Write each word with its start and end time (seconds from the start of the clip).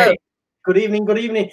Hey, 0.00 0.16
good 0.64 0.78
evening, 0.78 1.04
good 1.04 1.18
evening. 1.18 1.50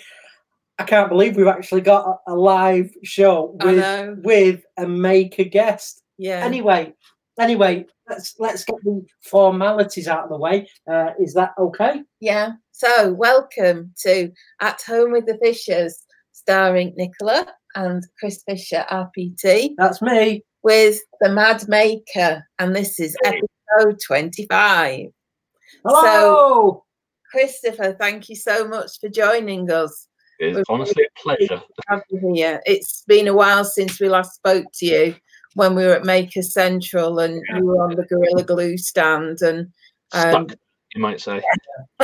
I 0.80 0.86
can't 0.86 1.10
believe 1.10 1.36
we've 1.36 1.48
actually 1.48 1.82
got 1.82 2.20
a, 2.28 2.34
live 2.34 2.90
show 3.04 3.58
with 3.62 4.20
with 4.24 4.64
a 4.78 4.88
maker 4.88 5.44
guest. 5.44 6.02
Yeah. 6.18 6.46
Anyway, 6.46 6.94
anyway, 7.38 7.86
let's 8.10 8.36
let's 8.40 8.64
get 8.64 8.78
the 8.84 9.06
formalities 9.22 10.08
out 10.08 10.24
of 10.24 10.30
the 10.30 10.38
way. 10.38 10.70
Uh, 10.90 11.10
is 11.20 11.34
that 11.34 11.56
okay? 11.60 12.04
Yeah. 12.22 12.54
So, 12.72 13.12
welcome 13.12 13.94
to 14.04 14.32
At 14.62 14.82
Home 14.84 15.12
with 15.12 15.26
the 15.26 15.38
Fishers, 15.44 16.06
starring 16.32 16.94
Nicola 16.96 17.54
and 17.76 18.02
Chris 18.18 18.44
Fisher, 18.48 18.86
RPT, 18.90 19.72
That's 19.78 20.02
me. 20.02 20.42
with 20.64 21.02
the 21.20 21.28
Mad 21.28 21.68
Maker. 21.68 22.48
And 22.60 22.74
this 22.74 22.98
is 22.98 23.14
episode 23.26 24.00
25. 24.08 25.08
Hello. 25.84 26.86
Christopher, 27.32 27.94
thank 28.00 28.30
you 28.30 28.36
so 28.36 28.68
much 28.68 29.00
for 29.00 29.10
joining 29.10 29.70
us. 29.72 30.08
It's 30.40 30.58
We're 30.58 30.64
honestly 30.70 31.04
a 31.04 31.22
pleasure. 31.22 31.48
to 31.58 31.84
Have 31.88 32.04
you 32.10 32.34
here. 32.34 32.62
It's 32.66 33.04
been 33.08 33.28
a 33.28 33.34
while 33.34 33.66
since 33.66 34.00
we 34.00 34.08
last 34.08 34.36
spoke 34.36 34.66
to 34.76 34.86
you 34.86 35.16
when 35.56 35.74
we 35.74 35.84
were 35.84 35.94
at 35.94 36.06
Maker 36.06 36.44
Central 36.44 37.20
and 37.20 37.42
you 37.56 37.66
were 37.66 37.84
on 37.84 37.96
the 37.96 38.06
Gorilla 38.06 38.44
Glue 38.44 38.78
stand 38.78 39.42
and 39.42 39.68
um, 40.14 40.48
Stuck, 40.48 40.60
you 40.94 41.02
might 41.02 41.20
say. 41.20 41.42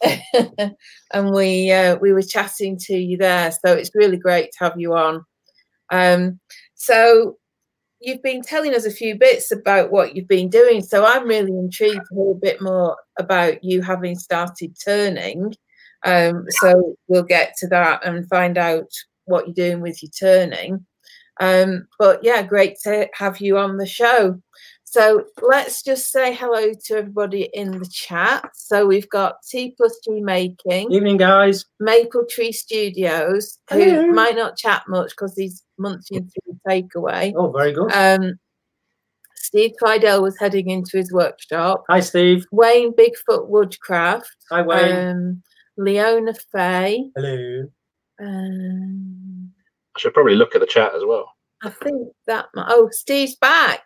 And 1.12 1.34
we 1.34 1.72
uh, 1.72 1.96
we 1.96 2.12
were 2.12 2.22
chatting 2.22 2.78
to 2.80 2.94
you 2.94 3.16
there. 3.16 3.50
So 3.50 3.72
it's 3.72 3.94
really 3.94 4.16
great 4.16 4.50
to 4.52 4.64
have 4.64 4.74
you 4.78 4.94
on. 4.94 5.24
Um, 5.90 6.38
so 6.74 7.38
you've 8.00 8.22
been 8.22 8.42
telling 8.42 8.74
us 8.74 8.84
a 8.84 8.90
few 8.90 9.16
bits 9.16 9.50
about 9.50 9.90
what 9.90 10.14
you've 10.14 10.28
been 10.28 10.48
doing. 10.48 10.82
So 10.82 11.04
I'm 11.04 11.26
really 11.26 11.52
intrigued 11.52 12.06
to 12.08 12.14
hear 12.14 12.30
a 12.30 12.34
bit 12.34 12.60
more 12.60 12.96
about 13.18 13.62
you 13.64 13.82
having 13.82 14.16
started 14.16 14.76
turning. 14.84 15.54
Um, 16.04 16.44
so 16.48 16.96
we'll 17.08 17.24
get 17.24 17.56
to 17.58 17.68
that 17.68 18.06
and 18.06 18.28
find 18.28 18.56
out 18.56 18.90
what 19.24 19.46
you're 19.46 19.54
doing 19.54 19.80
with 19.80 20.02
your 20.02 20.10
turning. 20.10 20.86
Um, 21.40 21.86
but 21.98 22.22
yeah, 22.22 22.42
great 22.42 22.76
to 22.84 23.08
have 23.14 23.40
you 23.40 23.58
on 23.58 23.76
the 23.76 23.86
show. 23.86 24.40
So 24.90 25.24
let's 25.42 25.82
just 25.82 26.10
say 26.10 26.32
hello 26.34 26.72
to 26.86 26.96
everybody 26.96 27.50
in 27.52 27.72
the 27.72 27.86
chat. 27.92 28.48
So 28.54 28.86
we've 28.86 29.08
got 29.10 29.36
T 29.46 29.74
plus 29.76 29.98
G 30.02 30.20
Making, 30.22 30.90
Evening, 30.90 31.18
guys. 31.18 31.66
Maple 31.78 32.24
Tree 32.24 32.52
Studios, 32.52 33.58
Hello. 33.68 33.84
who 33.84 34.12
might 34.14 34.34
not 34.34 34.56
chat 34.56 34.84
much 34.88 35.10
because 35.10 35.34
he's 35.36 35.62
munching 35.76 36.30
through 36.30 36.58
takeaway. 36.66 37.34
Oh, 37.36 37.52
very 37.52 37.74
good. 37.74 37.92
Um, 37.92 38.38
Steve 39.36 39.72
Fidel 39.78 40.22
was 40.22 40.38
heading 40.38 40.70
into 40.70 40.96
his 40.96 41.12
workshop. 41.12 41.84
Hi, 41.90 42.00
Steve. 42.00 42.46
Wayne 42.50 42.94
Bigfoot 42.94 43.46
Woodcraft. 43.48 44.34
Hi, 44.50 44.62
Wayne. 44.62 45.08
Um, 45.10 45.42
Leona 45.76 46.32
Fay. 46.50 47.10
Hello. 47.14 47.68
Um, 48.20 49.50
I 49.94 50.00
should 50.00 50.14
probably 50.14 50.34
look 50.34 50.54
at 50.54 50.62
the 50.62 50.66
chat 50.66 50.94
as 50.94 51.02
well. 51.04 51.30
I 51.62 51.68
think 51.68 52.08
that. 52.26 52.46
mi- 52.54 52.62
Oh, 52.66 52.88
Steve's 52.90 53.36
back. 53.36 53.82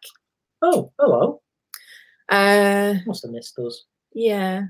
Oh, 0.62 0.92
hello. 0.98 1.40
Uh, 2.28 2.94
Must 3.06 3.22
have 3.24 3.32
missed 3.32 3.58
us. 3.58 3.84
yeah. 4.14 4.64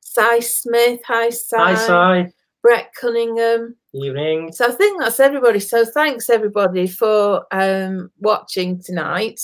Cy 0.00 0.38
Smith. 0.40 1.00
Hi, 1.06 1.28
Cy. 1.30 1.56
Hi, 1.58 1.74
Cy. 1.74 2.32
Brett 2.62 2.90
Cunningham. 2.98 3.76
Evening. 3.92 4.50
So 4.52 4.66
I 4.66 4.70
think 4.70 5.00
that's 5.00 5.20
everybody. 5.20 5.60
So 5.60 5.84
thanks 5.84 6.30
everybody 6.30 6.86
for 6.86 7.44
um, 7.50 8.10
watching 8.20 8.80
tonight. 8.82 9.40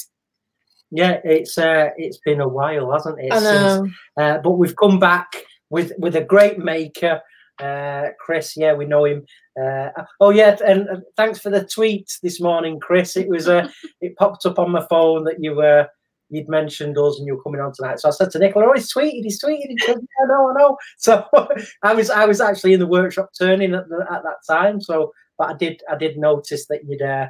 Yeah, 0.90 1.20
it's 1.24 1.58
uh, 1.58 1.90
it's 1.96 2.18
been 2.24 2.40
a 2.40 2.48
while, 2.48 2.90
hasn't 2.92 3.18
it? 3.20 3.32
I 3.32 3.40
know. 3.40 3.86
uh, 4.16 4.38
but 4.38 4.52
we've 4.52 4.76
come 4.76 4.98
back 4.98 5.32
with 5.68 5.92
with 5.98 6.16
a 6.16 6.24
great 6.24 6.58
maker, 6.58 7.20
uh, 7.58 8.08
Chris. 8.18 8.56
Yeah, 8.56 8.74
we 8.74 8.86
know 8.86 9.04
him. 9.04 9.24
Uh, 9.60 9.88
oh 10.20 10.30
yeah, 10.30 10.56
and 10.64 10.88
uh, 10.88 10.96
thanks 11.16 11.38
for 11.38 11.50
the 11.50 11.64
tweet 11.64 12.18
this 12.22 12.40
morning, 12.40 12.80
Chris. 12.80 13.16
It 13.16 13.28
was 13.28 13.48
uh, 13.48 13.68
it 14.00 14.16
popped 14.16 14.46
up 14.46 14.58
on 14.58 14.70
my 14.70 14.86
phone 14.88 15.24
that 15.24 15.42
you 15.42 15.54
were 15.54 15.88
you'd 16.30 16.48
mentioned 16.48 16.96
us 16.96 17.18
and 17.18 17.26
you 17.26 17.36
were 17.36 17.42
coming 17.42 17.60
on 17.60 17.72
tonight. 17.74 18.00
So 18.00 18.08
I 18.08 18.12
said 18.12 18.30
to 18.32 18.38
Nicola, 18.38 18.66
"Oh, 18.68 18.72
he's 18.72 18.92
tweeted, 18.92 19.22
he's 19.22 19.42
tweeted." 19.42 19.68
He 19.68 19.78
said, 19.84 19.96
"Yeah, 19.96 20.24
I 20.24 20.28
know, 20.28 20.50
I 20.50 20.60
know." 20.60 20.76
So 20.98 21.26
I 21.82 21.94
was 21.94 22.10
I 22.10 22.24
was 22.24 22.40
actually 22.40 22.72
in 22.72 22.80
the 22.80 22.86
workshop 22.86 23.30
turning 23.38 23.74
at, 23.74 23.88
the, 23.88 24.06
at 24.10 24.22
that 24.22 24.38
time. 24.48 24.80
So, 24.80 25.12
but 25.38 25.50
I 25.50 25.54
did 25.54 25.82
I 25.90 25.96
did 25.96 26.16
notice 26.16 26.66
that 26.68 26.80
you'd 26.86 27.02
uh, 27.02 27.26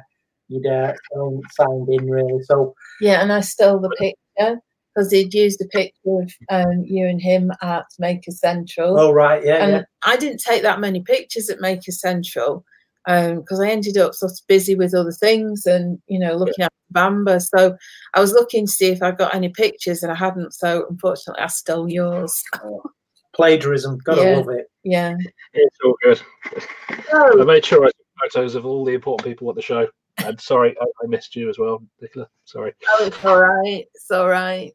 you'd 0.47 0.65
uh, 0.65 0.93
signed 1.51 1.89
in 1.89 2.09
really. 2.09 2.41
So 2.43 2.73
Yeah, 3.01 3.21
and 3.21 3.31
I 3.31 3.41
stole 3.41 3.79
the 3.79 3.89
picture 3.89 4.59
because 4.93 5.11
he'd 5.11 5.33
used 5.33 5.61
a 5.61 5.65
picture 5.65 6.21
of 6.21 6.31
um, 6.49 6.83
you 6.85 7.07
and 7.07 7.21
him 7.21 7.51
at 7.61 7.85
Maker 7.99 8.31
Central. 8.31 8.99
oh 8.99 9.11
right, 9.11 9.43
yeah, 9.43 9.63
and 9.63 9.71
yeah. 9.71 9.83
I 10.03 10.17
didn't 10.17 10.41
take 10.41 10.61
that 10.63 10.79
many 10.79 11.01
pictures 11.01 11.49
at 11.49 11.61
Maker 11.61 11.91
Central 11.91 12.63
because 13.05 13.59
I 13.59 13.69
ended 13.69 13.97
up 13.97 14.13
sort 14.13 14.31
of 14.31 14.39
busy 14.47 14.75
with 14.75 14.93
other 14.93 15.11
things 15.11 15.65
and 15.65 15.99
you 16.07 16.17
know 16.19 16.35
looking 16.35 16.63
at 16.63 16.71
Bamba. 16.93 17.41
So 17.41 17.75
I 18.13 18.19
was 18.21 18.31
looking 18.31 18.65
to 18.65 18.71
see 18.71 18.87
if 18.87 19.01
I 19.03 19.11
got 19.11 19.35
any 19.35 19.49
pictures 19.49 20.03
and 20.03 20.11
I 20.11 20.15
hadn't. 20.15 20.53
So 20.53 20.85
unfortunately, 20.89 21.43
I 21.43 21.47
stole 21.47 21.89
yours. 21.91 22.41
Plagiarism, 23.35 23.97
gotta 24.05 24.21
Yeah. 24.21 24.37
love 24.37 24.49
it. 24.49 24.67
Yeah. 24.83 25.15
It's 25.53 25.77
all 25.83 25.95
good. 26.03 26.21
I 27.13 27.43
made 27.43 27.65
sure 27.65 27.83
I 27.83 27.87
took 27.87 28.31
photos 28.31 28.55
of 28.55 28.65
all 28.65 28.85
the 28.85 28.93
important 28.93 29.27
people 29.27 29.49
at 29.49 29.55
the 29.55 29.61
show. 29.61 29.87
And 30.19 30.39
sorry, 30.39 30.75
I, 30.79 30.85
I 31.03 31.07
missed 31.07 31.35
you 31.35 31.49
as 31.49 31.57
well, 31.57 31.83
Nicola. 31.99 32.27
Sorry. 32.45 32.73
oh, 32.89 33.05
it's 33.05 33.25
all 33.25 33.41
right. 33.41 33.85
It's 33.95 34.11
all 34.11 34.29
right. 34.29 34.71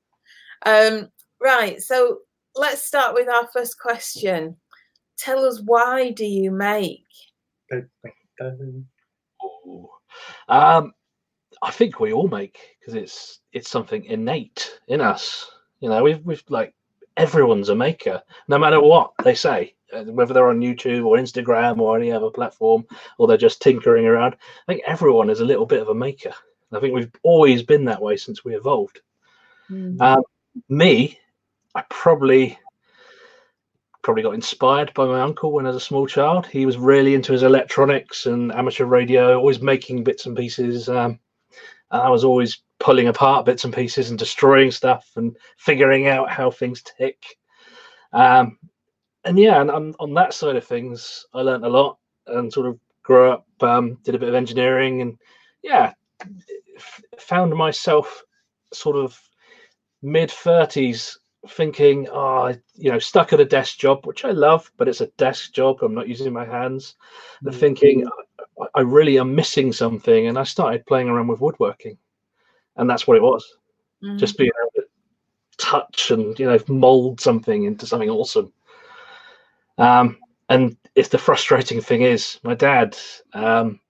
Um, 0.66 1.08
right. 1.40 1.80
So 1.80 2.18
let's 2.54 2.82
start 2.82 3.14
with 3.14 3.28
our 3.28 3.48
first 3.52 3.78
question. 3.78 4.56
Tell 5.16 5.44
us 5.44 5.60
why 5.64 6.10
do 6.10 6.24
you 6.24 6.50
make? 6.50 7.04
Um, 10.48 10.92
I 11.62 11.70
think 11.70 12.00
we 12.00 12.12
all 12.12 12.28
make 12.28 12.58
because 12.78 12.94
it's 12.94 13.40
it's 13.52 13.70
something 13.70 14.04
innate 14.04 14.78
in 14.88 15.00
us. 15.00 15.50
You 15.80 15.88
know, 15.88 16.02
we've 16.02 16.24
we've 16.24 16.42
like 16.48 16.74
everyone's 17.16 17.68
a 17.68 17.74
maker, 17.74 18.22
no 18.46 18.58
matter 18.58 18.80
what 18.80 19.12
they 19.24 19.34
say, 19.34 19.74
uh, 19.92 20.04
whether 20.04 20.32
they're 20.32 20.48
on 20.48 20.60
YouTube 20.60 21.04
or 21.04 21.16
Instagram 21.16 21.78
or 21.78 21.96
any 21.96 22.12
other 22.12 22.30
platform, 22.30 22.86
or 23.18 23.26
they're 23.26 23.36
just 23.36 23.60
tinkering 23.60 24.06
around. 24.06 24.34
I 24.34 24.72
think 24.72 24.82
everyone 24.86 25.30
is 25.30 25.40
a 25.40 25.44
little 25.44 25.66
bit 25.66 25.82
of 25.82 25.88
a 25.88 25.94
maker. 25.94 26.32
I 26.72 26.80
think 26.80 26.94
we've 26.94 27.12
always 27.22 27.62
been 27.62 27.84
that 27.86 28.02
way 28.02 28.16
since 28.16 28.44
we 28.44 28.54
evolved. 28.54 29.00
Mm, 29.70 30.00
Um, 30.00 30.22
me, 30.68 31.18
I 31.74 31.84
probably 31.90 32.58
probably 34.02 34.22
got 34.22 34.34
inspired 34.34 34.92
by 34.94 35.04
my 35.04 35.20
uncle 35.20 35.52
when 35.52 35.66
I 35.66 35.68
was 35.68 35.76
a 35.76 35.80
small 35.80 36.06
child. 36.06 36.46
He 36.46 36.64
was 36.64 36.78
really 36.78 37.14
into 37.14 37.32
his 37.32 37.42
electronics 37.42 38.26
and 38.26 38.52
amateur 38.52 38.86
radio, 38.86 39.36
always 39.36 39.60
making 39.60 40.04
bits 40.04 40.24
and 40.24 40.36
pieces. 40.36 40.88
Um, 40.88 41.18
and 41.90 42.02
I 42.02 42.08
was 42.08 42.24
always 42.24 42.62
pulling 42.80 43.08
apart 43.08 43.44
bits 43.44 43.64
and 43.64 43.74
pieces 43.74 44.08
and 44.08 44.18
destroying 44.18 44.70
stuff 44.70 45.10
and 45.16 45.36
figuring 45.58 46.06
out 46.06 46.30
how 46.30 46.50
things 46.50 46.82
tick. 46.82 47.22
Um, 48.12 48.58
and 49.24 49.38
yeah, 49.38 49.60
and 49.60 49.70
on, 49.70 49.94
on 50.00 50.14
that 50.14 50.32
side 50.32 50.56
of 50.56 50.64
things, 50.64 51.26
I 51.34 51.42
learned 51.42 51.64
a 51.64 51.68
lot 51.68 51.98
and 52.28 52.52
sort 52.52 52.66
of 52.66 52.78
grew 53.02 53.30
up, 53.30 53.46
um, 53.60 53.98
did 54.04 54.14
a 54.14 54.18
bit 54.18 54.28
of 54.28 54.34
engineering, 54.34 55.02
and 55.02 55.18
yeah, 55.62 55.92
f- 56.76 57.02
found 57.18 57.54
myself 57.54 58.22
sort 58.72 58.96
of 58.96 59.18
mid 60.02 60.30
30s 60.30 61.16
thinking 61.50 62.08
oh 62.10 62.54
you 62.74 62.90
know 62.90 62.98
stuck 62.98 63.32
at 63.32 63.40
a 63.40 63.44
desk 63.44 63.78
job 63.78 64.04
which 64.06 64.24
i 64.24 64.30
love 64.30 64.70
but 64.76 64.88
it's 64.88 65.00
a 65.00 65.06
desk 65.18 65.52
job 65.52 65.78
i'm 65.82 65.94
not 65.94 66.08
using 66.08 66.32
my 66.32 66.44
hands 66.44 66.96
and 67.44 67.54
thinking 67.54 68.08
I, 68.74 68.80
really 68.80 69.18
am 69.18 69.34
missing 69.34 69.72
something 69.72 70.26
and 70.26 70.36
i 70.36 70.42
started 70.42 70.84
playing 70.86 71.08
around 71.08 71.28
with 71.28 71.40
woodworking 71.40 71.96
and 72.78 72.88
that's 72.88 73.06
what 73.06 73.16
it 73.16 73.22
was. 73.22 73.56
Mm, 74.02 74.18
just 74.18 74.38
being 74.38 74.50
able 74.62 74.70
to 74.76 74.88
touch 75.58 76.12
and 76.12 76.38
you 76.38 76.46
know 76.46 76.58
mold 76.68 77.20
something 77.20 77.64
into 77.64 77.86
something 77.86 78.08
awesome. 78.08 78.52
Um 79.76 80.18
and 80.48 80.76
if 80.94 81.10
the 81.10 81.18
frustrating 81.18 81.80
thing 81.80 82.02
is 82.02 82.40
my 82.42 82.54
dad 82.54 82.96
um 83.34 83.80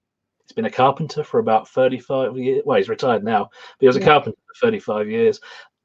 he's 0.43 0.53
been 0.55 0.65
a 0.65 0.71
carpenter 0.71 1.23
for 1.23 1.39
about 1.39 1.69
35 1.69 2.37
years 2.39 2.63
well 2.65 2.79
he's 2.79 2.89
retired 2.89 3.23
now 3.23 3.45
but 3.45 3.81
he 3.81 3.87
was 3.87 3.97
a 3.97 4.01
carpenter 4.01 4.39
for 4.47 4.67
35 4.67 5.09
years 5.09 5.41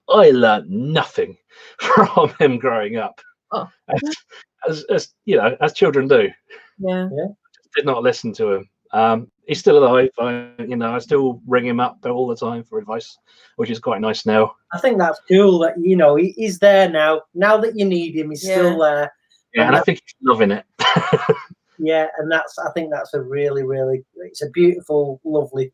i 0.10 0.30
learned 0.32 0.70
nothing 0.70 1.38
from 1.80 2.34
him 2.40 2.58
growing 2.58 2.98
up 2.98 3.20
Oh. 3.56 3.70
as, 3.90 4.16
as, 4.68 4.84
as 4.86 5.14
you 5.26 5.38
know 5.38 5.56
as 5.62 5.74
children 5.74 6.08
do 6.08 6.28
yeah. 6.80 7.08
did 7.76 7.86
not 7.86 8.02
listen 8.02 8.34
to 8.34 8.54
him 8.54 8.70
um 8.94 9.32
he's 9.46 9.60
still 9.60 9.78
alive 9.78 10.10
I, 10.20 10.50
you 10.58 10.76
know 10.76 10.96
i 10.96 10.98
still 11.00 11.40
ring 11.48 11.66
him 11.68 11.80
up 11.80 12.00
all 12.06 12.26
the 12.28 12.36
time 12.36 12.64
for 12.64 12.80
advice 12.80 13.16
which 13.58 13.70
is 13.70 13.78
quite 13.80 14.02
nice 14.02 14.26
now 14.26 14.56
I 14.74 14.80
think 14.80 14.98
that's 14.98 15.20
cool 15.30 15.60
that 15.60 15.76
you 15.80 15.96
know 15.96 16.16
he, 16.16 16.30
he's 16.36 16.58
there 16.58 16.90
now. 16.90 17.22
Now 17.36 17.58
that 17.58 17.78
you 17.78 17.86
need 17.86 18.16
him, 18.16 18.32
he's 18.32 18.44
Yeah. 18.44 18.56
still 18.56 18.80
there. 18.80 19.14
yeah 19.54 19.68
and 19.68 19.76
i 19.76 19.82
think 19.82 20.02
he's 20.04 20.16
loving 20.24 20.50
it 20.52 20.66
Yeah, 21.80 22.08
and 22.18 22.32
that's 22.32 22.58
I 22.60 22.72
think 22.72 22.92
that's 22.92 23.14
a 23.14 23.22
really, 23.22 23.64
really 23.64 24.04
it's 24.18 24.42
a 24.44 24.50
beautiful, 24.52 25.20
lovely, 25.26 25.74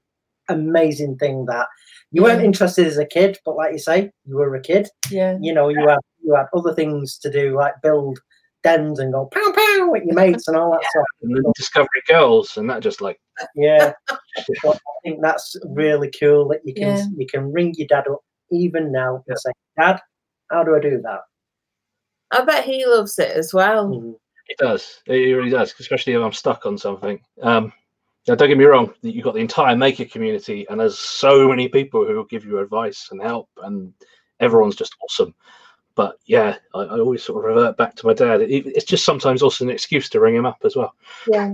amazing 0.49 1.17
thing 1.17 1.45
that 1.45 1.67
you 2.11 2.23
weren't 2.23 2.43
interested 2.43 2.87
as 2.87 2.97
a 2.97 3.05
kid, 3.05 3.37
but 3.45 3.55
like 3.55 3.71
you 3.73 3.79
say, 3.79 4.11
you 4.25 4.35
were 4.35 4.55
a 4.55 4.61
kid. 4.61 4.89
Yeah. 5.09 5.37
You 5.41 5.53
know, 5.53 5.69
you 5.69 5.87
had 5.87 5.99
you 6.23 6.35
had 6.35 6.47
other 6.55 6.73
things 6.73 7.17
to 7.19 7.31
do, 7.31 7.55
like 7.55 7.73
build 7.83 8.19
dens 8.63 8.99
and 8.99 9.13
go 9.13 9.25
pow 9.33 9.51
pow 9.55 9.89
with 9.89 10.03
your 10.03 10.15
mates 10.15 10.47
and 10.47 10.57
all 10.57 10.71
that 10.71 10.83
stuff. 10.89 11.05
And 11.21 11.35
then 11.35 11.43
Discovery 11.55 12.01
Girls, 12.07 12.57
and 12.57 12.69
that 12.69 12.81
just 12.81 12.99
like 13.01 13.19
Yeah, 13.55 13.93
So 14.61 14.73
I 14.73 14.77
think 15.03 15.21
that's 15.21 15.55
really 15.65 16.11
cool 16.19 16.47
that 16.49 16.61
you 16.65 16.73
can 16.73 16.97
Yeah. 16.97 17.05
you 17.17 17.27
can 17.27 17.51
ring 17.53 17.73
your 17.77 17.87
dad 17.87 18.07
up 18.09 18.19
even 18.51 18.91
now 18.91 19.23
and 19.27 19.39
say, 19.39 19.51
"Dad, 19.79 19.99
how 20.51 20.63
do 20.63 20.75
I 20.75 20.79
do 20.79 20.99
that?" 21.03 21.21
I 22.31 22.43
bet 22.43 22.65
he 22.65 22.85
loves 22.85 23.17
it 23.19 23.31
as 23.31 23.53
well. 23.53 23.87
Mhm. 23.89 24.15
It 24.47 24.57
does. 24.57 25.01
He 25.05 25.31
really 25.33 25.51
does, 25.51 25.73
especially 25.79 26.13
if 26.13 26.21
I'm 26.21 26.33
stuck 26.33 26.65
on 26.65 26.77
something. 26.77 27.19
Um, 27.43 27.71
now, 28.27 28.35
don't 28.35 28.49
get 28.49 28.57
me 28.57 28.65
wrong. 28.65 28.93
You've 29.01 29.23
got 29.23 29.33
the 29.33 29.39
entire 29.39 29.75
maker 29.75 30.05
community, 30.05 30.65
and 30.69 30.79
there's 30.79 30.99
so 30.99 31.47
many 31.47 31.67
people 31.67 32.05
who 32.05 32.15
will 32.15 32.25
give 32.25 32.45
you 32.45 32.59
advice 32.59 33.07
and 33.11 33.21
help, 33.21 33.49
and 33.63 33.93
everyone's 34.39 34.75
just 34.75 34.95
awesome. 35.03 35.33
But 35.95 36.17
yeah, 36.25 36.57
I, 36.73 36.79
I 36.79 36.99
always 36.99 37.23
sort 37.23 37.43
of 37.43 37.49
revert 37.49 37.77
back 37.77 37.95
to 37.95 38.07
my 38.07 38.13
dad. 38.13 38.41
It, 38.41 38.67
it's 38.67 38.85
just 38.85 39.05
sometimes 39.05 39.41
also 39.41 39.63
an 39.65 39.71
excuse 39.71 40.09
to 40.09 40.19
ring 40.19 40.35
him 40.35 40.45
up 40.45 40.59
as 40.63 40.75
well. 40.75 40.93
Yeah. 41.27 41.53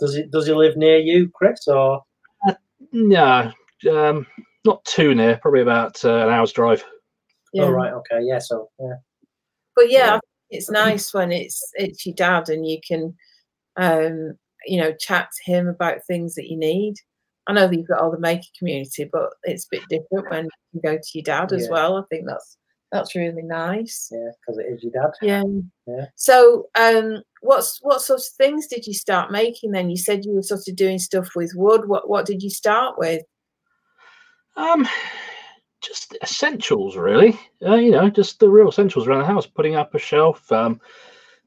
Does 0.00 0.14
he 0.14 0.24
does 0.24 0.46
he 0.46 0.52
live 0.52 0.76
near 0.76 0.98
you, 0.98 1.30
Chris? 1.34 1.66
Or 1.68 2.02
No, 2.92 3.52
um, 3.90 4.26
not 4.64 4.84
too 4.84 5.14
near. 5.14 5.38
Probably 5.40 5.62
about 5.62 6.04
uh, 6.04 6.26
an 6.26 6.28
hour's 6.28 6.52
drive. 6.52 6.84
Yeah. 7.52 7.64
oh 7.64 7.70
right, 7.70 7.92
okay, 7.92 8.20
yeah. 8.20 8.38
So 8.38 8.68
yeah, 8.78 8.96
But 9.74 9.90
yeah, 9.90 10.06
Yeah. 10.14 10.20
It's 10.50 10.70
nice 10.70 11.12
when 11.12 11.32
it's 11.32 11.72
it's 11.74 12.06
your 12.06 12.14
dad 12.14 12.50
and 12.50 12.66
you 12.66 12.78
can 12.86 13.16
um 13.76 14.36
you 14.66 14.80
know 14.80 14.92
chat 14.98 15.28
to 15.30 15.52
him 15.52 15.68
about 15.68 16.04
things 16.06 16.34
that 16.34 16.48
you 16.48 16.56
need. 16.56 16.94
I 17.48 17.52
know 17.52 17.68
that 17.68 17.76
you've 17.76 17.88
got 17.88 18.00
all 18.00 18.10
the 18.10 18.18
maker 18.18 18.48
community, 18.58 19.08
but 19.10 19.30
it's 19.44 19.66
a 19.66 19.76
bit 19.76 19.82
different 19.88 20.30
when 20.30 20.44
you 20.72 20.80
can 20.80 20.92
go 20.92 20.96
to 20.96 21.10
your 21.14 21.22
dad 21.22 21.52
as 21.52 21.68
well. 21.70 21.96
I 21.96 22.02
think 22.10 22.26
that's 22.26 22.56
that's 22.92 23.14
really 23.14 23.42
nice. 23.42 24.10
yeah, 24.12 24.30
because 24.40 24.58
it 24.58 24.66
is 24.72 24.82
your 24.82 24.92
dad. 24.92 25.12
Yeah. 25.22 25.42
Yeah. 25.86 26.06
So 26.14 26.68
um 26.78 27.22
what's 27.40 27.78
what 27.82 28.00
sort 28.00 28.20
of 28.20 28.26
things 28.36 28.66
did 28.66 28.86
you 28.86 28.94
start 28.94 29.30
making 29.30 29.72
then? 29.72 29.90
You 29.90 29.96
said 29.96 30.24
you 30.24 30.32
were 30.32 30.42
sort 30.42 30.66
of 30.68 30.76
doing 30.76 30.98
stuff 30.98 31.30
with 31.34 31.52
wood. 31.54 31.88
What 31.88 32.08
what 32.08 32.26
did 32.26 32.42
you 32.42 32.50
start 32.50 32.98
with? 32.98 33.22
Um, 34.56 34.88
just 35.82 36.16
essentials, 36.22 36.96
really. 36.96 37.38
Uh, 37.64 37.74
you 37.74 37.90
know, 37.90 38.08
just 38.08 38.40
the 38.40 38.48
real 38.48 38.68
essentials 38.68 39.06
around 39.06 39.20
the 39.20 39.26
house. 39.26 39.46
Putting 39.46 39.76
up 39.76 39.94
a 39.94 39.98
shelf, 39.98 40.50
um, 40.50 40.80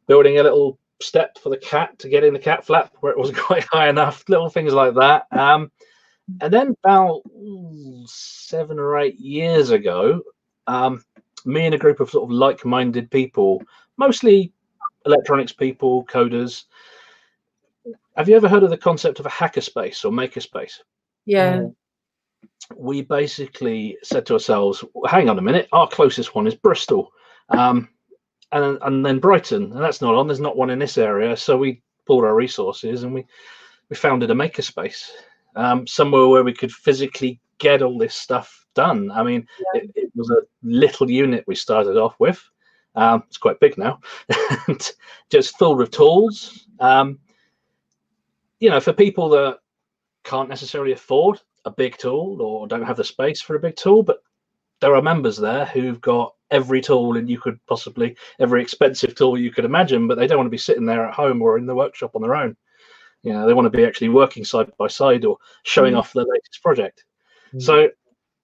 building 0.08 0.38
a 0.38 0.44
little 0.44 0.80
step 1.02 1.38
for 1.38 1.50
the 1.50 1.58
cat 1.58 1.98
to 2.00 2.10
get 2.10 2.24
in 2.24 2.34
the 2.34 2.40
cat 2.40 2.66
flap 2.66 2.94
where 3.00 3.12
it 3.12 3.18
wasn't 3.18 3.38
quite 3.50 3.66
high 3.66 3.90
enough. 3.90 4.24
Little 4.28 4.50
things 4.50 4.74
like 4.74 4.96
that. 4.96 5.26
Um, 5.32 5.72
and 6.42 6.54
then 6.54 6.76
about 6.84 7.22
ooh, 7.28 8.04
seven 8.08 8.80
or 8.80 9.00
eight 9.00 9.20
years 9.20 9.72
ago, 9.72 10.22
um, 10.68 11.04
me 11.46 11.66
and 11.66 11.76
a 11.76 11.80
group 11.80 12.00
of 12.00 12.10
sort 12.10 12.26
of 12.26 12.32
like-minded 12.32 13.10
people, 13.10 13.64
mostly 13.98 14.54
electronics 15.06 15.52
people, 15.52 16.06
coders. 16.06 16.66
Have 18.16 18.30
you 18.30 18.36
ever 18.36 18.50
heard 18.50 18.64
of 18.64 18.70
the 18.70 18.78
concept 18.78 19.20
of 19.20 19.26
a 19.26 19.30
hackerspace 19.30 20.06
or 20.06 20.12
makerspace? 20.12 20.80
Yeah. 21.26 21.58
Mm. 21.58 21.76
we 22.76 23.02
basically 23.02 23.98
said 24.04 24.26
to 24.26 24.34
ourselves, 24.34 24.84
hang 25.08 25.30
on 25.30 25.40
a 25.40 25.42
minute, 25.42 25.68
our 25.72 25.88
closest 25.88 26.36
one 26.36 26.48
is 26.48 26.56
Bristol. 26.56 27.12
Um, 27.50 27.90
and, 28.52 28.78
and 28.82 29.06
then 29.06 29.20
Brighton, 29.20 29.72
and 29.72 29.82
that's 29.82 30.02
not 30.02 30.16
on, 30.16 30.28
there's 30.28 30.40
not 30.40 30.58
one 30.58 30.70
in 30.70 30.80
this 30.80 30.98
area. 30.98 31.36
So 31.38 31.58
we 31.58 31.82
pulled 32.06 32.24
our 32.24 32.36
resources 32.36 33.04
and 33.04 33.14
we, 33.14 33.26
we 33.90 33.96
founded 33.96 34.32
a 34.32 34.34
makerspace, 34.34 35.10
um, 35.56 35.86
somewhere 35.86 36.28
where 36.28 36.44
we 36.44 36.54
could 36.54 36.72
physically 36.72 37.40
get 37.60 37.82
all 37.82 37.98
this 37.98 38.16
stuff 38.16 38.66
done. 38.74 39.12
I 39.12 39.24
mean, 39.24 39.48
it, 39.74 39.92
it 39.96 40.12
was 40.16 40.30
a 40.32 40.42
little 40.64 41.10
unit 41.10 41.44
we 41.48 41.56
started 41.56 41.98
off 41.98 42.16
with. 42.20 42.42
Um, 42.96 43.24
it's 43.28 43.38
quite 43.38 43.60
big 43.60 43.78
now, 43.78 44.00
and 44.68 44.92
just 45.30 45.58
filled 45.58 45.78
with 45.78 45.92
tools. 45.92 46.68
Um, 46.80 47.20
you 48.60 48.70
know, 48.70 48.80
for 48.80 48.94
people 48.94 49.30
that 49.30 49.60
can't 50.24 50.50
necessarily 50.50 50.92
afford 50.92 51.40
a 51.66 51.72
big 51.72 51.98
tool 51.98 52.42
or 52.42 52.68
don't 52.68 52.86
have 52.86 52.98
the 52.98 53.04
space 53.04 53.42
for 53.42 53.56
a 53.56 53.60
big 53.60 53.76
tool, 53.76 54.04
but 54.04 54.20
there 54.82 54.96
are 54.96 55.02
members 55.02 55.38
there 55.38 55.66
who've 55.66 56.00
got 56.02 56.34
every 56.52 56.82
tool 56.82 57.18
and 57.18 57.30
you 57.30 57.40
could 57.40 57.60
possibly 57.68 58.16
every 58.40 58.62
expensive 58.62 59.14
tool 59.16 59.38
you 59.38 59.52
could 59.52 59.66
imagine, 59.66 60.08
but 60.08 60.18
they 60.18 60.26
don't 60.28 60.38
want 60.38 60.48
to 60.48 60.52
be 60.52 60.58
sitting 60.58 60.86
there 60.86 61.06
at 61.06 61.14
home 61.14 61.42
or 61.42 61.58
in 61.58 61.66
the 61.66 61.76
workshop 61.76 62.12
on 62.16 62.22
their 62.22 62.36
own. 62.36 62.56
You 63.24 63.34
know, 63.34 63.46
they 63.46 63.54
want 63.54 63.66
to 63.72 63.78
be 63.78 63.86
actually 63.86 64.10
working 64.10 64.46
side 64.46 64.72
by 64.78 64.88
side 64.88 65.26
or 65.26 65.38
showing 65.64 65.94
Mm. 65.94 66.00
off 66.00 66.14
their 66.14 66.24
latest 66.26 66.62
project. 66.64 67.04
Mm. 67.54 67.62
So 67.62 67.90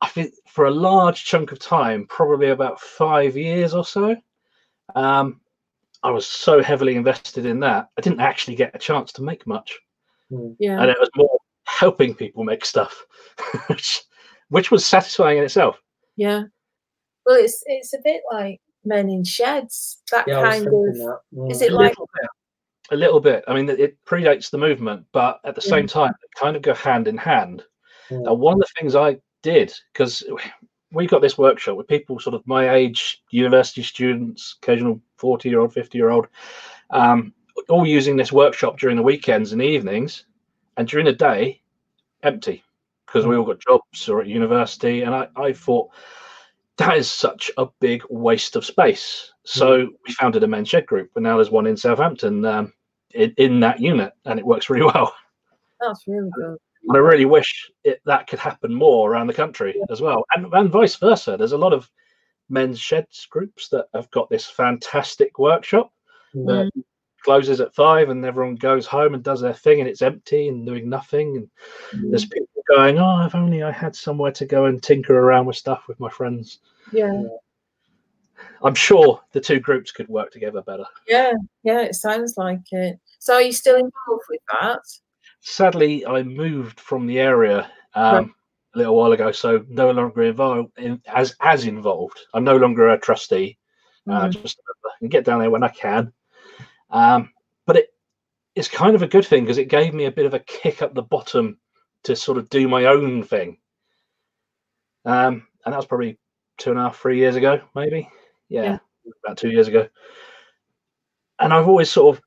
I 0.01 0.07
think 0.07 0.33
for 0.47 0.65
a 0.65 0.71
large 0.71 1.23
chunk 1.25 1.51
of 1.51 1.59
time, 1.59 2.05
probably 2.07 2.49
about 2.49 2.81
five 2.81 3.37
years 3.37 3.73
or 3.73 3.85
so, 3.85 4.15
um, 4.95 5.39
I 6.03 6.11
was 6.11 6.27
so 6.27 6.61
heavily 6.61 6.95
invested 6.95 7.45
in 7.45 7.59
that, 7.61 7.89
I 7.97 8.01
didn't 8.01 8.19
actually 8.19 8.55
get 8.55 8.75
a 8.75 8.79
chance 8.79 9.11
to 9.13 9.23
make 9.23 9.47
much 9.47 9.79
Mm. 10.31 10.55
Yeah. 10.59 10.81
and 10.81 10.89
it 10.89 10.97
was 10.99 11.09
more 11.15 11.37
helping 11.65 12.13
people 12.15 12.43
make 12.43 12.65
stuff, 12.65 13.05
which, 13.67 14.01
which 14.49 14.71
was 14.71 14.85
satisfying 14.85 15.37
in 15.37 15.43
itself. 15.43 15.79
Yeah. 16.15 16.43
Well, 17.25 17.35
it's 17.37 17.63
it's 17.65 17.93
a 17.93 17.99
bit 18.03 18.21
like 18.31 18.61
Men 18.83 19.09
in 19.09 19.23
Sheds. 19.23 20.01
That 20.11 20.27
Yeah, 20.27 20.43
kind 20.43 20.67
of. 20.67 20.71
that. 20.73 21.19
Mm. 21.33 21.51
Is 21.51 21.61
it 21.61 21.71
a 21.71 21.75
like? 21.75 21.89
little 21.91 22.09
bit. 22.13 22.29
A 22.91 22.95
little 22.95 23.19
bit. 23.19 23.43
I 23.47 23.53
mean, 23.55 23.67
it- 23.67 23.79
it 23.79 23.97
predates 24.05 24.51
the 24.51 24.59
movement, 24.59 25.05
but 25.11 25.39
at 25.43 25.55
the 25.55 25.61
Yeah. 25.65 25.69
same 25.69 25.87
time, 25.87 26.13
they 26.21 26.27
kind 26.39 26.55
of 26.55 26.61
go 26.61 26.73
hand 26.75 27.07
in 27.07 27.17
hand. 27.17 27.65
Mm. 28.09 28.29
And 28.29 28.39
one 28.39 28.53
of 28.53 28.59
the 28.59 28.73
things 28.79 28.95
I 28.95 29.17
did, 29.41 29.73
because 29.91 30.23
we 30.91 31.07
got 31.07 31.21
this 31.21 31.37
workshop 31.37 31.77
with 31.77 31.87
people 31.87 32.19
sort 32.19 32.35
of 32.35 32.45
my 32.45 32.69
age, 32.75 33.23
university 33.31 33.81
students, 33.81 34.55
occasional 34.61 35.01
40 35.17 35.49
year 35.49 35.59
old, 35.61 35.73
50 35.73 35.97
year 35.97 36.11
old, 36.11 36.27
um, 36.91 37.33
all 37.69 37.87
using 37.87 38.15
this 38.17 38.31
workshop 38.31 38.77
during 38.77 38.97
the 38.97 39.03
weekends 39.03 39.51
and 39.51 39.61
evenings. 39.63 40.25
And 40.77 40.87
during 40.87 41.05
the 41.07 41.13
day, 41.13 41.61
empty 42.21 42.63
because 43.15 43.25
we 43.25 43.37
all 43.37 43.45
got 43.45 43.61
jobs 43.61 44.09
or 44.09 44.19
at 44.19 44.27
university. 44.27 45.03
And 45.03 45.15
I, 45.15 45.29
I 45.37 45.53
thought, 45.53 45.89
that 46.77 46.97
is 46.97 47.09
such 47.09 47.49
a 47.57 47.67
big 47.79 48.03
waste 48.09 48.57
of 48.57 48.65
space. 48.65 49.31
So 49.45 49.87
we 50.05 50.13
founded 50.13 50.43
a 50.43 50.47
men's 50.47 50.67
shed 50.67 50.85
group, 50.85 51.11
and 51.15 51.23
now 51.23 51.37
there's 51.37 51.49
one 51.49 51.65
in 51.65 51.77
Southampton 51.77 52.43
um, 52.43 52.73
in, 53.11 53.33
in 53.37 53.59
that 53.61 53.79
unit, 53.79 54.11
and 54.25 54.37
it 54.37 54.45
works 54.45 54.69
really 54.69 54.85
well. 54.85 55.15
That's 55.79 56.03
really 56.07 56.29
good. 56.35 56.57
And 56.87 56.97
I 56.97 56.99
really 56.99 57.23
wish 57.23 57.71
it, 57.85 58.01
that 58.05 58.27
could 58.27 58.39
happen 58.39 58.73
more 58.73 59.09
around 59.09 59.27
the 59.27 59.33
country 59.33 59.81
as 59.89 60.01
well, 60.01 60.25
and, 60.35 60.53
and 60.53 60.69
vice 60.69 60.97
versa. 60.97 61.37
There's 61.37 61.53
a 61.53 61.57
lot 61.57 61.71
of 61.71 61.89
men's 62.49 62.79
sheds 62.79 63.25
groups 63.29 63.69
that 63.69 63.85
have 63.93 64.11
got 64.11 64.29
this 64.29 64.45
fantastic 64.45 65.39
workshop 65.39 65.91
Mm. 66.35 66.47
that 66.47 66.83
closes 67.23 67.61
at 67.61 67.73
five, 67.73 68.09
and 68.09 68.25
everyone 68.25 68.55
goes 68.55 68.85
home 68.85 69.13
and 69.13 69.23
does 69.23 69.39
their 69.39 69.53
thing, 69.53 69.79
and 69.79 69.89
it's 69.89 70.01
empty 70.01 70.49
and 70.49 70.65
doing 70.65 70.89
nothing. 70.89 71.49
And 71.93 72.11
there's 72.11 72.25
people 72.25 72.54
going, 72.67 72.97
"Oh, 72.99 73.25
if 73.25 73.35
only 73.35 73.63
I 73.63 73.71
had 73.71 73.95
somewhere 73.95 74.31
to 74.33 74.45
go 74.45 74.65
and 74.65 74.81
tinker 74.81 75.17
around 75.17 75.45
with 75.45 75.55
stuff 75.57 75.87
with 75.87 75.99
my 75.99 76.09
friends." 76.09 76.59
Yeah. 76.91 77.23
I'm 78.63 78.75
sure 78.75 79.21
the 79.31 79.39
two 79.41 79.59
groups 79.59 79.91
could 79.91 80.07
work 80.09 80.31
together 80.31 80.61
better. 80.61 80.85
Yeah. 81.07 81.33
Yeah. 81.63 81.81
It 81.81 81.95
sounds 81.95 82.37
like 82.37 82.61
it. 82.71 82.99
So, 83.19 83.35
are 83.35 83.41
you 83.41 83.53
still 83.53 83.75
involved 83.75 84.23
with 84.29 84.41
that? 84.59 84.81
Sadly, 85.41 86.05
I 86.05 86.23
moved 86.23 86.79
from 86.79 87.05
the 87.05 87.19
area 87.19 87.69
um, 87.93 88.33
a 88.73 88.77
little 88.79 88.95
while 88.95 89.11
ago, 89.11 89.31
so 89.31 89.63
no 89.69 89.91
longer 89.91 90.23
involved 90.23 90.77
in, 90.77 91.01
as 91.07 91.35
as 91.41 91.65
involved. 91.65 92.19
I'm 92.33 92.43
no 92.43 92.57
longer 92.57 92.89
a 92.89 92.99
trustee. 92.99 93.57
Uh, 94.07 94.27
Mm. 94.27 94.41
just 94.41 94.59
I 94.85 94.99
can 94.99 95.09
get 95.09 95.25
down 95.25 95.39
there 95.39 95.49
when 95.51 95.63
I 95.63 95.69
can. 95.69 96.11
Um, 96.89 97.31
but 97.65 97.77
it 97.77 97.93
it's 98.55 98.67
kind 98.69 98.95
of 98.95 99.01
a 99.01 99.07
good 99.07 99.25
thing 99.25 99.43
because 99.43 99.57
it 99.57 99.67
gave 99.67 99.93
me 99.93 100.05
a 100.05 100.11
bit 100.11 100.25
of 100.25 100.33
a 100.33 100.39
kick 100.39 100.81
up 100.81 100.93
the 100.93 101.01
bottom 101.01 101.57
to 102.05 102.15
sort 102.15 102.37
of 102.37 102.49
do 102.49 102.67
my 102.67 102.85
own 102.85 103.23
thing. 103.23 103.57
Um, 105.05 105.47
and 105.65 105.73
that 105.73 105.77
was 105.77 105.85
probably 105.85 106.17
two 106.57 106.71
and 106.71 106.79
a 106.79 106.83
half, 106.83 106.97
three 106.99 107.17
years 107.17 107.35
ago, 107.35 107.61
maybe. 107.75 108.09
Yeah, 108.49 108.63
Yeah. 108.63 108.77
about 109.25 109.37
two 109.37 109.49
years 109.49 109.67
ago. 109.67 109.87
And 111.39 111.53
I've 111.53 111.67
always 111.67 111.91
sort 111.91 112.15
of 112.15 112.23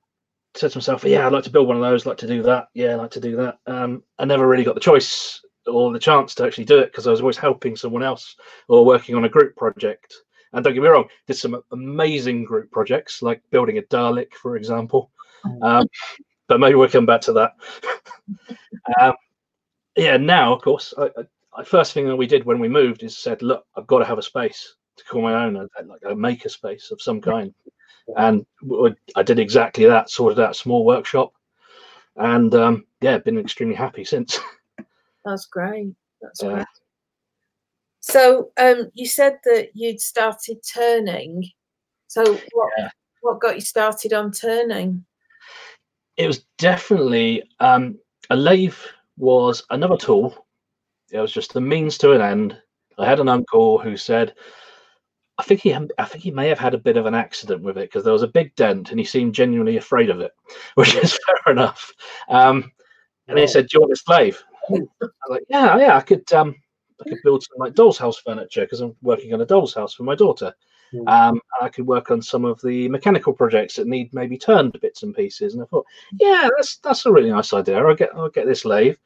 said 0.54 0.73
to 0.73 0.78
myself, 0.78 1.04
yeah, 1.04 1.26
I'd 1.26 1.32
like 1.32 1.44
to 1.44 1.50
build 1.50 1.68
one 1.68 1.76
of 1.76 1.82
those, 1.82 2.06
like 2.06 2.18
to 2.18 2.26
do 2.26 2.42
that. 2.42 2.68
Yeah, 2.75 2.94
I'd 2.94 3.00
like 3.00 3.11
to 3.12 3.20
do 3.20 3.37
that. 3.37 3.58
Um, 3.66 4.02
I 4.18 4.25
never 4.25 4.47
really 4.47 4.64
got 4.64 4.75
the 4.75 4.80
choice 4.80 5.40
or 5.66 5.92
the 5.92 5.99
chance 5.99 6.35
to 6.35 6.44
actually 6.44 6.64
do 6.64 6.78
it 6.78 6.87
because 6.87 7.06
I 7.06 7.11
was 7.11 7.20
always 7.20 7.37
helping 7.37 7.76
someone 7.76 8.02
else 8.02 8.37
or 8.68 8.85
working 8.85 9.14
on 9.14 9.25
a 9.25 9.28
group 9.28 9.56
project. 9.56 10.14
And 10.52 10.64
don't 10.64 10.75
get 10.75 10.82
me 10.82 10.88
wrong, 10.88 11.08
did 11.26 11.35
some 11.35 11.62
amazing 11.73 12.44
group 12.44 12.70
projects 12.70 13.23
like 13.23 13.42
building 13.50 13.78
a 13.78 13.82
Dalek, 13.82 14.32
for 14.35 14.56
example. 14.56 15.11
Um, 15.62 15.87
but 16.49 16.58
maybe 16.58 16.75
we'll 16.75 16.88
come 16.88 17.06
back 17.06 17.20
to 17.23 17.32
that. 17.35 17.52
um, 19.00 19.14
yeah, 19.99 20.17
now, 20.17 20.55
of 20.55 20.62
course, 20.62 20.95
I, 20.97 21.05
I, 21.05 21.11
I- 21.57 21.64
first 21.64 21.93
thing 21.93 22.07
that 22.07 22.17
we 22.17 22.26
did 22.26 22.45
when 22.45 22.61
we 22.61 22.69
moved 22.69 23.02
is 23.02 23.19
said, 23.19 23.43
look, 23.43 23.64
I've 23.76 23.87
got 23.87 23.99
to 23.99 24.05
have 24.05 24.19
a 24.19 24.23
space 24.23 24.76
to 24.97 25.05
call 25.05 25.23
my 25.23 25.45
own, 25.45 25.57
a- 25.57 25.83
like 25.85 26.00
a 26.09 26.14
maker 26.14 26.49
space 26.49 26.90
of 26.90 27.02
some 27.02 27.21
kind. 27.21 27.52
And 28.17 28.47
I 29.17 29.23
did 29.23 29.38
exactly 29.38 29.85
that, 29.85 30.09
sorted 30.09 30.40
out 30.40 30.52
a 30.52 30.55
small 30.55 30.85
workshop. 30.85 31.33
And 32.17 32.55
um, 32.55 32.87
yeah, 33.00 33.19
been 33.19 33.38
extremely 33.38 33.75
happy 33.75 34.05
since. 34.05 34.38
That's 35.25 35.47
great. 35.47 35.93
That's 36.23 36.43
Yeah. 36.43 36.55
great. 36.55 36.67
So, 38.00 38.50
um, 38.57 38.90
you 38.95 39.07
said 39.07 39.38
that 39.45 39.71
you'd 39.75 40.00
started 40.00 40.59
turning. 40.62 41.50
So, 42.07 42.23
what? 42.52 42.73
Yeah. 42.78 42.88
what 43.21 43.40
got 43.40 43.57
you 43.57 43.61
started 43.61 44.12
on 44.14 44.33
turning? 44.33 45.05
It 46.17 46.26
was 46.26 46.45
definitely 46.57 47.43
um, 47.61 47.99
a 48.31 48.37
lathe 48.37 48.75
was 49.18 49.64
another 49.70 49.96
tool. 49.96 50.46
It 51.10 51.20
was 51.20 51.32
just 51.32 51.56
a 51.56 51.60
means 51.60 51.98
to 51.98 52.12
an 52.12 52.20
end. 52.20 52.60
I 52.98 53.06
had 53.06 53.20
an 53.20 53.28
uncle 53.28 53.78
who 53.78 53.96
said, 53.96 54.34
I 55.38 55.44
think 55.44 55.60
he, 55.60 55.72
I 55.75 56.04
think 56.04 56.25
he 56.25 56.30
may 56.32 56.48
have 56.48 56.58
had 56.58 56.75
a 56.75 56.78
bit 56.78 56.96
of 56.96 57.06
an 57.06 57.14
accident 57.14 57.62
with 57.62 57.78
it 57.78 57.82
because 57.88 58.04
there 58.04 58.12
was 58.12 58.25
a 58.25 58.28
big 58.28 58.54
dent 58.56 58.90
and 58.90 58.98
he 58.98 59.04
seemed 59.06 59.34
genuinely 59.34 59.76
afraid 59.76 60.10
of 60.10 60.20
it, 60.20 60.32
which 60.75 60.94
is 60.96 61.18
fair 61.26 61.52
enough. 61.52 61.92
Um, 62.28 62.72
and 63.28 63.38
he 63.38 63.46
said, 63.46 63.66
"Do 63.68 63.76
you 63.76 63.80
want 63.80 63.92
a 63.92 63.96
slave?" 63.96 64.42
I 64.70 64.72
was 64.72 64.88
like, 65.28 65.44
"Yeah, 65.48 65.78
yeah, 65.78 65.96
I 65.96 66.00
could, 66.00 66.30
um, 66.32 66.54
I 67.00 67.08
could 67.08 67.18
build 67.22 67.42
some 67.42 67.58
like 67.58 67.75
doll's 67.75 67.98
house 67.98 68.18
furniture 68.18 68.62
because 68.62 68.80
I'm 68.80 68.96
working 69.02 69.32
on 69.34 69.40
a 69.40 69.46
doll's 69.46 69.75
house 69.75 69.94
for 69.94 70.02
my 70.02 70.14
daughter. 70.14 70.54
Mm. 70.92 71.09
Um, 71.09 71.40
I 71.61 71.68
could 71.68 71.87
work 71.87 72.11
on 72.11 72.23
some 72.23 72.45
of 72.45 72.61
the 72.62 72.88
mechanical 72.88 73.33
projects 73.33 73.76
that 73.76 73.87
need 73.87 74.12
maybe 74.14 74.38
turned 74.38 74.78
bits 74.80 75.02
and 75.02 75.14
pieces." 75.14 75.54
And 75.54 75.62
I 75.62 75.66
thought, 75.66 75.87
"Yeah, 76.18 76.49
that's 76.57 76.78
that's 76.78 77.07
a 77.07 77.12
really 77.12 77.30
nice 77.30 77.52
idea. 77.52 77.78
I'll 77.78 77.95
get 77.95 78.14
I'll 78.14 78.30
get 78.30 78.47
this 78.47 78.64
lathe." 78.64 78.97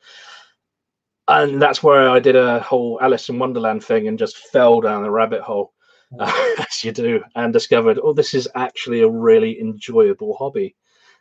And 1.29 1.63
that's 1.63 1.83
where 1.83 2.11
I 2.11 2.19
did 2.19 2.37
a 2.37 2.61
whole 2.61 2.99
Alice 3.01 3.29
in 3.29 3.39
Wonderland 3.39 3.85
thing 3.85 4.09
and 4.09 4.19
just 4.19 4.37
fell 4.37 4.81
down 4.81 5.03
the 5.03 5.11
rabbit 5.11 5.41
hole, 5.41 5.73
uh, 6.19 6.55
as 6.59 6.83
you 6.85 6.93
do, 6.93 7.23
and 7.37 7.53
discovered, 7.53 8.01
oh, 8.03 8.13
this 8.13 8.35
is 8.35 8.49
actually 8.55 9.03
a 9.03 9.09
really 9.09 9.61
enjoyable 9.61 10.37
hobby. 10.37 10.75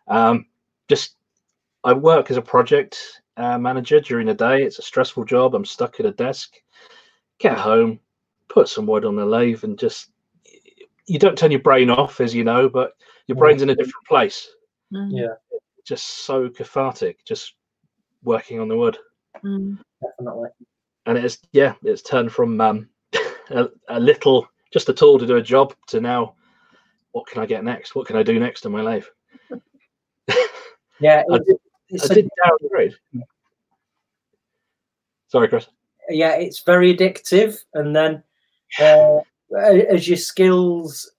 Um, 0.08 0.48
just 0.89 1.15
I 1.84 1.94
work 1.94 2.32
as 2.32 2.38
a 2.38 2.41
project 2.41 3.22
uh, 3.38 3.58
manager 3.58 4.00
during 4.00 4.27
the 4.27 4.34
day. 4.34 4.63
It's 4.63 4.80
a 4.80 4.84
stressful 4.84 5.25
job. 5.25 5.56
I'm 5.56 5.65
stuck 5.65 6.00
at 6.00 6.06
a 6.06 6.12
desk. 6.12 6.56
Get 7.39 7.58
home, 7.58 8.00
put 8.50 8.70
some 8.70 8.86
wood 8.86 9.06
on 9.06 9.15
the 9.15 9.25
lathe, 9.25 9.63
and 9.63 9.80
just 9.80 10.10
you 11.12 11.20
don't 11.20 11.38
turn 11.38 11.51
your 11.51 11.60
brain 11.62 11.89
off, 11.89 12.22
as 12.22 12.34
you 12.34 12.44
know, 12.46 12.70
but 12.70 12.94
your 13.27 13.36
brain's 13.38 13.62
in 13.62 13.70
a 13.70 13.75
different 13.75 14.06
place. 14.08 14.48
Mm, 14.94 15.10
Yeah. 15.12 15.34
Just 15.86 16.25
so 16.25 16.48
cathartic, 16.50 17.25
just 17.25 17.56
working 18.24 18.60
on 18.62 18.68
the 18.70 18.77
wood. 18.77 18.98
mm, 19.44 19.77
Definitely. 20.01 20.50
And 21.06 21.18
it's 21.18 21.39
yeah, 21.51 21.74
it's 21.84 22.01
turned 22.01 22.32
from 22.32 22.62
um, 22.62 22.88
a, 23.50 23.68
a 23.89 24.00
little 24.00 24.48
just 24.72 24.88
a 24.89 24.94
tool 24.94 25.20
to 25.20 25.27
do 25.27 25.36
a 25.36 25.41
job 25.41 25.74
to 25.88 26.00
now, 26.00 26.36
what 27.12 27.27
can 27.27 27.41
I 27.41 27.46
get 27.46 27.63
next? 27.65 27.94
What 27.94 28.08
can 28.08 28.15
I 28.15 28.24
do 28.24 28.39
next 28.39 28.65
in 28.65 28.72
my 28.72 28.82
life? 28.82 29.10
Yeah. 31.01 31.24
I 31.32 31.36
It, 31.46 31.62
it's 31.89 32.10
I 32.10 32.13
a- 32.13 32.15
did 32.15 32.30
downgrade. 32.46 32.94
Sorry, 35.27 35.48
Chris. 35.50 35.68
yeah, 36.10 36.36
it's 36.36 36.62
very 36.63 36.96
addictive, 36.96 37.58
and 37.74 37.96
then 37.96 38.24
uh, 38.80 39.20
as 39.58 40.08
your 40.08 40.17
skills 40.17 41.12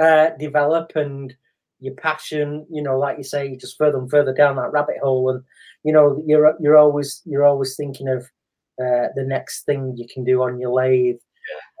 uh, 0.00 0.30
develop 0.38 0.92
and 0.96 1.34
your 1.80 1.94
passion, 1.94 2.66
you 2.70 2.82
know, 2.82 2.98
like 2.98 3.18
you 3.18 3.24
say, 3.24 3.46
you 3.48 3.56
just 3.56 3.76
further 3.76 3.98
and 3.98 4.10
further 4.10 4.32
down 4.32 4.56
that 4.56 4.72
rabbit 4.72 4.96
hole, 5.02 5.30
and 5.30 5.42
you 5.82 5.92
know, 5.92 6.22
you're 6.26 6.54
you're 6.60 6.78
always 6.78 7.22
you're 7.24 7.44
always 7.44 7.76
thinking 7.76 8.08
of 8.08 8.22
uh, 8.80 9.08
the 9.14 9.24
next 9.26 9.64
thing 9.64 9.94
you 9.96 10.06
can 10.12 10.24
do 10.24 10.42
on 10.42 10.60
your 10.60 10.72
lathe. 10.72 11.16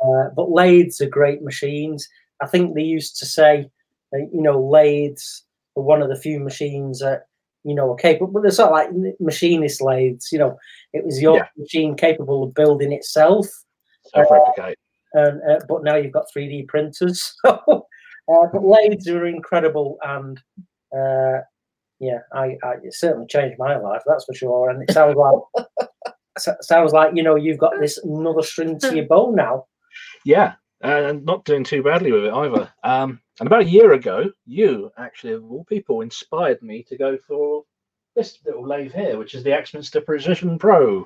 Uh, 0.04 0.28
but 0.34 0.50
lathes 0.50 1.00
are 1.00 1.08
great 1.08 1.42
machines. 1.42 2.08
I 2.40 2.46
think 2.46 2.74
they 2.74 2.82
used 2.82 3.16
to 3.18 3.26
say, 3.26 3.70
uh, 4.12 4.18
you 4.18 4.42
know, 4.42 4.60
lathes 4.60 5.44
are 5.76 5.82
one 5.82 6.02
of 6.02 6.08
the 6.08 6.16
few 6.16 6.40
machines 6.40 6.98
that 6.98 7.26
you 7.64 7.74
know 7.74 7.92
are 7.92 7.96
capable. 7.96 8.32
But 8.32 8.42
they're 8.42 8.50
sort 8.50 8.70
of 8.70 8.72
like 8.72 9.16
machinist 9.20 9.80
lathes. 9.80 10.30
You 10.32 10.40
know, 10.40 10.58
it 10.92 11.04
was 11.04 11.22
your 11.22 11.36
Yeah. 11.36 11.46
machine 11.56 11.96
capable 11.96 12.42
of 12.42 12.54
building 12.54 12.92
itself 12.92 13.46
Self-replicate. 14.04 14.78
And 15.14 15.40
uh, 15.48 15.60
but 15.68 15.84
now 15.84 15.96
you've 15.96 16.12
got 16.12 16.26
3D 16.36 16.68
printers. 16.68 17.34
So, 17.44 17.86
uh, 18.32 18.46
but 18.52 18.64
lathes 18.64 19.08
are 19.08 19.26
incredible, 19.26 19.98
and 20.04 20.40
uh, 20.96 21.40
yeah, 21.98 22.18
I, 22.32 22.56
I 22.62 22.74
it 22.82 22.94
certainly 22.94 23.26
changed 23.26 23.58
my 23.58 23.76
life. 23.76 24.02
That's 24.06 24.24
for 24.24 24.34
sure. 24.34 24.70
And 24.70 24.82
it 24.82 24.92
sounds 24.92 25.16
like 25.16 26.14
sounds 26.62 26.92
like 26.92 27.14
you 27.14 27.22
know 27.22 27.34
you've 27.34 27.58
got 27.58 27.80
this 27.80 27.98
another 27.98 28.42
string 28.42 28.78
to 28.78 28.94
your 28.94 29.06
bow 29.06 29.32
now. 29.32 29.66
Yeah, 30.24 30.54
and 30.82 31.24
not 31.24 31.44
doing 31.44 31.64
too 31.64 31.82
badly 31.82 32.12
with 32.12 32.24
it 32.24 32.32
either. 32.32 32.72
Um, 32.84 33.20
and 33.40 33.46
about 33.46 33.62
a 33.62 33.68
year 33.68 33.92
ago, 33.92 34.30
you 34.46 34.90
actually, 34.98 35.32
of 35.32 35.44
all 35.50 35.64
people, 35.64 36.00
inspired 36.00 36.62
me 36.62 36.82
to 36.84 36.96
go 36.96 37.16
for 37.16 37.64
this 38.14 38.38
little 38.44 38.66
lathe 38.66 38.92
here, 38.92 39.18
which 39.18 39.34
is 39.34 39.42
the 39.42 39.52
Axminster 39.52 40.00
Precision 40.00 40.58
Pro, 40.58 41.04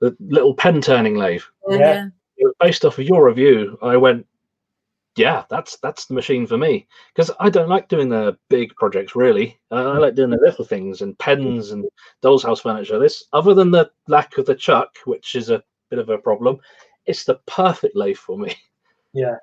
the 0.00 0.16
little 0.20 0.54
pen 0.54 0.80
turning 0.80 1.16
lathe. 1.16 1.42
yeah. 1.70 2.08
Yeah. 2.36 2.44
It 2.44 2.46
was 2.46 2.54
based 2.60 2.84
off 2.84 2.98
of 2.98 3.04
your 3.04 3.26
review. 3.26 3.78
I 3.82 3.96
went, 3.96 4.26
yeah, 5.16 5.44
that's 5.48 5.78
that's 5.78 6.06
the 6.06 6.14
machine 6.14 6.46
for 6.46 6.58
me 6.58 6.86
because 7.14 7.30
I 7.40 7.48
don't 7.48 7.70
like 7.70 7.88
doing 7.88 8.10
the 8.10 8.36
big 8.50 8.74
projects 8.76 9.16
really. 9.16 9.58
Uh, 9.70 9.92
I 9.92 9.98
like 9.98 10.14
doing 10.14 10.30
the 10.30 10.38
little 10.38 10.64
things 10.64 11.00
and 11.00 11.18
pens 11.18 11.70
and 11.70 11.86
doll's 12.20 12.42
house 12.42 12.60
furniture. 12.60 12.98
This, 12.98 13.24
other 13.32 13.54
than 13.54 13.70
the 13.70 13.90
lack 14.08 14.36
of 14.36 14.44
the 14.44 14.54
chuck, 14.54 14.90
which 15.06 15.34
is 15.34 15.48
a 15.48 15.62
bit 15.88 15.98
of 15.98 16.10
a 16.10 16.18
problem, 16.18 16.58
it's 17.06 17.24
the 17.24 17.40
perfect 17.46 17.96
lathe 17.96 18.16
for 18.16 18.38
me. 18.38 18.54
Yeah, 19.14 19.36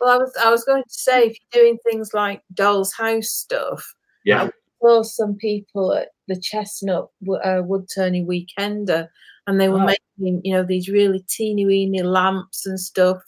Well, 0.00 0.14
I 0.14 0.16
was 0.16 0.32
I 0.42 0.50
was 0.50 0.64
going 0.64 0.82
to 0.82 0.88
say 0.88 1.24
if 1.24 1.36
you're 1.52 1.62
doing 1.62 1.78
things 1.84 2.14
like 2.14 2.42
doll's 2.54 2.94
house 2.94 3.28
stuff, 3.28 3.84
Yeah, 4.24 4.48
saw 4.82 5.02
some 5.02 5.34
people 5.36 5.92
at 5.92 6.08
the 6.28 6.40
Chestnut 6.40 7.10
uh, 7.44 7.60
Wood 7.62 7.88
Turning 7.94 8.26
Weekender, 8.26 9.08
and 9.46 9.60
they 9.60 9.68
were 9.68 9.80
making, 9.80 10.40
you 10.44 10.52
know, 10.54 10.62
these 10.64 10.88
really 10.88 11.24
teeny 11.28 11.66
weeny 11.66 12.02
lamps 12.02 12.66
and 12.66 12.78
stuff 12.78 13.18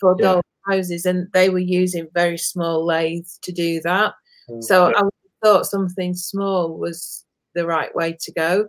for 0.00 0.16
Yeah. 0.18 0.34
doll 0.34 0.42
houses, 0.66 1.04
and 1.06 1.30
they 1.32 1.48
were 1.50 1.58
using 1.58 2.08
very 2.14 2.38
small 2.38 2.84
lathes 2.84 3.38
to 3.42 3.52
do 3.52 3.80
that. 3.82 4.14
Mm. 4.48 4.62
So 4.64 4.88
Yeah. 4.88 4.98
I 4.98 5.08
thought 5.42 5.66
something 5.66 6.14
small 6.14 6.78
was 6.78 7.24
the 7.54 7.66
right 7.66 7.94
way 7.94 8.16
to 8.20 8.32
go. 8.32 8.66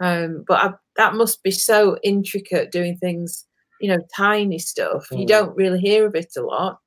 Um, 0.00 0.44
but 0.48 0.60
I, 0.60 0.72
that 0.96 1.14
must 1.14 1.42
be 1.42 1.50
so 1.50 1.96
intricate 2.02 2.72
doing 2.72 2.96
things, 2.98 3.46
you 3.80 3.88
know, 3.88 4.00
tiny 4.16 4.58
stuff. 4.58 5.06
You 5.12 5.24
Mm. 5.24 5.28
don't 5.28 5.56
really 5.56 5.78
hear 5.80 6.06
of 6.06 6.14
it 6.14 6.32
a 6.36 6.42
lot. 6.42 6.78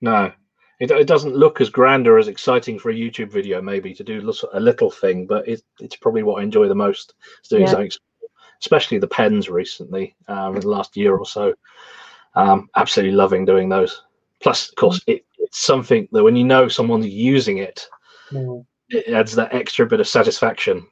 no, 0.00 0.32
it, 0.80 0.90
it 0.90 1.06
doesn't 1.08 1.34
look 1.34 1.60
as 1.60 1.70
grand 1.70 2.06
or 2.06 2.18
as 2.18 2.28
exciting 2.28 2.78
for 2.78 2.90
a 2.90 2.94
YouTube 2.94 3.30
video, 3.32 3.60
maybe 3.60 3.92
to 3.94 4.04
do 4.04 4.20
a 4.52 4.60
little 4.60 4.90
thing, 4.90 5.26
but 5.26 5.46
it, 5.48 5.62
it's 5.80 5.96
probably 5.96 6.22
what 6.22 6.40
I 6.40 6.44
enjoy 6.44 6.68
the 6.68 6.74
most. 6.74 7.14
Is 7.42 7.48
doing 7.48 7.62
Yeah. 7.62 7.70
something, 7.70 7.90
especially 8.60 8.98
the 8.98 9.06
pens 9.06 9.48
recently, 9.48 10.16
um, 10.28 10.54
in 10.54 10.60
the 10.60 10.68
last 10.68 10.96
year 10.96 11.16
or 11.16 11.26
so. 11.26 11.54
Um, 12.34 12.68
absolutely 12.76 13.16
loving 13.16 13.44
doing 13.44 13.68
those. 13.68 14.02
Plus, 14.40 14.68
of 14.68 14.74
course, 14.76 15.00
it, 15.06 15.24
it's 15.38 15.64
something 15.64 16.08
that 16.12 16.22
when 16.22 16.36
you 16.36 16.44
know 16.44 16.68
someone's 16.68 17.06
using 17.06 17.58
it, 17.58 17.86
Mm. 18.30 18.66
it 18.90 19.08
adds 19.08 19.34
that 19.34 19.54
extra 19.54 19.86
bit 19.86 20.00
of 20.00 20.06
satisfaction. 20.08 20.86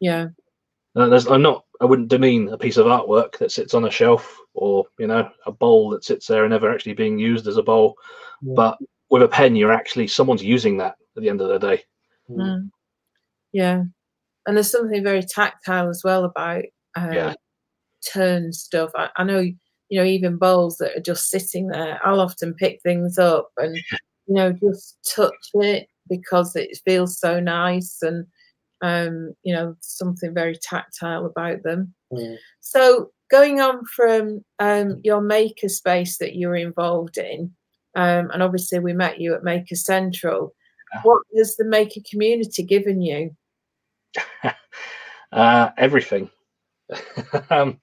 Yeah. 0.00 0.28
Uh, 0.94 1.08
there's, 1.08 1.26
I'm 1.26 1.40
not. 1.40 1.64
I 1.80 1.86
wouldn't 1.86 2.08
demean 2.08 2.48
a 2.50 2.58
piece 2.58 2.76
of 2.76 2.86
artwork 2.86 3.38
that 3.38 3.50
sits 3.50 3.72
on 3.72 3.86
a 3.86 3.90
shelf 3.90 4.38
or 4.54 4.84
you 4.98 5.06
know 5.06 5.28
a 5.46 5.52
bowl 5.52 5.88
that 5.90 6.04
sits 6.04 6.26
there 6.26 6.44
and 6.44 6.50
never 6.52 6.70
actually 6.70 6.92
being 6.92 7.18
used 7.18 7.46
as 7.46 7.56
a 7.56 7.62
bowl. 7.62 7.96
Yeah. 8.42 8.52
But 8.54 8.78
with 9.08 9.22
a 9.22 9.28
pen, 9.28 9.56
you're 9.56 9.72
actually 9.72 10.06
someone's 10.08 10.44
using 10.44 10.76
that 10.76 10.96
at 11.16 11.22
the 11.22 11.28
end 11.30 11.40
of 11.40 11.48
the 11.48 11.58
day. 11.58 11.84
Mm. 12.28 12.70
Yeah. 13.52 13.84
And 14.46 14.56
there's 14.56 14.70
something 14.70 15.02
very 15.02 15.22
tactile 15.22 15.88
as 15.88 16.02
well 16.04 16.24
about 16.24 16.64
uh, 16.96 17.10
Yeah. 17.12 17.34
turn 18.12 18.52
stuff. 18.52 18.90
I, 18.96 19.08
I 19.16 19.24
know, 19.24 19.40
you 19.40 19.98
know, 20.00 20.04
even 20.04 20.36
bowls 20.36 20.78
that 20.78 20.96
are 20.96 21.02
just 21.02 21.28
sitting 21.28 21.68
there, 21.68 22.00
I'll 22.04 22.20
often 22.20 22.54
pick 22.54 22.80
things 22.82 23.18
up 23.18 23.50
and, 23.56 23.76
you 24.26 24.34
know, 24.34 24.52
just 24.52 24.98
touch 25.14 25.50
it 25.54 25.88
because 26.08 26.56
it 26.56 26.78
feels 26.84 27.18
so 27.18 27.40
nice 27.40 27.98
and, 28.02 28.26
um, 28.82 29.32
you 29.44 29.54
know, 29.54 29.76
something 29.80 30.34
very 30.34 30.56
tactile 30.60 31.24
about 31.24 31.62
them. 31.62 31.94
Mm. 32.12 32.36
So 32.60 33.10
going 33.30 33.60
on 33.60 33.84
from 33.86 34.44
um, 34.58 35.00
your 35.04 35.20
maker 35.20 35.68
space 35.68 36.18
that 36.18 36.34
you 36.34 36.48
were 36.48 36.56
involved 36.56 37.16
in, 37.16 37.52
um, 37.94 38.30
and 38.32 38.42
obviously 38.42 38.78
we 38.80 38.92
met 38.92 39.20
you 39.20 39.34
at 39.34 39.44
Maker 39.44 39.76
Central. 39.76 40.54
Yeah. 40.92 41.00
What 41.04 41.22
has 41.36 41.56
the 41.56 41.64
maker 41.64 42.00
community 42.10 42.62
given 42.64 43.00
you? 43.02 43.36
uh, 45.32 45.70
everything. 45.76 46.30
um, 47.50 47.80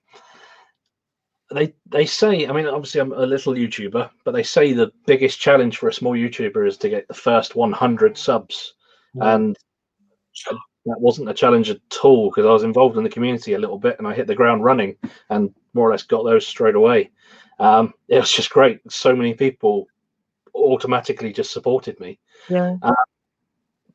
they 1.52 1.74
they 1.88 2.06
say, 2.06 2.46
I 2.48 2.52
mean, 2.52 2.68
obviously 2.68 3.02
I'm 3.02 3.12
a 3.12 3.26
little 3.26 3.54
YouTuber, 3.54 4.10
but 4.24 4.32
they 4.34 4.44
say 4.44 4.72
the 4.74 4.92
biggest 5.08 5.40
challenge 5.40 5.78
for 5.78 5.90
a 5.90 5.94
small 5.94 6.14
YouTuber 6.14 6.68
is 6.68 6.78
to 6.78 6.90
get 6.90 7.08
the 7.08 7.14
first 7.14 7.56
100 7.56 8.18
subs, 8.18 8.74
Mm. 9.16 9.36
and 9.36 9.58
that 10.86 11.00
wasn't 11.02 11.30
a 11.30 11.34
challenge 11.34 11.72
at 11.72 11.80
all 12.04 12.30
because 12.30 12.46
I 12.46 12.52
was 12.52 12.62
involved 12.64 12.96
in 12.96 13.04
the 13.04 13.10
community 13.10 13.54
a 13.54 13.60
little 13.60 13.80
bit 13.80 13.98
and 13.98 14.08
I 14.08 14.14
hit 14.14 14.28
the 14.28 14.36
ground 14.36 14.64
running 14.64 14.96
and 15.32 15.52
more 15.74 15.88
or 15.88 15.92
less 15.92 16.04
got 16.04 16.24
those 16.24 16.46
straight 16.46 16.76
away. 16.76 17.10
Um, 17.60 17.94
it 18.08 18.20
was 18.20 18.32
just 18.32 18.52
great. 18.52 18.80
So 18.90 19.16
many 19.16 19.34
people 19.34 19.88
automatically 20.54 21.34
just 21.34 21.52
supported 21.52 22.00
me 22.00 22.20
Yeah. 22.50 22.76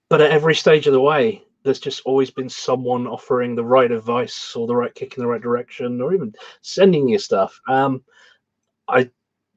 but 0.09 0.21
at 0.21 0.33
every 0.33 0.55
stage 0.57 0.87
of 0.89 0.93
the 0.93 1.01
way 1.01 1.45
there's 1.65 1.81
just 1.81 2.03
always 2.05 2.31
been 2.31 2.49
someone 2.49 3.07
offering 3.07 3.55
the 3.55 3.65
right 3.65 3.91
advice 3.91 4.55
or 4.55 4.67
the 4.67 4.77
right 4.77 4.95
kick 4.95 5.17
in 5.17 5.23
the 5.23 5.27
right 5.27 5.41
direction 5.43 6.01
or 6.01 6.15
even 6.15 6.33
sending 6.63 7.09
you 7.09 7.19
stuff 7.19 7.59
um 7.69 8.03
i 8.89 9.09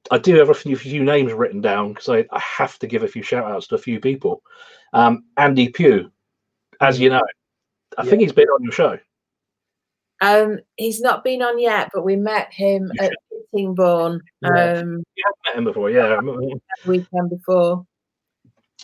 I 0.10 0.18
do 0.18 0.36
have 0.36 0.50
a 0.50 0.54
few, 0.54 0.78
few 0.78 1.04
names 1.04 1.34
written 1.34 1.60
down 1.60 1.90
because 1.90 2.08
I, 2.08 2.20
I 2.32 2.40
have 2.40 2.80
to 2.80 2.88
give 2.88 3.04
a 3.04 3.10
few 3.10 3.22
shout 3.22 3.52
outs 3.52 3.68
to 3.68 3.76
a 3.76 3.78
few 3.78 4.00
people. 4.00 4.42
Um, 4.94 5.26
Andy 5.36 5.68
Pugh, 5.68 6.10
as 6.80 6.98
you 6.98 7.10
know, 7.10 7.22
I 7.98 8.04
Yeah. 8.04 8.10
think 8.10 8.22
he's 8.22 8.32
been 8.32 8.48
on 8.48 8.64
your 8.64 8.72
show. 8.72 8.98
Um, 10.22 10.60
he's 10.78 11.02
not 11.02 11.26
been 11.26 11.42
on 11.42 11.60
yet, 11.60 11.90
but 11.94 12.06
we 12.06 12.16
met 12.16 12.54
him 12.54 12.90
at 13.00 13.12
Sittingbourne 13.54 14.22
Yeah. 14.42 14.80
um, 14.80 15.04
You 15.16 15.24
have 15.26 15.36
met 15.46 15.58
him 15.58 15.64
before, 15.66 15.92
yeah. 15.92 16.22
weekend 16.86 17.30
before. 17.30 17.86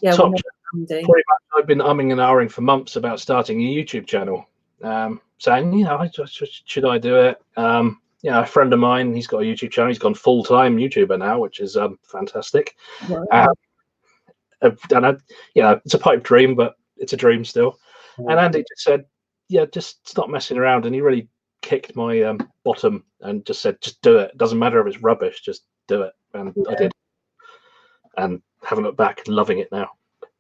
Yeah, 0.02 0.16
Top 0.16 0.32
met 0.32 0.42
Much 0.74 1.24
I've 1.56 1.68
been 1.68 1.80
umming 1.80 2.12
and 2.12 2.20
ahhing 2.20 2.52
for 2.52 2.62
months 2.62 2.96
about 2.96 3.20
starting 3.20 3.62
a 3.62 3.66
YouTube 3.66 4.08
channel, 4.08 4.48
um, 4.84 5.22
saying, 5.38 5.74
you 5.74 5.86
know, 5.86 5.98
I, 5.98 6.10
should, 6.26 6.50
should 6.50 6.86
I 6.86 6.98
do 6.98 7.16
it? 7.16 7.42
Um, 7.58 8.02
you 8.22 8.32
know, 8.32 8.42
a 8.42 8.46
friend 8.46 8.74
of 8.74 8.80
mine, 8.80 9.14
he's 9.14 9.28
got 9.28 9.40
a 9.40 9.46
YouTube 9.46 9.72
channel. 9.72 9.90
He's 9.90 10.00
gone 10.00 10.16
full 10.16 10.44
time 10.44 10.78
YouTuber 10.78 11.20
now, 11.20 11.40
which 11.40 11.60
is 11.60 11.78
um, 11.78 12.00
fantastic. 12.04 12.76
Wow. 13.10 13.26
Um, 13.32 14.78
and 14.96 15.06
I, 15.06 15.14
you 15.54 15.62
know, 15.62 15.80
it's 15.84 15.94
a 15.94 16.00
pipe 16.00 16.24
dream, 16.24 16.56
but 16.56 16.76
it's 16.98 17.14
a 17.14 17.18
dream 17.18 17.44
still. 17.44 17.78
And 18.18 18.40
Andy 18.40 18.60
just 18.60 18.84
said, 18.84 19.06
yeah, 19.50 19.66
just 19.66 20.08
stop 20.08 20.30
messing 20.30 20.58
around. 20.58 20.86
And 20.86 20.96
he 20.96 21.02
really 21.02 21.28
kicked 21.62 21.96
my 21.96 22.22
um, 22.22 22.40
bottom 22.64 23.04
and 23.22 23.46
just 23.46 23.62
said, 23.62 23.82
just 23.82 24.02
do 24.02 24.18
it. 24.20 24.32
It 24.32 24.38
doesn't 24.38 24.60
matter 24.60 24.80
if 24.80 24.88
it's 24.88 25.04
rubbish, 25.04 25.42
just 25.42 25.64
do 25.88 26.04
it. 26.04 26.14
And 26.34 26.56
I 26.70 26.76
did. 26.76 26.92
And 28.16 28.42
haven't 28.64 28.86
looked 28.86 28.98
back, 28.98 29.22
loving 29.28 29.60
it 29.60 29.72
now. 29.72 29.90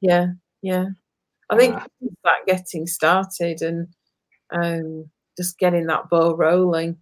Yeah, 0.03 0.27
yeah. 0.61 0.87
I 1.49 1.57
think 1.57 1.75
Uh, 1.75 1.87
that 2.25 2.45
getting 2.47 2.87
started 2.87 3.61
and 3.63 3.87
um, 4.53 5.09
just 5.37 5.59
getting 5.59 5.87
that 5.87 6.09
ball 6.09 6.35
rolling. 6.37 6.97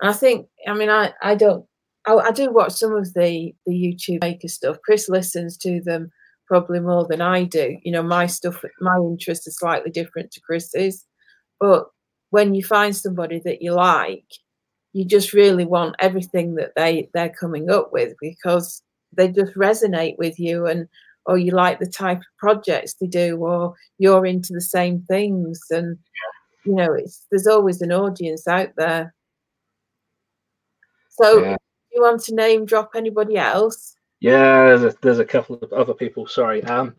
And 0.00 0.10
I 0.10 0.14
think, 0.14 0.48
I 0.68 0.74
mean, 0.74 0.90
I, 0.90 1.14
I 1.22 1.34
don't, 1.36 1.66
I, 2.06 2.14
I 2.14 2.32
do 2.32 2.52
watch 2.52 2.72
some 2.74 2.94
of 2.94 3.14
the 3.14 3.54
the 3.66 3.72
YouTube 3.74 4.22
maker 4.22 4.48
stuff. 4.48 4.78
Chris 4.84 5.08
listens 5.08 5.58
to 5.58 5.80
them 5.84 6.10
probably 6.48 6.80
more 6.80 7.06
than 7.08 7.22
I 7.22 7.44
do. 7.44 7.78
You 7.84 7.92
know, 7.92 8.02
my 8.04 8.26
stuff, 8.26 8.64
my 8.80 8.96
interests 8.98 9.48
are 9.48 9.52
slightly 9.52 9.90
different 9.92 10.32
to 10.32 10.40
Chris's. 10.42 11.06
But 11.60 11.86
when 12.30 12.54
you 12.54 12.64
find 12.64 12.96
somebody 12.96 13.40
that 13.46 13.62
you 13.62 13.74
like, 13.74 14.26
you 14.94 15.04
just 15.06 15.32
really 15.34 15.64
want 15.64 15.96
everything 16.00 16.54
that 16.56 16.72
they 16.76 17.10
they're 17.14 17.30
coming 17.40 17.70
up 17.70 17.92
with 17.92 18.14
because 18.20 18.82
they 19.16 19.28
just 19.28 19.54
resonate 19.54 20.16
with 20.18 20.38
you 20.38 20.66
and 20.66 20.88
or 21.26 21.38
you 21.38 21.50
like 21.50 21.78
the 21.78 21.86
type 21.86 22.18
of 22.18 22.24
projects 22.38 22.94
they 22.94 23.06
do 23.06 23.36
or 23.38 23.74
you're 23.98 24.26
into 24.26 24.52
the 24.52 24.60
same 24.60 25.02
things 25.02 25.60
and 25.70 25.98
you 26.64 26.74
know 26.74 26.92
it's 26.92 27.26
there's 27.30 27.46
always 27.46 27.82
an 27.82 27.92
audience 27.92 28.46
out 28.48 28.70
there 28.76 29.14
so 31.10 31.42
Yeah. 31.42 31.50
do 31.56 31.56
you 31.94 32.02
want 32.02 32.22
to 32.24 32.34
name 32.34 32.64
drop 32.66 32.90
anybody 32.94 33.36
else 33.36 33.96
Yeah, 34.20 34.66
there's 34.66 34.94
a, 34.94 34.96
there's 35.02 35.18
a 35.18 35.24
couple 35.24 35.56
of 35.56 35.72
other 35.72 35.94
people. 35.94 36.26
Sorry, 36.26 36.62
um, 36.64 36.94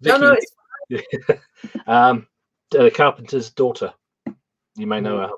Vicky, 0.00 0.18
no 0.18 0.34
no 0.34 0.36
it's 0.38 0.52
um, 1.86 2.26
the 2.70 2.90
carpenter's 2.90 3.50
daughter. 3.50 3.92
You 4.76 4.86
may 4.86 5.00
know 5.00 5.18
her. 5.18 5.30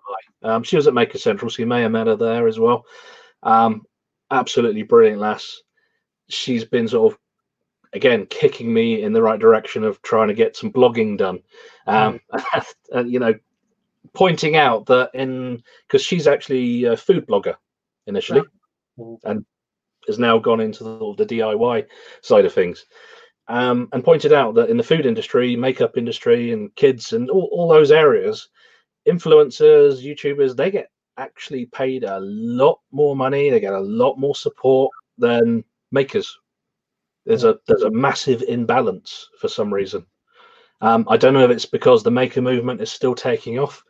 Um, 0.43 0.63
she 0.63 0.77
was 0.77 0.87
at 0.87 0.95
Maker 0.95 1.19
Central, 1.19 1.51
so 1.51 1.63
you 1.63 1.67
may 1.67 1.83
have 1.83 1.93
met 1.93 2.07
her 2.07 2.17
there 2.17 2.47
as 2.47 2.59
well. 2.59 2.85
Um, 3.43 3.83
absolutely 4.31 4.83
brilliant 4.83 5.21
lass. 5.21 5.63
She's 6.29 6.65
been 6.65 6.87
sort 6.89 7.13
of 7.13 7.19
again 7.93 8.27
kicking 8.27 8.73
me 8.73 9.03
in 9.03 9.13
the 9.13 9.23
right 9.23 9.41
direction 9.41 9.85
of 9.85 10.01
trying 10.03 10.29
to 10.29 10.35
get 10.35 10.57
some 10.57 10.73
blogging 10.73 11.19
done. 11.19 11.41
Um, 11.87 12.21
and, 12.93 13.11
you 13.11 13.19
know, 13.19 13.35
pointing 14.15 14.57
out 14.57 14.87
that 14.87 15.11
in 15.15 15.63
because 15.87 16.03
she's 16.03 16.27
actually 16.27 16.85
a 16.85 16.97
food 16.97 17.27
blogger 17.27 17.57
initially, 18.07 18.43
Mhm. 18.99 19.19
and 19.25 19.47
has 20.07 20.19
now 20.19 20.39
gone 20.39 20.61
into 20.61 20.85
the, 20.85 21.15
the 21.25 21.27
DIY 21.27 21.87
side 22.23 22.45
of 22.45 22.53
things. 22.53 22.87
Um, 23.49 23.89
and 23.93 24.05
pointed 24.05 24.33
out 24.33 24.55
that 24.55 24.71
in 24.71 24.77
the 24.77 24.83
food 24.83 25.07
industry, 25.07 25.57
makeup 25.57 25.97
industry, 25.97 26.53
and 26.53 26.75
kids, 26.77 27.13
and 27.13 27.29
all, 27.31 27.49
all 27.53 27.69
those 27.69 27.91
areas, 27.91 28.49
influencers, 29.09 30.05
YouTubers, 30.05 30.55
they 30.57 30.71
get 30.71 30.91
actually 31.17 31.67
paid 31.67 32.05
a 32.05 32.21
lot 32.21 32.81
more 32.93 33.17
money. 33.17 33.51
They 33.51 33.61
get 33.61 33.75
a 33.75 33.81
lot 33.81 34.19
more 34.19 34.35
support 34.35 34.93
than 35.19 35.65
makers. 35.91 36.39
There's 37.27 37.45
a 37.45 37.59
there's 37.67 37.83
a 37.83 37.91
massive 37.91 38.43
imbalance 38.43 39.29
for 39.41 39.49
some 39.49 39.73
reason. 39.73 40.07
Um, 40.81 41.07
I 41.09 41.17
don't 41.17 41.35
know 41.35 41.45
if 41.45 41.51
it's 41.51 41.67
because 41.67 42.03
the 42.03 42.11
maker 42.11 42.41
movement 42.41 42.81
is 42.81 42.91
still 42.91 43.15
taking 43.15 43.59
off, 43.59 43.85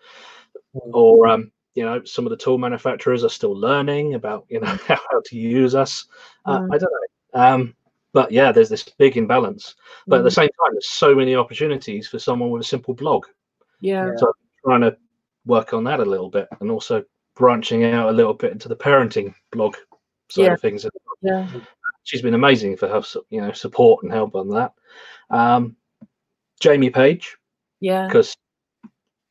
or 0.73 1.27
um, 1.29 1.53
you 1.75 1.85
know 1.85 2.03
some 2.05 2.27
of 2.27 2.31
the 2.31 2.37
tool 2.37 2.59
manufacturers 2.59 3.23
are 3.25 3.29
still 3.31 3.57
learning 3.57 4.15
about 4.15 4.45
you 4.49 4.61
know 4.61 4.67
how 4.89 5.21
to 5.25 5.37
use 5.37 5.75
us. 5.75 6.07
Uh, 6.45 6.59
Mm. 6.61 6.75
I 6.75 6.79
don't 6.79 6.93
know. 6.93 7.41
Um, 7.41 7.75
but 8.13 8.33
yeah, 8.33 8.51
there's 8.51 8.69
this 8.69 8.83
big 8.99 9.17
imbalance. 9.17 9.77
But 10.09 10.19
at 10.19 10.25
the 10.25 10.31
Mm, 10.31 10.35
same 10.35 10.49
time, 10.49 10.73
there's 10.73 10.89
so 10.89 11.15
many 11.15 11.37
opportunities 11.37 12.09
for 12.09 12.19
someone 12.19 12.51
with 12.51 12.63
a 12.63 12.65
simple 12.65 12.95
blog. 12.95 13.27
yeah 13.81 14.07
Yeah. 14.07 14.17
So 14.17 14.33
trying 14.65 14.81
to 14.81 14.97
work 15.47 15.73
on 15.73 15.85
that 15.85 16.01
a 16.01 16.05
little 16.05 16.29
bit, 16.29 16.49
and 16.61 16.71
also 16.71 17.05
branching 17.37 17.85
out 17.85 18.09
a 18.09 18.13
little 18.13 18.35
bit 18.35 18.51
into 18.53 18.69
the 18.69 18.77
parenting 18.77 19.33
blog 19.53 19.77
side 20.29 20.47
Yeah. 20.47 20.55
of 20.55 20.61
things. 20.61 20.85
yeah 21.23 21.47
She's 22.05 22.23
been 22.23 22.35
amazing 22.35 22.77
for 22.77 22.89
her, 22.89 23.03
you 23.31 23.41
know, 23.41 23.53
support 23.53 24.03
and 24.03 24.13
help 24.13 24.35
on 24.35 24.49
that. 24.51 24.73
Um, 25.31 25.77
Jamie 26.61 26.91
Page, 26.91 27.37
yeah 27.81 28.07
because 28.07 28.37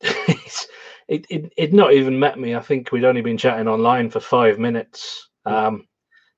it, 0.00 1.26
it 1.28 1.52
it 1.56 1.72
not 1.72 1.92
even 1.92 2.18
met 2.18 2.38
me. 2.38 2.54
I 2.54 2.60
think 2.60 2.90
we'd 2.90 3.04
only 3.04 3.20
been 3.22 3.38
chatting 3.38 3.68
online 3.68 4.10
for 4.10 4.20
five 4.20 4.58
minutes. 4.58 5.28
Um, 5.46 5.86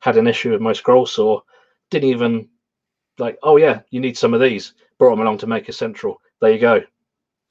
had 0.01 0.16
an 0.16 0.27
issue 0.27 0.51
with 0.53 0.61
my 0.61 0.73
scroll 0.73 1.07
saw. 1.07 1.40
Didn't 1.90 2.11
even 2.11 2.49
like. 3.18 3.38
Oh 3.42 3.57
yeah, 3.57 3.81
you 3.90 4.01
need 4.01 4.16
some 4.18 4.35
of 4.35 4.40
these. 4.40 4.75
Brought 4.99 5.11
them 5.11 5.21
along 5.21 5.38
to 5.38 5.47
Maker 5.47 5.73
Central. 5.73 6.21
There 6.40 6.53
you 6.53 6.59
go. 6.59 6.81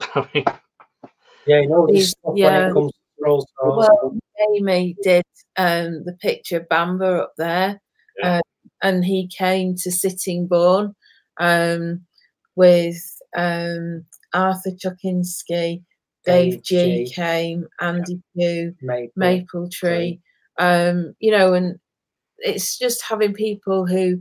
I 0.14 0.28
mean, 0.34 0.44
Yeah, 1.46 1.60
you 1.60 1.68
know, 1.68 1.86
this 1.86 2.14
when 2.22 2.36
yeah. 2.36 2.68
it 2.68 2.72
comes 2.74 2.92
to 2.92 2.98
roll 3.20 3.40
stars. 3.40 3.88
well 3.88 4.16
amy 4.56 4.96
did 5.02 5.22
um 5.56 6.02
the 6.04 6.14
picture 6.20 6.56
of 6.58 6.68
bamba 6.68 7.20
up 7.20 7.32
there 7.36 7.80
Yeah. 8.18 8.38
uh, 8.38 8.40
and 8.82 9.04
he 9.04 9.28
came 9.28 9.74
to 9.76 9.90
sittingbourne 9.90 10.94
um 11.40 12.00
with 12.56 13.00
um 13.36 14.04
arthur 14.34 14.70
chukinski 14.72 15.82
dave 16.24 16.52
Dave 16.54 16.62
g 16.62 17.04
G. 17.06 17.12
came 17.14 17.66
andy 17.80 18.20
pugh 18.36 18.74
Maple. 18.82 19.12
maple 19.16 19.68
tree 19.70 20.20
um 20.58 21.14
you 21.20 21.30
know 21.30 21.54
and 21.54 21.78
it's 22.38 22.78
just 22.78 23.02
having 23.02 23.32
people 23.34 23.86
who 23.86 24.18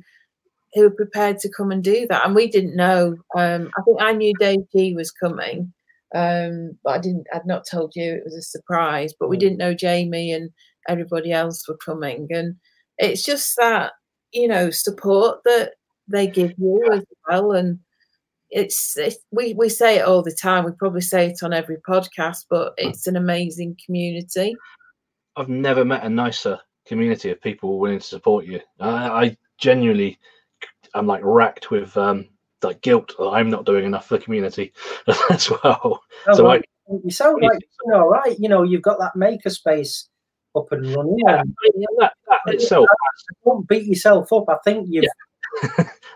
who 0.74 0.86
are 0.86 0.91
prepared 0.91 1.38
to 1.39 1.50
come 1.52 1.71
and 1.71 1.84
do 1.84 2.08
that 2.10 2.26
and 2.26 2.36
we 2.36 2.47
didn't 2.47 2.76
know 2.76 3.15
um 3.38 3.69
i 3.78 3.82
think 3.84 4.02
i 4.02 4.13
knew 4.13 4.34
dave 4.39 4.60
g 4.76 4.93
was 4.95 5.12
coming 5.12 5.74
um 6.15 6.78
but 6.84 6.91
i 6.91 6.97
didn't 6.97 7.26
i'd 7.34 7.45
not 7.45 7.65
told 7.69 7.91
you 7.95 8.13
it 8.13 8.24
was 8.24 8.36
a 8.36 8.41
surprise 8.41 9.13
but 9.19 9.30
we 9.30 9.38
Mm. 9.38 9.39
didn't 9.41 9.58
know 9.58 9.74
jamie 9.74 10.32
and 10.32 10.50
everybody 10.88 11.32
else 11.32 11.67
were 11.67 11.78
coming 11.78 12.28
and 12.32 12.56
it's 12.97 13.24
just 13.24 13.56
that 13.58 13.93
you 14.31 14.47
know 14.47 14.69
support 14.69 15.39
that 15.45 15.73
they 16.07 16.27
give 16.27 16.53
you 16.57 16.89
as 16.93 17.03
well 17.27 17.51
and 17.53 17.79
it's, 18.53 18.97
it's 18.97 19.17
we 19.31 19.53
we 19.53 19.69
say 19.69 19.99
it 19.99 20.05
all 20.05 20.21
the 20.21 20.35
time 20.41 20.65
we 20.65 20.71
probably 20.73 21.01
say 21.01 21.27
it 21.27 21.41
on 21.41 21.53
every 21.53 21.77
podcast 21.77 22.45
but 22.49 22.73
it's 22.77 23.07
an 23.07 23.15
amazing 23.15 23.77
community 23.85 24.55
I've 25.35 25.49
never 25.49 25.85
met 25.85 26.03
a 26.03 26.09
nicer 26.09 26.59
community 26.85 27.31
of 27.31 27.41
people 27.41 27.79
willing 27.79 27.99
to 27.99 28.05
support 28.05 28.45
you. 28.45 28.59
I, 28.79 29.25
I 29.25 29.37
genuinely, 29.57 30.19
I'm 30.93 31.07
like 31.07 31.21
racked 31.23 31.71
with 31.71 31.95
um, 31.97 32.27
like 32.61 32.81
guilt 32.81 33.13
that 33.17 33.29
I'm 33.29 33.49
not 33.49 33.65
doing 33.65 33.85
enough 33.85 34.07
for 34.07 34.17
the 34.17 34.23
community 34.23 34.73
as 35.29 35.49
well. 35.49 36.01
Oh, 36.27 36.33
so 36.33 36.43
well, 36.43 36.53
I, 36.53 36.61
you 37.03 37.11
sound 37.11 37.41
like 37.41 37.59
you 37.61 37.91
know, 37.91 38.07
right? 38.07 38.37
You 38.39 38.49
know, 38.49 38.63
you've 38.63 38.81
got 38.81 38.99
that 38.99 39.15
maker 39.15 39.49
space 39.49 40.09
up 40.55 40.71
and 40.71 40.85
running. 40.95 41.17
yeah, 41.25 41.41
and 41.41 41.55
yeah, 41.75 41.87
that, 41.99 42.13
that 42.27 42.53
itself, 42.53 42.87
don't 43.45 43.67
beat 43.67 43.85
yourself 43.85 44.31
up. 44.33 44.45
I 44.49 44.57
think 44.63 44.87
you've 44.89 45.05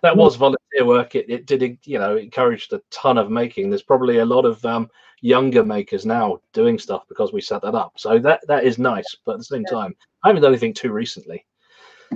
that 0.01 0.15
was 0.15 0.35
volunteer 0.35 0.85
work. 0.85 1.15
It, 1.15 1.29
it 1.29 1.45
did, 1.45 1.77
you 1.83 1.99
know, 1.99 2.17
encouraged 2.17 2.73
a 2.73 2.81
ton 2.89 3.17
of 3.17 3.29
making. 3.29 3.69
There's 3.69 3.83
probably 3.83 4.19
a 4.19 4.25
lot 4.25 4.45
of 4.45 4.63
um, 4.65 4.89
younger 5.21 5.63
makers 5.63 6.05
now 6.05 6.39
doing 6.53 6.79
stuff 6.79 7.03
because 7.09 7.33
we 7.33 7.41
set 7.41 7.61
that 7.61 7.75
up. 7.75 7.93
So 7.97 8.19
that 8.19 8.41
that 8.47 8.63
is 8.63 8.77
nice. 8.77 9.15
But 9.25 9.33
at 9.33 9.37
the 9.39 9.45
same 9.45 9.65
time, 9.65 9.95
I 10.23 10.29
haven't 10.29 10.41
done 10.41 10.51
anything 10.51 10.73
too 10.73 10.91
recently. 10.91 11.45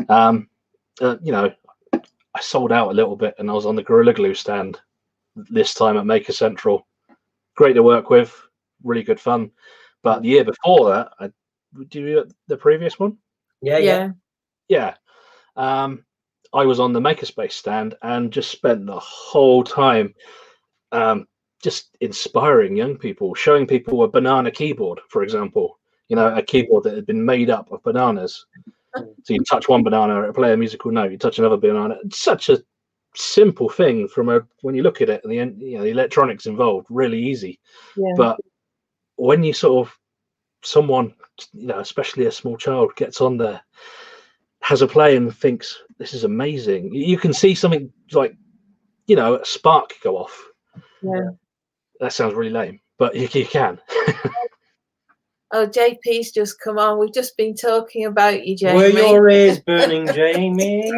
Um, 0.08 0.49
uh, 1.01 1.17
you 1.21 1.32
know, 1.32 1.51
I 1.93 2.41
sold 2.41 2.71
out 2.71 2.89
a 2.89 2.93
little 2.93 3.15
bit, 3.15 3.36
and 3.38 3.49
I 3.49 3.53
was 3.53 3.65
on 3.65 3.75
the 3.75 3.84
Gorilla 3.84 4.13
Glue 4.13 4.34
stand 4.34 4.79
this 5.36 5.73
time 5.73 5.97
at 5.97 6.05
Maker 6.05 6.34
Central. 6.34 6.88
Great 7.55 7.73
to 7.73 7.84
work 7.84 8.10
with, 8.10 8.36
really 8.84 9.03
good 9.03 9.19
fun. 9.19 9.51
But 10.01 10.21
the 10.21 10.29
year 10.29 10.45
before 10.45 10.89
that, 10.89 11.12
I, 11.19 11.29
do 11.89 12.01
you 12.01 12.25
the 12.47 12.58
previous 12.58 12.99
one? 12.99 13.17
yeah, 13.62 13.77
yeah. 13.77 14.10
yeah 14.69 14.93
yeah 15.58 15.82
um 15.84 16.03
i 16.53 16.65
was 16.65 16.79
on 16.79 16.93
the 16.93 16.99
makerspace 16.99 17.51
stand 17.53 17.95
and 18.03 18.32
just 18.32 18.51
spent 18.51 18.86
the 18.86 18.99
whole 18.99 19.63
time 19.63 20.13
um 20.91 21.27
just 21.62 21.97
inspiring 21.99 22.77
young 22.77 22.97
people 22.97 23.36
showing 23.36 23.67
people 23.67 24.03
a 24.03 24.08
banana 24.08 24.49
keyboard 24.49 24.99
for 25.10 25.23
example 25.23 25.77
you 26.08 26.15
know 26.15 26.34
a 26.36 26.41
keyboard 26.41 26.84
that 26.84 26.95
had 26.95 27.05
been 27.05 27.23
made 27.23 27.49
up 27.49 27.71
of 27.71 27.84
bananas 27.84 28.45
So 29.23 29.34
you 29.34 29.43
touch 29.43 29.69
one 29.69 29.84
banana, 29.84 30.21
it'll 30.21 30.34
play 30.34 30.53
a 30.53 30.58
musical 30.58 30.91
note. 30.91 31.12
You 31.12 31.17
touch 31.17 31.39
another 31.39 31.58
banana. 31.58 31.97
It's 32.03 32.19
such 32.19 32.49
a 32.49 32.63
simple 33.15 33.69
thing 33.69 34.08
from 34.08 34.29
a 34.29 34.41
when 34.62 34.75
you 34.75 34.84
look 34.84 35.01
at 35.01 35.10
it, 35.10 35.21
and 35.23 35.32
the 35.32 35.39
end 35.39 35.62
you 35.62 35.77
know 35.77 35.84
the 35.84 35.91
electronics 35.91 36.45
involved, 36.45 36.88
really 36.89 37.21
easy. 37.21 37.60
Yeah. 37.95 38.13
But 38.15 38.39
when 39.17 39.43
you 39.43 39.53
sort 39.53 39.88
of 39.88 39.97
someone, 40.63 41.13
you 41.54 41.67
know, 41.67 41.80
especially 41.80 42.26
a 42.26 42.32
small 42.32 42.58
child, 42.58 42.95
gets 42.95 43.22
on 43.22 43.38
there, 43.38 43.62
has 44.62 44.82
a 44.82 44.88
play 44.88 45.15
and 45.15 45.36
thinks 45.36 45.82
this 45.98 46.13
is 46.13 46.24
amazing. 46.24 46.93
You 46.93 47.17
can 47.17 47.34
see 47.34 47.56
something 47.56 47.91
like, 48.12 48.36
you 49.08 49.15
know, 49.15 49.36
a 49.36 49.45
spark 49.45 49.93
go 50.04 50.17
off. 50.17 50.45
Yeah. 51.02 51.30
That 52.00 52.13
sounds 52.13 52.34
really 52.34 52.52
lame, 52.52 52.80
but 52.98 53.15
you, 53.15 53.28
you 53.32 53.45
can. 53.45 53.80
Oh, 55.52 55.65
JP's 55.65 56.32
just 56.32 56.60
come 56.60 56.78
on. 56.78 57.00
We've 57.00 57.13
just 57.13 57.36
been 57.36 57.56
talking 57.56 58.06
about 58.06 58.45
you, 58.45 58.56
Jamie. 58.56 58.76
Were 58.78 58.88
your 58.89 59.30
ears 59.30 59.60
burning, 59.65 60.06
Jamie? 60.13 60.93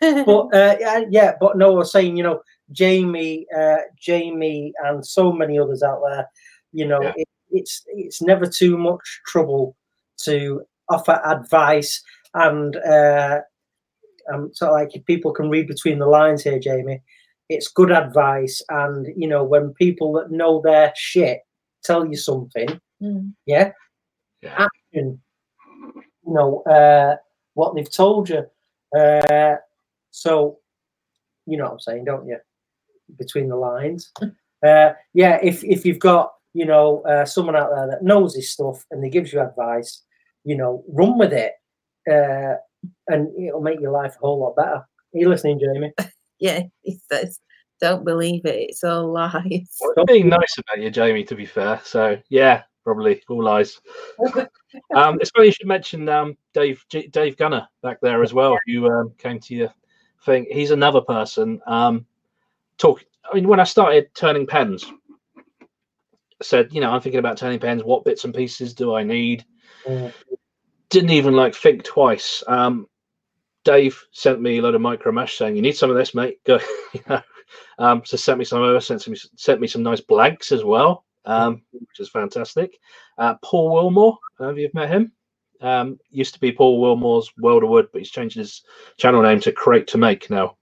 but 0.00 0.54
uh, 0.54 0.76
yeah, 0.78 1.04
yeah, 1.08 1.32
but 1.40 1.56
no, 1.56 1.72
I 1.72 1.76
was 1.76 1.92
saying, 1.92 2.18
you 2.18 2.22
know, 2.22 2.42
Jamie, 2.70 3.46
uh, 3.56 3.78
Jamie, 3.98 4.74
and 4.84 5.04
so 5.04 5.32
many 5.32 5.58
others 5.58 5.82
out 5.82 6.02
there, 6.06 6.28
you 6.72 6.86
know, 6.86 7.02
Yeah. 7.02 7.12
it, 7.16 7.28
it's 7.50 7.82
it's 7.88 8.22
never 8.22 8.46
too 8.46 8.76
much 8.78 9.20
trouble 9.26 9.76
to 10.24 10.62
offer 10.88 11.20
advice 11.24 12.02
and 12.34 12.76
uh, 12.76 13.40
um, 14.32 14.50
so 14.52 14.70
like 14.70 14.94
if 14.94 15.04
people 15.06 15.32
can 15.32 15.48
read 15.48 15.66
between 15.66 15.98
the 15.98 16.06
lines 16.06 16.42
here, 16.42 16.58
Jamie. 16.58 17.02
It's 17.48 17.66
good 17.66 17.90
advice, 17.90 18.62
and 18.68 19.08
you 19.16 19.26
know 19.26 19.42
when 19.42 19.74
people 19.74 20.12
that 20.12 20.30
know 20.30 20.60
their 20.62 20.92
shit 20.96 21.40
tell 21.82 22.06
you 22.06 22.16
something, 22.16 22.68
Mm. 23.02 23.34
yeah, 23.46 23.72
Yeah. 24.42 24.68
action, 24.68 25.20
you 26.24 26.32
know, 26.34 26.62
uh, 26.62 27.16
what 27.54 27.74
they've 27.74 27.90
told 27.90 28.28
you. 28.28 28.44
Uh, 28.96 29.56
so, 30.12 30.58
you 31.46 31.56
know 31.56 31.64
what 31.64 31.72
I'm 31.72 31.80
saying, 31.80 32.04
don't 32.04 32.28
you? 32.28 32.38
Between 33.18 33.48
the 33.48 33.56
lines. 33.56 34.12
uh, 34.66 34.92
yeah, 35.14 35.38
if, 35.42 35.64
if 35.64 35.84
you've 35.84 35.98
got, 35.98 36.32
you 36.52 36.66
know, 36.66 37.02
uh, 37.02 37.24
someone 37.24 37.56
out 37.56 37.70
there 37.74 37.86
that 37.88 38.02
knows 38.02 38.34
this 38.34 38.50
stuff 38.50 38.84
and 38.90 39.02
they 39.02 39.10
gives 39.10 39.32
you 39.32 39.40
advice, 39.40 40.02
you 40.44 40.56
know, 40.56 40.84
run 40.88 41.18
with 41.18 41.32
it. 41.32 41.52
Uh, 42.10 42.56
and 43.08 43.28
it'll 43.38 43.60
make 43.60 43.80
your 43.80 43.92
life 43.92 44.16
a 44.16 44.26
whole 44.26 44.40
lot 44.40 44.56
better. 44.56 44.76
Are 44.76 44.86
you 45.12 45.28
listening, 45.28 45.60
Jamie? 45.60 45.92
Yeah, 46.42 46.62
he 46.80 46.98
says, 47.12 47.38
don't 47.82 48.02
believe 48.02 48.46
it. 48.46 48.70
It's 48.70 48.82
all 48.82 49.12
lies. 49.12 49.76
Well, 49.94 50.06
being 50.06 50.30
nice 50.30 50.56
about 50.56 50.82
you, 50.82 50.90
Jamie. 50.90 51.22
To 51.24 51.34
be 51.34 51.44
fair, 51.44 51.80
so 51.84 52.16
yeah, 52.30 52.62
probably 52.82 53.22
all 53.28 53.44
lies. 53.44 53.78
um, 54.94 55.18
it's 55.20 55.30
funny 55.30 55.48
you 55.48 55.52
should 55.52 55.66
mention 55.66 56.08
um, 56.08 56.36
Dave 56.54 56.82
G- 56.88 57.08
Dave 57.08 57.36
Gunner 57.36 57.68
back 57.82 57.98
there 58.00 58.22
as 58.22 58.32
well, 58.32 58.56
who 58.66 58.90
um, 58.90 59.12
came 59.18 59.38
to 59.40 59.54
your 59.54 59.74
thing. 60.24 60.46
He's 60.50 60.70
another 60.70 61.02
person. 61.02 61.60
Um, 61.66 62.06
talk. 62.78 63.04
I 63.30 63.34
mean, 63.34 63.46
when 63.46 63.60
I 63.60 63.64
started 63.64 64.08
turning 64.14 64.46
pens, 64.46 64.84
I 64.84 64.94
said, 66.42 66.72
you 66.72 66.80
know, 66.80 66.90
I'm 66.90 67.00
thinking 67.00 67.18
about 67.18 67.36
turning 67.36 67.58
pens. 67.58 67.84
What 67.84 68.04
bits 68.04 68.24
and 68.24 68.34
pieces 68.34 68.74
do 68.74 68.94
I 68.94 69.02
need? 69.02 69.44
Mm. 69.86 70.12
Didn't 70.88 71.10
even 71.10 71.34
like 71.34 71.54
think 71.54 71.84
twice. 71.84 72.42
Um, 72.46 72.86
Dave 73.64 74.02
sent 74.12 74.40
me 74.40 74.58
a 74.58 74.62
load 74.62 74.74
of 74.74 74.80
micro 74.80 75.12
mesh 75.12 75.36
saying, 75.36 75.56
"You 75.56 75.62
need 75.62 75.76
some 75.76 75.90
of 75.90 75.96
this, 75.96 76.14
mate." 76.14 76.38
Go, 76.44 76.58
you 76.92 77.00
know. 77.08 77.22
Um, 77.78 78.02
so 78.04 78.16
sent 78.16 78.38
me 78.38 78.44
some 78.44 78.62
over, 78.62 78.80
sent 78.80 79.06
me 79.08 79.16
sent 79.36 79.60
me 79.60 79.66
some 79.66 79.82
nice 79.82 80.00
blanks 80.00 80.52
as 80.52 80.64
well, 80.64 81.04
um, 81.24 81.62
which 81.72 82.00
is 82.00 82.08
fantastic. 82.08 82.78
Uh, 83.18 83.34
Paul 83.42 83.72
Wilmore, 83.72 84.18
have 84.38 84.58
you 84.58 84.70
met 84.72 84.88
him? 84.88 85.12
Um, 85.60 85.98
used 86.10 86.34
to 86.34 86.40
be 86.40 86.52
Paul 86.52 86.80
Wilmore's 86.80 87.30
World 87.38 87.64
of 87.64 87.68
Wood, 87.68 87.88
but 87.92 88.00
he's 88.00 88.10
changed 88.10 88.36
his 88.36 88.62
channel 88.96 89.22
name 89.22 89.40
to 89.40 89.52
Create 89.52 89.86
to 89.88 89.98
Make 89.98 90.30
now. 90.30 90.56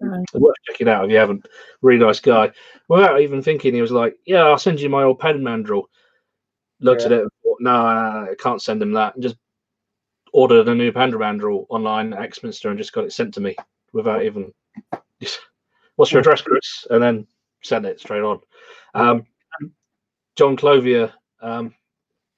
Right. 0.00 0.24
Worth 0.34 0.56
checking 0.66 0.88
out 0.88 1.04
if 1.04 1.10
you 1.10 1.18
haven't. 1.18 1.46
Really 1.82 2.04
nice 2.04 2.20
guy. 2.20 2.52
Without 2.88 3.20
even 3.20 3.42
thinking, 3.42 3.74
he 3.74 3.82
was 3.82 3.92
like, 3.92 4.16
"Yeah, 4.24 4.44
I'll 4.44 4.58
send 4.58 4.80
you 4.80 4.88
my 4.88 5.02
old 5.02 5.18
pen 5.18 5.40
mandrel." 5.40 5.84
Looked 6.80 7.02
at 7.02 7.12
it, 7.12 7.28
thought, 7.42 7.58
no, 7.60 7.72
no, 7.72 8.22
no, 8.24 8.30
I 8.30 8.34
can't 8.38 8.62
send 8.62 8.80
him 8.80 8.92
that, 8.92 9.14
and 9.14 9.22
just 9.22 9.36
ordered 10.32 10.68
a 10.68 10.74
new 10.74 10.90
pen 10.92 11.12
mandrel 11.12 11.66
online 11.68 12.14
at 12.14 12.20
Axminster 12.22 12.70
and 12.70 12.78
just 12.78 12.94
got 12.94 13.04
it 13.04 13.12
sent 13.12 13.34
to 13.34 13.40
me 13.40 13.54
without 13.92 14.24
even. 14.24 14.52
What's 15.96 16.12
your 16.12 16.20
address, 16.20 16.40
Chris? 16.40 16.86
And 16.88 17.02
then 17.02 17.26
send 17.62 17.84
it 17.84 18.00
straight 18.00 18.22
on. 18.22 18.40
Um, 18.94 19.26
John 20.36 20.56
Clovier, 20.56 21.12
um, 21.42 21.74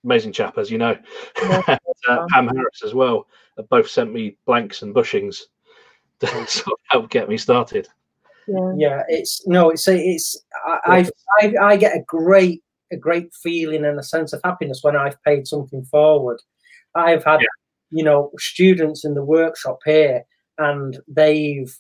amazing 0.03 0.33
chap, 0.33 0.59
as 0.59 0.71
you 0.71 0.79
know. 0.79 0.99
Yeah. 1.41 1.63
and, 1.69 1.81
uh, 2.09 2.27
Pam 2.31 2.49
Harris 2.49 2.83
as 2.85 2.95
well. 2.95 3.29
Have 3.57 3.69
both 3.69 3.89
sent 3.89 4.13
me 4.13 4.37
blanks 4.47 4.83
and 4.83 4.95
bushings 4.95 5.43
to 6.23 6.47
sort 6.47 6.73
of 6.73 6.79
help 6.91 7.11
get 7.11 7.29
me 7.29 7.37
started. 7.37 7.89
Yeah. 8.49 8.73
yeah 8.77 9.03
it's 9.09 9.47
no 9.47 9.71
it's 9.71 9.87
it's 9.87 10.37
I, 10.67 11.09
I 11.41 11.47
I 11.47 11.55
I 11.73 11.77
get 11.77 11.97
a 11.97 12.03
great 12.07 12.63
a 12.91 12.97
great 12.97 13.33
feeling 13.43 13.85
and 13.85 13.99
a 13.99 14.03
sense 14.03 14.33
of 14.33 14.41
happiness 14.43 14.81
when 14.83 14.97
I've 14.97 15.23
paid 15.23 15.47
something 15.47 15.85
forward. 15.85 16.41
I've 16.97 17.25
had 17.25 17.41
Yeah. 17.41 17.47
you 17.91 18.05
know 18.05 18.31
students 18.39 19.05
in 19.05 19.15
the 19.15 19.25
workshop 19.25 19.79
here 19.85 20.25
and 20.59 20.99
they've 21.07 21.73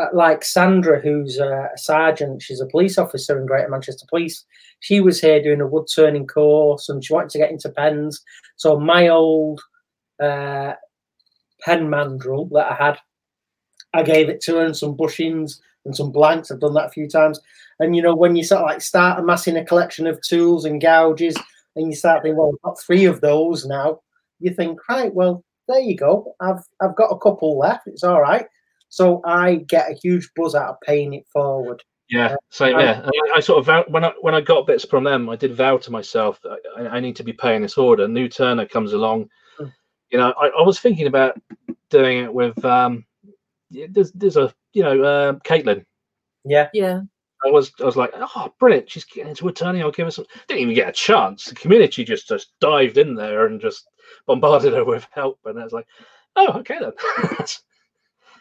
uh, 0.00 0.06
like 0.14 0.42
Sandra 0.44 1.00
who's 1.00 1.38
a 1.38 1.68
sergeant 1.76 2.42
she's 2.42 2.60
a 2.62 2.66
police 2.66 2.96
officer 2.98 3.38
in 3.38 3.46
Greater 3.46 3.68
Manchester 3.68 4.06
Police 4.08 4.44
she 4.80 5.00
was 5.00 5.20
here 5.20 5.42
doing 5.42 5.60
a 5.60 5.66
wood 5.66 5.86
turning 5.94 6.26
course 6.26 6.88
and 6.88 7.04
she 7.04 7.12
wanted 7.12 7.30
to 7.30 7.38
get 7.38 7.50
into 7.50 7.68
pens 7.70 8.22
so 8.56 8.78
my 8.80 9.08
old 9.08 9.60
uh, 10.22 10.72
pen 11.62 11.88
mandrel 11.88 12.48
that 12.52 12.72
I 12.72 12.74
had 12.86 12.98
I 13.96 14.02
gave 14.02 14.28
it 14.28 14.40
to 14.42 14.56
her 14.56 14.64
and 14.64 14.76
some 14.76 14.96
bushings 14.96 15.60
and 15.84 15.96
some 15.96 16.12
blanks. 16.12 16.50
I've 16.50 16.60
done 16.60 16.74
that 16.74 16.86
a 16.86 16.90
few 16.90 17.08
times. 17.08 17.40
And 17.80 17.94
you 17.94 18.02
know, 18.02 18.14
when 18.14 18.36
you 18.36 18.44
sort 18.44 18.62
of 18.62 18.66
like 18.66 18.80
start 18.80 19.18
amassing 19.18 19.56
a 19.56 19.64
collection 19.64 20.06
of 20.06 20.20
tools 20.22 20.64
and 20.64 20.80
gouges, 20.80 21.36
and 21.76 21.88
you 21.88 21.94
start 21.94 22.22
thinking, 22.22 22.38
well, 22.38 22.52
I've 22.54 22.62
got 22.62 22.80
three 22.80 23.04
of 23.04 23.20
those 23.20 23.66
now. 23.66 24.00
You 24.40 24.52
think, 24.54 24.78
right, 24.88 25.12
well, 25.14 25.44
there 25.68 25.80
you 25.80 25.96
go. 25.96 26.34
I've 26.40 26.62
I've 26.80 26.96
got 26.96 27.10
a 27.10 27.18
couple 27.18 27.58
left. 27.58 27.86
It's 27.86 28.04
all 28.04 28.20
right. 28.20 28.46
So 28.88 29.20
I 29.24 29.56
get 29.68 29.90
a 29.90 29.94
huge 29.94 30.30
buzz 30.36 30.54
out 30.54 30.70
of 30.70 30.80
paying 30.80 31.12
it 31.12 31.26
forward. 31.32 31.82
Yeah, 32.08 32.36
same. 32.50 32.78
Yeah, 32.78 33.02
I, 33.04 33.36
I 33.36 33.40
sort 33.40 33.58
of 33.58 33.66
vow, 33.66 33.84
when 33.88 34.04
I 34.04 34.12
when 34.20 34.34
I 34.34 34.40
got 34.40 34.66
bits 34.66 34.84
from 34.84 35.04
them, 35.04 35.28
I 35.28 35.34
did 35.36 35.56
vow 35.56 35.76
to 35.78 35.90
myself 35.90 36.40
that 36.44 36.58
I, 36.78 36.96
I 36.96 37.00
need 37.00 37.16
to 37.16 37.24
be 37.24 37.32
paying 37.32 37.62
this 37.62 37.76
order. 37.76 38.06
New 38.06 38.28
Turner 38.28 38.64
comes 38.64 38.92
along, 38.92 39.28
Mm. 39.60 39.72
you 40.10 40.18
know. 40.18 40.32
I, 40.40 40.48
I 40.48 40.62
was 40.62 40.78
thinking 40.78 41.08
about 41.08 41.34
doing 41.90 42.22
it 42.22 42.32
with 42.32 42.64
um, 42.64 43.04
there's 43.70 44.12
there's 44.12 44.36
a 44.36 44.52
you 44.72 44.82
know 44.82 45.02
uh, 45.02 45.32
Caitlin. 45.44 45.84
Yeah. 46.44 46.68
Yeah. 46.72 47.02
I 47.44 47.50
was 47.50 47.70
I 47.80 47.84
was 47.84 47.96
like, 47.96 48.12
oh, 48.14 48.52
brilliant! 48.58 48.90
She's 48.90 49.04
getting 49.04 49.28
into 49.30 49.48
attorney. 49.48 49.82
I'll 49.82 49.90
give 49.90 50.06
her 50.06 50.10
some. 50.10 50.24
Didn't 50.48 50.62
even 50.62 50.74
get 50.74 50.88
a 50.88 50.92
chance. 50.92 51.44
The 51.44 51.54
community 51.54 52.02
just 52.02 52.28
just 52.28 52.52
dived 52.60 52.96
in 52.96 53.14
there 53.14 53.46
and 53.46 53.60
just 53.60 53.86
bombarded 54.26 54.72
her 54.72 54.84
with 54.84 55.06
help, 55.10 55.38
and 55.44 55.58
I 55.60 55.64
was 55.64 55.72
like, 55.72 55.86
oh, 56.36 56.58
okay 56.60 56.78
then. 56.80 56.92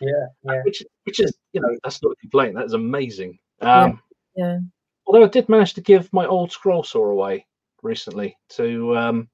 Yeah, 0.01 0.25
yeah. 0.43 0.61
which 0.63 0.83
which 1.05 1.19
is 1.21 1.33
you 1.53 1.61
know 1.61 1.69
that's 1.83 2.03
not 2.03 2.11
a 2.11 2.15
complaint. 2.17 2.55
That 2.55 2.65
is 2.65 2.73
amazing. 2.73 3.39
Um, 3.61 4.01
Yeah. 4.35 4.59
although 5.07 5.23
I 5.23 5.29
did 5.29 5.47
manage 5.47 5.73
to 5.75 5.81
give 5.81 6.11
my 6.11 6.25
old 6.25 6.51
scroll 6.51 6.83
saw 6.83 7.05
away 7.05 7.45
recently 7.81 8.37
to 8.49 8.97
um, 8.97 9.29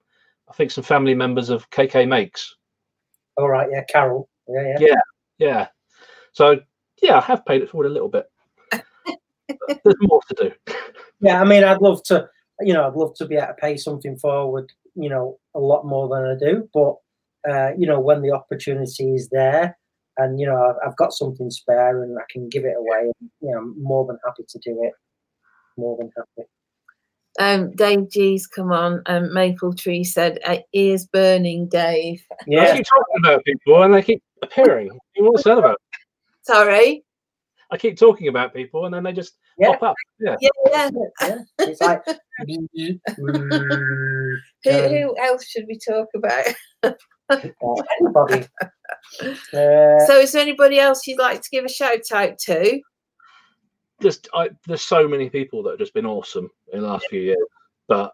I 0.47 0.53
think 0.53 0.69
some 0.69 0.83
family 0.83 1.15
members 1.15 1.49
of 1.49 1.67
KK 1.71 2.07
Makes. 2.07 2.55
All 3.37 3.49
right, 3.49 3.69
yeah, 3.71 3.83
Carol. 3.85 4.29
Yeah, 4.47 4.75
Yeah, 4.79 4.87
yeah. 4.87 4.95
Yeah, 5.39 5.67
so 6.33 6.59
yeah, 7.01 7.17
I 7.17 7.21
have 7.21 7.45
paid 7.45 7.61
it 7.61 7.69
forward 7.69 7.87
a 7.87 7.93
little 7.93 8.09
bit. 8.09 8.29
There's 9.83 9.95
more 10.01 10.21
to 10.29 10.49
do. 10.49 10.73
Yeah, 11.23 11.39
I 11.39 11.43
mean, 11.43 11.63
I'd 11.63 11.81
love 11.83 12.01
to, 12.05 12.27
you 12.61 12.73
know, 12.73 12.87
I'd 12.87 12.95
love 12.95 13.13
to 13.17 13.27
be 13.27 13.35
able 13.35 13.45
to 13.45 13.53
pay 13.53 13.77
something 13.77 14.17
forward, 14.17 14.71
you 14.95 15.07
know, 15.07 15.37
a 15.53 15.59
lot 15.59 15.85
more 15.85 16.09
than 16.09 16.25
I 16.25 16.35
do. 16.35 16.67
But, 16.73 16.95
uh, 17.47 17.73
you 17.77 17.85
know, 17.85 17.99
when 17.99 18.23
the 18.23 18.31
opportunity 18.31 19.13
is 19.13 19.29
there 19.29 19.77
and, 20.17 20.39
you 20.39 20.47
know, 20.47 20.55
I've, 20.55 20.89
I've 20.89 20.97
got 20.97 21.13
something 21.13 21.51
spare 21.51 22.01
and 22.01 22.17
I 22.17 22.23
can 22.31 22.49
give 22.49 22.65
it 22.65 22.73
away, 22.75 23.11
you 23.21 23.51
know, 23.51 23.59
I'm 23.59 23.83
more 23.83 24.07
than 24.07 24.17
happy 24.25 24.45
to 24.49 24.59
do 24.65 24.83
it. 24.83 24.93
More 25.77 25.95
than 25.97 26.09
happy. 26.17 26.49
Um, 27.39 27.71
Dave 27.75 28.09
G's 28.09 28.47
come 28.47 28.71
on. 28.71 29.03
Um, 29.05 29.31
Maple 29.31 29.73
Tree 29.73 30.03
said, 30.03 30.39
uh, 30.43 30.57
"Ears 30.73 31.05
burning, 31.05 31.69
Dave." 31.69 32.25
I 32.31 32.35
Yeah, 32.47 32.75
keep 32.75 32.85
talking 32.85 33.15
about 33.23 33.45
people 33.45 33.83
and 33.83 33.93
they 33.93 34.01
keep 34.01 34.23
appearing. 34.41 34.89
What's 35.17 35.43
that 35.43 35.59
about? 35.59 35.79
Sorry. 36.43 37.03
I 37.71 37.77
keep 37.77 37.97
talking 37.97 38.27
about 38.27 38.53
people 38.53 38.85
and 38.85 38.93
then 38.93 39.03
they 39.03 39.13
just 39.13 39.37
yeah, 39.57 39.71
pop 39.71 39.83
up. 39.83 39.95
Yeah. 40.19 40.35
Yeah. 40.41 40.49
yeah. 40.71 40.89
yeah. 41.21 41.37
It's 41.59 41.81
like, 41.81 42.03
Who, 44.63 44.69
Um, 44.69 44.89
who 44.89 45.17
else 45.17 45.45
should 45.47 45.65
we 45.67 45.79
talk 45.79 46.07
about? 46.15 46.45
anybody. 47.99 48.47
Uh, 49.53 49.97
So, 50.05 50.19
is 50.19 50.33
there 50.33 50.41
anybody 50.41 50.77
else 50.77 51.07
you'd 51.07 51.17
like 51.17 51.41
to 51.41 51.49
give 51.51 51.65
a 51.65 51.69
shout 51.69 52.11
out 52.13 52.37
to? 52.37 52.81
just 54.01 54.27
I, 54.33 54.49
there's 54.67 54.81
so 54.81 55.07
many 55.07 55.29
people 55.29 55.63
that 55.63 55.71
have 55.71 55.79
just 55.79 55.93
been 55.93 56.05
awesome 56.05 56.49
in 56.73 56.81
the 56.81 56.87
last 56.87 57.07
few 57.07 57.21
years. 57.21 57.37
But 57.87 58.11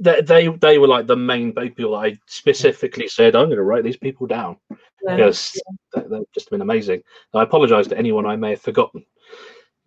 they, 0.00 0.20
they 0.20 0.48
they 0.48 0.78
were 0.78 0.88
like 0.88 1.06
the 1.06 1.16
main 1.16 1.52
people 1.52 1.94
I 1.94 2.18
specifically 2.26 3.08
said 3.08 3.34
I'm 3.34 3.46
going 3.46 3.56
to 3.56 3.62
write 3.62 3.84
these 3.84 3.96
people 3.96 4.26
down 4.26 4.56
Yeah. 5.04 5.16
because 5.16 5.60
they- 5.94 6.02
they've 6.08 6.32
just 6.34 6.50
been 6.50 6.62
amazing. 6.62 7.02
I 7.34 7.42
apologise 7.42 7.86
to 7.88 7.98
anyone 7.98 8.26
I 8.26 8.36
may 8.36 8.50
have 8.50 8.62
forgotten 8.62 9.04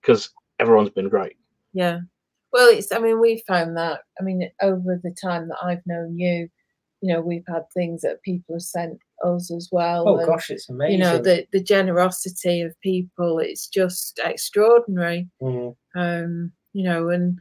because 0.00 0.30
everyone's 0.58 0.90
been 0.90 1.08
great. 1.08 1.36
Yeah. 1.72 2.00
Well, 2.52 2.68
it's, 2.68 2.92
I 2.92 2.98
mean, 2.98 3.18
we 3.18 3.42
found 3.48 3.76
that, 3.78 4.02
I 4.20 4.22
mean, 4.22 4.48
over 4.60 5.00
the 5.02 5.14
time 5.20 5.48
that 5.48 5.56
I've 5.62 5.80
known 5.86 6.18
you, 6.18 6.48
you 7.00 7.12
know, 7.12 7.20
we've 7.20 7.44
had 7.48 7.62
things 7.74 8.02
that 8.02 8.22
people 8.22 8.54
have 8.54 8.62
sent 8.62 8.98
us 9.24 9.50
as 9.50 9.70
well. 9.72 10.06
Oh 10.06 10.18
and, 10.18 10.26
gosh, 10.26 10.50
it's 10.50 10.68
amazing. 10.68 10.92
You 10.92 10.98
know, 10.98 11.18
the, 11.18 11.46
the 11.52 11.62
generosity 11.62 12.60
of 12.60 12.78
people, 12.82 13.38
it's 13.38 13.66
just 13.68 14.20
extraordinary. 14.22 15.28
Mm. 15.42 15.74
Um, 15.96 16.52
you 16.74 16.84
know, 16.84 17.08
and 17.08 17.38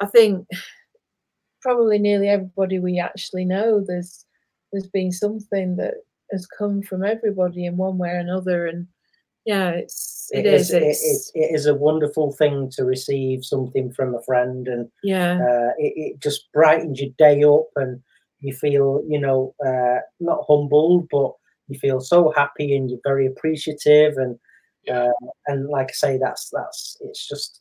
I 0.00 0.06
think 0.06 0.46
probably 1.64 1.98
nearly 1.98 2.28
everybody 2.28 2.78
we 2.78 3.00
actually 3.00 3.44
know, 3.44 3.82
there's 3.84 4.24
there's 4.70 4.86
been 4.86 5.10
something 5.10 5.76
that 5.76 5.94
has 6.30 6.46
come 6.46 6.82
from 6.82 7.04
everybody 7.04 7.64
in 7.66 7.76
one 7.76 7.98
way 7.98 8.10
or 8.10 8.18
another. 8.18 8.66
And 8.66 8.86
yeah, 9.44 9.70
it's 9.70 10.30
It 10.32 10.46
it 10.46 10.54
is. 10.54 10.70
it, 10.70 10.82
it's, 10.82 11.32
it, 11.34 11.40
it 11.40 11.54
is 11.54 11.66
a 11.66 11.74
wonderful 11.74 12.32
thing 12.32 12.70
to 12.76 12.84
receive 12.84 13.44
something 13.44 13.92
from 13.92 14.14
a 14.14 14.22
friend, 14.22 14.68
and 14.68 14.88
yeah. 15.02 15.34
uh, 15.34 15.72
it, 15.78 15.92
it 15.96 16.20
just 16.20 16.52
brightens 16.52 17.00
your 17.00 17.10
day 17.18 17.42
up, 17.44 17.68
and 17.76 18.02
you 18.40 18.52
feel, 18.52 19.02
you 19.08 19.20
know, 19.20 19.54
uh, 19.66 20.00
not 20.20 20.44
humbled, 20.48 21.08
but 21.10 21.32
you 21.68 21.78
feel 21.78 22.00
so 22.00 22.32
happy, 22.36 22.76
and 22.76 22.90
you're 22.90 23.00
very 23.04 23.26
appreciative, 23.26 24.16
and 24.16 24.38
Yeah. 24.84 25.08
uh, 25.08 25.28
and 25.46 25.68
like 25.68 25.90
I 25.90 25.92
say, 25.92 26.18
that's 26.18 26.50
that's 26.50 26.96
it's 27.00 27.28
just 27.28 27.60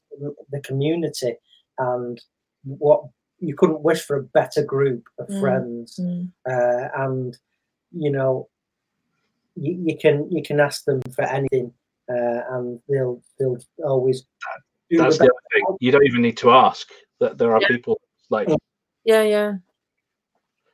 the 0.51 0.61
community, 0.61 1.35
and 1.77 2.19
what 2.63 3.03
you 3.43 3.55
couldn't 3.55 3.81
wish 3.81 4.01
for 4.05 4.15
a 4.15 4.23
better 4.23 4.63
group 4.63 5.03
of 5.19 5.27
Mm. 5.27 5.39
friends, 5.39 5.99
Mm. 5.99 6.31
uh, 6.49 6.89
and 6.95 7.37
you 7.91 8.11
know, 8.11 8.49
you, 9.55 9.77
you 9.85 9.97
can 9.97 10.31
you 10.31 10.41
can 10.41 10.59
ask 10.59 10.85
them 10.85 11.01
for 11.15 11.23
anything, 11.23 11.73
uh, 12.09 12.41
and 12.51 12.79
they'll 12.89 13.21
they'll 13.37 13.57
always 13.83 14.25
do 14.89 14.97
That's 14.97 15.17
the 15.17 15.25
the 15.25 15.31
other 15.31 15.39
thing. 15.53 15.77
You 15.79 15.91
don't 15.91 16.05
even 16.05 16.21
need 16.21 16.37
to 16.37 16.51
ask 16.51 16.89
that 17.19 17.37
there 17.37 17.53
are 17.53 17.61
Yeah. 17.61 17.67
people 17.67 18.01
like 18.29 18.47
Yeah, 19.03 19.23
yeah. 19.23 19.53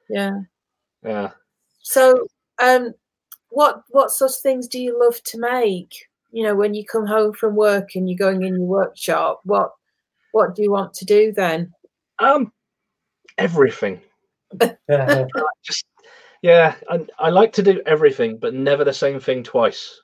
Yeah. 0.09 0.39
yeah. 1.03 1.31
So, 1.81 2.27
um, 2.61 2.93
what 3.49 3.83
what 3.89 4.11
sort 4.11 4.31
of 4.31 4.37
things 4.37 4.67
do 4.67 4.79
you 4.79 4.99
love 4.99 5.21
to 5.23 5.39
make? 5.39 6.07
You 6.31 6.43
know, 6.43 6.55
when 6.55 6.73
you 6.73 6.85
come 6.85 7.07
home 7.07 7.33
from 7.33 7.55
work 7.55 7.95
and 7.95 8.07
you're 8.07 8.17
going 8.17 8.43
in 8.43 8.55
your 8.55 8.67
workshop, 8.67 9.41
what 9.43 9.71
what 10.31 10.55
do 10.55 10.61
you 10.61 10.71
want 10.71 10.93
to 10.95 11.05
do 11.05 11.31
then? 11.31 11.73
Um, 12.19 12.51
everything. 13.39 14.01
Uh, 14.89 15.25
Just 15.63 15.85
yeah, 16.41 16.73
I, 16.89 17.05
I 17.19 17.29
like 17.29 17.53
to 17.53 17.61
do 17.61 17.83
everything, 17.85 18.39
but 18.39 18.55
never 18.55 18.83
the 18.83 18.91
same 18.91 19.19
thing 19.19 19.43
twice. 19.43 20.01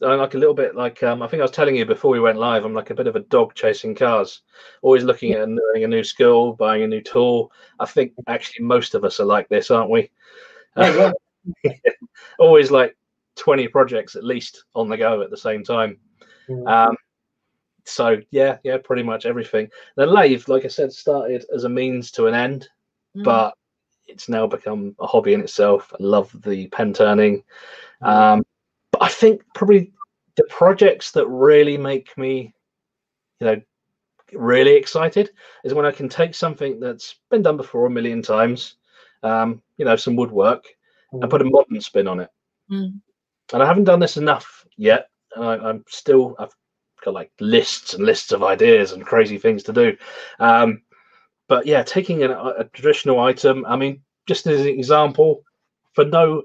I'm 0.00 0.18
like 0.18 0.34
a 0.34 0.38
little 0.38 0.54
bit 0.54 0.76
like 0.76 1.02
um, 1.02 1.22
I 1.22 1.26
think 1.26 1.40
I 1.40 1.44
was 1.44 1.50
telling 1.50 1.76
you 1.76 1.84
before 1.84 2.10
we 2.10 2.20
went 2.20 2.38
live. 2.38 2.64
I'm 2.64 2.72
like 2.72 2.90
a 2.90 2.94
bit 2.94 3.08
of 3.08 3.16
a 3.16 3.20
dog 3.20 3.54
chasing 3.54 3.94
cars, 3.94 4.42
always 4.80 5.02
looking 5.02 5.32
at 5.32 5.48
learning 5.48 5.84
a 5.84 5.88
new 5.88 6.04
skill, 6.04 6.52
buying 6.52 6.84
a 6.84 6.86
new 6.86 7.02
tool. 7.02 7.52
I 7.80 7.86
think 7.86 8.12
actually 8.28 8.64
most 8.64 8.94
of 8.94 9.04
us 9.04 9.18
are 9.18 9.26
like 9.26 9.48
this, 9.48 9.70
aren't 9.70 9.90
we? 9.90 10.10
yeah, 10.76 11.12
yeah. 11.64 11.72
always 12.38 12.70
like 12.70 12.96
20 13.36 13.68
projects 13.68 14.14
at 14.14 14.24
least 14.24 14.64
on 14.74 14.88
the 14.88 14.96
go 14.96 15.20
at 15.22 15.30
the 15.30 15.36
same 15.36 15.64
time. 15.64 15.98
Mm. 16.48 16.68
Um, 16.68 16.96
so 17.88 18.18
yeah, 18.30 18.58
yeah, 18.64 18.78
pretty 18.78 19.02
much 19.02 19.26
everything. 19.26 19.70
The 19.96 20.06
lathe, 20.06 20.48
like 20.48 20.64
I 20.64 20.68
said, 20.68 20.92
started 20.92 21.44
as 21.54 21.64
a 21.64 21.68
means 21.68 22.10
to 22.12 22.26
an 22.26 22.34
end, 22.34 22.68
Mm. 23.16 23.24
but 23.24 23.54
it's 24.06 24.28
now 24.28 24.46
become 24.46 24.94
a 25.00 25.06
hobby 25.06 25.34
in 25.34 25.40
itself. 25.40 25.92
I 25.92 25.96
love 26.02 26.30
the 26.42 26.66
pen 26.68 26.92
turning. 26.92 27.42
Mm. 28.02 28.08
Um, 28.08 28.46
but 28.92 29.02
I 29.02 29.08
think 29.08 29.42
probably 29.54 29.92
the 30.36 30.44
projects 30.44 31.10
that 31.12 31.26
really 31.26 31.76
make 31.76 32.16
me, 32.16 32.54
you 33.40 33.46
know, 33.46 33.60
really 34.32 34.74
excited 34.76 35.30
is 35.64 35.74
when 35.74 35.86
I 35.86 35.90
can 35.90 36.08
take 36.08 36.34
something 36.34 36.80
that's 36.80 37.16
been 37.30 37.42
done 37.42 37.56
before 37.56 37.86
a 37.86 37.90
million 37.90 38.22
times, 38.22 38.76
um, 39.22 39.62
you 39.78 39.84
know, 39.84 39.96
some 39.96 40.16
woodwork, 40.16 40.64
and 41.12 41.30
put 41.30 41.42
a 41.42 41.44
modern 41.44 41.80
spin 41.80 42.06
on 42.06 42.20
it. 42.20 42.30
Mm. 42.70 43.00
And 43.52 43.62
I 43.62 43.66
haven't 43.66 43.84
done 43.84 44.00
this 44.00 44.16
enough 44.18 44.66
yet. 44.76 45.08
And 45.34 45.44
I, 45.44 45.56
I'm 45.56 45.84
still, 45.88 46.36
I've 46.38 46.54
got 47.08 47.14
like 47.14 47.30
lists 47.40 47.94
and 47.94 48.04
lists 48.04 48.32
of 48.32 48.42
ideas 48.42 48.92
and 48.92 49.04
crazy 49.04 49.38
things 49.38 49.62
to 49.64 49.72
do. 49.72 49.96
Um, 50.38 50.82
but 51.48 51.66
yeah, 51.66 51.82
taking 51.82 52.22
an, 52.22 52.30
a 52.30 52.64
traditional 52.72 53.20
item, 53.20 53.64
I 53.66 53.76
mean, 53.76 54.02
just 54.26 54.46
as 54.46 54.60
an 54.60 54.68
example, 54.68 55.42
for 55.94 56.04
no 56.04 56.42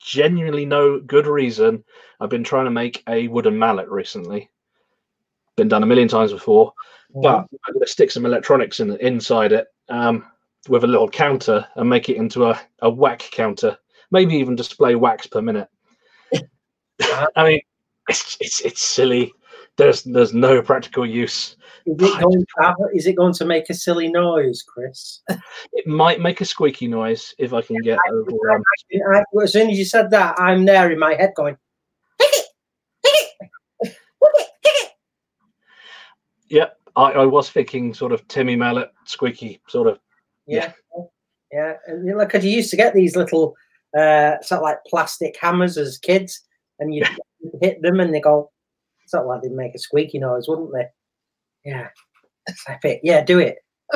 genuinely 0.00 0.64
no 0.64 1.00
good 1.00 1.26
reason, 1.26 1.84
I've 2.20 2.30
been 2.30 2.44
trying 2.44 2.64
to 2.64 2.70
make 2.70 3.02
a 3.08 3.28
wooden 3.28 3.58
mallet 3.58 3.88
recently. 3.88 4.50
Been 5.56 5.68
done 5.68 5.82
a 5.82 5.86
million 5.86 6.08
times 6.08 6.32
before, 6.32 6.72
but 7.14 7.46
I'm 7.66 7.74
going 7.74 7.80
to 7.80 7.86
stick 7.86 8.10
some 8.10 8.26
electronics 8.26 8.80
in 8.80 8.96
inside 8.96 9.52
it 9.52 9.66
um, 9.88 10.24
with 10.68 10.84
a 10.84 10.86
little 10.86 11.08
counter 11.08 11.66
and 11.76 11.88
make 11.88 12.08
it 12.08 12.16
into 12.16 12.46
a, 12.46 12.60
a 12.80 12.90
whack 12.90 13.20
counter. 13.32 13.76
Maybe 14.10 14.36
even 14.36 14.54
display 14.54 14.94
whacks 14.94 15.26
per 15.26 15.42
minute. 15.42 15.68
I 17.36 17.44
mean, 17.44 17.60
it's, 18.08 18.36
it's 18.40 18.60
it's 18.60 18.82
silly. 18.82 19.32
There's 19.76 20.02
there's 20.04 20.32
no 20.32 20.62
practical 20.62 21.04
use. 21.04 21.56
Is 21.84 21.96
it, 22.00 22.20
going 22.20 22.40
to 22.40 22.46
have, 22.60 22.74
is 22.94 23.06
it 23.06 23.14
going 23.14 23.34
to 23.34 23.44
make 23.44 23.70
a 23.70 23.74
silly 23.74 24.08
noise, 24.08 24.62
Chris? 24.62 25.20
It 25.72 25.86
might 25.86 26.20
make 26.20 26.40
a 26.40 26.44
squeaky 26.44 26.88
noise 26.88 27.34
if 27.38 27.52
I 27.52 27.62
can 27.62 27.76
get 27.82 27.98
over. 28.10 28.54
Um, 28.54 28.62
I, 29.14 29.22
as 29.42 29.52
soon 29.52 29.70
as 29.70 29.78
you 29.78 29.84
said 29.84 30.10
that, 30.10 30.40
I'm 30.40 30.64
there 30.64 30.90
in 30.90 30.98
my 30.98 31.14
head 31.14 31.32
going, 31.36 31.56
yep, 36.48 36.78
I, 36.96 37.12
I 37.12 37.26
was 37.26 37.50
thinking 37.50 37.94
sort 37.94 38.12
of 38.12 38.26
Timmy 38.28 38.56
Mallett, 38.56 38.90
squeaky 39.04 39.60
sort 39.68 39.88
of. 39.88 39.98
yeah, 40.46 40.72
yeah. 41.52 41.74
Know, 41.88 42.18
because 42.18 42.44
you 42.44 42.50
used 42.50 42.70
to 42.70 42.76
get 42.76 42.94
these 42.94 43.16
little 43.16 43.54
uh, 43.96 44.40
sort 44.42 44.58
of 44.58 44.62
like 44.62 44.78
plastic 44.86 45.36
hammers 45.40 45.76
as 45.76 45.98
kids, 45.98 46.42
and 46.78 46.94
you 46.94 47.04
hit 47.60 47.82
them, 47.82 48.00
and 48.00 48.14
they 48.14 48.20
go 48.20 48.50
sort 49.06 49.22
of 49.22 49.28
like 49.28 49.42
they'd 49.42 49.52
make 49.52 49.74
a 49.74 49.78
squeaky 49.78 50.18
noise, 50.18 50.46
wouldn't 50.48 50.72
they? 50.72 50.86
Yeah, 51.64 51.88
I 52.68 52.74
think 52.82 53.00
yeah, 53.02 53.22
do 53.24 53.38
it. 53.38 53.58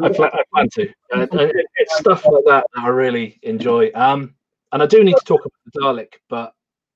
I, 0.00 0.08
pla- 0.10 0.30
I 0.32 0.42
plan 0.54 0.68
to. 0.74 0.88
Uh, 1.12 1.26
uh, 1.32 1.48
it's 1.76 1.98
stuff 1.98 2.24
like 2.26 2.44
that 2.46 2.64
that 2.74 2.84
I 2.84 2.88
really 2.88 3.38
enjoy. 3.42 3.90
Um, 3.94 4.34
and 4.72 4.82
I 4.82 4.86
do 4.86 5.02
need 5.02 5.16
to 5.16 5.24
talk 5.24 5.40
about 5.40 5.52
the 5.72 5.80
Dalek, 5.80 6.20
but 6.28 6.52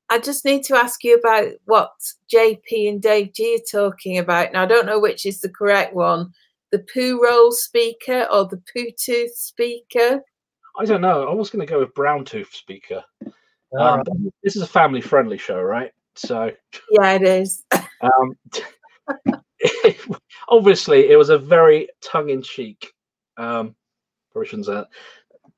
I 0.09 0.18
just 0.18 0.44
need 0.44 0.62
to 0.64 0.77
ask 0.77 1.03
you 1.03 1.16
about 1.16 1.53
what 1.64 1.92
JP 2.33 2.88
and 2.88 3.03
Dave 3.03 3.33
G 3.33 3.57
are 3.57 3.81
talking 3.81 4.18
about. 4.18 4.53
Now, 4.53 4.62
I 4.62 4.66
don't 4.66 4.87
know 4.87 5.01
which 5.01 5.27
is 5.27 5.40
the 5.40 5.48
correct 5.48 5.94
one 5.94 6.33
the 6.72 6.81
poo 6.92 7.22
roll 7.22 7.53
speaker 7.53 8.27
or 8.33 8.46
the 8.46 8.61
poo 8.72 8.90
tooth 8.98 9.37
speaker. 9.37 10.20
I 10.77 10.85
don't 10.85 11.03
know. 11.03 11.29
I 11.29 11.35
was 11.35 11.51
going 11.51 11.64
to 11.64 11.70
go 11.70 11.79
with 11.79 11.94
Brown 11.94 12.25
Tooth 12.25 12.53
speaker. 12.53 13.05
Um, 13.79 13.98
right. 13.98 14.07
This 14.42 14.57
is 14.57 14.62
a 14.62 14.66
family-friendly 14.66 15.38
show, 15.38 15.61
right? 15.61 15.92
So 16.14 16.53
Yeah, 16.90 17.12
it 17.12 17.22
is. 17.22 17.64
Um, 18.03 18.37
obviously, 20.48 21.11
it 21.11 21.16
was 21.16 21.29
a 21.29 21.38
very 21.38 21.88
tongue-in-cheek, 22.03 22.92
um, 23.37 23.77
probably 24.33 24.48
shouldn't 24.48 24.66
say 24.66 24.75
that, 24.75 24.88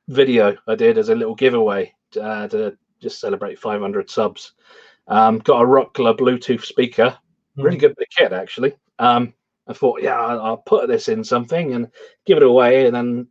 video 0.09 0.55
I 0.69 0.75
did 0.75 0.99
as 0.99 1.09
a 1.09 1.15
little 1.15 1.35
giveaway 1.35 1.95
uh, 2.21 2.49
to 2.49 2.77
just 3.01 3.19
celebrate 3.19 3.59
500 3.59 4.11
subs. 4.11 4.53
Um, 5.09 5.39
got 5.39 5.63
a 5.63 5.67
Rockler 5.67 6.19
Bluetooth 6.19 6.65
speaker, 6.65 7.17
really 7.57 7.79
good 7.79 7.97
bit 7.97 8.09
of 8.11 8.17
kit 8.17 8.33
actually. 8.35 8.75
Um, 8.99 9.33
I 9.67 9.73
thought, 9.73 10.03
yeah, 10.03 10.21
I'll, 10.21 10.41
I'll 10.41 10.57
put 10.59 10.89
this 10.89 11.09
in 11.09 11.25
something 11.25 11.75
and 11.75 11.89
give 12.27 12.37
it 12.37 12.43
away, 12.43 12.87
and 12.87 12.95
then 12.95 13.29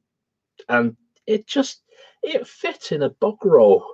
and 0.70 0.96
it 1.28 1.48
just 1.48 1.82
it 2.24 2.48
fit 2.48 2.92
in 2.92 3.04
a 3.04 3.10
bog 3.10 3.46
roll 3.46 3.86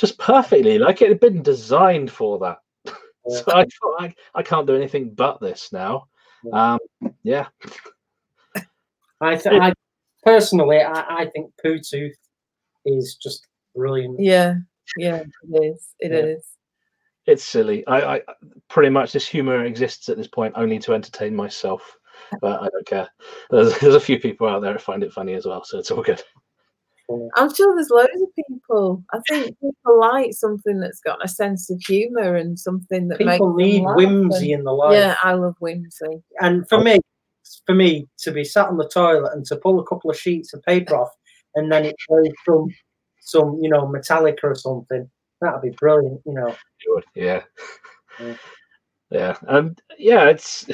just 0.00 0.18
perfectly, 0.18 0.78
like 0.78 1.02
it 1.02 1.08
had 1.08 1.20
been 1.20 1.42
designed 1.42 2.10
for 2.10 2.38
that. 2.40 2.58
So 3.28 3.44
I 3.48 3.64
thought 3.66 4.00
I, 4.00 4.14
I 4.34 4.42
can't 4.42 4.66
do 4.66 4.74
anything 4.74 5.10
but 5.10 5.40
this 5.40 5.72
now. 5.72 6.06
Um, 6.54 6.78
yeah, 7.22 7.48
I, 9.20 9.36
th- 9.36 9.60
I 9.60 9.72
personally, 10.24 10.80
I, 10.80 11.04
I 11.18 11.26
think 11.26 11.52
poo 11.62 11.78
tooth 11.78 12.16
is 12.86 13.16
just 13.22 13.46
brilliant. 13.76 14.18
Yeah, 14.18 14.54
yeah, 14.96 15.22
it 15.52 15.62
is. 15.62 15.94
It 16.00 16.12
Yeah. 16.12 16.18
is. 16.18 16.46
it's 17.26 17.44
silly. 17.44 17.86
I, 17.86 18.16
I 18.16 18.22
pretty 18.68 18.88
much 18.88 19.12
this 19.12 19.28
humor 19.28 19.64
exists 19.64 20.08
at 20.08 20.16
this 20.16 20.26
point 20.28 20.54
only 20.56 20.78
to 20.80 20.94
entertain 20.94 21.36
myself, 21.36 21.98
but 22.40 22.62
I 22.62 22.68
don't 22.70 22.86
care. 22.86 23.08
There's, 23.50 23.78
there's 23.80 23.94
a 23.94 24.00
few 24.00 24.18
people 24.18 24.48
out 24.48 24.62
there 24.62 24.72
that 24.72 24.82
find 24.82 25.02
it 25.04 25.12
funny 25.12 25.34
as 25.34 25.44
well, 25.44 25.62
so 25.62 25.78
it's 25.78 25.90
all 25.90 26.02
good. 26.02 26.22
I'm 27.36 27.52
sure 27.52 27.74
there's 27.74 27.90
loads 27.90 28.19
of 28.19 28.19
people. 28.70 29.04
I 29.12 29.18
think 29.28 29.58
people 29.60 30.00
like 30.00 30.32
something 30.32 30.80
that's 30.80 31.00
got 31.00 31.24
a 31.24 31.28
sense 31.28 31.70
of 31.70 31.80
humour 31.86 32.36
and 32.36 32.58
something 32.58 33.08
that 33.08 33.18
makes 33.20 33.32
People 33.32 33.54
need 33.54 33.82
laugh 33.82 33.96
whimsy 33.96 34.52
and- 34.52 34.60
in 34.60 34.64
the 34.64 34.72
life. 34.72 34.94
Yeah, 34.94 35.16
I 35.22 35.34
love 35.34 35.56
whimsy. 35.60 36.22
and 36.40 36.68
for 36.68 36.80
me, 36.82 36.98
for 37.66 37.74
me 37.74 38.06
to 38.18 38.30
be 38.30 38.44
sat 38.44 38.68
on 38.68 38.76
the 38.76 38.88
toilet 38.88 39.32
and 39.34 39.44
to 39.46 39.56
pull 39.56 39.80
a 39.80 39.86
couple 39.86 40.10
of 40.10 40.18
sheets 40.18 40.52
of 40.54 40.62
paper 40.62 40.96
off, 40.96 41.10
and 41.56 41.70
then 41.70 41.84
it 41.84 41.96
goes 42.08 42.28
from 42.44 42.68
some, 43.20 43.58
you 43.60 43.68
know, 43.68 43.86
Metallica 43.86 44.44
or 44.44 44.54
something. 44.54 45.08
That'd 45.40 45.62
be 45.62 45.70
brilliant, 45.70 46.20
you 46.26 46.34
know. 46.34 46.48
It 46.48 46.56
would, 46.88 47.04
yeah. 47.14 47.42
Yeah. 48.20 48.34
Yeah. 49.10 49.36
And 49.48 49.80
yeah, 49.98 50.26
it's 50.28 50.66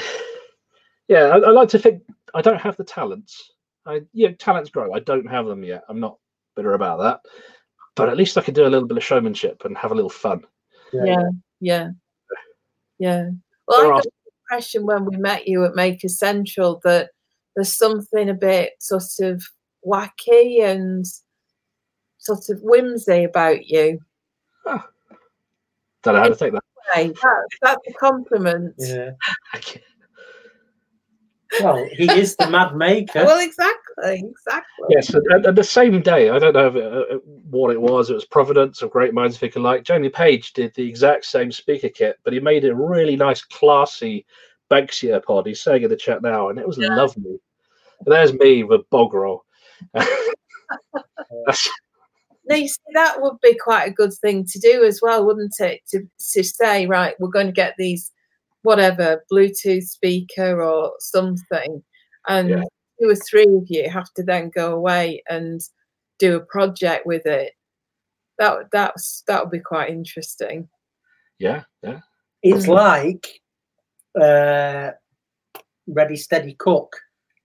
yeah, 1.08 1.24
I, 1.28 1.38
I 1.38 1.50
like 1.50 1.68
to 1.70 1.78
think 1.78 2.02
I 2.34 2.42
don't 2.42 2.60
have 2.60 2.76
the 2.76 2.84
talents. 2.84 3.52
I 3.86 4.02
yeah, 4.12 4.30
talents 4.38 4.70
grow. 4.70 4.92
I 4.92 5.00
don't 5.00 5.28
have 5.28 5.46
them 5.46 5.62
yet. 5.64 5.84
I'm 5.88 6.00
not 6.00 6.18
bitter 6.56 6.72
about 6.74 6.98
that. 6.98 7.20
But 7.96 8.08
at 8.10 8.16
least 8.16 8.36
I 8.38 8.42
could 8.42 8.54
do 8.54 8.66
a 8.66 8.68
little 8.68 8.86
bit 8.86 8.96
of 8.98 9.02
showmanship 9.04 9.62
and 9.64 9.76
have 9.76 9.90
a 9.90 9.94
little 9.94 10.10
fun. 10.10 10.44
Yeah, 10.92 11.28
yeah, 11.60 11.88
yeah. 12.98 13.30
Well, 13.66 13.80
There 13.80 13.92
I 13.92 13.96
are- 13.96 14.02
got 14.02 14.04
the 14.04 14.30
impression 14.42 14.86
when 14.86 15.04
we 15.06 15.16
met 15.16 15.48
you 15.48 15.64
at 15.64 15.74
Maker 15.74 16.08
Central 16.08 16.80
that 16.84 17.10
there's 17.56 17.72
something 17.76 18.28
a 18.28 18.34
bit 18.34 18.74
sort 18.78 19.18
of 19.20 19.42
wacky 19.84 20.62
and 20.62 21.04
sort 22.18 22.48
of 22.50 22.60
whimsy 22.62 23.24
about 23.24 23.66
you. 23.66 24.00
Ah. 24.66 24.86
Don't 26.02 26.14
know 26.14 26.20
how 26.20 26.28
to 26.28 26.36
take 26.36 26.52
that. 26.52 26.62
Hey, 26.94 27.08
that, 27.08 27.46
that's 27.62 27.88
a 27.88 27.92
compliment. 27.94 28.74
Yeah. 28.78 29.12
Well, 31.60 31.88
he 31.92 32.10
is 32.10 32.36
the 32.36 32.50
mad 32.50 32.76
maker. 32.76 33.24
Well, 33.24 33.40
exactly, 33.40 33.85
exactly. 34.02 34.86
Yes, 34.90 35.14
and, 35.14 35.46
and, 35.46 35.56
the 35.56 35.64
same 35.64 36.02
day, 36.02 36.28
I 36.28 36.38
don't 36.38 36.52
know 36.52 36.66
if 36.66 36.76
uh, 36.76 37.18
what 37.50 37.70
it 37.70 37.80
was. 37.80 38.10
It 38.10 38.14
was 38.14 38.26
Providence 38.26 38.82
or 38.82 38.88
Great 38.88 39.14
Minds 39.14 39.38
Think 39.38 39.56
Alike. 39.56 39.84
Jamie 39.84 40.10
Page 40.10 40.52
did 40.52 40.74
the 40.74 40.86
exact 40.86 41.24
same 41.24 41.50
speaker 41.50 41.88
kit, 41.88 42.18
but 42.22 42.32
he 42.32 42.40
made 42.40 42.64
it 42.64 42.70
a 42.70 42.74
really 42.74 43.16
nice, 43.16 43.42
classy 43.42 44.26
Banksia 44.70 45.22
pod. 45.24 45.46
He's 45.46 45.62
saying 45.62 45.82
in 45.82 45.90
the 45.90 45.96
chat 45.96 46.22
now, 46.22 46.50
and 46.50 46.58
it 46.58 46.66
was 46.66 46.78
Yeah. 46.78 46.94
lovely. 46.94 47.40
And 48.04 48.14
there's 48.14 48.34
me 48.34 48.64
with 48.64 48.88
bog 48.90 49.14
roll. 49.14 49.44
Now, 52.48 52.54
you 52.54 52.68
see, 52.68 52.76
that 52.94 53.20
would 53.20 53.40
be 53.42 53.58
quite 53.58 53.88
a 53.88 53.92
good 53.92 54.12
thing 54.14 54.44
to 54.44 54.60
do 54.60 54.84
as 54.84 55.00
well, 55.02 55.26
wouldn't 55.26 55.58
it? 55.58 55.80
To, 55.88 56.08
to 56.32 56.44
say, 56.44 56.86
right, 56.86 57.16
we're 57.18 57.28
going 57.28 57.48
to 57.48 57.52
get 57.52 57.74
these, 57.76 58.12
whatever, 58.62 59.24
Bluetooth 59.32 59.82
speaker 59.82 60.62
or 60.62 60.92
something, 61.00 61.82
and 62.28 62.50
Yeah. 62.50 62.62
Two 63.00 63.08
or 63.08 63.14
three 63.14 63.44
of 63.44 63.64
you 63.68 63.88
have 63.90 64.12
to 64.14 64.22
then 64.22 64.50
go 64.50 64.74
away 64.74 65.22
and 65.28 65.60
do 66.18 66.36
a 66.36 66.40
project 66.40 67.06
with 67.06 67.26
it. 67.26 67.52
That 68.38 68.68
that's 68.72 69.22
that 69.26 69.42
would 69.42 69.50
be 69.50 69.60
quite 69.60 69.90
interesting. 69.90 70.68
yeah, 71.38 71.62
yeah. 71.82 72.00
It's 72.42 72.68
like 72.68 73.40
uh, 74.20 74.90
Ready 75.86 76.16
Steady 76.16 76.54
Cook. 76.54 76.96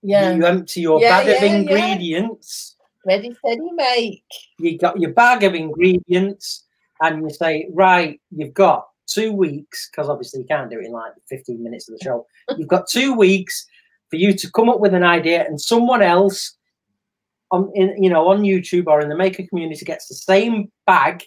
Yeah, 0.02 0.34
You 0.34 0.44
empty 0.46 0.80
your 0.82 1.00
Yeah, 1.00 1.22
bag 1.22 1.28
of 1.28 1.42
yeah, 1.42 1.44
yeah. 1.44 1.54
ingredients. 1.56 2.76
ready, 3.06 3.34
steady, 3.34 3.70
make. 3.72 4.24
You 4.58 4.78
got 4.78 4.98
your 5.00 5.12
bag 5.12 5.44
of 5.44 5.54
ingredients, 5.54 6.64
and 7.00 7.22
you 7.22 7.30
say, 7.30 7.68
right, 7.72 8.20
you've 8.30 8.54
got 8.54 8.86
two 9.06 9.32
weeks 9.32 9.88
because 9.90 10.08
obviously 10.08 10.40
you 10.40 10.46
can't 10.46 10.70
do 10.70 10.78
it 10.80 10.86
in 10.86 10.92
like 10.92 11.12
15 11.28 11.62
minutes 11.62 11.88
of 11.88 11.98
the 11.98 12.04
show. 12.04 12.26
You've 12.56 12.68
got 12.68 12.88
two 12.88 13.14
weeks 13.14 13.66
for 14.12 14.16
you 14.16 14.34
to 14.34 14.50
come 14.52 14.68
up 14.68 14.78
with 14.78 14.92
an 14.92 15.02
idea, 15.02 15.44
and 15.46 15.58
someone 15.58 16.02
else 16.02 16.54
on 17.50 17.72
in 17.74 18.00
you 18.02 18.10
know 18.10 18.28
on 18.28 18.42
YouTube 18.42 18.86
or 18.86 19.00
in 19.00 19.08
the 19.08 19.16
maker 19.16 19.42
community 19.48 19.84
gets 19.86 20.06
the 20.06 20.14
same 20.14 20.70
bag 20.86 21.24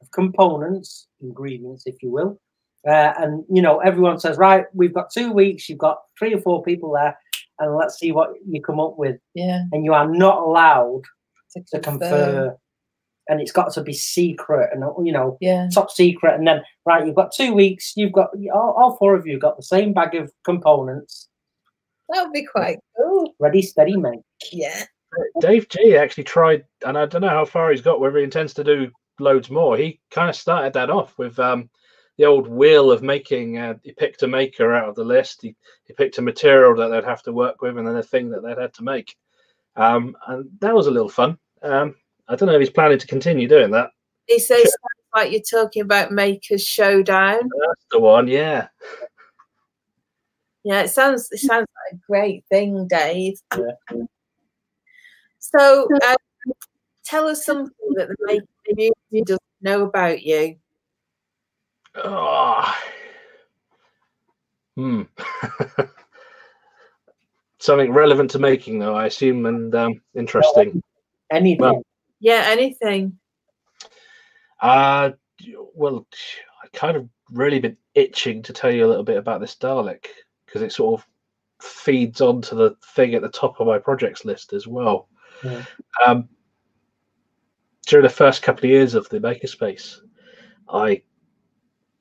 of 0.00 0.10
components, 0.12 1.08
ingredients, 1.20 1.82
if 1.84 1.96
you 2.00 2.10
will. 2.10 2.40
Uh, 2.86 3.12
and 3.18 3.44
you 3.50 3.60
know, 3.60 3.80
everyone 3.80 4.20
says, 4.20 4.38
right, 4.38 4.66
we've 4.72 4.94
got 4.94 5.10
two 5.10 5.32
weeks, 5.32 5.68
you've 5.68 5.78
got 5.78 5.98
three 6.16 6.32
or 6.32 6.40
four 6.40 6.62
people 6.62 6.92
there, 6.92 7.18
and 7.58 7.74
let's 7.74 7.98
see 7.98 8.12
what 8.12 8.30
you 8.46 8.62
come 8.62 8.78
up 8.78 8.96
with. 8.96 9.16
Yeah, 9.34 9.64
And 9.72 9.84
you 9.84 9.92
are 9.92 10.08
not 10.08 10.38
allowed 10.38 11.02
to 11.54 11.62
to 11.72 11.80
confer, 11.80 12.56
and 13.26 13.40
it's 13.40 13.50
got 13.50 13.72
to 13.72 13.82
be 13.82 13.92
secret 13.92 14.70
and 14.72 14.84
you 15.04 15.12
know, 15.12 15.38
Yeah, 15.40 15.68
top 15.74 15.90
secret. 15.90 16.34
And 16.34 16.46
then, 16.46 16.62
right, 16.86 17.04
you've 17.04 17.16
got 17.16 17.32
two 17.34 17.52
weeks, 17.52 17.94
you've 17.96 18.12
got 18.12 18.30
all, 18.54 18.74
all 18.78 18.96
four 18.96 19.16
of 19.16 19.26
you 19.26 19.40
got 19.40 19.56
the 19.56 19.64
same 19.64 19.92
bag 19.92 20.14
of 20.14 20.30
components, 20.44 21.27
that 22.10 22.24
would 22.24 22.32
be 22.32 22.46
quite 22.46 22.78
cool. 22.96 23.34
ready, 23.38 23.62
steady, 23.62 23.96
make. 23.96 24.20
Yeah, 24.52 24.84
Dave 25.40 25.68
G 25.68 25.96
actually 25.96 26.24
tried, 26.24 26.64
and 26.84 26.96
I 26.98 27.06
don't 27.06 27.22
know 27.22 27.28
how 27.28 27.44
far 27.44 27.70
he's 27.70 27.80
got, 27.80 28.00
whether 28.00 28.18
he 28.18 28.24
intends 28.24 28.54
to 28.54 28.64
do 28.64 28.90
loads 29.20 29.50
more. 29.50 29.76
He 29.76 30.00
kind 30.10 30.28
of 30.28 30.36
started 30.36 30.72
that 30.74 30.90
off 30.90 31.16
with 31.18 31.38
um, 31.38 31.70
the 32.16 32.24
old 32.24 32.48
wheel 32.48 32.90
of 32.90 33.02
making. 33.02 33.58
Uh, 33.58 33.74
he 33.82 33.92
picked 33.92 34.22
a 34.22 34.28
maker 34.28 34.74
out 34.74 34.88
of 34.88 34.94
the 34.94 35.04
list. 35.04 35.42
He, 35.42 35.54
he 35.84 35.92
picked 35.94 36.18
a 36.18 36.22
material 36.22 36.74
that 36.76 36.88
they'd 36.88 37.08
have 37.08 37.22
to 37.24 37.32
work 37.32 37.62
with, 37.62 37.78
and 37.78 37.86
then 37.86 37.96
a 37.96 38.02
thing 38.02 38.30
that 38.30 38.42
they'd 38.42 38.60
had 38.60 38.74
to 38.74 38.84
make. 38.84 39.14
Um, 39.76 40.16
and 40.26 40.48
that 40.60 40.74
was 40.74 40.86
a 40.86 40.90
little 40.90 41.08
fun. 41.08 41.38
Um, 41.62 41.94
I 42.28 42.36
don't 42.36 42.48
know 42.48 42.54
if 42.54 42.60
he's 42.60 42.70
planning 42.70 42.98
to 42.98 43.06
continue 43.06 43.48
doing 43.48 43.70
that. 43.70 43.90
he 44.26 44.38
says 44.38 44.58
sounds 44.58 44.74
like 45.14 45.32
you're 45.32 45.40
talking 45.40 45.82
about 45.82 46.12
Makers 46.12 46.64
Showdown. 46.64 47.38
That's 47.38 47.86
the 47.90 48.00
one, 48.00 48.28
yeah. 48.28 48.68
Yeah, 50.68 50.82
it 50.82 50.90
sounds 50.90 51.32
it 51.32 51.38
sounds 51.38 51.66
like 51.86 51.94
a 51.94 51.96
great 52.06 52.44
thing, 52.50 52.86
Dave. 52.88 53.40
Yeah. 53.56 54.02
So, 55.38 55.88
um, 56.06 56.16
tell 57.06 57.26
us 57.26 57.46
something 57.46 57.94
that 57.94 58.08
the 58.08 58.16
maker 58.20 58.44
community 58.68 59.22
doesn't 59.24 59.40
know 59.62 59.84
about 59.84 60.22
you. 60.22 60.56
Oh. 61.94 62.70
Hmm. 64.76 65.04
Something 67.60 67.92
relevant 67.92 68.30
to 68.32 68.38
making, 68.38 68.78
though, 68.78 68.94
I 68.94 69.06
assume, 69.06 69.46
and 69.46 69.74
um, 69.74 70.02
interesting. 70.14 70.82
Anything. 71.32 71.60
Well, 71.60 71.82
Yeah, 72.20 72.44
anything. 72.46 73.18
Uh, 74.60 75.12
well, 75.74 76.06
I 76.62 76.68
kind 76.74 76.98
of 76.98 77.08
really 77.30 77.58
been 77.58 77.78
itching 77.94 78.42
to 78.42 78.52
tell 78.52 78.70
you 78.70 78.84
a 78.84 78.86
little 78.86 79.02
bit 79.02 79.16
about 79.16 79.40
this 79.40 79.56
Dalek 79.56 80.08
because 80.48 80.62
it 80.62 80.72
sort 80.72 81.00
of 81.00 81.06
feeds 81.60 82.20
onto 82.20 82.56
the 82.56 82.74
thing 82.94 83.14
at 83.14 83.22
the 83.22 83.28
top 83.28 83.60
of 83.60 83.66
my 83.66 83.78
projects 83.78 84.24
list 84.24 84.52
as 84.52 84.66
well. 84.66 85.08
Yeah. 85.44 85.62
Um, 86.06 86.28
during 87.86 88.04
the 88.04 88.10
first 88.10 88.42
couple 88.42 88.64
of 88.64 88.70
years 88.70 88.94
of 88.94 89.08
the 89.08 89.20
makerspace, 89.20 89.98
I 90.68 91.02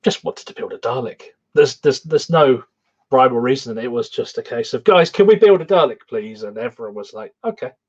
just 0.03 0.23
wanted 0.23 0.47
to 0.47 0.53
build 0.53 0.73
a 0.73 0.77
Dalek. 0.77 1.21
There's 1.53 1.77
there's 1.77 2.01
there's 2.01 2.29
no 2.29 2.63
rhyme 3.11 3.33
or 3.33 3.41
reason. 3.41 3.77
It 3.77 3.91
was 3.91 4.09
just 4.09 4.37
a 4.37 4.43
case 4.43 4.73
of 4.73 4.83
guys, 4.83 5.09
can 5.09 5.27
we 5.27 5.35
build 5.35 5.61
a 5.61 5.65
Dalek, 5.65 5.99
please? 6.07 6.43
And 6.43 6.57
everyone 6.57 6.95
was 6.95 7.13
like, 7.13 7.33
okay. 7.43 7.71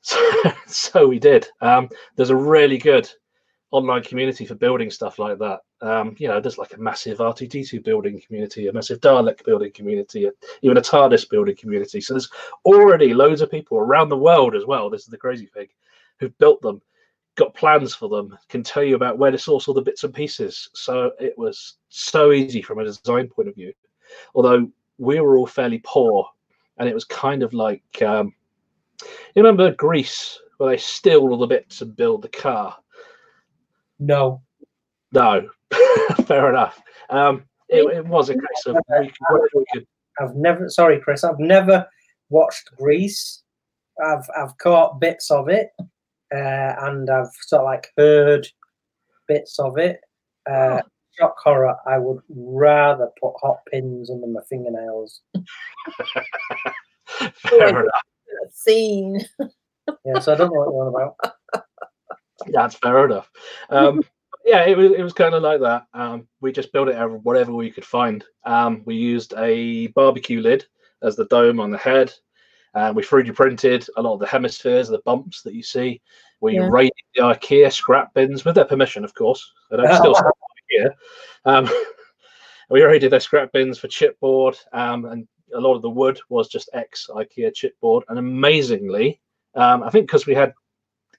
So, 0.00 0.20
so 0.68 1.08
we 1.08 1.18
did. 1.18 1.48
Um, 1.60 1.88
there's 2.14 2.30
a 2.30 2.36
really 2.36 2.78
good 2.78 3.10
online 3.70 4.02
community 4.02 4.46
for 4.46 4.54
building 4.54 4.90
stuff 4.90 5.18
like 5.18 5.38
that. 5.38 5.60
Um, 5.80 6.16
you 6.18 6.28
know, 6.28 6.40
there's 6.40 6.58
like 6.58 6.74
a 6.74 6.80
massive 6.80 7.18
R2D2 7.18 7.84
building 7.84 8.20
community, 8.24 8.66
a 8.68 8.72
massive 8.72 9.00
Dalek 9.00 9.44
building 9.44 9.72
community, 9.72 10.28
even 10.62 10.78
a 10.78 10.82
TARDIS 10.82 11.28
building 11.28 11.56
community. 11.56 12.00
So 12.00 12.14
there's 12.14 12.30
already 12.64 13.12
loads 13.12 13.40
of 13.40 13.50
people 13.50 13.78
around 13.78 14.08
the 14.08 14.16
world 14.16 14.54
as 14.54 14.64
well. 14.64 14.88
This 14.88 15.02
is 15.02 15.08
the 15.08 15.18
crazy 15.18 15.46
thing, 15.46 15.68
who've 16.18 16.36
built 16.38 16.62
them, 16.62 16.80
got 17.36 17.54
plans 17.54 17.94
for 17.94 18.08
them, 18.08 18.36
can 18.48 18.62
tell 18.62 18.82
you 18.82 18.96
about 18.96 19.18
where 19.18 19.30
to 19.30 19.38
source 19.38 19.68
all 19.68 19.74
the 19.74 19.82
bits 19.82 20.04
and 20.04 20.14
pieces. 20.14 20.70
So 20.74 21.12
it 21.20 21.36
was 21.36 21.74
so 21.90 22.32
easy 22.32 22.62
from 22.62 22.78
a 22.78 22.84
design 22.84 23.28
point 23.28 23.48
of 23.48 23.54
view. 23.54 23.72
Although 24.34 24.70
we 24.96 25.20
were 25.20 25.36
all 25.36 25.46
fairly 25.46 25.80
poor, 25.84 26.28
and 26.78 26.88
it 26.88 26.94
was 26.94 27.04
kind 27.04 27.42
of 27.42 27.52
like 27.52 28.02
um, 28.02 28.32
you 29.02 29.42
remember 29.42 29.72
Grease, 29.72 30.40
where 30.56 30.70
they 30.70 30.76
steal 30.76 31.20
all 31.20 31.38
the 31.38 31.46
bits 31.46 31.82
and 31.82 31.96
build 31.96 32.22
the 32.22 32.28
car. 32.28 32.76
No. 33.98 34.42
No, 35.12 35.48
fair 36.26 36.50
enough. 36.50 36.80
Um, 37.10 37.44
it, 37.68 37.84
it 37.96 38.06
was 38.06 38.28
a 38.28 38.34
case 38.34 38.66
of 38.66 38.76
we 39.00 39.06
could, 39.08 39.40
we 39.54 39.64
could 39.72 39.86
I've 40.20 40.34
never. 40.34 40.68
Sorry, 40.68 41.00
Chris. 41.00 41.24
I've 41.24 41.38
never 41.38 41.86
watched 42.30 42.70
Grease. 42.76 43.42
I've 44.04 44.28
I've 44.36 44.56
caught 44.58 45.00
bits 45.00 45.30
of 45.30 45.48
it, 45.48 45.70
uh, 45.80 46.74
and 46.80 47.08
I've 47.10 47.32
sort 47.46 47.60
of 47.60 47.66
like 47.66 47.88
heard 47.96 48.48
bits 49.26 49.58
of 49.58 49.78
it. 49.78 50.00
Uh, 50.50 50.82
Shock 51.18 51.36
horror. 51.42 51.76
I 51.86 51.98
would 51.98 52.20
rather 52.28 53.08
put 53.20 53.34
hot 53.40 53.58
pins 53.70 54.10
under 54.10 54.26
my 54.26 54.40
fingernails. 54.48 55.20
fair 57.48 57.68
enough. 57.68 58.02
Scene. 58.52 59.20
Yeah, 60.04 60.20
so 60.20 60.32
I 60.32 60.36
don't 60.36 60.52
know 60.52 60.60
what 60.60 60.72
you're 60.72 60.82
on 60.82 60.88
about. 60.88 61.16
That's 62.46 62.74
fair 62.76 63.04
enough. 63.04 63.30
Um, 63.70 64.02
yeah, 64.44 64.64
it 64.64 64.76
was 64.76 64.92
it 64.92 65.02
was 65.02 65.12
kind 65.12 65.34
of 65.34 65.42
like 65.42 65.60
that. 65.60 65.86
Um, 65.92 66.26
we 66.40 66.52
just 66.52 66.72
built 66.72 66.88
it 66.88 66.96
out 66.96 67.10
of 67.10 67.24
whatever 67.24 67.52
we 67.52 67.70
could 67.70 67.84
find. 67.84 68.24
Um, 68.44 68.82
we 68.84 68.94
used 68.94 69.34
a 69.36 69.88
barbecue 69.88 70.40
lid 70.40 70.64
as 71.02 71.16
the 71.16 71.26
dome 71.26 71.60
on 71.60 71.70
the 71.70 71.78
head. 71.78 72.12
And 72.74 72.94
we 72.94 73.02
3D 73.02 73.34
printed 73.34 73.86
a 73.96 74.02
lot 74.02 74.14
of 74.14 74.20
the 74.20 74.26
hemispheres, 74.26 74.88
the 74.88 75.00
bumps 75.04 75.42
that 75.42 75.54
you 75.54 75.62
see. 75.62 76.00
We 76.40 76.54
Yeah. 76.54 76.68
raided 76.70 76.92
the 77.14 77.22
IKEA 77.22 77.72
scrap 77.72 78.12
bins 78.14 78.44
with 78.44 78.54
their 78.54 78.66
permission, 78.66 79.04
of 79.04 79.14
course. 79.14 79.52
They 79.70 79.78
don't 79.78 79.92
still 79.94 80.14
IKEA. 80.72 80.90
Um, 81.44 81.68
we 82.70 82.82
raided 82.82 83.10
their 83.10 83.20
scrap 83.20 83.52
bins 83.52 83.78
for 83.78 83.88
chipboard 83.88 84.56
um, 84.72 85.06
and 85.06 85.26
a 85.54 85.60
lot 85.60 85.74
of 85.74 85.82
the 85.82 85.90
wood 85.90 86.20
was 86.28 86.48
just 86.48 86.70
ex 86.72 87.08
IKEA 87.08 87.52
chipboard, 87.52 88.02
and 88.08 88.18
amazingly, 88.18 89.20
um, 89.54 89.82
I 89.82 89.90
think 89.90 90.06
because 90.06 90.26
we 90.26 90.34
had 90.34 90.52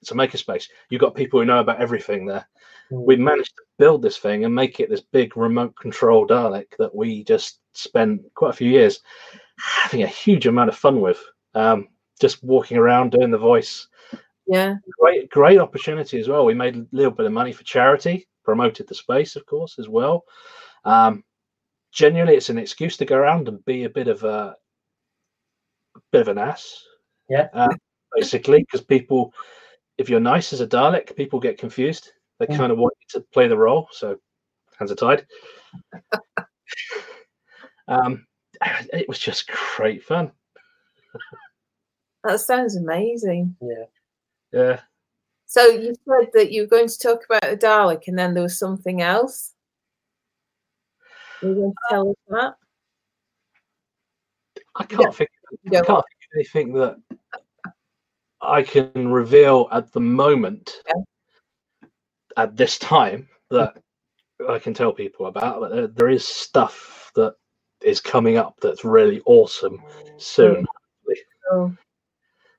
it's 0.00 0.10
a 0.10 0.14
makerspace, 0.14 0.68
you've 0.88 1.00
got 1.00 1.14
people 1.14 1.40
who 1.40 1.46
know 1.46 1.60
about 1.60 1.80
everything 1.80 2.26
there. 2.26 2.48
Mm. 2.90 3.04
We 3.06 3.16
managed 3.16 3.56
to 3.56 3.62
build 3.78 4.02
this 4.02 4.18
thing 4.18 4.44
and 4.44 4.54
make 4.54 4.80
it 4.80 4.90
this 4.90 5.02
big 5.02 5.36
remote 5.36 5.76
control 5.76 6.26
Dalek 6.26 6.76
that 6.78 6.94
we 6.94 7.24
just 7.24 7.60
spent 7.74 8.22
quite 8.34 8.50
a 8.50 8.56
few 8.56 8.70
years 8.70 9.00
having 9.58 10.02
a 10.02 10.06
huge 10.06 10.46
amount 10.46 10.70
of 10.70 10.76
fun 10.76 11.00
with. 11.00 11.22
Um, 11.54 11.88
just 12.20 12.44
walking 12.44 12.76
around 12.76 13.12
doing 13.12 13.30
the 13.30 13.38
voice. 13.38 13.88
Yeah. 14.46 14.74
Great, 15.00 15.30
great 15.30 15.58
opportunity 15.58 16.20
as 16.20 16.28
well. 16.28 16.44
We 16.44 16.54
made 16.54 16.76
a 16.76 16.86
little 16.92 17.12
bit 17.12 17.26
of 17.26 17.32
money 17.32 17.52
for 17.52 17.64
charity, 17.64 18.28
promoted 18.44 18.86
the 18.86 18.94
space, 18.94 19.36
of 19.36 19.46
course, 19.46 19.78
as 19.78 19.88
well. 19.88 20.24
Um, 20.84 21.24
genuinely, 21.92 22.36
it's 22.36 22.50
an 22.50 22.58
excuse 22.58 22.96
to 22.98 23.04
go 23.06 23.16
around 23.16 23.48
and 23.48 23.64
be 23.64 23.84
a 23.84 23.90
bit 23.90 24.08
of 24.08 24.22
a, 24.22 24.56
a 25.96 26.00
bit 26.12 26.22
of 26.22 26.28
an 26.28 26.38
ass. 26.38 26.84
Yeah. 27.28 27.48
Uh, 27.54 27.68
basically, 28.14 28.60
because 28.60 28.82
people, 28.82 29.32
if 30.00 30.08
you're 30.08 30.18
nice 30.18 30.54
as 30.54 30.62
a 30.62 30.66
Dalek, 30.66 31.14
people 31.14 31.38
get 31.38 31.58
confused. 31.58 32.12
They 32.38 32.46
Mm. 32.46 32.56
kind 32.56 32.72
of 32.72 32.78
want 32.78 32.94
you 33.00 33.20
to 33.20 33.26
play 33.32 33.48
the 33.48 33.58
role. 33.58 33.86
So 33.92 34.18
hands 34.78 34.90
are 34.90 34.94
tied. 34.94 35.26
um, 37.86 38.26
it 38.94 39.06
was 39.06 39.18
just 39.18 39.46
great 39.76 40.02
fun. 40.02 40.32
That 42.24 42.40
sounds 42.40 42.76
amazing. 42.76 43.56
Yeah. 43.60 43.84
Yeah. 44.52 44.80
So 45.44 45.66
you 45.66 45.94
said 46.08 46.30
that 46.32 46.50
you 46.50 46.62
were 46.62 46.68
going 46.68 46.88
to 46.88 46.98
talk 46.98 47.26
about 47.26 47.42
the 47.42 47.58
Dalek 47.58 48.08
and 48.08 48.18
then 48.18 48.32
there 48.32 48.42
was 48.42 48.58
something 48.58 49.02
else. 49.02 49.52
You're 51.42 51.54
going 51.54 51.72
to 51.72 51.76
tell 51.90 52.08
us 52.08 52.16
that? 52.28 52.54
I 54.76 54.84
can't 54.84 55.14
think. 55.14 55.30
You 55.64 55.78
I 55.78 55.82
can't 55.82 55.86
think 55.86 55.96
of 55.96 56.36
anything 56.36 56.72
that 56.74 56.96
I 58.42 58.62
can 58.62 59.08
reveal 59.08 59.68
at 59.72 59.92
the 59.92 60.00
moment 60.00 60.80
Yeah. 60.86 61.88
at 62.36 62.56
this 62.56 62.78
time 62.78 63.28
that 63.50 63.74
I 64.48 64.58
can 64.58 64.72
tell 64.74 64.92
people 64.92 65.26
about. 65.26 65.60
But 65.60 65.70
there, 65.72 65.86
there 65.88 66.08
is 66.08 66.26
stuff 66.26 67.10
that 67.14 67.34
is 67.82 68.00
coming 68.00 68.36
up 68.36 68.58
that's 68.60 68.84
really 68.84 69.20
awesome 69.26 69.82
soon. 70.18 70.66
Oh. 71.52 71.74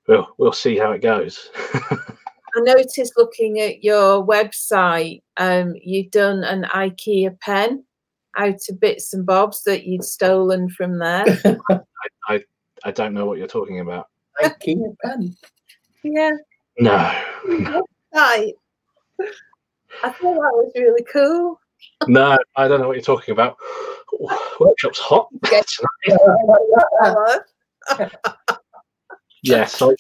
We'll 0.08 0.28
we'll 0.38 0.52
see 0.52 0.78
how 0.78 0.92
it 0.92 1.02
goes. 1.02 1.50
I 1.56 2.60
noticed 2.60 3.14
looking 3.16 3.62
at 3.62 3.84
your 3.84 4.26
website, 4.26 5.22
um, 5.38 5.74
you've 5.82 6.12
done 6.12 6.44
an 6.44 6.64
IKEA 6.64 7.40
pen 7.40 7.86
out 8.38 8.60
of 8.70 8.80
bits 8.80 9.14
and 9.14 9.26
bobs 9.26 9.64
that 9.64 9.86
you'd 9.86 10.04
stolen 10.04 10.70
from 10.70 10.98
there. 11.00 11.24
I 12.84 12.92
don't 12.92 13.14
know 13.14 13.26
what 13.26 13.38
you're 13.38 13.48
talking 13.48 13.80
about. 13.80 14.08
IKEA 14.42 14.96
pen. 15.06 15.36
Yeah, 16.04 16.32
No. 16.80 17.12
right. 18.14 18.54
I 20.04 20.10
thought 20.10 20.36
that 20.36 20.54
was 20.54 20.72
really 20.76 21.04
cool. 21.12 21.60
No, 22.08 22.38
I 22.56 22.68
don't 22.68 22.80
know 22.82 22.88
what 22.88 22.96
you're 22.96 23.04
talking 23.04 23.34
about. 23.34 23.58
Workshop's 24.60 25.00
hot. 25.00 25.28
Yeah. 26.08 27.40
Yes, 29.44 29.74
so 29.76 29.96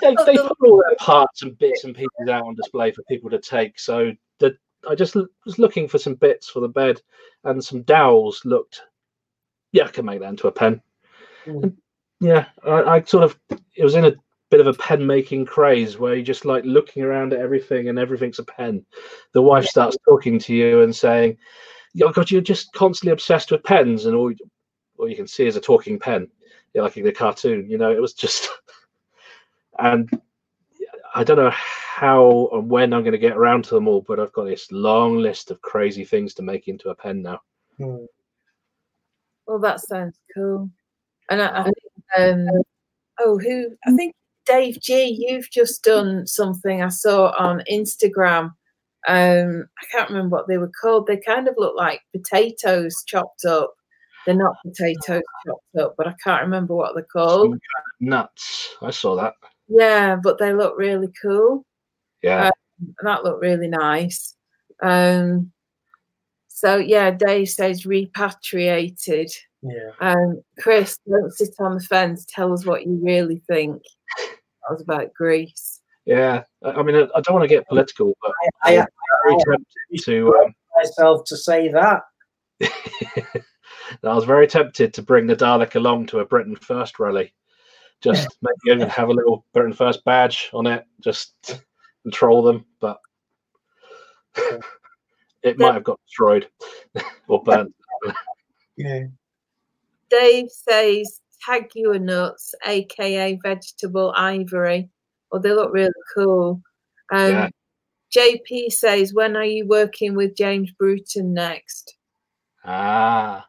they, 0.00 0.14
they 0.26 0.36
the- 0.36 0.44
put 0.58 0.68
all 0.68 0.82
their 0.86 0.96
parts 0.96 1.42
and 1.42 1.56
bits 1.58 1.84
and 1.84 1.94
pieces 1.94 2.28
out 2.30 2.44
on 2.44 2.54
display 2.54 2.92
for 2.92 3.02
people 3.04 3.28
to 3.30 3.38
take. 3.38 3.78
So 3.78 4.12
the 4.38 4.56
I 4.88 4.94
just 4.94 5.16
l- 5.16 5.26
was 5.44 5.58
looking 5.58 5.86
for 5.88 5.98
some 5.98 6.14
bits 6.14 6.48
for 6.48 6.60
the 6.60 6.68
bed, 6.68 7.00
and 7.44 7.62
some 7.62 7.82
dowels 7.82 8.42
looked. 8.44 8.82
Yeah, 9.72 9.84
I 9.84 9.88
can 9.88 10.06
make 10.06 10.20
that 10.20 10.28
into 10.30 10.48
a 10.48 10.52
pen. 10.52 10.80
Mm. 11.46 11.62
And, 11.62 11.76
yeah, 12.20 12.46
I, 12.64 12.82
I 12.82 13.02
sort 13.02 13.24
of 13.24 13.38
it 13.50 13.84
was 13.84 13.94
in 13.96 14.06
a 14.06 14.14
bit 14.50 14.60
of 14.60 14.66
a 14.66 14.74
pen 14.74 15.06
making 15.06 15.44
craze 15.44 15.98
where 15.98 16.14
you 16.14 16.22
just 16.22 16.44
like 16.44 16.64
looking 16.64 17.02
around 17.02 17.32
at 17.32 17.40
everything 17.40 17.88
and 17.88 17.98
everything's 17.98 18.38
a 18.38 18.44
pen. 18.44 18.84
The 19.32 19.42
wife 19.42 19.66
starts 19.66 19.96
talking 20.08 20.38
to 20.40 20.54
you 20.54 20.82
and 20.82 20.94
saying, 20.94 21.38
"Oh 22.02 22.12
God, 22.12 22.30
you're 22.30 22.40
just 22.40 22.72
constantly 22.72 23.12
obsessed 23.12 23.50
with 23.50 23.64
pens," 23.64 24.06
and 24.06 24.16
all 24.16 24.32
all 24.98 25.08
you 25.08 25.16
can 25.16 25.26
see 25.26 25.46
is 25.46 25.56
a 25.56 25.60
talking 25.60 25.98
pen, 25.98 26.28
yeah, 26.74 26.82
like 26.82 26.96
in 26.96 27.04
the 27.04 27.12
cartoon. 27.12 27.68
You 27.68 27.78
know, 27.78 27.90
it 27.90 28.00
was 28.00 28.14
just 28.14 28.48
and 29.78 30.08
I 31.14 31.24
don't 31.24 31.38
know 31.38 31.52
how 31.52 32.48
and 32.52 32.70
when 32.70 32.92
I'm 32.92 33.02
going 33.02 33.12
to 33.12 33.18
get 33.18 33.36
around 33.36 33.64
to 33.64 33.74
them 33.74 33.88
all, 33.88 34.02
but 34.02 34.20
I've 34.20 34.32
got 34.32 34.44
this 34.44 34.70
long 34.70 35.18
list 35.18 35.50
of 35.50 35.62
crazy 35.62 36.04
things 36.04 36.34
to 36.34 36.42
make 36.42 36.68
into 36.68 36.90
a 36.90 36.94
pen 36.94 37.22
now. 37.22 37.40
Mm. 37.80 38.06
Well, 39.46 39.58
that 39.60 39.80
sounds 39.80 40.18
cool. 40.34 40.70
And 41.30 41.40
I, 41.40 41.60
I 41.60 41.62
think, 41.62 41.76
um, 42.18 42.62
oh, 43.20 43.38
who? 43.38 43.76
I 43.86 43.92
think 43.92 44.14
Dave 44.46 44.80
G. 44.80 45.16
You've 45.18 45.50
just 45.50 45.82
done 45.82 46.26
something 46.26 46.82
I 46.82 46.88
saw 46.88 47.34
on 47.38 47.62
Instagram. 47.70 48.52
Um, 49.08 49.66
I 49.80 49.86
can't 49.92 50.10
remember 50.10 50.36
what 50.36 50.48
they 50.48 50.58
were 50.58 50.72
called. 50.80 51.06
They 51.06 51.18
kind 51.18 51.48
of 51.48 51.54
look 51.56 51.76
like 51.76 52.00
potatoes 52.14 53.04
chopped 53.06 53.44
up. 53.44 53.74
They're 54.24 54.34
not 54.34 54.56
potatoes 54.64 55.22
chopped 55.46 55.76
up, 55.78 55.94
but 55.96 56.08
I 56.08 56.14
can't 56.22 56.42
remember 56.42 56.74
what 56.74 56.94
they're 56.94 57.04
called. 57.04 57.50
Some 57.50 57.60
nuts. 58.00 58.76
I 58.82 58.90
saw 58.90 59.14
that. 59.16 59.34
Yeah, 59.68 60.16
but 60.16 60.38
they 60.38 60.52
look 60.52 60.74
really 60.76 61.08
cool. 61.22 61.64
Yeah. 62.22 62.50
and 62.78 62.94
that 63.02 63.22
looked 63.22 63.42
really 63.42 63.68
nice. 63.68 64.34
Um, 64.82 65.52
so 66.48 66.76
yeah, 66.76 67.10
Dave 67.10 67.48
says 67.50 67.86
repatriated. 67.86 69.30
Yeah. 69.62 69.90
Um, 70.00 70.42
Chris, 70.58 70.98
don't 71.08 71.32
sit 71.32 71.54
on 71.58 71.74
the 71.74 71.80
fence. 71.80 72.26
Tell 72.28 72.52
us 72.52 72.64
what 72.64 72.86
you 72.86 72.98
really 73.02 73.42
think. 73.48 73.82
That 74.66 74.74
was 74.74 74.82
about 74.82 75.14
Grease. 75.14 75.80
yeah. 76.06 76.42
I 76.64 76.82
mean, 76.82 76.96
I 76.96 77.20
don't 77.20 77.34
want 77.34 77.42
to 77.42 77.48
get 77.48 77.68
political, 77.68 78.16
but 78.22 78.32
I, 78.64 78.78
I'm 78.78 78.86
very 79.24 79.38
tempted 79.38 80.04
to. 80.04 80.34
Um, 80.36 80.54
myself 80.76 81.24
to 81.26 81.36
say 81.36 81.68
that. 81.68 82.02
I 82.60 84.14
was 84.14 84.24
very 84.24 84.46
tempted 84.46 84.92
to 84.94 85.02
bring 85.02 85.26
the 85.26 85.36
Dalek 85.36 85.74
along 85.74 86.06
to 86.06 86.20
a 86.20 86.24
Britain 86.24 86.56
First 86.56 86.98
rally. 86.98 87.32
Just 88.00 88.28
maybe 88.42 88.76
even 88.76 88.88
have 88.88 89.08
a 89.08 89.12
little 89.12 89.44
Britain 89.52 89.72
First 89.72 90.04
badge 90.04 90.50
on 90.52 90.66
it, 90.66 90.84
just 91.00 91.60
control 92.02 92.42
them, 92.42 92.64
but 92.80 92.98
it 95.42 95.58
might 95.58 95.74
have 95.74 95.84
got 95.84 96.00
destroyed 96.06 96.48
or 97.28 97.42
burnt. 97.42 97.74
Yeah. 98.76 99.04
Dave 100.10 100.50
says 100.50 101.20
tagua 101.46 102.00
nuts, 102.00 102.54
aka 102.64 103.38
vegetable 103.42 104.12
ivory. 104.16 104.88
Well, 105.30 105.40
they 105.40 105.52
look 105.52 105.72
really 105.72 105.90
cool. 106.14 106.62
Um, 107.12 107.30
Yeah. 107.30 107.48
JP 108.14 108.72
says, 108.72 109.12
when 109.12 109.36
are 109.36 109.44
you 109.44 109.66
working 109.66 110.14
with 110.14 110.36
James 110.36 110.70
Bruton 110.70 111.34
next? 111.34 111.96
Ah, 112.64 113.46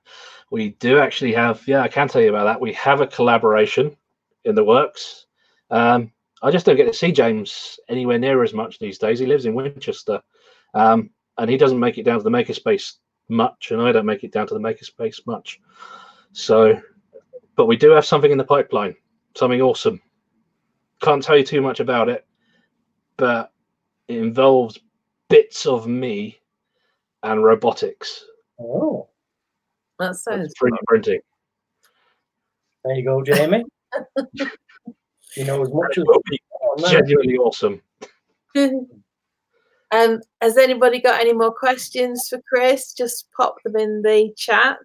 we 0.51 0.69
do 0.71 0.99
actually 0.99 1.33
have. 1.33 1.65
Yeah, 1.67 1.81
I 1.81 1.87
can 1.87 2.07
tell 2.07 2.21
you 2.21 2.29
about 2.29 2.45
that. 2.45 2.59
We 2.59 2.73
have 2.73 3.01
a 3.01 3.07
collaboration 3.07 3.95
in 4.45 4.55
the 4.55 4.63
works. 4.63 5.25
Um, 5.69 6.11
I 6.41 6.51
just 6.51 6.65
don't 6.65 6.75
get 6.75 6.87
to 6.87 6.93
see 6.93 7.11
James 7.11 7.79
anywhere 7.89 8.19
near 8.19 8.43
as 8.43 8.53
much 8.53 8.79
these 8.79 8.97
days. 8.97 9.19
He 9.19 9.25
lives 9.25 9.45
in 9.45 9.55
Winchester, 9.55 10.21
um, 10.73 11.09
and 11.37 11.49
he 11.49 11.57
doesn't 11.57 11.79
make 11.79 11.97
it 11.97 12.03
down 12.03 12.17
to 12.17 12.23
the 12.23 12.29
makerspace 12.29 12.93
much, 13.29 13.71
and 13.71 13.81
I 13.81 13.91
don't 13.91 14.05
make 14.05 14.23
it 14.23 14.31
down 14.31 14.47
to 14.47 14.53
the 14.53 14.59
makerspace 14.59 15.25
much. 15.25 15.59
So, 16.33 16.79
but 17.57 17.65
we 17.65 17.75
do 17.75 17.89
have 17.89 18.05
something 18.05 18.31
in 18.31 18.37
the 18.37 18.43
pipeline, 18.45 18.95
something 19.35 19.61
awesome. 19.61 19.99
Can't 21.01 21.21
tell 21.21 21.37
you 21.37 21.43
too 21.43 21.61
much 21.61 21.79
about 21.79 22.07
it, 22.07 22.25
but 23.17 23.51
it 24.07 24.17
involves 24.17 24.79
bits 25.29 25.65
of 25.65 25.87
me 25.87 26.39
and 27.23 27.43
robotics. 27.43 28.23
Oh, 28.59 29.09
That 29.99 30.15
sounds 30.15 30.53
That's 30.53 30.53
3D 30.61 30.77
printing. 30.87 31.19
there 32.85 32.95
you 32.95 33.03
go, 33.03 33.21
Jamie. 33.23 33.65
you 35.35 35.45
know 35.45 35.61
as 35.61 35.73
much 35.73 35.97
as 35.97 36.03
It 36.03 36.07
will 36.07 36.21
be 36.29 36.39
genuinely 36.87 37.37
awesome. 37.37 37.81
um, 38.55 40.21
has 40.41 40.57
anybody 40.57 41.01
got 41.01 41.19
any 41.19 41.33
more 41.33 41.51
questions 41.53 42.29
for 42.29 42.39
Chris? 42.47 42.93
Just 42.93 43.31
pop 43.35 43.55
them 43.63 43.75
in 43.75 44.03
the 44.03 44.31
chat. 44.37 44.77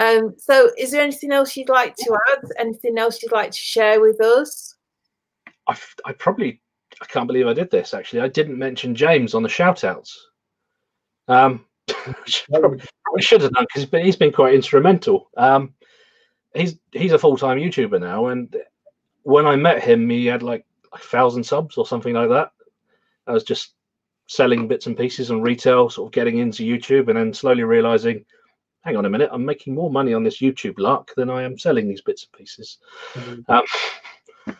Um, 0.00 0.34
so, 0.38 0.70
is 0.78 0.90
there 0.90 1.02
anything 1.02 1.30
else 1.30 1.56
you'd 1.56 1.68
like 1.68 1.94
to 1.96 2.18
add? 2.32 2.44
Anything 2.58 2.98
else 2.98 3.22
you'd 3.22 3.32
like 3.32 3.52
to 3.52 3.58
share 3.58 4.00
with 4.00 4.20
us? 4.20 4.74
I 6.04 6.12
probably 6.12 6.60
I 7.00 7.06
can't 7.06 7.26
believe 7.26 7.46
I 7.46 7.52
did 7.52 7.70
this 7.70 7.94
actually. 7.94 8.20
I 8.20 8.28
didn't 8.28 8.58
mention 8.58 8.94
James 8.94 9.34
on 9.34 9.42
the 9.42 9.48
shout 9.48 9.84
outs. 9.84 10.28
Um, 11.28 11.64
I 11.88 12.14
probably, 12.50 12.80
should 13.18 13.42
have 13.42 13.52
done 13.52 13.64
because 13.64 13.82
he's 13.82 13.90
been, 13.90 14.04
he's 14.04 14.16
been 14.16 14.32
quite 14.32 14.54
instrumental. 14.54 15.30
Um, 15.36 15.74
he's 16.54 16.76
he's 16.92 17.12
a 17.12 17.18
full 17.18 17.36
time 17.36 17.58
YouTuber 17.58 18.00
now, 18.00 18.26
and 18.26 18.54
when 19.22 19.46
I 19.46 19.56
met 19.56 19.82
him, 19.82 20.08
he 20.08 20.26
had 20.26 20.42
like 20.42 20.64
a 20.92 20.98
thousand 20.98 21.44
subs 21.44 21.76
or 21.76 21.86
something 21.86 22.14
like 22.14 22.28
that. 22.30 22.52
I 23.26 23.32
was 23.32 23.44
just 23.44 23.74
selling 24.26 24.68
bits 24.68 24.86
and 24.86 24.96
pieces 24.96 25.30
on 25.30 25.42
retail, 25.42 25.90
sort 25.90 26.08
of 26.08 26.12
getting 26.12 26.38
into 26.38 26.64
YouTube, 26.64 27.08
and 27.08 27.16
then 27.16 27.32
slowly 27.32 27.62
realizing 27.62 28.24
hang 28.82 28.96
on 28.96 29.04
a 29.04 29.10
minute, 29.10 29.30
I'm 29.32 29.44
making 29.44 29.74
more 29.74 29.90
money 29.90 30.14
on 30.14 30.24
this 30.24 30.40
YouTube 30.40 30.78
lark 30.78 31.12
than 31.16 31.30
I 31.30 31.42
am 31.42 31.58
selling 31.58 31.88
these 31.88 32.02
bits 32.02 32.24
and 32.24 32.38
pieces. 32.38 32.78
Mm-hmm. 33.14 33.52
Um, 33.52 34.54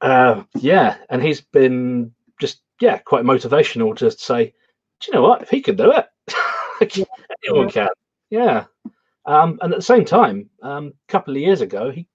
uh, 0.00 0.42
yeah, 0.56 0.96
and 1.10 1.22
he's 1.22 1.40
been 1.40 2.12
just 2.40 2.60
yeah 2.80 2.98
quite 2.98 3.24
motivational 3.24 3.96
to 3.96 4.10
say, 4.10 4.52
do 5.00 5.06
you 5.06 5.14
know 5.14 5.22
what? 5.22 5.42
If 5.42 5.50
he 5.50 5.60
can 5.60 5.76
do 5.76 5.92
it, 5.92 6.06
yeah. 6.96 7.04
anyone 7.46 7.70
can. 7.70 7.88
Yeah. 8.30 8.64
Um, 9.26 9.58
and 9.62 9.72
at 9.72 9.78
the 9.78 9.82
same 9.82 10.04
time, 10.04 10.50
um, 10.62 10.88
a 11.08 11.12
couple 11.12 11.34
of 11.34 11.40
years 11.40 11.60
ago, 11.62 11.90
he 11.90 12.06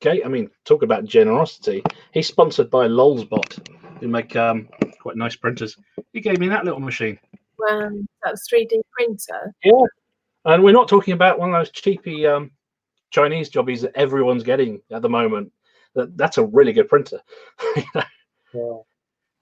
gave, 0.00 0.22
I 0.24 0.28
mean, 0.28 0.50
talk 0.64 0.82
about 0.82 1.04
generosity. 1.04 1.82
He's 2.12 2.26
sponsored 2.26 2.70
by 2.70 2.88
Lulzbot, 2.88 3.68
who 4.00 4.08
make 4.08 4.34
um, 4.34 4.68
quite 5.00 5.16
nice 5.16 5.36
printers. 5.36 5.76
He 6.12 6.20
gave 6.20 6.38
me 6.38 6.48
that 6.48 6.64
little 6.64 6.80
machine. 6.80 7.18
Wow, 7.58 7.90
that's 8.24 8.48
3D 8.52 8.80
printer. 8.96 9.54
Yeah. 9.62 9.82
And 10.50 10.62
we're 10.62 10.72
not 10.72 10.88
talking 10.88 11.14
about 11.14 11.38
one 11.38 11.54
of 11.54 11.60
those 11.60 11.70
cheapy 11.70 12.26
um, 12.26 12.50
Chinese 13.10 13.48
jobbies 13.48 13.82
that 13.82 13.96
everyone's 13.96 14.42
getting 14.42 14.80
at 14.90 15.02
the 15.02 15.08
moment. 15.08 15.52
That 15.94 16.16
that's 16.16 16.38
a 16.38 16.46
really 16.46 16.72
good 16.72 16.88
printer. 16.88 17.20
yeah. 18.54 18.78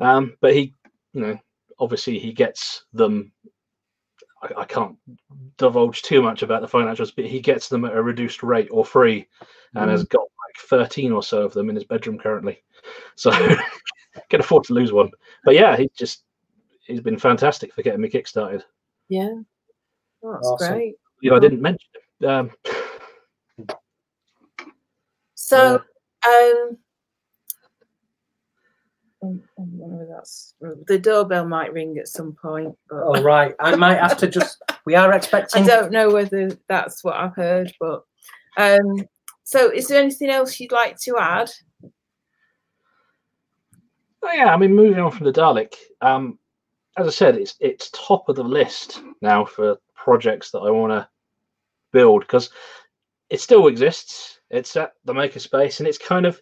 Um, 0.00 0.36
but 0.40 0.54
he, 0.54 0.74
you 1.12 1.20
know, 1.20 1.38
obviously 1.78 2.18
he 2.18 2.32
gets 2.32 2.84
them 2.92 3.32
I, 4.42 4.60
I, 4.60 4.64
can't 4.64 4.96
divulge 5.56 6.02
too 6.02 6.22
much 6.22 6.42
about 6.42 6.62
the 6.62 6.68
financials, 6.68 7.12
but 7.14 7.26
he 7.26 7.40
gets 7.40 7.68
them 7.68 7.84
at 7.84 7.96
a 7.96 8.02
reduced 8.02 8.42
rate 8.42 8.68
or 8.70 8.84
free, 8.84 9.26
and 9.74 9.88
mm. 9.88 9.90
has 9.90 10.04
got 10.04 10.20
like 10.20 10.68
13 10.68 11.12
or 11.12 11.22
so 11.22 11.42
of 11.42 11.52
them 11.52 11.68
in 11.68 11.74
his 11.74 11.84
bedroom 11.84 12.18
currently. 12.18 12.62
So 13.16 13.30
can 14.30 14.40
afford 14.40 14.64
to 14.64 14.74
lose 14.74 14.92
one. 14.92 15.10
But 15.44 15.54
yeah, 15.54 15.76
he's 15.76 15.92
just 15.96 16.24
he's 16.86 17.00
been 17.00 17.18
fantastic 17.18 17.74
for 17.74 17.82
getting 17.82 18.00
me 18.00 18.08
kickstarted. 18.08 18.62
Yeah, 19.08 19.34
that's 20.22 20.46
awesome. 20.46 20.74
great. 20.74 20.94
You 21.22 21.30
know, 21.30 21.36
I 21.36 21.40
didn't 21.40 21.62
mention. 21.62 21.88
Um, 22.26 22.50
so, 25.34 25.82
um, 26.26 26.78
that's 30.08 30.54
the 30.86 30.98
doorbell 30.98 31.46
might 31.46 31.72
ring 31.72 31.98
at 31.98 32.08
some 32.08 32.32
point. 32.40 32.76
But... 32.88 33.02
Oh 33.02 33.22
right, 33.22 33.54
I 33.60 33.76
might 33.76 33.98
have 33.98 34.16
to 34.18 34.28
just. 34.28 34.62
We 34.86 34.94
are 34.94 35.12
expecting. 35.12 35.64
I 35.64 35.66
don't 35.66 35.92
know 35.92 36.10
whether 36.10 36.50
that's 36.66 37.04
what 37.04 37.16
I've 37.16 37.34
heard, 37.34 37.70
but 37.78 38.04
um. 38.56 39.04
So, 39.44 39.70
is 39.70 39.88
there 39.88 40.00
anything 40.00 40.30
else 40.30 40.58
you'd 40.58 40.72
like 40.72 40.98
to 41.00 41.18
add? 41.18 41.50
Oh 44.22 44.32
yeah, 44.32 44.54
I 44.54 44.56
mean, 44.56 44.74
moving 44.74 44.98
on 44.98 45.10
from 45.10 45.26
the 45.26 45.32
Dalek. 45.32 45.74
Um, 46.00 46.38
as 46.98 47.06
I 47.06 47.10
said, 47.10 47.36
it's 47.36 47.54
it's 47.60 47.90
top 47.90 48.28
of 48.28 48.36
the 48.36 48.44
list 48.44 49.02
now 49.22 49.44
for 49.44 49.78
projects 49.94 50.50
that 50.50 50.58
I 50.58 50.70
want 50.70 50.92
to 50.92 51.08
build 51.92 52.22
because 52.22 52.50
it 53.30 53.40
still 53.40 53.68
exists. 53.68 54.40
It's 54.50 54.76
at 54.76 54.92
the 55.04 55.12
makerspace, 55.12 55.78
and 55.78 55.88
it's 55.88 55.98
kind 55.98 56.26
of 56.26 56.40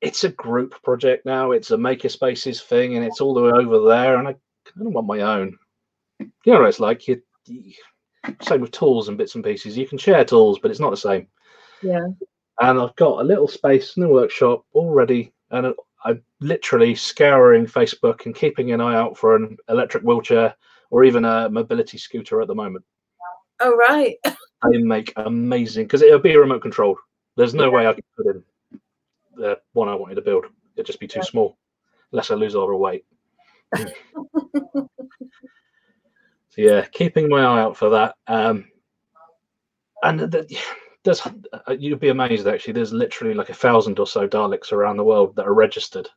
it's 0.00 0.24
a 0.24 0.28
group 0.30 0.80
project 0.82 1.26
now. 1.26 1.52
It's 1.52 1.70
a 1.70 1.76
makerspaces 1.76 2.62
thing, 2.62 2.96
and 2.96 3.04
it's 3.04 3.20
all 3.20 3.34
the 3.34 3.42
way 3.42 3.50
over 3.50 3.88
there. 3.88 4.16
And 4.16 4.28
I 4.28 4.32
kind 4.64 4.86
of 4.86 4.92
want 4.92 5.06
my 5.06 5.20
own. 5.20 5.56
You 6.18 6.52
know 6.52 6.60
what 6.60 6.68
it's 6.68 6.80
like. 6.80 7.08
You, 7.08 7.20
you, 7.46 7.72
same 8.42 8.60
with 8.60 8.72
tools 8.72 9.08
and 9.08 9.18
bits 9.18 9.34
and 9.34 9.44
pieces. 9.44 9.76
You 9.76 9.86
can 9.86 9.98
share 9.98 10.24
tools, 10.24 10.58
but 10.60 10.70
it's 10.70 10.80
not 10.80 10.90
the 10.90 10.96
same. 10.96 11.26
Yeah. 11.82 12.06
And 12.60 12.80
I've 12.80 12.96
got 12.96 13.20
a 13.20 13.24
little 13.24 13.48
space 13.48 13.96
in 13.96 14.02
the 14.02 14.08
workshop 14.08 14.64
already, 14.74 15.32
and 15.50 15.74
I'm 16.06 16.22
literally 16.40 16.94
scouring 16.94 17.66
Facebook 17.66 18.26
and 18.26 18.34
keeping 18.34 18.70
an 18.70 18.80
eye 18.80 18.94
out 18.94 19.18
for 19.18 19.34
an 19.34 19.56
electric 19.68 20.04
wheelchair 20.04 20.54
or 20.90 21.02
even 21.04 21.24
a 21.24 21.50
mobility 21.50 21.98
scooter 21.98 22.40
at 22.40 22.46
the 22.46 22.54
moment. 22.54 22.84
Oh 23.60 23.74
right. 23.74 24.16
they 24.70 24.78
make 24.78 25.12
amazing 25.16 25.86
because 25.86 26.02
it'll 26.02 26.20
be 26.20 26.36
remote 26.36 26.62
controlled. 26.62 26.98
There's 27.36 27.54
no 27.54 27.64
yeah. 27.64 27.70
way 27.70 27.86
I 27.88 27.92
can 27.92 28.04
put 28.16 28.26
in 28.26 28.44
the 29.34 29.58
one 29.72 29.88
I 29.88 29.94
wanted 29.94 30.14
to 30.14 30.22
build. 30.22 30.46
It'd 30.76 30.86
just 30.86 31.00
be 31.00 31.08
too 31.08 31.18
yeah. 31.20 31.24
small, 31.24 31.58
unless 32.12 32.30
I 32.30 32.34
lose 32.34 32.54
all 32.54 32.68
the 32.68 32.76
weight. 32.76 33.04
so 33.76 34.88
yeah, 36.56 36.86
keeping 36.86 37.28
my 37.28 37.42
eye 37.42 37.60
out 37.60 37.76
for 37.76 37.90
that. 37.90 38.14
Um, 38.26 38.66
and 40.02 40.20
the, 40.20 40.58
there's 41.06 41.22
uh, 41.24 41.72
you'd 41.78 42.00
be 42.00 42.08
amazed 42.08 42.46
actually. 42.46 42.74
There's 42.74 42.92
literally 42.92 43.32
like 43.32 43.48
a 43.48 43.54
thousand 43.54 43.98
or 43.98 44.06
so 44.06 44.28
Daleks 44.28 44.72
around 44.72 44.96
the 44.96 45.04
world 45.04 45.34
that 45.36 45.46
are 45.46 45.54
registered. 45.54 46.08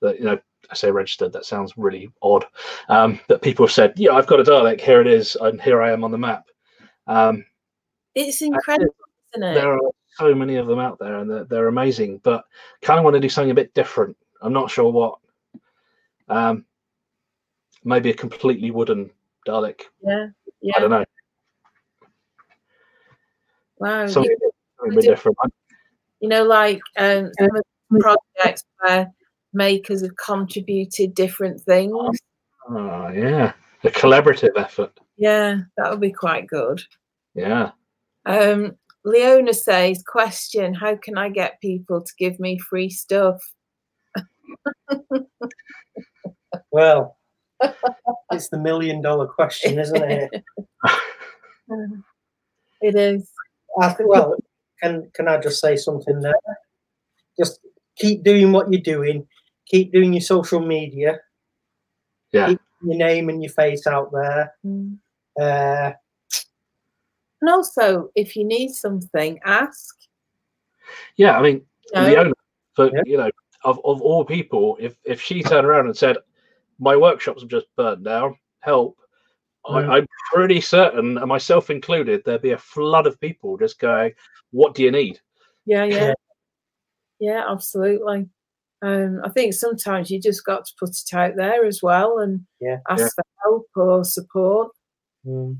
That 0.00 0.18
you 0.18 0.24
know, 0.24 0.38
I 0.70 0.74
say 0.74 0.90
registered. 0.90 1.32
That 1.32 1.44
sounds 1.44 1.74
really 1.76 2.10
odd. 2.22 2.46
Um, 2.88 3.20
that 3.28 3.42
people 3.42 3.66
have 3.66 3.72
said, 3.72 3.92
"Yeah, 3.96 4.12
I've 4.12 4.28
got 4.28 4.40
a 4.40 4.44
Dalek. 4.44 4.80
Here 4.80 5.00
it 5.00 5.08
is, 5.08 5.36
and 5.40 5.60
here 5.60 5.82
I 5.82 5.92
am 5.92 6.04
on 6.04 6.12
the 6.12 6.18
map." 6.18 6.46
Um, 7.08 7.44
it's 8.14 8.40
incredible, 8.40 8.94
isn't 9.34 9.48
it? 9.48 9.54
There 9.54 9.74
are 9.74 9.80
so 10.16 10.34
many 10.34 10.54
of 10.54 10.68
them 10.68 10.78
out 10.78 11.00
there, 11.00 11.18
and 11.18 11.28
they're, 11.28 11.44
they're 11.44 11.68
amazing. 11.68 12.20
But 12.22 12.44
kind 12.80 12.98
of 12.98 13.04
want 13.04 13.14
to 13.14 13.20
do 13.20 13.28
something 13.28 13.50
a 13.50 13.54
bit 13.54 13.74
different. 13.74 14.16
I'm 14.40 14.52
not 14.52 14.70
sure 14.70 14.90
what. 14.90 15.18
Um, 16.28 16.64
maybe 17.84 18.10
a 18.10 18.14
completely 18.14 18.70
wooden 18.70 19.10
Dalek. 19.48 19.80
Yeah, 20.02 20.28
yeah. 20.62 20.74
I 20.76 20.80
don't 20.80 20.90
know. 20.90 21.04
Wow. 23.80 24.06
Something, 24.06 24.36
you, 24.40 24.50
something 24.80 25.00
different. 25.00 25.36
You 26.20 26.28
know, 26.28 26.44
like 26.44 26.80
um, 26.96 27.30
some 27.38 27.56
of 27.56 27.62
the 27.90 28.00
projects 28.00 28.64
where 28.80 29.12
makers 29.52 30.02
have 30.02 30.16
contributed 30.16 31.14
different 31.14 31.60
things. 31.60 32.18
Oh, 32.68 33.08
yeah. 33.08 33.52
A 33.84 33.90
collaborative 33.90 34.56
effort. 34.56 34.98
Yeah, 35.16 35.58
that 35.76 35.90
would 35.90 36.00
be 36.00 36.12
quite 36.12 36.46
good. 36.46 36.82
Yeah. 37.34 37.70
Um, 38.26 38.76
Leona 39.04 39.54
says, 39.54 40.02
question, 40.06 40.74
how 40.74 40.96
can 40.96 41.16
I 41.16 41.28
get 41.28 41.60
people 41.60 42.02
to 42.02 42.12
give 42.18 42.40
me 42.40 42.58
free 42.58 42.90
stuff? 42.90 43.40
well, 46.70 47.16
it's 48.32 48.48
the 48.48 48.58
million 48.58 49.00
dollar 49.00 49.26
question, 49.26 49.78
isn't 49.78 50.02
it? 50.02 50.44
it 52.80 52.94
is. 52.96 53.30
I 53.80 53.90
think, 53.90 54.08
well, 54.08 54.36
can 54.82 55.10
can 55.14 55.28
I 55.28 55.38
just 55.38 55.60
say 55.60 55.76
something 55.76 56.20
there? 56.20 56.34
Just 57.38 57.60
keep 57.96 58.24
doing 58.24 58.52
what 58.52 58.72
you're 58.72 58.82
doing. 58.82 59.26
Keep 59.66 59.92
doing 59.92 60.12
your 60.12 60.22
social 60.22 60.60
media. 60.60 61.18
Yeah. 62.32 62.48
Keep 62.48 62.60
your 62.82 62.96
name 62.96 63.28
and 63.28 63.42
your 63.42 63.52
face 63.52 63.86
out 63.86 64.10
there. 64.12 64.54
Mm. 64.64 64.98
Uh, 65.40 65.92
and 67.40 67.50
also, 67.50 68.10
if 68.14 68.34
you 68.34 68.44
need 68.44 68.72
something, 68.72 69.38
ask. 69.44 69.94
Yeah, 71.16 71.38
I 71.38 71.42
mean, 71.42 71.62
you 71.94 72.00
know? 72.00 72.08
Leona, 72.08 72.32
for 72.74 72.90
yeah. 72.92 73.02
you 73.06 73.16
know, 73.16 73.30
of, 73.64 73.80
of 73.84 74.00
all 74.02 74.24
people, 74.24 74.76
if 74.80 74.96
if 75.04 75.20
she 75.20 75.42
turned 75.42 75.66
around 75.66 75.86
and 75.86 75.96
said, 75.96 76.16
"My 76.78 76.96
workshops 76.96 77.42
have 77.42 77.50
just 77.50 77.66
burned 77.76 78.04
down, 78.04 78.36
help," 78.60 78.96
mm. 79.68 79.88
I, 79.88 79.98
am 79.98 80.06
pretty 80.32 80.60
certain, 80.60 81.14
myself 81.14 81.70
included, 81.70 82.22
there'd 82.24 82.42
be 82.42 82.52
a 82.52 82.58
flood 82.58 83.06
of 83.06 83.20
people 83.20 83.56
just 83.56 83.78
going, 83.78 84.12
"What 84.50 84.74
do 84.74 84.82
you 84.82 84.90
need?" 84.90 85.20
Yeah, 85.66 85.84
yeah, 85.84 86.14
yeah, 87.20 87.44
absolutely. 87.48 88.28
Um, 88.80 89.20
I 89.24 89.28
think 89.30 89.54
sometimes 89.54 90.10
you 90.10 90.20
just 90.20 90.44
got 90.44 90.64
to 90.66 90.72
put 90.78 90.90
it 90.90 91.14
out 91.14 91.34
there 91.36 91.64
as 91.64 91.82
well 91.82 92.18
and 92.18 92.46
yeah. 92.60 92.78
ask 92.88 93.00
yeah. 93.00 93.08
for 93.08 93.24
help 93.44 93.66
or 93.74 94.04
support. 94.04 94.70
Mm. 95.26 95.58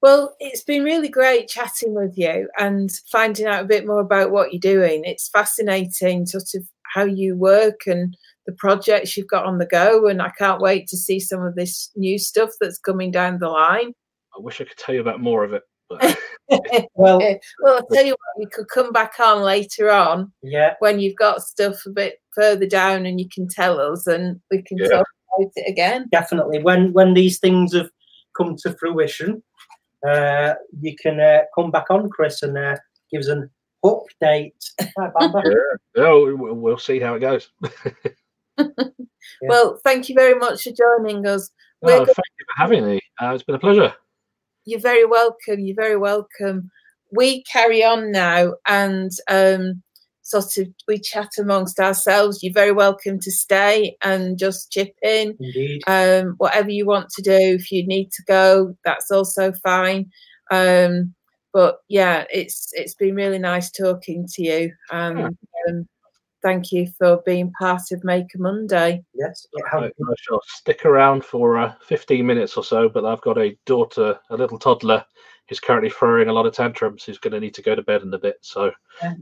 Well, 0.00 0.34
it's 0.40 0.64
been 0.64 0.82
really 0.82 1.08
great 1.08 1.48
chatting 1.48 1.94
with 1.94 2.18
you 2.18 2.48
and 2.58 2.90
finding 3.10 3.46
out 3.46 3.62
a 3.62 3.68
bit 3.68 3.86
more 3.86 4.00
about 4.00 4.30
what 4.32 4.52
you're 4.52 4.60
doing. 4.60 5.04
It's 5.04 5.28
fascinating, 5.28 6.26
sort 6.26 6.54
of 6.54 6.66
how 6.94 7.04
you 7.04 7.36
work 7.36 7.86
and 7.86 8.16
the 8.46 8.52
projects 8.52 9.16
you've 9.16 9.28
got 9.28 9.46
on 9.46 9.58
the 9.58 9.66
go. 9.66 10.06
And 10.06 10.22
I 10.22 10.30
can't 10.30 10.60
wait 10.60 10.88
to 10.88 10.96
see 10.96 11.20
some 11.20 11.42
of 11.42 11.54
this 11.54 11.90
new 11.96 12.18
stuff 12.18 12.50
that's 12.60 12.78
coming 12.78 13.10
down 13.10 13.38
the 13.38 13.48
line. 13.48 13.92
I 14.36 14.40
wish 14.40 14.60
I 14.60 14.64
could 14.64 14.78
tell 14.78 14.94
you 14.94 15.00
about 15.00 15.20
more 15.20 15.44
of 15.44 15.52
it. 15.52 15.62
well, 16.94 17.18
well, 17.60 17.76
I'll 17.76 17.86
tell 17.86 18.04
you 18.04 18.12
what, 18.12 18.38
we 18.38 18.46
could 18.46 18.68
come 18.68 18.92
back 18.92 19.14
on 19.20 19.42
later 19.42 19.90
on. 19.90 20.32
Yeah. 20.42 20.74
When 20.80 21.00
you've 21.00 21.16
got 21.16 21.42
stuff 21.42 21.84
a 21.86 21.90
bit 21.90 22.20
further 22.34 22.66
down 22.66 23.06
and 23.06 23.20
you 23.20 23.28
can 23.28 23.48
tell 23.48 23.78
us 23.78 24.06
and 24.06 24.40
we 24.50 24.62
can 24.62 24.78
yeah. 24.78 24.88
talk 24.88 25.06
about 25.36 25.50
it 25.54 25.70
again. 25.70 26.08
Definitely. 26.10 26.62
When 26.62 26.92
when 26.92 27.14
these 27.14 27.38
things 27.38 27.74
have 27.74 27.90
come 28.36 28.56
to 28.62 28.74
fruition, 28.78 29.42
uh, 30.06 30.54
you 30.80 30.96
can 30.96 31.20
uh, 31.20 31.42
come 31.54 31.70
back 31.70 31.90
on, 31.90 32.08
Chris, 32.10 32.42
and 32.42 32.56
uh, 32.56 32.76
give 33.10 33.20
us 33.20 33.28
an 33.28 33.50
update. 33.84 34.52
Right, 34.96 35.12
yeah, 35.44 35.52
yeah 35.96 36.12
we'll, 36.12 36.78
see 36.78 37.00
how 37.00 37.14
it 37.14 37.20
goes. 37.20 37.50
Yeah. 38.58 38.68
Well, 39.42 39.80
thank 39.84 40.08
you 40.08 40.14
very 40.14 40.34
much 40.34 40.64
for 40.64 40.70
joining 40.70 41.26
us. 41.26 41.50
Oh, 41.82 41.88
thank 41.88 42.08
you 42.08 42.14
for 42.14 42.56
having 42.56 42.86
me. 42.86 43.00
Uh, 43.20 43.32
it's 43.34 43.42
been 43.42 43.54
a 43.54 43.58
pleasure. 43.58 43.92
You're 44.64 44.80
very 44.80 45.04
welcome. 45.04 45.60
You're 45.60 45.76
very 45.76 45.96
welcome. 45.96 46.70
We 47.10 47.42
carry 47.44 47.84
on 47.84 48.12
now, 48.12 48.54
and 48.66 49.10
um, 49.28 49.82
sort 50.22 50.56
of 50.58 50.68
we 50.86 50.98
chat 50.98 51.30
amongst 51.38 51.80
ourselves. 51.80 52.42
You're 52.42 52.52
very 52.52 52.72
welcome 52.72 53.18
to 53.20 53.30
stay 53.30 53.96
and 54.02 54.38
just 54.38 54.70
chip 54.70 54.94
in. 55.02 55.36
Indeed. 55.40 55.82
Um, 55.86 56.34
whatever 56.38 56.70
you 56.70 56.86
want 56.86 57.10
to 57.10 57.22
do. 57.22 57.32
If 57.32 57.72
you 57.72 57.86
need 57.86 58.12
to 58.12 58.22
go, 58.26 58.76
that's 58.84 59.10
also 59.10 59.52
fine. 59.64 60.10
Um, 60.50 61.14
but 61.52 61.78
yeah, 61.88 62.24
it's 62.32 62.70
it's 62.72 62.94
been 62.94 63.14
really 63.14 63.38
nice 63.38 63.70
talking 63.70 64.26
to 64.34 64.42
you. 64.42 64.72
And 64.90 65.36
um, 65.68 65.88
thank 66.42 66.72
you 66.72 66.88
for 66.98 67.22
being 67.24 67.52
part 67.52 67.82
of 67.92 68.04
Maker 68.04 68.38
Monday. 68.38 69.04
Yes, 69.14 69.46
it 69.52 69.64
I, 69.72 69.80
has 69.82 69.92
been. 69.96 70.06
I 70.08 70.14
shall 70.20 70.40
stick 70.46 70.84
around 70.84 71.24
for 71.24 71.58
uh, 71.58 71.74
15 71.86 72.24
minutes 72.26 72.56
or 72.56 72.64
so, 72.64 72.88
but 72.88 73.04
I've 73.04 73.20
got 73.20 73.38
a 73.38 73.56
daughter, 73.66 74.18
a 74.30 74.36
little 74.36 74.58
toddler, 74.58 75.04
who's 75.48 75.60
currently 75.60 75.90
throwing 75.90 76.28
a 76.28 76.32
lot 76.32 76.46
of 76.46 76.54
tantrums, 76.54 77.04
who's 77.04 77.18
going 77.18 77.32
to 77.32 77.40
need 77.40 77.54
to 77.54 77.62
go 77.62 77.74
to 77.74 77.82
bed 77.82 78.02
in 78.02 78.12
a 78.14 78.18
bit. 78.18 78.36
So 78.42 78.70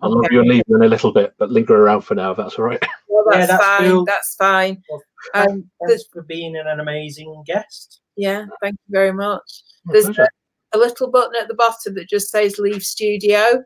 I'll 0.02 0.10
love 0.14 0.24
Okay. 0.24 0.34
you 0.34 0.40
and 0.40 0.48
leave 0.50 0.62
you 0.68 0.76
in 0.76 0.82
a 0.82 0.88
little 0.88 1.12
bit, 1.12 1.34
but 1.38 1.50
linger 1.50 1.76
around 1.76 2.02
for 2.02 2.14
now, 2.14 2.30
if 2.32 2.36
that's 2.36 2.58
all 2.58 2.64
right. 2.64 2.82
Well, 3.08 3.24
Yeah, 3.32 3.46
that's, 3.46 3.52
that's 3.52 3.64
fine. 3.64 3.90
cool. 3.90 4.04
That's 4.04 4.34
fine. 4.36 4.82
Well, 4.88 5.02
Um, 5.34 5.70
Thanks 5.86 6.04
for 6.12 6.22
being 6.22 6.56
an 6.56 6.80
amazing 6.80 7.42
guest. 7.46 8.00
yeah, 8.16 8.46
thank 8.62 8.74
you 8.74 8.92
very 8.92 9.12
much. 9.12 9.62
There's 9.86 10.08
a, 10.08 10.28
a 10.72 10.78
little 10.78 11.10
button 11.10 11.34
at 11.40 11.48
the 11.48 11.54
bottom 11.54 11.94
that 11.94 12.08
just 12.08 12.30
says 12.30 12.58
leave 12.58 12.82
studio. 12.82 13.62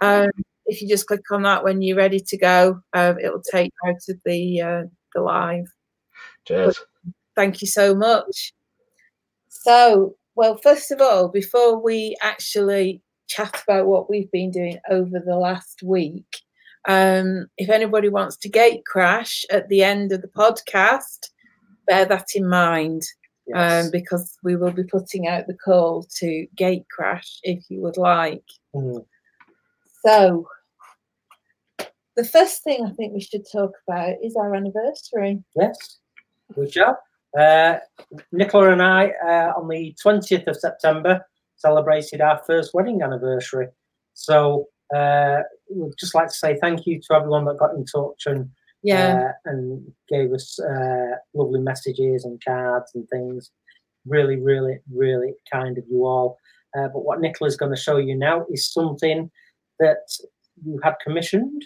Um, 0.00 0.30
if 0.66 0.80
you 0.80 0.88
just 0.88 1.06
click 1.06 1.22
on 1.30 1.42
that 1.42 1.64
when 1.64 1.82
you're 1.82 1.96
ready 1.96 2.20
to 2.20 2.36
go, 2.36 2.80
um, 2.94 3.18
it 3.18 3.32
will 3.32 3.42
take 3.42 3.72
you 3.82 3.90
out 3.90 4.00
of 4.08 4.16
the 4.24 4.60
uh, 4.60 4.82
the 5.14 5.20
live. 5.20 5.66
Cheers. 6.46 6.80
Thank 7.36 7.60
you 7.60 7.66
so 7.66 7.94
much. 7.94 8.52
So, 9.48 10.16
well, 10.34 10.56
first 10.58 10.90
of 10.90 11.00
all, 11.00 11.28
before 11.28 11.82
we 11.82 12.16
actually 12.22 13.02
chat 13.28 13.62
about 13.66 13.86
what 13.86 14.10
we've 14.10 14.30
been 14.30 14.50
doing 14.50 14.78
over 14.90 15.20
the 15.24 15.36
last 15.36 15.82
week, 15.82 16.40
um, 16.86 17.46
if 17.56 17.70
anybody 17.70 18.08
wants 18.08 18.36
to 18.38 18.48
gate 18.48 18.84
crash 18.86 19.44
at 19.50 19.68
the 19.68 19.82
end 19.82 20.12
of 20.12 20.22
the 20.22 20.28
podcast, 20.28 21.30
bear 21.86 22.04
that 22.04 22.28
in 22.34 22.48
mind 22.48 23.02
Yes. 23.46 23.84
um, 23.84 23.90
because 23.90 24.38
we 24.42 24.56
will 24.56 24.72
be 24.72 24.84
putting 24.84 25.26
out 25.28 25.46
the 25.46 25.54
call 25.54 26.06
to 26.18 26.46
gate 26.56 26.86
crash 26.90 27.40
if 27.42 27.64
you 27.68 27.80
would 27.82 27.96
like. 27.96 28.44
Mm. 28.74 29.04
So, 30.04 30.46
the 32.16 32.24
first 32.24 32.62
thing 32.62 32.84
I 32.84 32.90
think 32.92 33.14
we 33.14 33.20
should 33.20 33.44
talk 33.50 33.72
about 33.88 34.14
is 34.22 34.36
our 34.36 34.54
anniversary. 34.54 35.42
Yes, 35.56 35.98
we 36.56 36.70
shall. 36.70 36.98
Uh, 37.38 37.78
Nicola 38.30 38.70
and 38.70 38.82
I, 38.82 39.12
uh, 39.26 39.52
on 39.56 39.68
the 39.68 39.94
20th 40.04 40.46
of 40.46 40.56
September, 40.56 41.24
celebrated 41.56 42.20
our 42.20 42.40
first 42.46 42.74
wedding 42.74 43.02
anniversary. 43.02 43.68
So 44.12 44.68
uh, 44.94 45.40
we'd 45.70 45.94
just 45.98 46.14
like 46.14 46.28
to 46.28 46.34
say 46.34 46.56
thank 46.60 46.86
you 46.86 47.00
to 47.00 47.14
everyone 47.14 47.44
that 47.46 47.58
got 47.58 47.74
in 47.74 47.84
touch 47.84 48.26
and 48.26 48.50
Yeah, 48.82 49.30
uh, 49.30 49.32
and 49.50 49.92
gave 50.08 50.32
us 50.32 50.60
uh, 50.60 51.16
lovely 51.32 51.60
messages 51.60 52.24
and 52.24 52.42
cards 52.44 52.92
and 52.94 53.08
things. 53.08 53.50
Really, 54.06 54.36
really, 54.36 54.78
really 54.92 55.32
kind 55.50 55.78
of 55.78 55.84
you 55.90 56.04
all. 56.04 56.38
Uh, 56.76 56.88
but 56.88 57.04
what 57.04 57.20
Nicola's 57.20 57.56
going 57.56 57.74
to 57.74 57.80
show 57.80 57.96
you 57.96 58.14
now 58.14 58.44
is 58.52 58.70
something 58.70 59.30
that 59.80 60.06
you 60.64 60.80
had 60.82 60.94
commissioned. 61.02 61.62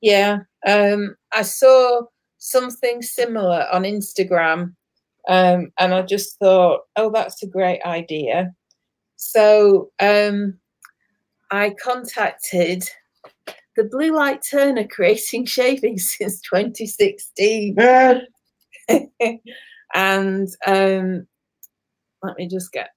yeah. 0.00 0.40
Um, 0.66 1.16
I 1.32 1.42
saw 1.42 2.02
something 2.38 3.02
similar 3.02 3.66
on 3.72 3.82
Instagram, 3.82 4.74
um, 5.28 5.72
and 5.78 5.94
I 5.94 6.02
just 6.02 6.38
thought, 6.38 6.80
oh, 6.96 7.10
that's 7.10 7.42
a 7.42 7.48
great 7.48 7.82
idea. 7.84 8.52
So 9.16 9.90
um, 10.00 10.58
I 11.50 11.74
contacted 11.82 12.88
the 13.76 13.84
Blue 13.84 14.12
Light 14.12 14.42
Turner 14.48 14.86
creating 14.86 15.44
shavings 15.46 16.14
since 16.16 16.40
2016. 16.42 17.76
and 19.94 20.48
um, 20.66 21.26
let 22.22 22.36
me 22.36 22.48
just 22.48 22.72
get 22.72 22.90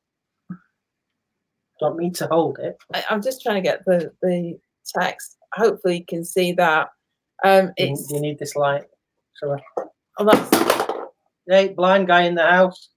Don't 1.80 1.98
me 1.98 2.12
to 2.12 2.28
hold 2.28 2.60
it. 2.60 2.78
I, 2.94 3.04
I'm 3.10 3.22
just 3.22 3.42
trying 3.42 3.56
to 3.56 3.62
get 3.62 3.86
the 3.86 4.12
the 4.22 4.60
text. 4.86 5.38
Hopefully, 5.54 5.98
you 6.00 6.06
can 6.06 6.24
see 6.26 6.52
that. 6.54 6.90
Um, 7.44 7.72
Do 7.78 7.86
you, 7.86 7.94
it's 7.94 8.08
do 8.08 8.16
you 8.16 8.22
need 8.22 8.40
this 8.40 8.56
light? 8.56 8.86
I? 9.44 9.56
oh, 10.18 10.26
that's, 10.26 11.04
Hey, 11.48 11.70
blind 11.70 12.08
guy 12.08 12.24
in 12.24 12.36
the 12.36 12.46
house. 12.46 12.90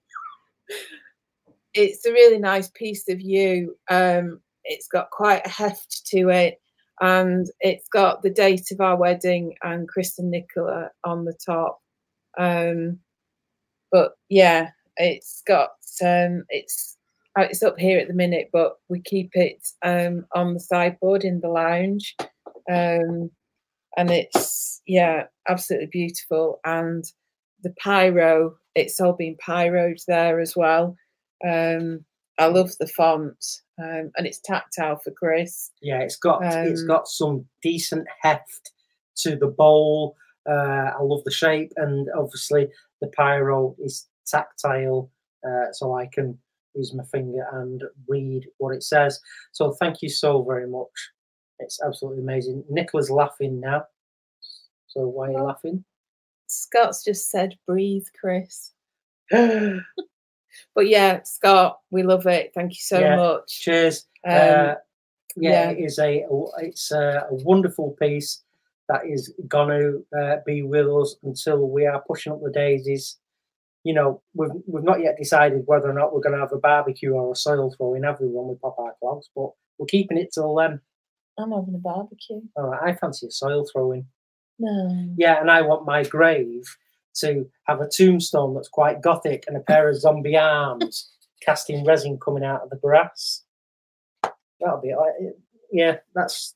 it's 1.74 2.05
a 2.05 2.12
really 2.12 2.39
nice 2.39 2.68
piece 2.70 3.09
of 3.09 3.20
you. 3.20 3.76
Um, 3.89 4.41
it's 4.64 4.89
got 4.89 5.11
quite 5.11 5.47
a 5.47 5.49
heft 5.49 6.07
to 6.09 6.28
it, 6.28 6.61
and 7.01 7.47
it's 7.61 7.89
got 7.89 8.22
the 8.22 8.30
date 8.30 8.70
of 8.72 8.80
our 8.80 8.97
wedding 8.97 9.55
and 9.62 9.89
Chris 9.89 10.18
and 10.18 10.30
Nicola 10.30 10.91
on 11.05 11.24
the 11.24 11.35
top. 11.45 11.80
Um, 12.39 12.99
but 13.91 14.12
yeah, 14.28 14.70
it's 14.97 15.43
got 15.47 15.70
um, 16.05 16.45
it's 16.49 16.97
it's 17.37 17.62
up 17.62 17.78
here 17.78 17.99
at 17.99 18.09
the 18.09 18.14
minute, 18.14 18.51
but 18.53 18.74
we 18.89 19.01
keep 19.01 19.30
it 19.35 19.66
um, 19.83 20.26
on 20.35 20.55
the 20.55 20.61
sideboard 20.61 21.24
in 21.24 21.41
the 21.41 21.49
lounge, 21.49 22.14
um, 22.70 23.30
and 23.97 24.11
it's 24.11 24.83
yeah, 24.87 25.24
absolutely 25.49 25.89
beautiful. 25.91 26.61
And 26.64 27.05
the 27.62 27.74
pyro, 27.83 28.57
it's 28.74 29.01
all 29.01 29.14
been 29.14 29.37
pyroed 29.37 30.05
there 30.07 30.41
as 30.41 30.55
well. 30.57 30.97
Um, 31.47 32.05
I 32.39 32.47
love 32.47 32.72
the 32.78 32.87
font, 32.87 33.45
um, 33.83 34.11
and 34.16 34.26
it's 34.26 34.41
tactile 34.41 34.97
for 34.97 35.12
Chris. 35.12 35.70
Yeah, 35.80 36.01
it's 36.01 36.16
got 36.16 36.43
it's 36.45 36.83
Um, 36.83 36.87
got 36.87 37.09
some 37.09 37.47
decent 37.62 38.07
heft 38.20 38.72
to 39.18 39.37
the 39.37 39.49
bowl. 39.49 40.16
Uh, 40.49 40.91
I 40.99 41.03
love 41.03 41.22
the 41.24 41.30
shape, 41.30 41.72
and 41.76 42.09
obviously 42.16 42.68
the 43.01 43.09
pyro 43.09 43.74
is 43.78 44.09
tactile, 44.26 45.11
uh, 45.47 45.72
so 45.72 45.95
I 45.95 46.07
can 46.07 46.39
use 46.75 46.95
my 46.95 47.05
finger 47.05 47.47
and 47.53 47.83
read 48.09 48.47
what 48.59 48.75
it 48.75 48.83
says. 48.83 49.20
So 49.53 49.73
thank 49.73 50.03
you 50.03 50.09
so 50.09 50.43
very 50.43 50.68
much. 50.68 51.11
It's 51.59 51.81
absolutely 51.83 52.23
amazing. 52.23 52.64
Nicola's 52.68 53.11
laughing 53.11 53.61
now. 53.61 53.85
So 54.89 55.07
why 55.07 55.29
are 55.29 55.33
you 55.33 55.43
laughing? 55.43 55.85
Scott's 56.47 57.05
just 57.05 57.31
said, 57.31 57.57
"Breathe, 57.66 58.07
Chris." 58.20 58.73
But 60.75 60.89
yeah, 60.89 61.23
Scott, 61.23 61.81
we 61.91 62.03
love 62.03 62.27
it. 62.27 62.53
Thank 62.55 62.73
you 62.73 62.81
so 62.81 63.01
Yeah, 63.01 63.16
much. 63.16 63.61
Cheers. 63.61 64.07
Um, 64.27 64.35
uh, 64.35 64.37
yeah, 64.37 64.75
yeah. 65.37 65.70
it 65.70 65.79
is 65.79 65.99
a 65.99 66.27
it's 66.59 66.91
a, 66.91 67.27
a 67.31 67.35
wonderful 67.37 67.97
piece 67.99 68.43
that 68.89 69.07
is 69.07 69.33
going 69.49 69.68
to 69.68 70.18
uh, 70.18 70.37
be 70.45 70.62
with 70.62 70.87
us 70.89 71.16
until 71.23 71.68
we 71.68 71.87
are 71.87 72.03
pushing 72.07 72.33
up 72.33 72.43
the 72.43 72.51
daisies. 72.51 73.16
You 73.85 73.95
know, 73.95 74.22
we've 74.35 74.51
we've 74.66 74.85
not 74.85 75.01
yet 75.01 75.16
decided 75.18 75.62
whether 75.66 75.91
or 75.91 75.95
not 75.95 76.12
we're 76.14 76.20
going 76.20 76.35
to 76.35 76.41
have 76.41 76.53
a 76.53 76.59
barbecue 76.59 77.12
or 77.12 77.33
a 77.33 77.37
soil 77.37 77.74
throwing 77.76 78.05
everyone 78.05 78.49
with 78.49 78.61
pop 78.61 78.78
our 78.78 78.95
clogs, 79.01 79.28
but 79.35 79.51
we're 79.78 79.87
keeping 79.87 80.18
it 80.18 80.30
till 80.33 80.55
then. 80.55 80.80
I'm 81.39 81.51
having 81.51 81.74
a 81.74 81.78
barbecue. 81.78 82.43
All 82.57 82.68
right, 82.68 82.91
I 82.91 82.95
fancy 82.95 83.26
a 83.26 83.30
soil 83.30 83.66
throwing. 83.72 84.07
No. 84.59 85.14
Yeah, 85.16 85.41
and 85.41 85.51
I 85.51 85.62
want 85.62 85.87
my 85.87 86.05
grave 86.05 86.64
to 87.16 87.49
have 87.64 87.80
a 87.80 87.89
tombstone 87.89 88.55
that's 88.55 88.68
quite 88.68 89.03
gothic 89.03 89.45
and 89.47 89.57
a 89.57 89.61
pair 89.61 89.89
of 89.89 90.01
zombie 90.01 90.37
arms 90.37 91.11
casting 91.45 91.85
resin 91.85 92.18
coming 92.18 92.45
out 92.45 92.62
of 92.62 92.70
the 92.70 92.76
grass. 92.76 93.43
That'll 94.61 94.80
be 94.80 94.93
I- 94.93 95.30
yeah. 95.72 95.97
That's 96.14 96.55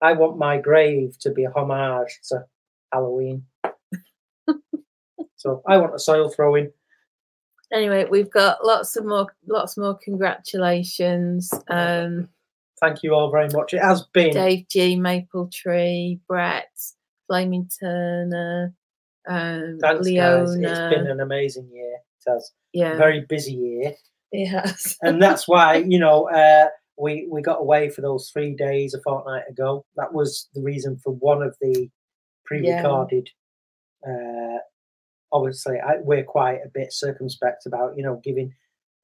I 0.00 0.12
want 0.12 0.38
my 0.38 0.58
grave 0.58 1.18
to 1.20 1.30
be 1.30 1.44
a 1.44 1.50
homage 1.50 2.20
to 2.28 2.44
Halloween. 2.92 3.46
So 5.44 5.62
I 5.66 5.76
want 5.76 5.94
a 5.94 5.98
soil 5.98 6.30
throwing. 6.30 6.72
Anyway, 7.70 8.06
we've 8.10 8.30
got 8.30 8.64
lots 8.64 8.96
of 8.96 9.04
more, 9.04 9.26
lots 9.46 9.76
more 9.76 9.98
congratulations. 10.02 11.52
Um, 11.68 12.28
Thank 12.80 13.02
you 13.02 13.14
all 13.14 13.30
very 13.30 13.48
much. 13.52 13.74
It 13.74 13.82
has 13.82 14.02
been 14.12 14.32
Dave 14.32 14.66
G, 14.68 14.96
Maple 14.96 15.48
Tree, 15.52 16.18
Brett, 16.26 16.70
Flaming 17.28 17.68
Turner, 17.80 18.74
um, 19.26 19.78
thanks, 19.80 20.06
guys. 20.08 20.54
Leona. 20.56 20.68
It's 20.68 20.94
been 20.94 21.06
an 21.06 21.20
amazing 21.20 21.68
year. 21.72 21.94
It 21.94 22.30
has 22.30 22.52
yeah, 22.72 22.96
very 22.96 23.20
busy 23.20 23.52
year. 23.52 23.92
it 24.32 24.46
has. 24.46 24.96
and 25.02 25.22
that's 25.22 25.48
why 25.48 25.76
you 25.76 25.98
know 25.98 26.28
uh, 26.30 26.68
we 26.98 27.26
we 27.30 27.42
got 27.42 27.60
away 27.60 27.90
for 27.90 28.00
those 28.00 28.30
three 28.30 28.54
days 28.54 28.94
a 28.94 29.00
fortnight 29.02 29.44
ago. 29.48 29.84
That 29.96 30.12
was 30.12 30.48
the 30.54 30.62
reason 30.62 30.98
for 31.02 31.12
one 31.14 31.42
of 31.42 31.56
the 31.60 31.90
pre-recorded. 32.44 33.28
Uh, 34.06 34.58
obviously, 35.34 35.76
I, 35.78 35.96
we're 36.00 36.24
quite 36.24 36.60
a 36.64 36.70
bit 36.72 36.92
circumspect 36.92 37.66
about 37.66 37.96
you 37.98 38.02
know 38.02 38.20
giving 38.24 38.54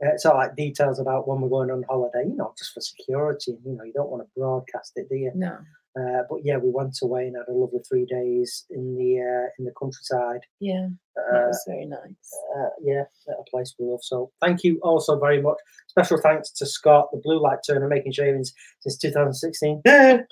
uh, 0.02 0.16
sort 0.16 0.34
of 0.36 0.38
like 0.38 0.56
details 0.56 0.98
about 0.98 1.28
when 1.28 1.42
we're 1.42 1.50
going 1.50 1.70
on 1.70 1.84
holiday. 1.90 2.24
You 2.26 2.36
know, 2.36 2.54
just 2.56 2.72
for 2.72 2.80
security. 2.80 3.58
You 3.66 3.72
know, 3.76 3.84
you 3.84 3.92
don't 3.92 4.08
want 4.10 4.22
to 4.22 4.28
broadcast 4.34 4.92
it, 4.96 5.08
do 5.10 5.16
you? 5.16 5.32
no, 5.34 5.58
Uh, 5.98 6.22
but 6.30 6.38
yeah, 6.44 6.56
we 6.56 6.70
went 6.70 6.96
away 7.02 7.26
and 7.26 7.36
had 7.36 7.48
a 7.48 7.52
lovely 7.52 7.80
three 7.88 8.06
days 8.06 8.64
in 8.70 8.96
the 8.96 9.18
uh, 9.20 9.48
in 9.58 9.64
the 9.66 9.72
countryside. 9.78 10.42
yeah, 10.60 10.86
that 11.16 11.24
Uh, 11.34 11.46
was 11.48 11.64
very 11.66 11.84
nice. 11.84 12.28
uh, 12.56 12.70
yeah, 12.80 13.04
a 13.28 13.44
place 13.50 13.74
we 13.78 13.84
love. 13.86 14.02
So 14.02 14.30
thank 14.40 14.62
you 14.64 14.78
also 14.82 15.18
very 15.18 15.42
much. 15.42 15.58
Special 15.88 16.18
thanks 16.22 16.50
to 16.52 16.64
Scott, 16.66 17.08
the 17.12 17.20
Blue 17.22 17.40
Light 17.42 17.58
Turner, 17.66 17.88
making 17.88 18.12
shavings 18.12 18.54
since 18.82 18.96
2016. 18.98 19.82
uh, 19.86 20.22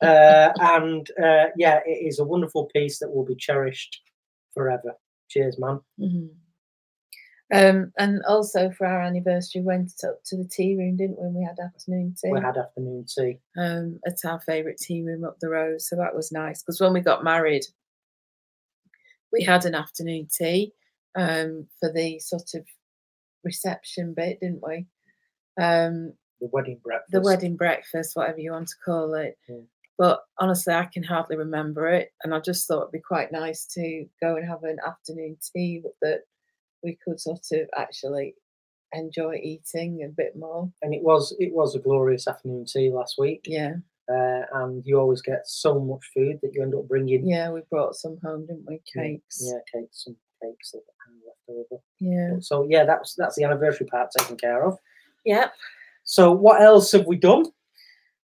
and 0.00 1.08
uh, 1.22 1.46
yeah, 1.56 1.78
it 1.86 2.06
is 2.08 2.18
a 2.18 2.24
wonderful 2.24 2.66
piece 2.74 2.98
that 2.98 3.10
will 3.14 3.24
be 3.24 3.36
cherished 3.36 4.00
forever. 4.54 4.94
Cheers, 5.28 5.58
man. 5.58 5.80
Mhm. 5.98 6.30
Um, 7.52 7.92
and 7.96 8.22
also 8.24 8.70
for 8.72 8.86
our 8.86 9.02
anniversary, 9.02 9.60
we 9.60 9.66
went 9.66 9.92
up 10.04 10.20
to 10.24 10.36
the 10.36 10.44
tea 10.48 10.76
room, 10.76 10.96
didn't 10.96 11.20
we? 11.20 11.28
We 11.28 11.44
had 11.44 11.58
afternoon 11.60 12.16
tea 12.20 12.30
We 12.32 12.40
had 12.40 12.56
afternoon 12.56 13.04
tea. 13.06 13.38
um, 13.56 14.00
at 14.04 14.24
our 14.24 14.40
favourite 14.40 14.78
tea 14.78 15.02
room 15.04 15.24
up 15.24 15.38
the 15.38 15.48
road. 15.48 15.80
So 15.80 15.94
that 15.96 16.14
was 16.14 16.32
nice 16.32 16.62
because 16.62 16.80
when 16.80 16.92
we 16.92 17.00
got 17.00 17.22
married, 17.22 17.64
we 19.32 19.42
had 19.44 19.64
an 19.64 19.74
afternoon 19.76 20.26
tea 20.26 20.72
um, 21.14 21.68
for 21.78 21.92
the 21.92 22.18
sort 22.18 22.54
of 22.54 22.66
reception 23.44 24.12
bit, 24.14 24.40
didn't 24.40 24.62
we? 24.66 24.86
Um, 25.56 26.14
The 26.40 26.48
wedding 26.52 26.78
breakfast. 26.82 27.12
the 27.12 27.20
wedding 27.20 27.56
breakfast, 27.56 28.16
whatever 28.16 28.40
you 28.40 28.50
want 28.52 28.68
to 28.68 28.74
call 28.84 29.14
it. 29.14 29.38
Yeah. 29.48 29.60
But 29.98 30.20
honestly, 30.38 30.74
I 30.74 30.84
can 30.84 31.02
hardly 31.02 31.36
remember 31.36 31.88
it. 31.88 32.12
And 32.22 32.34
I 32.34 32.40
just 32.40 32.66
thought 32.66 32.82
it'd 32.82 32.92
be 32.92 33.00
quite 33.00 33.32
nice 33.32 33.64
to 33.74 34.06
go 34.22 34.36
and 34.36 34.46
have 34.46 34.62
an 34.64 34.78
afternoon 34.86 35.38
tea 35.54 35.82
that 36.02 36.20
we 36.82 36.98
could 37.04 37.18
sort 37.18 37.46
of 37.52 37.68
actually 37.76 38.34
enjoy 38.92 39.36
eating 39.42 40.04
a 40.04 40.08
bit 40.08 40.36
more. 40.36 40.70
and 40.82 40.94
it 40.94 41.02
was 41.02 41.34
it 41.38 41.52
was 41.52 41.74
a 41.74 41.80
glorious 41.80 42.28
afternoon 42.28 42.64
tea 42.66 42.90
last 42.90 43.16
week. 43.18 43.44
Yeah. 43.46 43.74
Uh, 44.08 44.42
and 44.54 44.84
you 44.86 44.98
always 44.98 45.20
get 45.20 45.40
so 45.46 45.80
much 45.80 46.04
food 46.14 46.38
that 46.40 46.54
you 46.54 46.62
end 46.62 46.74
up 46.74 46.86
bringing. 46.86 47.26
Yeah, 47.26 47.50
we 47.50 47.62
brought 47.68 47.96
some 47.96 48.18
home, 48.22 48.46
didn't 48.46 48.64
we? 48.68 48.80
Cakes. 48.94 49.42
Yeah, 49.42 49.58
cakes, 49.72 50.04
some 50.04 50.16
cakes 50.40 50.70
that 50.70 50.78
are 50.78 51.26
left 51.26 51.66
over. 51.72 51.82
Yeah. 51.98 52.36
So 52.40 52.66
yeah, 52.70 52.84
that's 52.84 53.14
that's 53.14 53.34
the 53.34 53.44
anniversary 53.44 53.86
part 53.86 54.10
taken 54.16 54.36
care 54.36 54.64
of. 54.64 54.78
Yep. 55.24 55.52
So 56.04 56.30
what 56.30 56.62
else 56.62 56.92
have 56.92 57.06
we 57.06 57.16
done? 57.16 57.46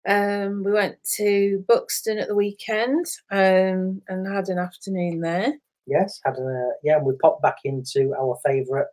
Um, 0.09 0.64
we 0.64 0.72
went 0.72 0.96
to 1.16 1.62
Buxton 1.68 2.18
at 2.18 2.28
the 2.28 2.34
weekend 2.34 3.04
um, 3.30 4.00
and 4.09 4.26
had 4.26 4.48
an 4.48 4.59
afternoon 4.59 5.20
there. 5.20 5.52
Yes, 5.86 6.18
had 6.24 6.36
a 6.38 6.70
yeah, 6.82 6.96
and 6.96 7.06
we 7.06 7.12
popped 7.20 7.42
back 7.42 7.59
into 7.64 8.14
our 8.18 8.38
favourite 8.44 8.86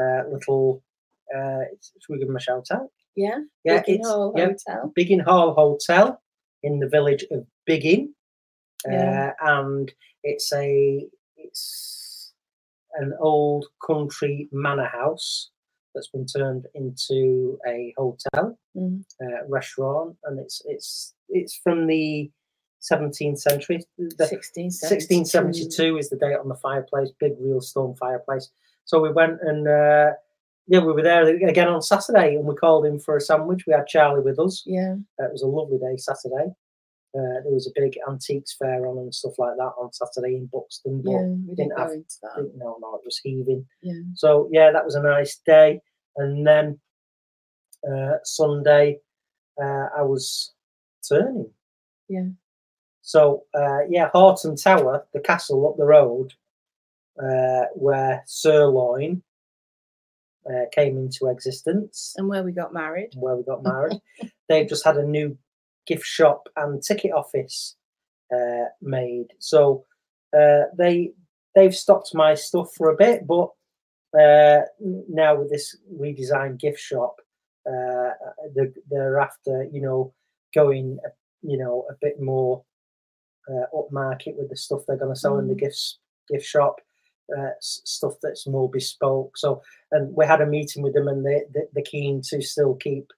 uh, 0.00 0.22
little. 0.30 0.82
Uh, 1.36 1.64
should 2.00 2.12
we 2.12 2.18
give 2.18 2.28
them 2.28 2.36
a 2.36 2.40
shout 2.40 2.68
out? 2.70 2.88
Yeah. 3.16 3.40
Yeah, 3.64 3.80
Biggin 3.80 4.00
it's 4.00 4.08
Hall 4.08 4.32
yeah, 4.36 4.46
Hotel. 4.46 4.92
Biggin 4.94 5.18
Hall 5.20 5.54
Hotel 5.54 6.20
in 6.62 6.78
the 6.78 6.88
village 6.88 7.24
of 7.32 7.44
Biggin, 7.66 8.14
Yeah. 8.88 9.32
uh, 9.40 9.58
and 9.60 9.92
it's 10.22 10.52
a 10.52 11.06
it's 11.36 12.32
an 12.94 13.14
old 13.20 13.66
country 13.84 14.48
manor 14.52 14.86
house 14.86 15.50
that's 15.94 16.08
been 16.08 16.26
turned 16.26 16.66
into 16.74 17.58
a 17.66 17.94
hotel 17.96 18.58
Mm. 18.76 19.04
uh, 19.22 19.46
restaurant, 19.48 20.16
and 20.24 20.38
it's 20.38 20.62
it's 20.64 21.14
it's 21.28 21.54
from 21.54 21.86
the 21.86 22.30
17th 22.80 23.38
century. 23.38 23.84
The 23.98 24.26
1672. 24.26 24.88
1672 24.88 25.98
is 25.98 26.08
the 26.10 26.16
date 26.16 26.36
on 26.36 26.48
the 26.48 26.56
fireplace, 26.56 27.10
big 27.20 27.34
real 27.38 27.60
stone 27.60 27.94
fireplace. 27.94 28.50
So 28.84 29.00
we 29.00 29.12
went 29.12 29.38
and 29.42 29.68
uh, 29.68 30.12
yeah, 30.66 30.80
we 30.80 30.92
were 30.92 31.02
there 31.02 31.26
again 31.26 31.68
on 31.68 31.82
Saturday, 31.82 32.36
and 32.36 32.44
we 32.46 32.54
called 32.54 32.86
in 32.86 32.98
for 32.98 33.16
a 33.16 33.20
sandwich. 33.20 33.64
We 33.66 33.72
had 33.74 33.86
Charlie 33.86 34.22
with 34.22 34.38
us. 34.38 34.62
Yeah. 34.66 34.94
Uh, 35.20 35.26
it 35.26 35.32
was 35.32 35.42
a 35.42 35.46
lovely 35.46 35.78
day 35.78 35.96
Saturday. 35.96 36.52
Uh, 37.14 37.42
there 37.44 37.52
was 37.52 37.66
a 37.66 37.78
big 37.80 37.98
antiques 38.08 38.56
fair 38.58 38.86
on 38.86 38.96
and 38.96 39.14
stuff 39.14 39.38
like 39.38 39.54
that 39.58 39.72
on 39.78 39.92
Saturday 39.92 40.34
in 40.36 40.46
Buxton, 40.46 41.02
but 41.02 41.10
Yeah. 41.10 41.18
We 41.18 41.54
didn't 41.54 41.56
didn't 41.56 41.78
have- 41.78 41.90
didn't- 41.90 42.56
no, 42.56 42.78
no, 42.80 42.94
it 42.96 43.02
was 43.04 43.18
heaving. 43.22 43.66
Yeah. 43.82 44.00
So 44.14 44.48
yeah, 44.50 44.70
that 44.72 44.84
was 44.84 44.94
a 44.94 45.02
nice 45.02 45.36
day. 45.44 45.80
And 46.16 46.46
then 46.46 46.80
uh, 47.86 48.14
Sunday, 48.24 49.00
uh, 49.62 49.88
I 49.96 50.02
was 50.02 50.54
turning. 51.06 51.50
Yeah. 52.08 52.28
So 53.02 53.44
uh, 53.54 53.80
yeah, 53.90 54.08
Hoghton 54.14 54.56
Tower, 54.62 55.06
the 55.12 55.20
castle 55.20 55.68
up 55.68 55.76
the 55.76 55.84
road, 55.84 56.32
uh, 57.22 57.66
where 57.74 58.22
Sirloin 58.26 59.22
uh, 60.48 60.64
came 60.72 60.96
into 60.96 61.26
existence, 61.28 62.14
And 62.16 62.26
where 62.28 62.42
we 62.42 62.52
got 62.52 62.72
married. 62.72 63.10
where 63.16 63.36
we 63.36 63.42
got 63.42 63.62
married. 63.62 64.00
They've 64.48 64.68
just 64.68 64.84
had 64.84 64.96
a 64.96 65.04
new 65.04 65.36
gift 65.86 66.04
shop 66.04 66.48
and 66.56 66.82
ticket 66.82 67.12
office 67.12 67.76
uh, 68.34 68.66
made. 68.80 69.28
So 69.38 69.84
uh, 70.38 70.64
they 70.76 71.12
they've 71.54 71.74
stopped 71.74 72.14
my 72.14 72.34
stuff 72.34 72.68
for 72.76 72.90
a 72.90 72.96
bit, 72.96 73.26
but 73.26 73.48
uh, 74.18 74.62
now 75.08 75.36
with 75.36 75.50
this 75.50 75.76
redesigned 76.00 76.58
gift 76.60 76.80
shop, 76.80 77.16
uh, 77.66 78.10
they're, 78.54 78.72
they're 78.90 79.18
after 79.20 79.68
you 79.72 79.80
know 79.80 80.12
going 80.54 80.98
you 81.42 81.58
know 81.58 81.86
a 81.90 81.94
bit 82.00 82.20
more 82.20 82.62
uh, 83.50 83.66
upmarket 83.74 84.36
with 84.36 84.48
the 84.48 84.56
stuff 84.56 84.82
they're 84.86 84.96
going 84.96 85.14
to 85.14 85.18
sell 85.18 85.38
in 85.38 85.48
the 85.48 85.54
Mm. 85.54 85.60
gifts 85.60 85.98
gift 86.28 86.46
shop. 86.46 86.80
Uh, 87.38 87.50
stuff 87.60 88.14
that's 88.20 88.46
more 88.46 88.68
bespoke. 88.68 89.38
So, 89.38 89.62
and 89.92 90.14
we 90.14 90.26
had 90.26 90.42
a 90.42 90.46
meeting 90.46 90.82
with 90.82 90.92
them, 90.92 91.08
and 91.08 91.24
they, 91.24 91.42
they 91.54 91.62
they're 91.72 91.84
keen 91.84 92.20
to 92.24 92.42
still 92.42 92.74
keep 92.74 93.10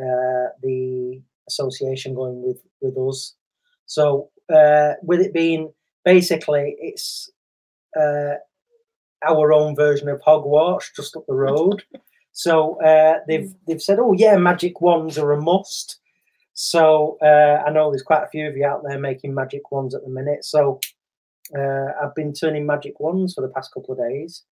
uh, 0.00 0.48
the 0.62 1.22
association 1.48 2.14
going 2.14 2.42
with 2.42 2.62
with 2.80 2.96
us. 2.96 3.34
So 3.86 4.30
uh, 4.52 4.94
with 5.02 5.20
it 5.20 5.32
being 5.32 5.72
basically 6.04 6.76
it's 6.78 7.30
uh, 7.98 8.34
our 9.26 9.52
own 9.52 9.74
version 9.74 10.08
of 10.08 10.20
Hogwarts 10.20 10.94
just 10.94 11.16
up 11.16 11.24
the 11.26 11.34
road. 11.34 11.82
so 12.32 12.80
uh, 12.82 13.20
they've 13.28 13.52
they've 13.66 13.82
said, 13.82 13.98
oh 13.98 14.12
yeah, 14.12 14.36
magic 14.36 14.80
wands 14.80 15.18
are 15.18 15.32
a 15.32 15.40
must. 15.40 16.00
So 16.54 17.18
uh, 17.20 17.62
I 17.66 17.70
know 17.70 17.90
there's 17.90 18.02
quite 18.02 18.22
a 18.22 18.28
few 18.28 18.48
of 18.48 18.56
you 18.56 18.64
out 18.64 18.82
there 18.86 18.98
making 18.98 19.34
magic 19.34 19.72
wands 19.72 19.94
at 19.94 20.02
the 20.04 20.10
minute. 20.10 20.44
So 20.44 20.78
uh, 21.56 21.88
I've 22.02 22.14
been 22.14 22.32
turning 22.32 22.64
magic 22.64 23.00
wands 23.00 23.34
for 23.34 23.40
the 23.40 23.52
past 23.52 23.72
couple 23.74 23.92
of 23.92 23.98
days. 23.98 24.44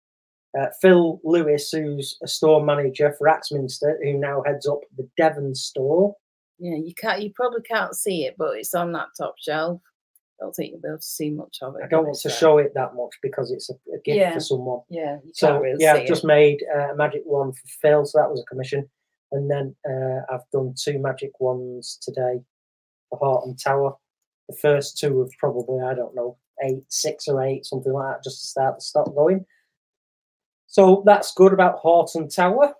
Uh, 0.59 0.67
Phil 0.81 1.21
Lewis, 1.25 1.71
who's 1.71 2.19
a 2.23 2.29
store 2.29 2.63
manager 2.63 3.15
for 3.17 3.29
Axminster, 3.29 3.99
who 4.03 4.19
now 4.19 4.43
heads 4.45 4.67
up 4.67 4.81
the 4.97 5.09
Devon 5.17 5.55
store. 5.55 6.15
Yeah, 6.63 6.77
you 6.77 6.95
can't. 6.95 7.21
You 7.23 7.33
probably 7.35 7.63
can't 7.63 7.93
see 7.95 8.25
it, 8.25 8.37
but 8.39 8.57
it's 8.57 8.73
on 8.75 8.93
that 8.93 9.09
top 9.19 9.35
shelf. 9.39 9.81
I 10.41 10.45
don't 10.45 10.53
think 10.55 10.71
you'll 10.71 10.81
be 10.81 10.89
able 10.89 10.99
to 10.99 11.03
see 11.03 11.31
much 11.31 11.59
of 11.61 11.75
it. 11.75 11.83
I 11.85 11.89
don't 11.89 12.05
want 12.07 12.19
to 12.21 12.31
show 12.31 12.59
it 12.59 12.73
that 12.75 12.95
much 12.95 13.11
because 13.21 13.51
it's 13.51 13.69
a, 13.69 13.75
a 13.95 13.99
gift 14.05 14.17
Yeah. 14.19 14.33
for 14.33 14.41
someone. 14.41 14.81
Yeah, 14.89 15.17
you 15.25 15.33
So 15.35 15.59
really 15.59 15.83
yeah, 15.83 15.95
I've 15.95 16.07
just 16.07 16.23
it. 16.25 16.29
made 16.29 16.65
uh, 16.75 16.93
a 16.93 16.97
magic 16.97 17.23
wand 17.27 17.57
for 17.57 17.67
Phil, 17.81 18.07
so 18.07 18.19
that 18.19 18.31
was 18.31 18.41
a 18.41 18.45
commission, 18.45 18.89
and 19.33 19.51
then 19.51 19.75
uh, 19.89 20.21
I've 20.33 20.49
done 20.53 20.75
two 20.79 20.99
magic 21.01 21.33
wands 21.41 21.99
today 22.01 22.41
for 23.11 23.19
Hoghton 23.19 23.61
Tower. 23.63 23.95
The 24.49 24.57
first 24.57 24.99
two 24.99 25.19
have 25.21 25.31
probably 25.41 25.83
I 25.83 25.95
don't 25.95 26.15
know 26.15 26.37
eight, 26.65 26.85
six 26.89 27.27
or 27.27 27.43
eight, 27.43 27.67
something 27.67 27.93
like 27.93 28.15
that, 28.17 28.25
just 28.25 28.41
to 28.41 28.47
start 28.47 28.77
the 28.77 28.83
stock 28.83 29.13
going. 29.17 29.45
So 30.69 31.03
that's 31.07 31.35
good 31.35 31.53
about 31.53 31.83
Hoghton 31.83 32.33
Tower. 32.35 32.75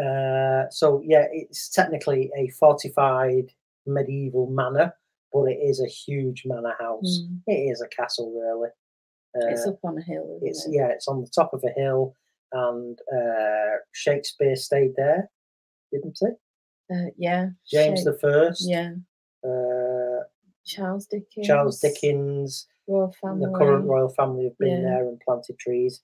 Uh, 0.00 0.68
so 0.70 1.02
yeah, 1.04 1.26
it's 1.32 1.68
technically 1.70 2.30
a 2.36 2.48
fortified 2.50 3.50
medieval 3.86 4.48
manor, 4.50 4.92
but 5.32 5.44
it 5.46 5.58
is 5.62 5.80
a 5.80 5.86
huge 5.88 6.42
manor 6.46 6.74
house. 6.78 7.22
Mm. 7.22 7.40
It 7.46 7.70
is 7.72 7.80
a 7.82 7.88
castle, 7.88 8.32
really. 8.32 8.68
Uh, 9.36 9.48
It's 9.52 9.66
up 9.66 9.78
on 9.84 9.98
a 9.98 10.02
hill. 10.02 10.36
Isn't 10.42 10.48
it's 10.48 10.66
it? 10.66 10.72
yeah, 10.74 10.88
it's 10.88 11.08
on 11.08 11.20
the 11.20 11.28
top 11.34 11.52
of 11.52 11.62
a 11.64 11.72
hill, 11.80 12.14
and 12.52 12.98
uh, 13.12 13.76
Shakespeare 13.92 14.56
stayed 14.56 14.92
there, 14.96 15.30
didn't 15.92 16.18
he? 16.20 16.26
Uh, 16.94 17.10
yeah. 17.16 17.50
James 17.70 18.00
Shake- 18.00 18.04
the 18.06 18.18
First, 18.18 18.68
Yeah. 18.68 18.92
uh, 19.44 20.24
Charles 20.64 21.06
Dickens. 21.06 21.46
Charles 21.46 21.80
Dickens, 21.80 22.66
Royal 22.86 23.12
family. 23.22 23.46
the 23.46 23.58
current 23.58 23.84
royal 23.86 24.08
family 24.10 24.44
have 24.44 24.58
been 24.58 24.82
Yeah. 24.82 24.88
there 24.90 25.08
and 25.08 25.20
planted 25.20 25.58
trees. 25.58 26.02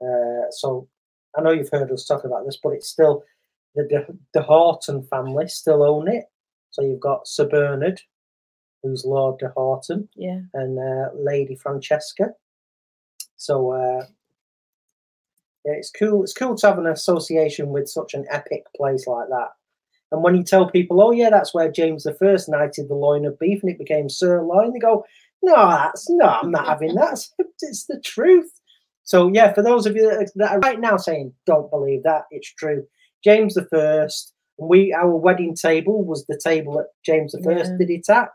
Uh, 0.00 0.50
so 0.50 0.88
I 1.36 1.40
know 1.42 1.50
you've 1.50 1.70
heard 1.70 1.90
us 1.92 2.04
talk 2.06 2.24
about 2.24 2.44
this, 2.46 2.58
but 2.62 2.70
it's 2.70 2.88
still 2.88 3.22
the 3.74 3.84
De, 3.84 4.06
De 4.32 4.42
Hoghton 4.46 5.08
family 5.08 5.48
still 5.48 5.82
own 5.82 6.08
it. 6.08 6.24
So 6.70 6.82
you've 6.82 7.00
got 7.00 7.26
Sir 7.28 7.46
Bernard, 7.48 8.00
who's 8.82 9.04
Lord 9.04 9.38
De 9.38 9.52
Hoghton, 9.56 10.08
Yeah. 10.16 10.40
and 10.54 10.78
uh, 10.78 11.10
Lady 11.14 11.54
Francesca. 11.54 12.30
So 13.36 13.72
uh, 13.72 14.06
yeah, 15.64 15.72
it's 15.74 15.90
cool. 15.90 16.22
It's 16.22 16.32
cool 16.34 16.56
to 16.56 16.66
have 16.66 16.78
an 16.78 16.86
association 16.86 17.68
with 17.68 17.88
such 17.88 18.14
an 18.14 18.26
epic 18.30 18.64
place 18.76 19.06
like 19.06 19.28
that. 19.28 19.48
And 20.10 20.22
when 20.22 20.34
you 20.34 20.42
tell 20.42 20.68
people, 20.68 21.02
"Oh 21.02 21.10
yeah, 21.10 21.30
that's 21.30 21.54
where 21.54 21.70
James 21.70 22.04
the 22.04 22.14
First 22.14 22.48
knighted 22.48 22.88
the 22.88 22.94
loin 22.94 23.24
of 23.24 23.38
beef 23.38 23.62
and 23.62 23.70
it 23.70 23.78
became 23.78 24.08
sirloin," 24.08 24.72
they 24.72 24.78
go, 24.78 25.04
"No, 25.42 25.54
that's 25.54 26.08
no, 26.10 26.26
I'm 26.26 26.50
not 26.50 26.66
having 26.66 26.94
that. 26.94 27.26
It's, 27.62 27.86
the 27.86 28.00
truth." 28.00 28.50
So 29.04 29.30
yeah, 29.32 29.52
for 29.52 29.62
those 29.62 29.86
of 29.86 29.94
you 29.96 30.08
that 30.36 30.52
are 30.52 30.58
right 30.60 30.80
now 30.80 30.96
saying, 30.96 31.32
"Don't 31.46 31.70
believe 31.70 32.02
that," 32.02 32.24
it's 32.30 32.52
true. 32.52 32.86
James 33.24 33.54
the 33.54 33.66
First. 33.66 34.34
We 34.58 34.92
our 34.92 35.16
wedding 35.16 35.54
table 35.54 36.04
was 36.04 36.26
the 36.26 36.40
table 36.42 36.74
that 36.74 36.88
James 37.04 37.32
the 37.32 37.42
First 37.42 37.72
Yeah. 37.72 37.78
did 37.78 37.90
it 37.90 38.08
at. 38.08 38.30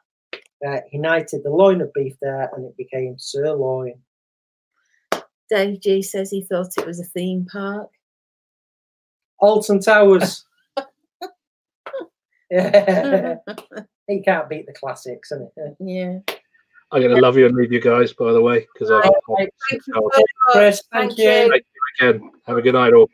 Uh, 0.65 0.81
he 0.89 0.97
knighted 0.97 1.43
the 1.43 1.51
loin 1.51 1.81
of 1.81 1.93
beef 1.93 2.15
there, 2.21 2.49
and 2.55 2.65
it 2.65 2.75
became 2.77 3.17
sirloin. 3.19 3.93
Dave 5.49 5.79
G 5.81 6.01
says 6.01 6.31
he 6.31 6.41
thought 6.43 6.77
it 6.77 6.85
was 6.85 6.99
a 6.99 7.05
theme 7.05 7.45
park. 7.45 7.89
Alton 9.39 9.79
Towers. 9.79 10.45
yeah, 12.51 13.35
you 14.07 14.21
can't 14.23 14.49
beat 14.49 14.65
the 14.65 14.73
classics, 14.73 15.31
isn't 15.31 15.51
yeah. 15.79 16.19
I'm 16.91 17.01
going 17.01 17.13
to 17.13 17.21
love 17.21 17.37
you 17.37 17.45
and 17.45 17.55
leave 17.55 17.73
you 17.73 17.81
guys, 17.81 18.13
by 18.13 18.31
the 18.31 18.41
way, 18.41 18.65
because 18.73 18.89
I've 18.89 19.03
Right, 19.27 19.49
Thank 19.69 19.81
you 19.87 19.93
so 19.93 20.01
much. 20.01 20.23
Chris, 20.51 20.83
thank, 20.93 21.17
Thank 21.17 21.19
you. 21.19 21.53
you. 21.53 21.61
Thank 21.99 22.15
weekend. 22.15 22.33
Have 22.45 22.57
a 22.57 22.61
good 22.61 22.73
night, 22.73 22.93
all. 22.93 23.09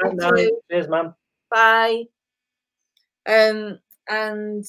Good 0.00 0.12
You 0.12 0.16
night. 0.16 0.50
Cheers, 0.70 0.88
man. 0.88 1.14
Bye. 1.50 2.04
Um, 3.28 3.78
and 4.08 4.64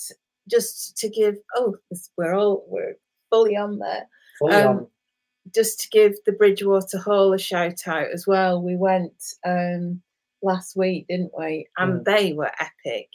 just 0.50 0.98
to 0.98 1.10
give, 1.10 1.36
oh, 1.56 1.76
this, 1.90 2.10
we're 2.18 2.36
all 2.36 2.66
we're 2.68 2.96
fully 3.30 3.56
on 3.56 3.80
there. 3.80 4.08
Fully 4.40 4.56
Um, 4.56 4.68
on. 4.68 4.88
Just 5.56 5.80
to 5.82 5.90
give 5.90 6.14
the 6.26 6.34
Bridgewater 6.34 6.98
Hall 6.98 7.34
a 7.34 7.40
shout 7.40 7.88
out 7.88 8.12
as 8.14 8.28
well. 8.28 8.62
We 8.62 8.76
went 8.76 9.14
um 9.46 10.02
last 10.42 10.76
week, 10.76 11.08
didn't 11.08 11.32
we? 11.38 11.68
And 11.78 12.04
they 12.04 12.34
were 12.34 12.52
epic. 12.60 13.10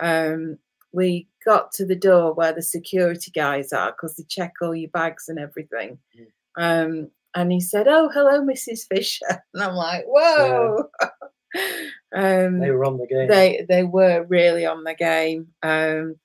Um, 0.00 0.58
we 0.92 1.28
got 1.44 1.72
to 1.72 1.86
the 1.86 1.96
door 1.96 2.34
where 2.34 2.52
the 2.52 2.62
security 2.62 3.30
guys 3.30 3.72
are 3.72 3.92
because 3.92 4.16
they 4.16 4.24
check 4.24 4.52
all 4.60 4.74
your 4.74 4.90
bags 4.90 5.28
and 5.28 5.38
everything. 5.38 5.98
Mm. 6.18 6.26
Um, 6.58 7.10
and 7.34 7.52
he 7.52 7.60
said, 7.60 7.88
"Oh, 7.88 8.08
hello, 8.12 8.40
Mrs. 8.42 8.86
Fisher," 8.88 9.26
and 9.54 9.62
I'm 9.62 9.74
like, 9.74 10.04
"Whoa." 10.06 10.88
um, 12.14 12.60
They 12.60 12.70
were 12.70 12.84
on 12.84 12.98
the 12.98 13.06
game. 13.06 13.28
they 13.28 13.64
they 13.68 13.84
were 13.84 14.24
really 14.28 14.66
on 14.66 14.84
the 14.84 14.94
game. 14.94 15.48
Um, 15.62 16.16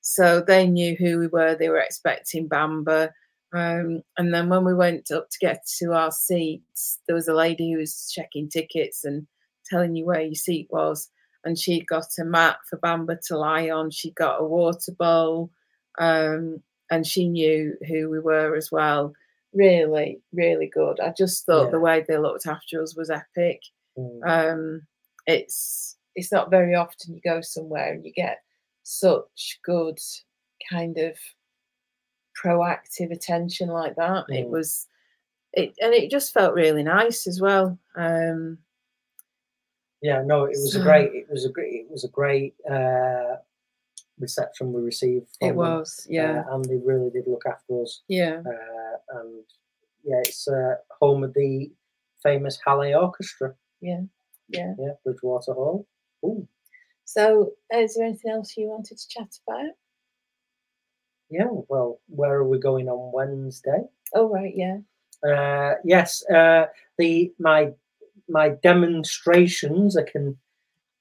so 0.00 0.40
they 0.40 0.66
knew 0.66 0.94
who 0.96 1.18
we 1.18 1.26
were. 1.26 1.54
They 1.56 1.68
were 1.68 1.80
expecting 1.80 2.48
Bamba. 2.48 3.10
Um, 3.52 4.02
and 4.18 4.34
then 4.34 4.48
when 4.48 4.64
we 4.64 4.74
went 4.74 5.10
up 5.10 5.28
to 5.30 5.38
get 5.40 5.64
to 5.78 5.92
our 5.92 6.10
seats, 6.12 7.00
there 7.06 7.14
was 7.16 7.28
a 7.28 7.34
lady 7.34 7.72
who 7.72 7.78
was 7.78 8.10
checking 8.12 8.48
tickets 8.48 9.04
and 9.04 9.26
telling 9.68 9.96
you 9.96 10.04
where 10.04 10.20
your 10.20 10.34
seat 10.34 10.68
was. 10.70 11.10
And 11.44 11.58
she 11.58 11.80
got 11.84 12.06
a 12.20 12.24
mat 12.24 12.58
for 12.68 12.78
Bamba 12.78 13.18
to 13.26 13.38
lie 13.38 13.70
on. 13.70 13.90
She 13.90 14.10
got 14.12 14.40
a 14.40 14.44
water 14.44 14.92
bowl, 14.98 15.50
um, 15.98 16.60
and 16.90 17.06
she 17.06 17.28
knew 17.28 17.74
who 17.88 18.10
we 18.10 18.18
were 18.20 18.56
as 18.56 18.70
well. 18.70 19.12
Really, 19.56 20.20
really 20.34 20.66
good. 20.68 21.00
I 21.00 21.14
just 21.16 21.46
thought 21.46 21.70
the 21.70 21.80
way 21.80 22.04
they 22.06 22.18
looked 22.18 22.46
after 22.46 22.82
us 22.82 22.94
was 22.96 23.10
epic 23.10 23.60
Mm. 23.98 24.20
um 24.28 24.86
it's 25.26 25.96
it's 26.14 26.30
not 26.30 26.50
very 26.50 26.74
often 26.74 27.14
you 27.14 27.20
go 27.22 27.40
somewhere 27.40 27.94
and 27.94 28.04
you 28.04 28.12
get 28.12 28.42
such 28.82 29.58
good 29.64 29.98
kind 30.70 30.98
of 30.98 31.16
proactive 32.38 33.10
attention 33.10 33.70
like 33.70 33.96
that 33.96 34.26
it 34.28 34.46
Mm. 34.46 34.50
was 34.50 34.86
it 35.54 35.74
and 35.80 35.94
it 35.94 36.10
just 36.10 36.34
felt 36.34 36.52
really 36.52 36.82
nice 36.82 37.26
as 37.26 37.40
well 37.40 37.78
um 37.96 38.58
Yeah, 40.02 40.22
no, 40.22 40.44
it 40.44 40.50
was 40.50 40.76
a 40.76 40.80
great. 40.82 41.14
It 41.14 41.30
was 41.30 41.46
a 41.46 41.50
great. 41.50 41.74
It 41.86 41.90
was 41.90 42.04
a 42.04 42.08
great 42.08 42.54
uh, 42.70 43.36
reception 44.18 44.72
we 44.72 44.82
received. 44.82 45.28
From 45.38 45.48
it 45.48 45.50
them, 45.52 45.56
was 45.56 46.06
yeah 46.08 46.42
uh, 46.48 46.54
and 46.54 46.64
they 46.64 46.76
really 46.76 47.10
did 47.10 47.26
look 47.26 47.44
after 47.46 47.82
us. 47.82 48.02
yeah 48.08 48.42
Uh, 48.46 49.18
and 49.18 49.44
yeah, 50.04 50.20
it's 50.20 50.46
uh, 50.48 50.76
home 51.00 51.24
of 51.24 51.34
the 51.34 51.70
famous 52.22 52.58
Hallé 52.66 53.00
Orchestra. 53.00 53.54
Yeah, 53.80 54.02
yeah 54.48 54.74
Yeah, 54.78 54.92
Bridgewater 55.04 55.52
Hall. 55.52 55.86
Ooh, 56.24 56.46
so 57.04 57.52
is 57.72 57.94
there 57.94 58.06
anything 58.06 58.30
else 58.30 58.56
you 58.56 58.68
wanted 58.68 58.98
to 58.98 59.08
chat 59.08 59.38
about 59.46 59.72
yeah. 61.28 61.48
Well, 61.68 61.98
where 62.08 62.34
are 62.34 62.48
we 62.48 62.58
going 62.58 62.88
on 62.88 63.12
Wednesday? 63.12 63.82
oh 64.14 64.28
right 64.28 64.54
yeah 64.56 64.78
Uh, 65.26 65.74
yes, 65.84 66.24
uh, 66.30 66.66
the 66.98 67.32
my 67.38 67.72
my 68.28 68.50
demonstrations 68.62 69.96
are 69.96 70.04
can 70.04 70.36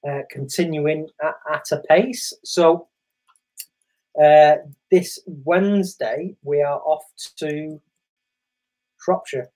uh, 0.07 0.22
continuing 0.30 1.07
at, 1.22 1.36
at 1.53 1.72
a 1.72 1.82
pace. 1.89 2.34
So 2.43 2.88
uh, 4.22 4.55
this 4.91 5.20
Wednesday 5.26 6.36
we 6.43 6.61
are 6.61 6.80
off 6.80 7.03
to 7.38 7.82
Shropshire. 9.01 9.49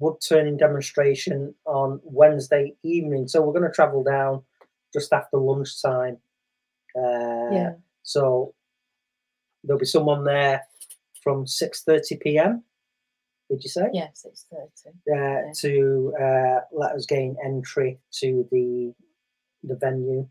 Wood 0.00 0.16
turning 0.26 0.56
demonstration 0.56 1.54
on 1.64 2.00
Wednesday 2.04 2.74
evening. 2.84 3.26
So 3.26 3.40
we're 3.42 3.52
going 3.58 3.68
to 3.68 3.74
travel 3.74 4.04
down 4.04 4.42
just 4.92 5.12
after 5.12 5.38
lunchtime. 5.38 6.18
Uh, 6.96 7.50
yeah 7.52 7.72
So 8.04 8.54
there'll 9.64 9.80
be 9.80 9.86
someone 9.86 10.24
there 10.24 10.62
from 11.22 11.46
six 11.46 11.82
thirty 11.82 12.16
p.m. 12.16 12.62
Did 13.50 13.64
you 13.64 13.70
say? 13.70 13.88
yeah 13.92 14.08
6.30 14.14 14.54
uh, 14.54 14.90
Yeah. 15.06 15.52
to 15.56 16.14
uh, 16.20 16.60
let 16.72 16.92
us 16.92 17.06
gain 17.06 17.36
entry 17.44 17.98
to 18.20 18.46
the 18.52 18.92
the 19.64 19.74
venue. 19.76 20.28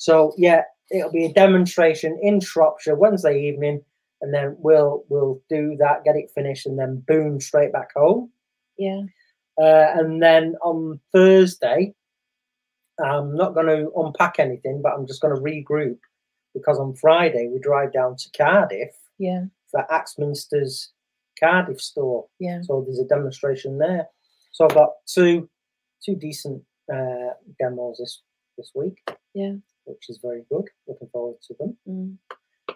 So 0.00 0.32
yeah, 0.38 0.62
it'll 0.90 1.12
be 1.12 1.26
a 1.26 1.32
demonstration 1.32 2.18
in 2.22 2.40
Shropshire 2.40 2.94
Wednesday 2.94 3.48
evening, 3.48 3.84
and 4.22 4.32
then 4.32 4.56
we'll 4.58 5.04
we'll 5.10 5.42
do 5.50 5.76
that, 5.78 6.04
get 6.04 6.16
it 6.16 6.30
finished, 6.34 6.64
and 6.64 6.78
then 6.78 7.04
boom, 7.06 7.38
straight 7.38 7.70
back 7.70 7.90
home. 7.94 8.32
yeah 8.78 9.02
Uh, 9.60 9.92
and 9.98 10.22
then 10.22 10.54
on 10.62 10.98
Thursday, 11.12 11.94
I'm 12.98 13.36
not 13.36 13.52
going 13.52 13.66
to 13.66 13.92
unpack 13.94 14.38
anything, 14.38 14.80
but 14.82 14.94
I'm 14.94 15.06
just 15.06 15.20
going 15.20 15.36
to 15.36 15.42
regroup 15.42 15.98
because 16.54 16.78
on 16.78 16.94
Friday 16.94 17.50
we 17.52 17.60
drive 17.60 17.92
down 17.92 18.16
to 18.16 18.30
Cardiff 18.36 18.94
yeah 19.18 19.44
for 19.70 19.84
Axminster's 19.90 20.92
Cardiff 21.38 21.80
store. 21.80 22.26
yeah 22.38 22.62
So 22.62 22.82
there's 22.86 23.00
a 23.00 23.04
demonstration 23.04 23.76
there. 23.76 24.08
So 24.52 24.64
I've 24.64 24.74
got 24.74 24.92
two 25.06 25.50
two 26.02 26.16
decent 26.16 26.62
uh, 26.90 27.34
demos 27.58 27.98
this 27.98 28.22
this 28.56 28.72
week. 28.74 28.96
Yeah. 29.34 29.56
Which 29.84 30.08
is 30.08 30.18
very 30.22 30.44
good. 30.50 30.64
Looking 30.86 31.08
forward 31.12 31.36
to 31.48 31.54
them. 31.58 31.76
mm. 31.88 32.16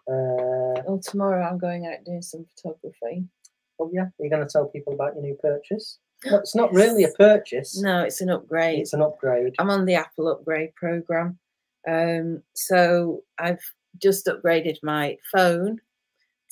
Uh, 0.09 0.83
well 0.87 1.01
tomorrow 1.03 1.47
i'm 1.47 1.57
going 1.57 1.87
out 1.87 2.05
doing 2.05 2.21
some 2.21 2.45
photography 2.57 3.25
oh 3.81 3.91
yeah, 3.93 4.07
you're 4.19 4.31
going 4.31 4.47
to 4.47 4.53
tell 4.53 4.67
people 4.67 4.93
about 4.93 5.15
your 5.15 5.23
new 5.23 5.37
purchase. 5.41 5.99
No, 6.25 6.37
it's 6.39 6.55
not 6.55 6.73
really 6.73 7.05
a 7.05 7.11
purchase. 7.11 7.81
no 7.81 8.01
it's 8.03 8.21
an 8.21 8.31
upgrade 8.31 8.81
it's 8.81 8.93
an 8.93 9.03
upgrade. 9.03 9.55
I'm 9.59 9.71
on 9.71 9.85
the 9.85 9.95
Apple 9.95 10.29
upgrade 10.29 10.75
program. 10.75 11.39
Um, 11.89 12.43
so 12.55 13.23
I've 13.39 13.63
just 14.01 14.27
upgraded 14.27 14.79
my 14.83 15.17
phone 15.33 15.81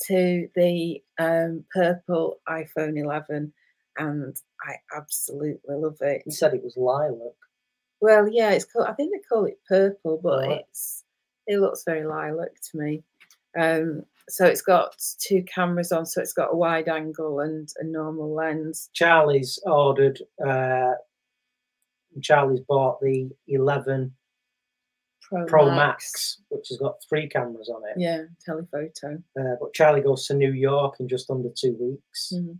to 0.07 0.49
the 0.55 1.03
um, 1.19 1.65
purple 1.73 2.41
iPhone 2.49 2.99
11, 2.99 3.53
and 3.99 4.37
I 4.63 4.75
absolutely 4.97 5.75
love 5.75 5.97
it. 6.01 6.23
You 6.27 6.33
said 6.33 6.55
it 6.55 6.63
was 6.63 6.77
lilac. 6.77 7.33
Well, 8.03 8.29
yeah, 8.29 8.51
it's 8.51 8.65
called. 8.67 8.89
I 8.89 8.93
think 8.95 9.13
they 9.15 9.21
call 9.27 9.45
it 9.47 9.59
purple, 9.69 10.21
but 10.23 10.47
Right. 10.47 10.61
it's 10.69 11.05
it 11.47 11.59
looks 11.59 11.85
very 11.85 12.05
lilac 12.05 12.51
to 12.71 12.79
me. 12.79 13.03
Um, 13.59 14.05
so 14.29 14.45
it's 14.47 14.63
got 14.63 14.95
two 15.19 15.43
cameras 15.45 15.91
on, 15.93 16.05
so 16.07 16.21
it's 16.21 16.33
got 16.33 16.53
a 16.53 16.57
wide 16.57 16.89
angle 16.89 17.41
and 17.41 17.69
a 17.79 17.85
normal 17.85 18.35
lens. 18.35 18.91
Charlie's 18.93 19.59
ordered. 19.65 20.21
Uh, 20.45 20.93
Charlie's 22.23 22.61
bought 22.61 23.01
the 23.01 23.31
11 23.49 24.15
Pro, 25.23 25.47
Pro 25.47 25.67
Max, 25.71 26.41
which 26.51 26.69
has 26.69 26.79
got 26.79 27.03
three 27.09 27.29
cameras 27.29 27.69
on 27.75 27.83
it. 27.89 27.95
Yeah, 27.99 28.25
telephoto. 28.45 29.23
Uh, 29.39 29.57
but 29.61 29.73
Charlie 29.75 30.03
goes 30.03 30.27
to 30.27 30.35
New 30.35 30.53
York 30.53 30.97
in 31.01 31.09
just 31.09 31.31
under 31.31 31.49
two 31.57 31.75
weeks. 31.81 32.33
Mhm. 32.35 32.59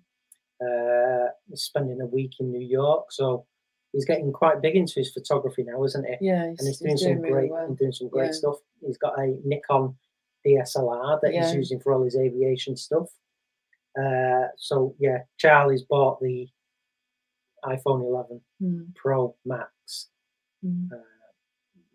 Uh, 0.61 1.31
he's 1.49 1.63
spending 1.63 2.01
a 2.01 2.07
week 2.07 2.33
in 2.41 2.51
New 2.51 2.67
York, 2.67 3.13
so 3.13 3.47
he's 3.93 4.05
getting 4.07 4.33
quite 4.33 4.61
big 4.63 4.75
into 4.77 4.95
his 4.97 5.13
photography 5.13 5.63
now, 5.65 5.83
isn't 5.85 6.05
he? 6.07 6.17
Yeah, 6.27 6.45
And 6.45 6.59
he's 6.61 6.79
doing 6.79 6.97
some 6.97 7.19
really 7.21 7.31
great, 7.31 7.51
well. 7.51 7.65
and 7.67 7.79
doing 7.79 7.93
some 7.93 8.09
great 8.09 8.27
Yeah. 8.27 8.33
stuff. 8.33 8.57
He's 8.81 8.99
got 8.99 9.19
a 9.19 9.39
Nikon 9.45 9.97
DSLR 10.45 11.21
that 11.23 11.33
Yeah. 11.35 11.45
he's 11.45 11.55
using 11.55 11.81
for 11.81 11.93
all 11.93 12.03
his 12.03 12.17
aviation 12.17 12.77
stuff. 12.77 13.09
Uh, 13.99 14.49
so 14.57 14.95
yeah, 14.99 15.25
Charlie's 15.37 15.83
bought 15.83 16.21
the 16.21 16.49
iPhone 17.65 18.03
11 18.03 18.41
Mm, 18.63 18.95
Pro 18.95 19.37
Max. 19.45 20.09
mm. 20.65 20.91
Uh, 20.93 20.97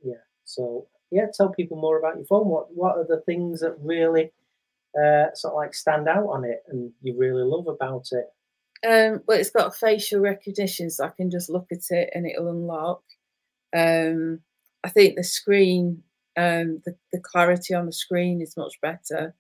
yeah. 0.04 0.22
So 0.46 0.88
yeah, 1.12 1.28
tell 1.34 1.50
people 1.50 1.78
more 1.78 1.98
about 2.00 2.18
your 2.18 2.26
phone. 2.26 2.48
What 2.48 2.74
what 2.76 2.98
are 2.98 3.06
the 3.06 3.22
things 3.22 3.62
that 3.62 3.76
really 3.80 4.32
uh, 4.98 5.34
sort 5.34 5.54
of 5.54 5.58
like 5.58 5.74
stand 5.74 6.08
out 6.08 6.28
on 6.28 6.44
it 6.46 6.64
and 6.68 6.94
you 7.02 7.16
really 7.18 7.44
love 7.44 7.68
about 7.68 8.08
it? 8.12 8.28
Um, 8.86 9.22
well, 9.28 9.40
it's 9.40 9.50
got 9.50 9.76
facial 9.76 10.20
recognition, 10.20 10.90
so 10.90 11.06
I 11.06 11.10
can 11.10 11.30
just 11.32 11.50
look 11.50 11.68
at 11.72 11.90
it 11.90 12.10
and 12.14 12.26
it'll 12.28 12.50
unlock. 12.50 13.02
Um, 13.76 14.40
I 14.84 14.90
think 14.90 15.16
the 15.16 15.24
screen, 15.24 16.04
um, 16.38 16.82
the, 16.86 16.96
the 17.12 17.20
clarity 17.20 17.74
on 17.74 17.86
the 17.88 17.92
screen 17.92 18.42
is 18.42 18.56
much 18.58 18.80
better. 18.82 19.34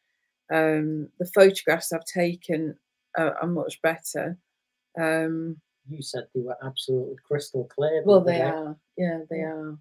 Um, 0.51 1.09
the 1.19 1.29
photographs 1.33 1.91
I've 1.93 2.05
taken 2.05 2.77
are, 3.17 3.35
are 3.37 3.47
much 3.47 3.81
better. 3.81 4.37
Um, 4.99 5.57
You 5.89 6.01
said 6.01 6.23
they 6.33 6.41
were 6.41 6.57
absolutely 6.65 7.15
crystal 7.25 7.65
clear. 7.65 8.01
well, 8.05 8.21
didn't 8.21 8.35
they 8.39 8.41
are. 8.41 8.77
Yeah, 8.97 9.19
they 9.29 9.41
are. 9.41 9.77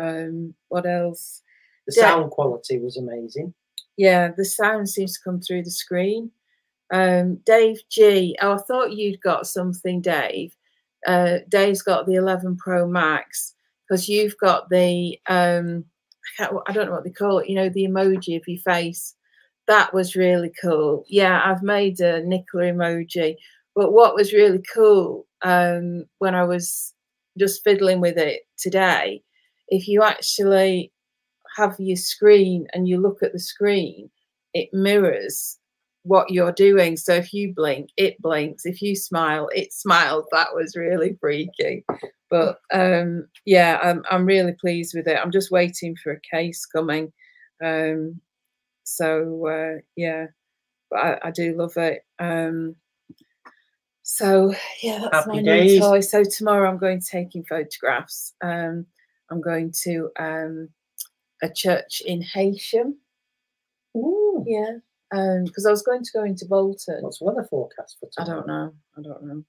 Um, 0.00 0.54
what 0.68 0.86
else? 0.86 1.42
The 1.86 1.94
Yeah. 1.96 2.02
sound 2.10 2.30
quality 2.32 2.78
was 2.78 2.96
amazing. 2.96 3.54
Yeah, 3.96 4.30
the 4.36 4.44
sound 4.44 4.88
seems 4.88 5.14
to 5.14 5.24
come 5.24 5.40
through 5.40 5.62
the 5.64 5.70
screen. 5.70 6.30
Um, 6.90 7.36
Dave 7.46 7.80
G. 7.90 8.36
Oh, 8.40 8.54
I 8.54 8.58
thought 8.58 8.92
you'd 8.92 9.20
got 9.20 9.46
something, 9.46 10.00
Dave. 10.00 10.54
Uh, 11.06 11.38
Dave's 11.48 11.82
got 11.82 12.06
the 12.06 12.14
11 12.14 12.56
Pro 12.56 12.86
Max 12.86 13.54
because 13.88 14.08
you've 14.08 14.36
got 14.38 14.68
the 14.70 15.18
um, 15.28 15.84
I, 16.38 16.48
I 16.66 16.72
don't 16.72 16.86
know 16.86 16.92
what 16.92 17.04
they 17.04 17.10
call 17.10 17.38
it. 17.38 17.48
You 17.48 17.56
know, 17.56 17.68
the 17.68 17.86
emoji 17.86 18.36
of 18.36 18.46
your 18.46 18.60
face. 18.60 19.14
That 19.66 19.92
was 19.92 20.16
really 20.16 20.50
cool. 20.62 21.04
Yeah, 21.08 21.42
I've 21.44 21.62
made 21.62 22.00
a 22.00 22.22
Nicola 22.24 22.64
emoji, 22.64 23.36
But 23.74 23.92
what 23.92 24.14
was 24.14 24.32
really 24.32 24.62
cool 24.74 25.26
um, 25.42 26.04
when 26.18 26.34
I 26.34 26.44
was 26.44 26.94
just 27.38 27.62
fiddling 27.64 28.00
with 28.00 28.16
it 28.16 28.42
today, 28.56 29.22
if 29.68 29.86
you 29.86 30.02
actually 30.02 30.90
have 31.56 31.76
your 31.78 31.96
screen 31.96 32.66
and 32.72 32.88
you 32.88 32.98
look 32.98 33.22
at 33.22 33.32
the 33.32 33.38
screen, 33.38 34.10
it 34.54 34.70
mirrors 34.72 35.57
what 36.08 36.30
you're 36.30 36.52
doing. 36.52 36.96
So 36.96 37.14
if 37.14 37.32
you 37.34 37.52
blink, 37.54 37.90
it 37.96 38.20
blinks. 38.20 38.64
If 38.64 38.80
you 38.80 38.96
smile, 38.96 39.48
it 39.54 39.72
smiles. 39.72 40.24
That 40.32 40.54
was 40.54 40.74
really 40.74 41.16
freaky. 41.20 41.84
But 42.30 42.58
um, 42.72 43.28
yeah, 43.44 43.78
I'm, 43.82 44.02
I'm 44.10 44.24
really 44.24 44.54
pleased 44.58 44.94
with 44.94 45.06
it. 45.06 45.18
I'm 45.18 45.30
just 45.30 45.50
waiting 45.50 45.96
for 46.02 46.12
a 46.12 46.36
case 46.36 46.64
coming. 46.64 47.12
Um, 47.62 48.20
so 48.84 49.46
uh, 49.46 49.80
yeah, 49.96 50.26
but 50.90 50.96
I, 50.98 51.18
I, 51.24 51.30
do 51.30 51.54
love 51.56 51.76
it. 51.76 52.02
Um, 52.18 52.74
so 54.02 54.54
yeah, 54.82 55.00
that's 55.00 55.26
Happy 55.26 55.38
my 55.38 55.42
days. 55.42 55.72
new 55.72 55.80
toy. 55.80 56.00
So 56.00 56.24
tomorrow 56.24 56.70
I'm 56.70 56.78
going 56.78 57.00
to 57.00 57.06
taking 57.06 57.44
photographs. 57.44 58.32
Um, 58.42 58.86
I'm 59.30 59.42
going 59.42 59.72
to 59.82 60.10
um, 60.18 60.70
a 61.42 61.50
church 61.50 62.00
in 62.06 62.22
Heysham. 62.22 62.94
Ooh, 63.96 64.44
Yeah, 64.46 64.78
because 65.10 65.66
I 65.66 65.70
was 65.70 65.82
going 65.82 66.04
to 66.04 66.10
go 66.12 66.24
into 66.24 66.44
Bolton. 66.46 67.02
what's 67.02 67.18
the 67.18 67.24
weather 67.24 67.46
forecast 67.48 67.96
for 67.98 68.08
I 68.18 68.24
don't 68.24 68.46
know. 68.46 68.72
I 68.96 69.02
don't 69.02 69.22
know. 69.24 69.44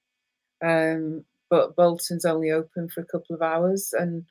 Um, 0.62 1.26
but 1.50 1.76
Bolton's 1.76 2.26
only 2.26 2.52
open 2.52 2.90
for 2.90 3.02
a 3.02 3.06
couple 3.06 3.36
of 3.36 3.42
hours, 3.42 3.94
and 3.98 4.26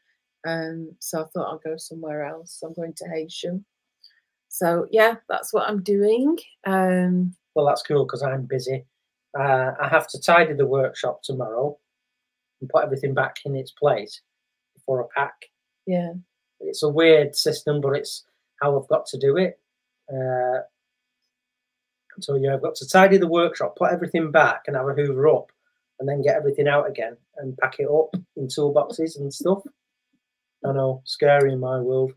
um, 0.47 0.91
so 1.01 1.23
I 1.23 1.25
thought 1.27 1.49
I'll 1.49 1.59
go 1.59 1.77
somewhere 1.77 2.25
else. 2.25 2.63
I'm 2.63 2.75
going 2.75 2.95
to 2.95 3.05
Heysham. 3.05 3.65
So 4.49 4.87
yeah, 4.91 5.17
that's 5.29 5.53
what 5.53 5.69
I'm 5.69 5.83
doing. 5.83 6.39
Um, 6.67 7.35
Well, 7.55 7.67
that's 7.67 7.83
cool 7.83 8.05
because 8.05 8.23
I'm 8.23 8.47
busy. 8.47 8.87
Uh, 9.39 9.73
I 9.81 9.89
have 9.89 10.09
to 10.09 10.21
tidy 10.21 10.55
the 10.55 10.67
workshop 10.67 11.23
tomorrow 11.23 11.79
and 12.61 12.71
put 12.71 12.85
everything 12.85 13.15
back 13.15 13.37
in 13.45 13.55
its 13.55 13.73
place 13.73 14.23
before 14.75 15.05
I 15.05 15.21
pack. 15.21 15.35
yeah, 15.87 16.13
It's 16.61 16.83
a 16.83 16.89
weird 16.89 17.37
system, 17.37 17.81
but 17.81 17.95
it's 17.97 18.25
how 18.63 18.81
I've 18.81 18.89
got 18.89 19.07
to 19.07 19.19
do 19.19 19.37
it. 19.37 19.61
Uh, 20.11 20.61
so 22.21 22.37
yeah, 22.37 22.55
I've 22.55 22.63
got 22.63 22.75
to 22.77 22.89
tidy 22.89 23.19
the 23.19 23.29
workshop, 23.29 23.77
put 23.77 23.93
everything 23.93 24.31
back, 24.31 24.63
and 24.67 24.77
have 24.77 24.89
a 24.89 24.95
hoover 24.95 25.29
up, 25.29 25.51
and 25.99 26.09
then 26.09 26.23
get 26.23 26.37
everything 26.37 26.69
out 26.69 26.89
again 26.89 27.17
and 27.39 27.57
pack 27.59 27.77
it 27.79 27.89
up 27.89 28.15
in 28.37 28.47
toolboxes 28.47 29.19
and 29.19 29.33
stuff. 29.33 29.63
I 30.65 30.73
know, 30.73 31.03
scary 31.05 31.53
in 31.53 31.61
my 31.61 31.81
world, 31.81 32.13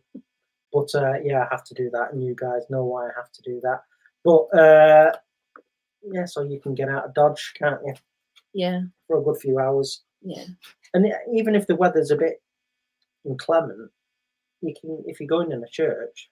but 0.74 0.90
uh, 0.96 1.14
yeah, 1.24 1.44
I 1.44 1.48
have 1.52 1.64
to 1.66 1.74
do 1.74 1.90
that, 1.92 2.12
and 2.12 2.24
you 2.24 2.36
guys 2.36 2.64
know 2.70 2.84
why 2.84 3.08
I 3.08 3.12
have 3.16 3.32
to 3.32 3.42
do 3.44 3.62
that. 3.62 3.82
But 4.24 4.60
uh, 4.60 5.12
yeah, 6.04 6.26
so 6.26 6.42
you 6.44 6.60
can 6.60 6.74
get 6.76 6.90
out 6.90 7.06
of 7.06 7.14
Dodge, 7.14 7.54
can't 7.58 7.80
you, 7.86 7.94
yeah, 8.54 8.82
for 9.08 9.20
a 9.20 9.24
good 9.24 9.38
few 9.38 9.60
hours? 9.60 10.02
yeah, 10.24 10.46
And 10.94 11.08
even 11.34 11.56
if 11.56 11.68
the 11.68 11.76
weather's 11.76 12.12
a 12.12 12.16
bit 12.16 12.42
inclement, 13.26 13.92
you 14.62 14.74
can 14.80 15.04
if 15.06 15.20
you're 15.20 15.28
going 15.28 15.52
in 15.52 15.64
a 15.64 15.68
church, 15.68 16.30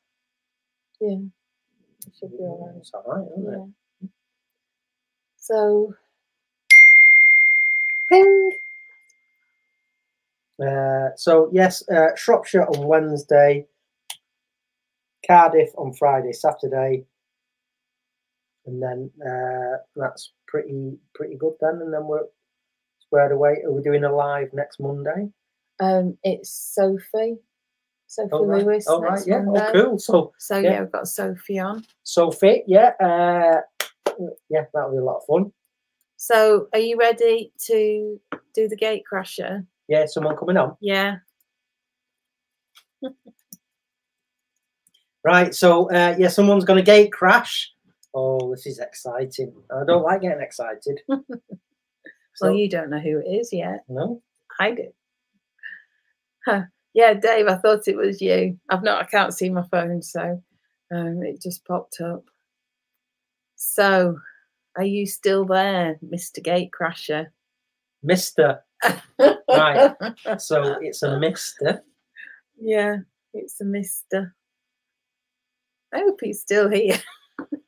yeah. 1.02 1.18
It 2.08 2.14
should 2.20 2.32
be 2.32 2.38
all 2.40 2.66
right. 2.68 2.78
it's 2.78 2.92
all 2.94 3.04
right, 3.08 3.28
isn't 3.38 3.54
it? 3.54 3.58
Yeah. 4.02 4.08
So 5.38 5.94
Ping. 8.12 8.52
Uh, 10.62 11.10
so 11.16 11.50
yes, 11.54 11.88
uh, 11.90 12.16
Shropshire 12.16 12.64
on 12.64 12.86
Wednesday, 12.86 13.66
Cardiff 15.26 15.70
on 15.78 15.94
Friday, 15.94 16.34
Saturday, 16.34 17.06
and 18.66 18.82
then 18.84 19.12
uh, 19.26 19.78
that's 19.96 20.32
pretty 20.48 21.00
pretty 21.16 21.36
good 21.38 21.54
then. 21.62 21.82
And 21.82 21.94
then 21.94 22.08
we're 22.08 22.26
squared 23.06 23.32
away. 23.32 23.62
Are 23.66 23.72
we 23.72 23.82
doing 23.82 24.04
a 24.04 24.14
live 24.14 24.50
next 24.54 24.80
Monday? 24.80 25.32
um, 25.80 26.18
it's 26.24 26.52
Sophie, 26.76 27.38
Sophie 28.10 28.30
Oh 28.34 28.44
right, 28.44 28.66
Lewis. 28.66 28.86
oh, 28.88 29.02
right, 29.02 29.22
yeah, 29.28 29.46
oh 29.48 29.70
cool. 29.72 30.00
So 30.00 30.34
So 30.40 30.58
yeah. 30.58 30.72
yeah, 30.72 30.82
we've 30.82 30.92
got 30.92 31.08
Sophie 31.08 31.60
on. 31.60 31.86
Sophie, 32.04 32.64
yeah, 32.66 32.94
uh, 33.00 33.62
yeah, 34.50 34.66
that'll 34.74 34.92
be 34.92 34.98
a 34.98 35.04
lot 35.04 35.18
of 35.18 35.26
fun. 35.26 35.52
So 36.18 36.68
are 36.74 36.80
you 36.80 36.98
ready 36.98 37.54
to 37.68 38.20
do 38.56 38.68
the 38.68 38.76
gate 38.76 39.04
crasher? 39.10 39.66
Yeah, 39.88 40.08
someone 40.08 40.36
coming 40.36 40.58
on. 40.58 40.76
Yeah. 40.82 41.18
Right, 45.22 45.54
so 45.54 45.92
uh, 45.92 46.16
yeah, 46.18 46.30
someone's 46.30 46.64
going 46.64 46.78
to 46.78 46.84
gate 46.84 47.12
crash. 47.12 47.70
Oh, 48.14 48.52
this 48.52 48.66
is 48.66 48.80
exciting. 48.80 49.54
I 49.70 49.84
don't 49.86 50.02
like 50.02 50.22
getting 50.22 50.42
excited. 50.42 51.02
Well, 52.42 52.54
you 52.54 52.70
don't 52.70 52.90
know 52.90 53.00
who 53.00 53.20
it 53.20 53.28
is 53.28 53.52
yet. 53.52 53.84
no, 53.90 54.22
I 54.62 54.72
do. 54.72 54.94
Huh. 56.46 56.62
Yeah, 56.94 57.14
Dave, 57.14 57.48
I 57.48 57.56
thought 57.56 57.88
it 57.88 57.96
was 57.96 58.22
you. 58.22 58.60
I've 58.70 58.84
not, 58.84 59.02
I 59.02 59.06
can't 59.06 59.34
see 59.34 59.50
my 59.50 59.64
phone, 59.70 60.02
so 60.02 60.42
um, 60.92 61.22
it 61.24 61.42
just 61.42 61.66
popped 61.66 62.02
up. 62.02 62.24
So, 63.56 64.18
are 64.78 64.84
you 64.84 65.06
still 65.06 65.46
there, 65.46 66.00
Mr. 66.04 66.40
Gatecrasher? 66.44 67.28
Mister. 68.04 68.64
Right. 69.50 69.96
So 70.38 70.78
it's 70.80 71.02
a 71.04 71.20
Mister. 71.20 71.84
Yeah, 72.62 72.98
it's 73.34 73.60
a 73.60 73.66
Mister. 73.66 74.36
I 75.94 76.00
hope 76.00 76.20
he's 76.22 76.42
still 76.42 76.70
here. 76.70 76.98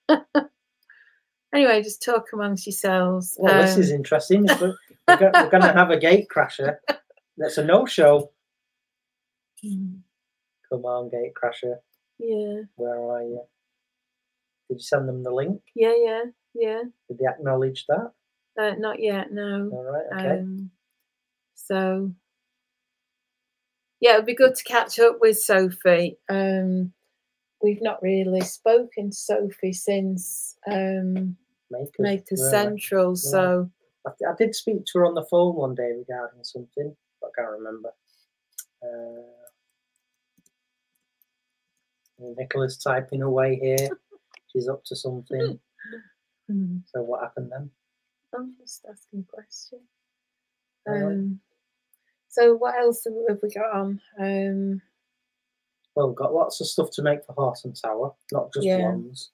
anyway, 1.53 1.81
just 1.81 2.03
talk 2.03 2.27
amongst 2.33 2.67
yourselves. 2.67 3.35
Well, 3.39 3.61
this 3.61 3.77
is 3.77 3.89
Um, 3.89 3.97
interesting. 3.97 4.45
We're, 4.45 4.75
we're, 5.07 5.31
we're 5.33 5.49
going 5.49 5.63
to 5.63 5.73
have 5.73 5.89
a 5.89 5.97
gate 5.97 6.27
crasher. 6.33 6.77
That's 7.37 7.57
a 7.57 7.65
no-show. 7.65 8.31
Mm, 9.63 9.99
Come 10.69 10.85
on, 10.85 11.09
gate 11.09 11.33
crasher. 11.33 11.77
Yeah, 12.19 12.61
Where 12.75 12.95
are 12.95 13.23
you? 13.23 13.41
Did 14.69 14.75
you 14.75 14.79
send 14.83 15.07
them 15.09 15.23
the 15.23 15.31
link? 15.31 15.61
yeah, 15.75 15.93
yeah, 15.97 16.23
yeah. 16.53 16.83
Did 17.09 17.19
they 17.19 17.25
acknowledge 17.25 17.85
that? 17.87 18.11
Uh, 18.59 18.75
not 18.77 19.01
yet, 19.01 19.31
no. 19.31 19.69
All 19.71 19.83
right. 19.83 20.25
Okay. 20.25 20.39
Um, 20.41 20.71
so 21.55 22.11
yeah, 23.99 24.13
it'd 24.13 24.25
be 24.25 24.35
good 24.35 24.55
to 24.55 24.63
catch 24.63 24.99
up 24.99 25.17
with 25.21 25.39
Sophie. 25.39 26.17
Um, 26.29 26.91
we've 27.61 27.81
not 27.81 28.01
really 28.01 28.41
spoken 28.41 29.11
to 29.11 29.15
Sophie 29.15 29.73
since 29.73 30.57
um, 30.69 31.37
Makers, 31.69 31.91
Maker 31.99 32.23
really. 32.31 32.49
Central. 32.49 33.15
So 33.15 33.69
I, 34.05 34.09
I 34.29 34.33
did 34.37 34.55
speak 34.55 34.85
to 34.85 34.99
her 34.99 35.05
on 35.05 35.13
the 35.15 35.25
phone 35.29 35.55
one 35.55 35.75
day 35.75 35.91
regarding 35.97 36.43
something, 36.43 36.95
but 37.21 37.27
I 37.37 37.41
can't 37.41 37.57
remember. 37.59 37.89
Uh, 38.83 39.40
Nicola's 42.21 42.77
typing 42.77 43.21
away 43.21 43.57
here. 43.61 43.89
She's 44.51 44.67
up 44.67 44.83
to 44.85 44.95
something. 44.95 45.59
hmm, 46.47 46.77
So 46.93 47.01
what 47.01 47.21
happened 47.21 47.51
then? 47.51 47.69
I'm 48.35 48.53
just 48.59 48.85
asking 48.89 49.25
a 49.29 49.35
question. 49.35 49.79
All 50.87 50.93
right. 50.93 51.13
Um, 51.13 51.39
so 52.29 52.55
what 52.55 52.75
else 52.79 53.03
have 53.05 53.13
have 53.29 53.39
we 53.43 53.49
got 53.49 53.75
on? 53.75 54.01
Um, 54.19 54.81
Well, 55.95 56.07
we've 56.07 56.15
got 56.17 56.33
lots 56.33 56.61
of 56.61 56.67
stuff 56.67 56.89
to 56.91 57.01
make 57.01 57.25
for 57.25 57.33
Hoghton 57.35 57.73
Tower, 57.79 58.13
not 58.31 58.53
just 58.53 58.65
Yeah. 58.67 58.89
ones. 58.89 59.31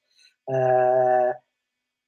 Uh, 0.51 1.33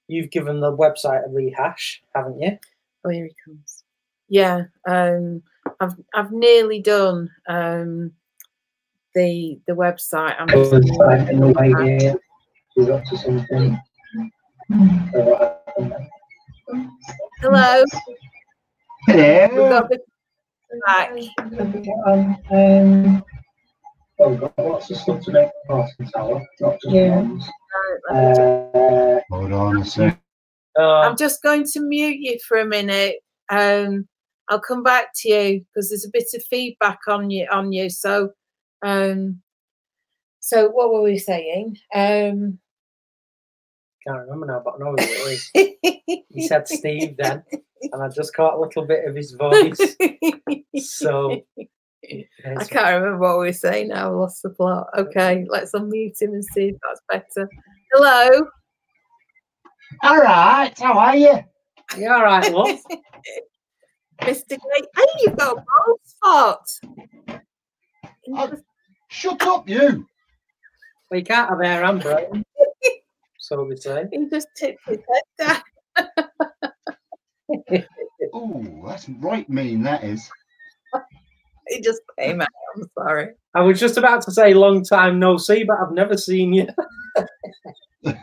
you've 0.07 0.31
given 0.31 0.59
the 0.59 0.75
website 0.75 1.25
a 1.25 1.29
rehash, 1.29 2.01
haven't 2.15 2.39
you? 2.41 2.57
Oh, 3.05 3.09
here 3.09 3.25
he 3.25 3.35
comes. 3.45 3.83
Yeah, 4.27 4.65
um, 4.87 5.43
I've 5.79 5.95
I've 6.13 6.31
nearly 6.31 6.81
done 6.81 7.29
um, 7.47 8.11
the 9.19 9.59
the 9.67 9.73
website. 9.73 10.35
I'm 10.39 10.47
just 10.47 10.71
doing 10.71 10.87
it 10.87 11.55
back. 11.55 12.19
She's 12.73 12.89
up 12.89 13.03
to 13.05 13.17
something. 13.17 13.77
Hello, 17.41 17.83
we've 19.07 19.17
Hello. 19.17 19.69
got 19.69 19.89
the 19.89 19.99
back. 20.85 21.11
Um, 22.51 23.23
Well, 24.17 24.29
we've 24.31 24.39
got 24.41 24.53
lots 24.57 24.91
of 24.91 24.97
stuff 24.97 25.21
to 25.25 25.31
make 25.31 25.49
for 25.67 25.87
Tower, 26.13 26.41
not 26.59 26.73
just 26.81 26.93
Yeah. 26.93 27.15
ones. 27.15 27.45
Right, 27.47 27.99
let 28.09 28.15
me 28.15 28.29
just- 28.29 28.75
Uh, 28.75 29.19
hold 29.29 29.51
on 29.53 29.77
a 29.81 29.85
sec. 29.85 30.19
uh, 30.77 30.99
I'm 31.01 31.15
just 31.17 31.41
going 31.41 31.63
to 31.73 31.79
mute 31.81 32.17
you 32.19 32.37
for 32.47 32.57
a 32.57 32.65
minute. 32.65 33.17
Um, 33.49 34.07
I'll 34.49 34.59
come 34.59 34.83
back 34.83 35.11
to 35.17 35.29
you 35.29 35.65
because 35.73 35.89
there's 35.89 36.05
a 36.05 36.09
bit 36.11 36.25
of 36.35 36.43
feedback 36.49 36.99
on 37.07 37.29
you 37.29 37.47
on 37.51 37.71
you. 37.71 37.89
So, 37.89 38.31
um, 38.81 39.41
so 40.39 40.69
what 40.69 40.91
were 40.91 41.01
we 41.01 41.17
saying? 41.17 41.77
Um, 41.93 42.59
can't 44.05 44.21
remember 44.21 44.47
now, 44.47 44.61
but 44.63 44.75
I 44.75 44.77
know 44.79 44.91
who 44.91 44.97
it 44.97 45.41
is. 45.53 46.25
He 46.29 46.47
said 46.47 46.67
Steve 46.67 47.17
then, 47.17 47.43
and 47.91 48.03
I 48.03 48.07
just 48.09 48.33
caught 48.33 48.55
a 48.55 48.59
little 48.59 48.85
bit 48.85 49.05
of 49.05 49.15
his 49.15 49.33
voice. 49.33 49.95
So 50.77 51.43
I 52.03 52.63
can't 52.65 53.03
remember 53.03 53.17
what 53.17 53.39
we 53.39 53.47
were 53.47 53.53
saying 53.53 53.89
now. 53.89 54.07
I 54.07 54.15
lost 54.15 54.41
the 54.41 54.49
plot. 54.49 54.87
Okay, 54.97 55.45
let's 55.49 55.73
unmute 55.73 56.21
him 56.21 56.33
and 56.33 56.45
see 56.45 56.69
if 56.69 56.75
that's 56.81 57.01
better. 57.35 57.49
Hello. 57.93 58.47
All 60.03 60.17
right. 60.17 60.73
How 60.79 60.97
are 60.97 61.15
you? 61.15 61.39
You 61.97 62.09
all 62.09 62.23
right, 62.23 62.51
love? 62.51 62.79
Mr. 64.21 64.49
Gray. 64.49 64.87
Hey, 64.95 65.05
you've 65.21 65.37
got 65.37 65.57
a 65.57 65.63
bald 65.65 65.99
spot. 66.03 66.61
Oh, 68.31 68.57
shut 69.09 69.41
up, 69.43 69.67
you. 69.67 70.07
well, 71.11 71.19
you 71.19 71.23
can't 71.23 71.49
have 71.49 71.59
hair 71.61 71.83
and 71.83 72.01
brain. 72.01 72.43
so 73.39 73.63
we 73.63 73.75
say. 73.75 74.05
He 74.11 74.29
just 74.29 74.47
tipped 74.55 74.87
his 74.87 74.99
head 75.37 75.63
down. 75.97 76.25
Oh, 78.31 78.83
that's 78.85 79.09
right 79.09 79.49
mean, 79.49 79.81
that 79.83 80.03
is. 80.03 80.29
It 81.65 81.83
just 81.83 82.01
came 82.17 82.41
out. 82.41 82.47
I'm 82.75 82.83
sorry. 82.97 83.29
I 83.55 83.61
was 83.61 83.79
just 83.79 83.97
about 83.97 84.21
to 84.23 84.31
say 84.31 84.53
long 84.53 84.83
time 84.83 85.17
no 85.17 85.37
see, 85.37 85.63
but 85.63 85.77
I've 85.79 85.93
never 85.93 86.15
seen 86.15 86.53
you. 86.53 86.67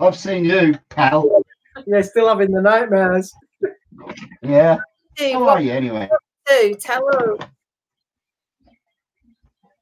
I've 0.00 0.16
seen 0.16 0.44
you, 0.44 0.78
pal. 0.90 1.42
You're 1.86 2.02
still 2.02 2.28
having 2.28 2.50
the 2.50 2.60
nightmares. 2.60 3.32
Yeah. 4.42 4.78
Hey, 5.16 5.32
How 5.32 5.40
what 5.40 5.58
are 5.58 5.62
you 5.62 5.72
anyway? 5.72 6.10
do? 6.46 6.74
Tell 6.74 7.08
us. 7.08 7.48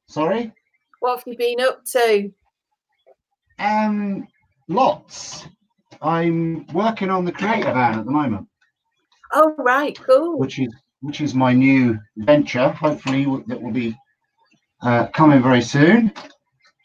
Sorry? 0.09 0.53
What 1.01 1.19
have 1.19 1.25
you 1.27 1.37
been 1.37 1.61
up 1.61 1.85
to? 1.93 2.33
Um, 3.59 4.27
lots. 4.69 5.47
I'm 6.01 6.67
working 6.69 7.11
on 7.11 7.25
the 7.25 7.33
creator 7.33 7.73
van 7.73 7.99
at 7.99 8.05
the 8.05 8.11
moment, 8.11 8.47
Oh, 9.35 9.55
right. 9.59 9.99
Cool. 10.01 10.39
which 10.39 10.59
is 10.59 10.73
which 11.01 11.21
is 11.21 11.35
my 11.35 11.53
new 11.53 11.99
venture. 12.17 12.69
Hopefully, 12.71 13.25
that 13.47 13.61
will 13.61 13.73
be 13.73 13.97
uh, 14.83 15.07
coming 15.09 15.43
very 15.43 15.61
soon. 15.63 16.13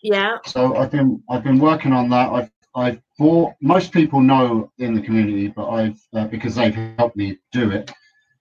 Yeah. 0.02 0.38
So 0.46 0.76
I've 0.76 0.92
been 0.92 1.24
I've 1.30 1.44
been 1.44 1.60
working 1.60 1.94
on 1.94 2.10
that. 2.10 2.30
I've 2.32 2.52
I've 2.76 3.02
bought. 3.20 3.54
Most 3.62 3.92
people 3.92 4.20
know 4.20 4.72
in 4.80 4.94
the 4.96 5.02
community, 5.02 5.48
but 5.48 5.70
I've 5.70 6.00
uh, 6.14 6.26
because 6.28 6.56
they've 6.56 6.76
helped 6.98 7.16
me 7.16 7.38
do 7.52 7.70
it. 7.72 7.92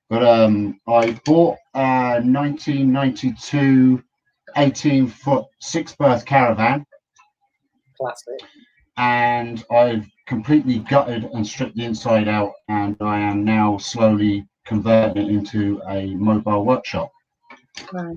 But 0.08 0.24
um, 0.24 0.80
I 0.88 1.12
bought 1.24 1.58
a 1.74 2.20
1992 2.22 4.02
18 4.56 5.06
foot 5.06 5.46
six 5.60 5.94
berth 5.94 6.24
caravan, 6.24 6.84
Classic. 7.98 8.40
and 8.96 9.64
I've 9.70 10.06
completely 10.26 10.78
gutted 10.78 11.24
and 11.24 11.46
stripped 11.46 11.76
the 11.76 11.84
inside 11.84 12.28
out, 12.28 12.52
and 12.68 12.96
I 13.00 13.18
am 13.20 13.44
now 13.44 13.78
slowly 13.78 14.46
converting 14.64 15.26
it 15.26 15.30
into 15.30 15.80
a 15.88 16.14
mobile 16.14 16.64
workshop. 16.64 17.10
Right. 17.92 18.16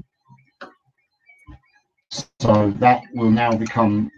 So 2.40 2.72
that 2.78 3.04
will 3.14 3.32
now 3.32 3.56
become. 3.56 4.12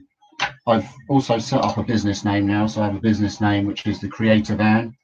I've 0.67 0.87
also 1.09 1.39
set 1.39 1.63
up 1.63 1.77
a 1.77 1.83
business 1.83 2.25
name 2.25 2.45
now, 2.45 2.67
so 2.67 2.81
I 2.81 2.85
have 2.85 2.95
a 2.95 3.01
business 3.01 3.39
name 3.41 3.65
which 3.65 3.87
is 3.87 3.99
the 3.99 4.09
Creator 4.09 4.55
Van, 4.55 4.95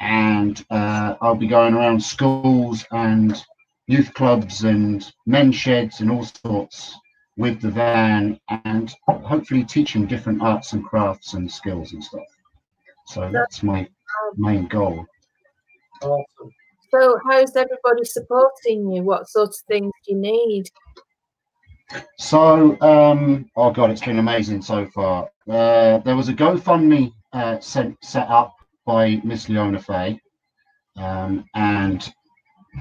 and 0.00 0.64
uh, 0.70 1.14
I'll 1.20 1.36
be 1.36 1.46
going 1.46 1.74
around 1.74 2.02
schools 2.02 2.84
and 2.90 3.42
youth 3.88 4.14
clubs 4.14 4.62
and 4.64 5.12
men's 5.26 5.56
sheds 5.56 6.00
and 6.00 6.10
all 6.10 6.24
sorts 6.24 6.94
with 7.36 7.60
the 7.60 7.70
van, 7.70 8.38
and 8.64 8.94
hopefully 9.06 9.64
teaching 9.64 10.06
different 10.06 10.42
arts 10.42 10.72
and 10.72 10.84
crafts 10.84 11.34
and 11.34 11.50
skills 11.50 11.92
and 11.92 12.02
stuff. 12.02 12.26
So 13.06 13.30
that's 13.32 13.62
my 13.62 13.88
main 14.36 14.66
goal. 14.66 15.06
Awesome. 16.02 16.52
So, 16.90 17.18
how's 17.28 17.54
everybody 17.54 18.04
supporting 18.04 18.90
you? 18.92 19.02
What 19.02 19.28
sort 19.28 19.50
of 19.50 19.56
things 19.68 19.92
do 20.06 20.14
you 20.14 20.18
need? 20.18 20.70
So, 22.18 22.78
um, 22.80 23.50
oh 23.56 23.70
god, 23.70 23.90
it's 23.90 24.04
been 24.04 24.18
amazing 24.18 24.62
so 24.62 24.86
far. 24.86 25.28
Uh, 25.48 25.98
there 25.98 26.16
was 26.16 26.28
a 26.28 26.34
GoFundMe 26.34 27.12
uh, 27.32 27.60
set, 27.60 27.92
set 28.02 28.28
up 28.28 28.56
by 28.84 29.20
Miss 29.24 29.48
Leona 29.48 29.80
Fay, 29.80 30.20
um, 30.96 31.44
and 31.54 32.12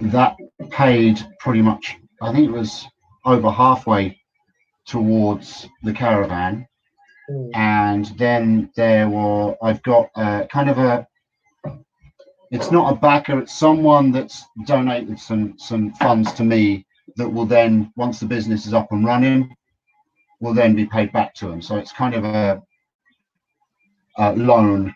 that 0.01 0.37
paid 0.71 1.19
pretty 1.39 1.61
much. 1.61 1.97
I 2.21 2.31
think 2.31 2.47
it 2.49 2.51
was 2.51 2.85
over 3.25 3.49
halfway 3.51 4.19
towards 4.85 5.67
the 5.83 5.93
caravan, 5.93 6.67
Mm. 7.29 7.49
and 7.55 8.05
then 8.17 8.71
there 8.77 9.09
were. 9.09 9.55
I've 9.61 9.83
got 9.83 10.09
uh, 10.15 10.45
kind 10.47 10.69
of 10.69 10.77
a. 10.77 11.05
It's 12.51 12.71
not 12.71 12.93
a 12.93 12.95
backer. 12.95 13.39
It's 13.39 13.53
someone 13.53 14.13
that's 14.13 14.45
donated 14.65 15.19
some 15.19 15.55
some 15.57 15.93
funds 15.95 16.31
to 16.33 16.45
me 16.45 16.85
that 17.17 17.27
will 17.27 17.45
then, 17.45 17.91
once 17.97 18.19
the 18.19 18.25
business 18.25 18.65
is 18.65 18.73
up 18.73 18.91
and 18.91 19.05
running, 19.05 19.53
will 20.39 20.53
then 20.53 20.75
be 20.75 20.85
paid 20.85 21.11
back 21.11 21.33
to 21.35 21.47
them. 21.47 21.61
So 21.61 21.75
it's 21.77 21.91
kind 21.91 22.13
of 22.15 22.23
a, 22.23 22.61
a 24.17 24.33
loan, 24.35 24.93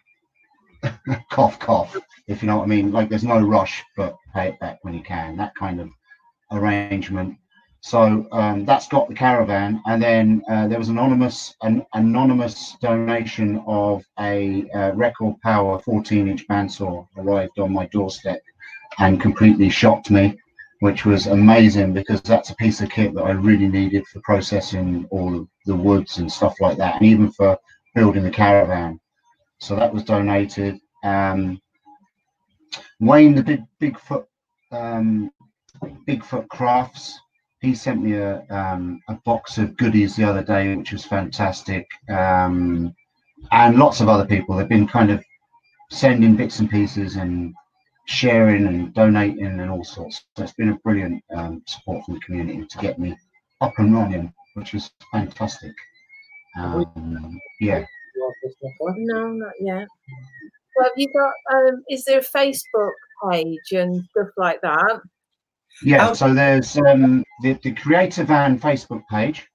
cough, 1.32 1.60
cough, 1.60 1.98
if 2.28 2.42
you 2.42 2.48
know 2.48 2.58
what 2.58 2.64
I 2.64 2.68
mean. 2.68 2.92
Like 2.92 3.10
there's 3.10 3.24
no 3.24 3.40
rush, 3.40 3.84
but 3.96 4.16
pay 4.34 4.50
it 4.50 4.60
back 4.60 4.80
when 4.84 4.94
you 4.94 5.04
can. 5.04 5.38
That 5.38 5.56
kind 5.56 5.80
of 5.80 5.90
arrangement. 6.52 7.38
So 7.82 8.28
um, 8.32 8.66
that's 8.66 8.88
got 8.88 9.08
the 9.10 9.16
caravan, 9.16 9.82
and 9.88 10.02
then 10.02 10.44
uh, 10.48 10.68
there 10.68 10.78
was 10.78 10.90
anonymous 10.90 11.56
an 11.64 11.84
anonymous 11.94 12.76
donation 12.82 13.64
of 13.66 14.04
a 14.20 14.70
uh, 14.70 14.92
Record 14.94 15.36
Power 15.42 15.80
14-inch 15.80 16.48
bandsaw 16.48 17.08
arrived 17.18 17.58
on 17.58 17.74
my 17.74 17.88
doorstep, 17.88 18.40
and 19.00 19.20
completely 19.20 19.70
shocked 19.70 20.12
me 20.12 20.38
which 20.82 21.06
was 21.06 21.28
amazing 21.28 21.94
because 21.94 22.22
that's 22.24 22.50
a 22.50 22.56
piece 22.56 22.82
of 22.82 22.90
kit 22.90 23.14
that 23.14 23.22
I 23.22 23.32
really 23.32 23.68
needed 23.68 24.06
for 24.08 24.20
processing 24.22 25.08
all 25.12 25.48
the 25.68 25.76
woods 25.76 26.18
and 26.18 26.32
stuff 26.32 26.60
like 26.60 26.78
that, 26.78 26.96
and 26.96 27.06
even 27.06 27.32
for 27.32 27.58
building 27.94 28.24
the 28.24 28.32
caravan. 28.32 29.00
So 29.62 29.76
that 29.76 29.94
was 29.94 30.04
donated. 30.04 30.80
Um, 31.04 31.62
Wayne, 33.00 33.36
the 33.36 33.44
big 33.44 33.64
Bigfoot, 33.80 34.26
um, 34.72 35.32
Bigfoot 36.08 36.48
Crafts, 36.50 37.20
he 37.62 37.76
sent 37.76 38.02
me 38.02 38.14
a 38.14 38.44
um, 38.50 39.00
a 39.08 39.14
box 39.24 39.60
of 39.60 39.78
goodies 39.78 40.16
the 40.16 40.24
other 40.24 40.44
day, 40.44 40.76
which 40.76 40.92
was 40.92 41.06
fantastic. 41.06 41.88
Um, 42.10 42.96
and 43.52 43.78
lots 43.78 44.02
of 44.02 44.10
other 44.10 44.26
people. 44.26 44.56
They've 44.56 44.68
been 44.68 44.88
kind 44.88 45.12
of 45.12 45.24
sending 45.92 46.36
bits 46.36 46.58
and 46.60 46.70
pieces 46.70 47.16
and 47.18 47.54
sharing 48.06 48.66
and 48.66 48.92
donating 48.96 49.46
and 49.46 49.70
all 49.70 49.84
sorts. 49.84 50.24
So 50.36 50.44
it's 50.44 50.54
been 50.54 50.70
a 50.70 50.80
brilliant 50.80 51.24
um, 51.36 51.62
support 51.68 52.04
from 52.06 52.16
the 52.16 52.20
community 52.22 52.66
to 52.68 52.78
get 52.80 52.98
me 52.98 53.16
up 53.62 53.74
and 53.78 53.94
running, 53.94 54.34
which 54.56 54.74
was 54.74 54.90
fantastic. 55.12 55.74
Um, 56.58 57.40
yeah, 57.60 57.86
You 58.22 58.26
want 58.26 58.36
this, 58.44 58.56
Nicola? 58.62 58.94
No, 58.98 59.28
not 59.34 59.54
yet. 59.60 59.88
So, 60.78 60.84
have 60.84 60.92
you 60.96 61.08
got? 61.12 61.34
Um, 61.58 61.84
is 61.90 62.04
there 62.06 62.20
a 62.20 62.24
Facebook 62.24 62.92
page 63.32 63.72
and 63.72 64.04
stuff 64.12 64.30
like 64.38 64.62
that? 64.62 65.02
yeah. 65.84 66.00
How- 66.00 66.14
So 66.14 66.34
there's 66.34 66.78
um, 66.78 67.24
the 67.42 67.54
the 67.64 67.72
Creator 67.74 68.24
Van 68.26 68.60
Facebook 68.60 69.02
page, 69.10 69.48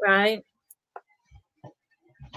Right. 0.00 0.42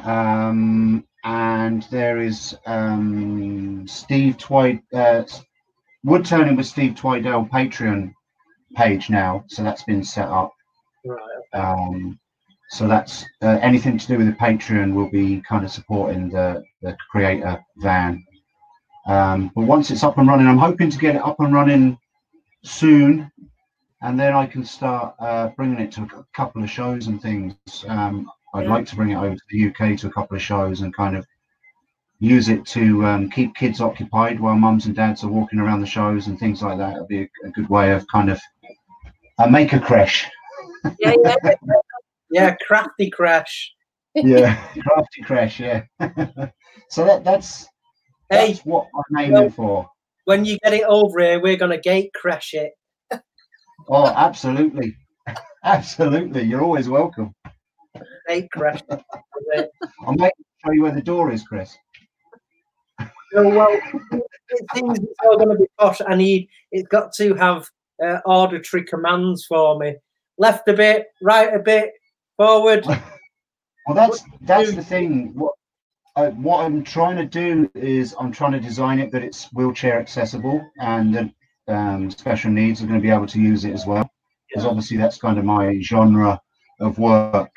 um, 0.04 1.06
and 1.24 1.84
there 1.92 2.20
is 2.20 2.56
um, 2.66 3.88
Steve 3.88 4.38
Twide 4.38 4.82
uh, 4.94 5.24
Wood 6.04 6.26
Turning 6.26 6.56
with 6.56 6.68
Steve 6.68 6.94
Twidell 6.96 7.50
Patreon 7.50 8.14
page 8.76 9.10
now. 9.10 9.44
So 9.48 9.64
that's 9.64 9.84
been 9.84 10.04
set 10.04 10.28
up. 10.28 10.52
Right. 11.06 11.20
Um, 11.54 12.20
so 12.76 12.90
that's 12.90 13.24
uh, 13.42 13.58
anything 13.62 13.98
to 13.98 14.06
do 14.06 14.18
with 14.18 14.28
the 14.28 14.34
Patreon 14.34 14.94
will 14.94 15.10
be 15.10 15.42
kind 15.48 15.64
of 15.64 15.72
supporting 15.72 16.30
the, 16.30 16.62
the 16.82 16.98
creator 17.10 17.64
van. 17.78 18.22
Um, 19.08 19.50
but 19.56 19.62
once 19.62 19.92
it's 19.92 20.04
up 20.04 20.18
and 20.18 20.28
running, 20.28 20.46
I'm 20.46 20.58
hoping 20.58 20.90
to 20.90 20.98
get 20.98 21.16
it 21.16 21.22
up 21.24 21.40
and 21.40 21.54
running 21.54 21.98
soon, 22.66 23.32
and 24.02 24.20
then 24.20 24.34
I 24.34 24.46
can 24.46 24.66
start 24.66 25.16
uh, 25.20 25.48
bringing 25.56 25.80
it 25.80 25.94
to 25.94 26.02
a 26.02 26.26
couple 26.36 26.62
of 26.64 26.70
shows 26.70 27.08
and 27.08 27.22
things. 27.22 27.56
Um, 27.88 28.30
I'd 28.54 28.66
Yeah. 28.66 28.74
like 28.74 28.86
to 28.88 28.96
bring 28.98 29.12
it 29.12 29.16
over 29.16 29.36
to 29.36 29.42
the 29.52 29.68
UK 29.68 29.98
to 30.00 30.08
a 30.08 30.12
couple 30.12 30.36
of 30.36 30.42
shows 30.42 30.82
and 30.82 30.94
kind 30.94 31.16
of 31.16 31.26
use 32.20 32.50
it 32.50 32.66
to 32.68 33.06
um, 33.06 33.30
keep 33.30 33.56
kids 33.56 33.80
occupied 33.80 34.40
while 34.40 34.56
mums 34.56 34.86
and 34.86 34.96
dads 34.96 35.24
are 35.24 35.30
walking 35.30 35.60
around 35.60 35.80
the 35.80 35.88
shows 35.88 36.28
and 36.28 36.38
things 36.40 36.62
like 36.62 36.78
that. 36.78 36.94
It'll 36.96 37.08
be 37.08 37.22
a, 37.24 37.30
a 37.46 37.52
good 37.52 37.70
way 37.70 37.94
of 37.94 38.06
kind 38.08 38.30
of 38.30 38.42
uh, 39.40 39.48
make 39.48 39.72
a 39.72 39.80
crash. 39.80 40.30
Yeah, 41.00 41.14
yeah. 41.24 41.36
Yeah, 42.32 42.56
crafty 42.68 43.10
crash. 43.10 43.72
yeah, 44.16 44.56
crafty 44.80 45.22
crash. 45.24 45.60
Yeah. 45.60 45.84
so 46.90 47.06
that 47.06 47.24
that's 47.24 47.68
Hey, 48.30 48.54
that's 48.54 48.66
what 48.66 48.88
I'm 48.96 49.18
aiming 49.20 49.34
well- 49.34 49.50
for. 49.50 49.90
when 50.26 50.46
you 50.46 50.58
get 50.64 50.74
it 50.74 50.84
over 50.88 51.20
here, 51.20 51.40
we're 51.42 51.58
gonna 51.58 51.80
gate 51.80 52.12
crash 52.14 52.54
it. 52.54 52.72
Oh, 53.88 54.08
absolutely, 54.08 54.96
absolutely. 55.64 56.44
You're 56.44 56.64
always 56.64 56.90
welcome. 56.90 57.34
Gate 58.28 58.50
crash 58.52 58.82
it. 58.90 59.70
I 60.08 60.16
might 60.18 60.34
show 60.66 60.72
you 60.72 60.82
where 60.84 60.92
the 60.92 61.02
door 61.02 61.32
is, 61.32 61.44
Chris. 61.44 61.78
Oh, 63.36 63.50
well, 63.50 63.70
it 64.12 64.66
seems 64.74 64.98
it's 65.00 65.20
all 65.24 65.38
going 65.38 65.50
to 65.50 65.56
be 65.62 65.68
posh. 65.78 66.00
I 66.08 66.16
need 66.16 66.48
it's 66.72 66.88
got 66.88 67.12
to 67.18 67.34
have 67.36 67.68
uh, 68.04 68.20
auditory 68.26 68.84
commands 68.86 69.46
for 69.46 69.78
me. 69.78 69.96
Left 70.38 70.68
a 70.68 70.74
bit, 70.74 71.08
right 71.22 71.54
a 71.54 71.60
bit, 71.60 71.92
forward. 72.38 72.86
Well, 73.88 73.96
that's 73.96 74.24
that's 74.42 74.74
the 74.74 74.84
thing. 74.84 75.34
What 75.36 75.54
uh, 76.16 76.32
what 76.32 76.66
I'm 76.66 76.84
trying 76.84 77.18
to 77.18 77.26
do 77.26 77.70
is 77.76 78.16
I'm 78.20 78.32
trying 78.32 78.54
to 78.54 78.60
design 78.60 79.00
it 79.00 79.12
that 79.12 79.24
it's 79.24 79.46
wheelchair 79.54 80.00
accessible 80.00 80.66
and 80.80 81.14
that 81.14 81.30
um, 81.68 82.10
special 82.10 82.52
needs 82.52 82.82
are 82.82 82.88
going 82.88 83.00
to 83.00 83.04
be 83.04 83.12
able 83.12 83.28
to 83.28 83.40
use 83.40 83.66
it 83.66 83.74
as 83.74 83.86
well. 83.86 84.10
Because 84.50 84.64
Yeah. 84.64 84.70
obviously 84.70 84.98
that's 84.98 85.18
kind 85.18 85.38
of 85.38 85.46
my 85.46 85.80
genre 85.82 86.42
of 86.80 86.98
work. 86.98 87.52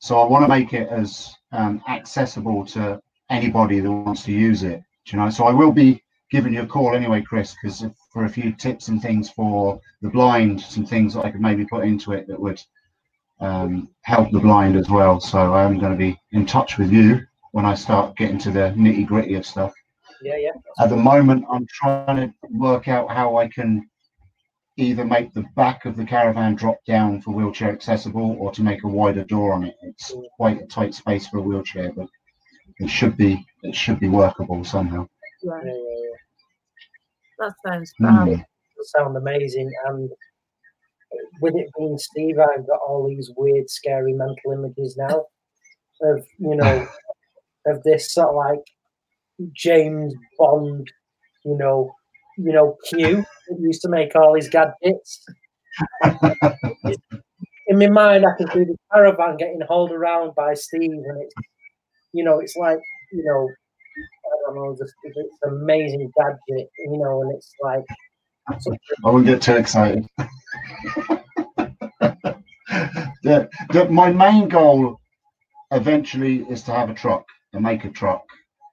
So 0.00 0.18
I 0.20 0.26
want 0.26 0.44
to 0.44 0.48
make 0.48 0.72
it 0.72 0.88
as 0.88 1.34
um, 1.52 1.82
accessible 1.88 2.64
to 2.66 3.00
anybody 3.30 3.80
that 3.80 3.90
wants 3.90 4.24
to 4.24 4.32
use 4.32 4.62
it. 4.62 4.82
do 5.06 5.16
You 5.16 5.22
know, 5.22 5.30
so 5.30 5.44
I 5.44 5.52
will 5.52 5.72
be 5.72 6.02
giving 6.30 6.54
you 6.54 6.62
a 6.62 6.66
call 6.66 6.94
anyway, 6.94 7.22
Chris, 7.22 7.54
because 7.62 7.84
for 8.12 8.24
a 8.24 8.28
few 8.28 8.52
tips 8.52 8.88
and 8.88 9.00
things 9.02 9.30
for 9.30 9.80
the 10.02 10.10
blind, 10.10 10.60
some 10.60 10.86
things 10.86 11.14
that 11.14 11.24
I 11.24 11.30
could 11.30 11.40
maybe 11.40 11.66
put 11.66 11.84
into 11.84 12.12
it 12.12 12.26
that 12.28 12.40
would 12.40 12.60
um, 13.40 13.88
help 14.02 14.30
the 14.30 14.40
blind 14.40 14.76
as 14.76 14.88
well. 14.88 15.20
So 15.20 15.52
I 15.54 15.64
am 15.64 15.78
going 15.78 15.92
to 15.92 15.98
be 15.98 16.18
in 16.32 16.46
touch 16.46 16.78
with 16.78 16.90
you 16.92 17.20
when 17.52 17.64
I 17.64 17.74
start 17.74 18.16
getting 18.16 18.38
to 18.38 18.50
the 18.50 18.72
nitty 18.76 19.06
gritty 19.06 19.34
of 19.34 19.46
stuff. 19.46 19.72
Yeah, 20.22 20.36
yeah. 20.36 20.50
At 20.80 20.90
the 20.90 20.96
moment, 20.96 21.44
I'm 21.50 21.66
trying 21.72 22.16
to 22.16 22.34
work 22.50 22.88
out 22.88 23.10
how 23.10 23.36
I 23.36 23.48
can 23.48 23.88
either 24.76 25.04
make 25.04 25.32
the 25.32 25.44
back 25.56 25.84
of 25.84 25.96
the 25.96 26.04
caravan 26.04 26.54
drop 26.54 26.76
down 26.86 27.20
for 27.20 27.32
wheelchair 27.32 27.70
accessible 27.70 28.36
or 28.38 28.50
to 28.52 28.62
make 28.62 28.84
a 28.84 28.88
wider 28.88 29.24
door 29.24 29.52
on 29.52 29.64
it. 29.64 29.74
It's 29.82 30.12
quite 30.36 30.60
a 30.60 30.66
tight 30.66 30.94
space 30.94 31.28
for 31.28 31.38
a 31.38 31.42
wheelchair, 31.42 31.92
but 31.92 32.06
it 32.78 32.88
should 32.88 33.16
be 33.16 33.44
it 33.62 33.74
should 33.74 33.98
be 33.98 34.08
workable 34.08 34.64
somehow. 34.64 35.06
yeah, 35.42 35.50
Right. 35.52 35.66
yeah, 35.66 35.72
yeah. 35.72 36.16
That 37.38 37.54
sounds 37.66 37.92
fab. 38.00 38.28
Mm. 38.28 38.44
sound 38.82 39.16
amazing. 39.16 39.70
And 39.86 40.10
with 41.40 41.54
it 41.56 41.70
being 41.78 41.98
Steve, 41.98 42.38
I've 42.38 42.66
got 42.66 42.80
all 42.86 43.06
these 43.08 43.30
weird, 43.36 43.70
scary 43.70 44.12
mental 44.12 44.52
images 44.52 44.96
now 44.96 45.26
of 46.02 46.24
you 46.38 46.56
know 46.56 46.86
of 47.66 47.82
this 47.82 48.12
sort 48.12 48.28
of 48.28 48.36
like 48.36 48.64
James 49.52 50.14
Bond, 50.38 50.86
you 51.44 51.56
know, 51.56 51.92
you 52.36 52.52
know 52.52 52.76
Q 52.88 53.24
that 53.48 53.60
used 53.60 53.82
to 53.82 53.88
make 53.88 54.14
all 54.16 54.34
his 54.34 54.48
gadgets. 54.48 55.24
In 57.68 57.78
my 57.78 57.88
mind, 57.88 58.24
I 58.26 58.36
can 58.36 58.50
see 58.50 58.64
the 58.64 58.76
caravan 58.92 59.36
getting 59.36 59.60
hauled 59.68 59.92
around 59.92 60.34
by 60.34 60.54
Steve, 60.54 60.90
and 60.90 61.22
it's 61.22 61.34
you 62.12 62.24
know, 62.24 62.40
it's 62.40 62.56
like 62.56 62.78
you 63.12 63.24
know, 63.24 63.48
I 64.26 64.36
don't 64.46 64.56
know, 64.56 64.76
just, 64.78 64.94
it's 65.04 65.38
an 65.42 65.60
amazing 65.62 66.10
gadget, 66.18 66.70
you 66.78 66.98
know, 66.98 67.22
and 67.22 67.34
it's 67.34 67.52
like 67.62 67.84
I 68.48 69.10
won't 69.10 69.26
get 69.26 69.42
too 69.42 69.56
excited. 69.56 70.06
the, 73.22 73.48
the, 73.72 73.88
my 73.90 74.10
main 74.10 74.48
goal 74.48 75.00
eventually 75.70 76.44
is 76.48 76.62
to 76.62 76.72
have 76.72 76.90
a 76.90 76.94
truck, 76.94 77.26
to 77.52 77.60
make 77.60 77.84
a 77.84 77.90
truck, 77.90 78.24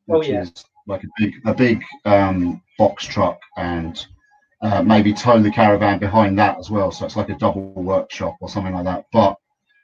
Oh, 0.10 0.20
which 0.20 0.28
yeah. 0.30 0.42
is 0.42 0.54
like 0.88 1.04
a 1.04 1.08
big 1.18 1.34
a 1.46 1.54
big 1.54 1.84
um, 2.06 2.62
box 2.78 3.06
truck, 3.06 3.40
and 3.58 4.06
uh, 4.62 4.84
maybe 4.84 5.12
tow 5.14 5.42
the 5.42 5.50
caravan 5.50 5.98
behind 5.98 6.38
that 6.38 6.60
as 6.60 6.70
well. 6.70 6.92
So 6.92 7.06
it's 7.06 7.16
like 7.16 7.30
a 7.30 7.38
double 7.38 7.74
workshop 7.74 8.36
or 8.40 8.48
something 8.50 8.74
like 8.74 8.86
that. 8.86 9.06
But 9.12 9.36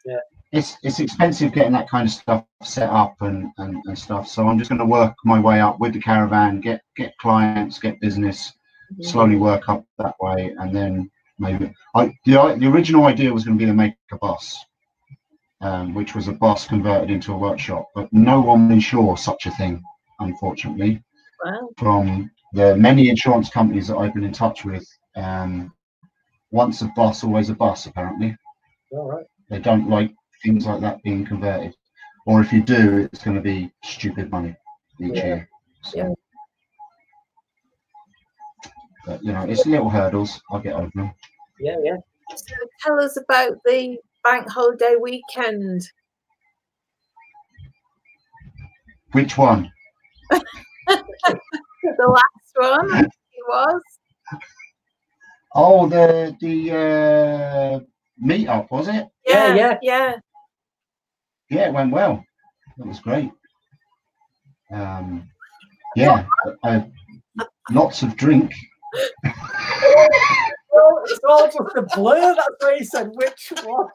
Yeah. 0.05 0.19
it's 0.51 0.77
it's 0.84 0.99
expensive 0.99 1.53
getting 1.53 1.72
that 1.73 1.89
kind 1.89 2.07
of 2.07 2.13
stuff 2.13 2.45
set 2.63 2.89
up 2.89 3.15
and, 3.22 3.51
and, 3.57 3.81
and 3.85 3.97
stuff. 3.97 4.27
So 4.27 4.47
I'm 4.47 4.59
just 4.59 4.69
going 4.69 4.80
to 4.80 4.85
work 4.85 5.15
my 5.26 5.39
way 5.39 5.59
up 5.59 5.80
with 5.80 5.93
the 5.93 5.99
caravan, 6.01 6.61
get 6.61 6.81
get 6.95 7.18
clients, 7.18 7.80
get 7.80 7.99
business, 7.99 8.53
slowly 8.99 9.35
work 9.38 9.69
up 9.69 9.85
that 9.97 10.15
way, 10.19 10.53
and 10.59 10.76
then 10.76 11.09
maybe 11.39 11.73
I 11.95 12.07
the 12.26 12.55
the 12.59 12.68
original 12.68 13.05
idea 13.05 13.34
was 13.34 13.43
going 13.45 13.57
to 13.57 13.61
be 13.65 13.69
to 13.69 13.73
make 13.73 13.95
a 14.11 14.18
bus, 14.18 14.63
um, 15.61 15.93
which 15.93 16.15
was 16.15 16.27
a 16.27 16.34
bus 16.34 16.68
converted 16.68 17.09
into 17.09 17.34
a 17.34 17.38
workshop, 17.38 17.88
but 17.95 18.11
no 18.11 18.41
one 18.41 18.72
insured 18.72 19.19
such 19.19 19.45
a 19.45 19.51
thing, 19.51 19.81
unfortunately. 20.19 21.03
Wow. 21.43 21.69
From 21.77 22.30
the 22.53 22.76
many 22.76 23.09
insurance 23.09 23.49
companies 23.49 23.88
that 23.88 23.97
I've 23.97 24.13
been 24.13 24.23
in 24.23 24.34
touch 24.34 24.63
with, 24.65 24.85
um, 25.15 25.73
once 26.51 26.81
a 26.81 26.91
bus, 26.95 27.23
always 27.23 27.49
a 27.49 27.55
bus. 27.55 27.85
Apparently, 27.85 28.35
all 28.91 29.09
right. 29.09 29.26
they 29.49 29.59
don't 29.59 29.89
like 29.89 30.13
things 30.43 30.65
like 30.65 30.81
that 30.81 31.01
being 31.03 31.26
converted, 31.26 31.73
or 32.26 32.41
if 32.41 32.51
you 32.53 32.61
do, 32.61 33.07
it's 33.11 33.23
going 33.23 33.35
to 33.35 33.41
be 33.41 33.72
stupid 33.84 34.30
money 34.31 34.55
each 34.99 35.15
Yeah. 35.15 35.26
year. 35.26 35.49
So, 35.81 35.97
Yeah. 35.97 36.09
But 39.06 39.23
you 39.23 39.34
know, 39.34 39.44
it's 39.44 39.65
little 39.65 39.90
hurdles. 39.90 40.41
I'll 40.52 40.60
get 40.60 40.76
over 40.76 40.91
them. 40.95 41.14
Yeah, 41.60 41.76
yeah. 41.84 41.98
So 42.36 42.56
tell 42.84 42.99
us 42.99 43.18
about 43.18 43.57
the 43.65 43.98
bank 44.23 44.49
holiday 44.49 44.95
weekend. 44.99 45.82
Which 49.11 49.38
one? 49.38 49.72
The 51.98 52.07
last 52.07 52.90
one 52.90 53.06
it 53.06 53.44
was. 53.48 53.82
Oh, 55.56 55.88
the 55.90 56.36
the 56.40 56.72
uh, 56.72 57.80
meetup 58.23 58.69
was 58.69 58.88
it? 58.88 59.07
Yeah, 59.26 59.56
Yeah, 59.56 59.56
yeah. 59.56 59.78
yeah. 59.82 60.15
Yeah, 61.49 61.68
it 61.68 61.73
went 61.73 61.91
well. 61.91 62.23
It 62.80 62.86
was 62.86 62.99
great. 62.99 63.32
Um, 64.72 65.30
yeah, 65.95 66.26
uh, 66.64 66.82
lots 67.69 68.03
of 68.03 68.15
drink. 68.15 68.53
It's 71.03 71.19
all 71.27 71.45
just 71.45 71.76
a 71.76 71.81
blur. 71.95 72.35
That's 72.35 72.55
why 72.59 72.77
he 72.77 72.85
said 72.85 73.11
which 73.13 73.53
one. 73.63 73.88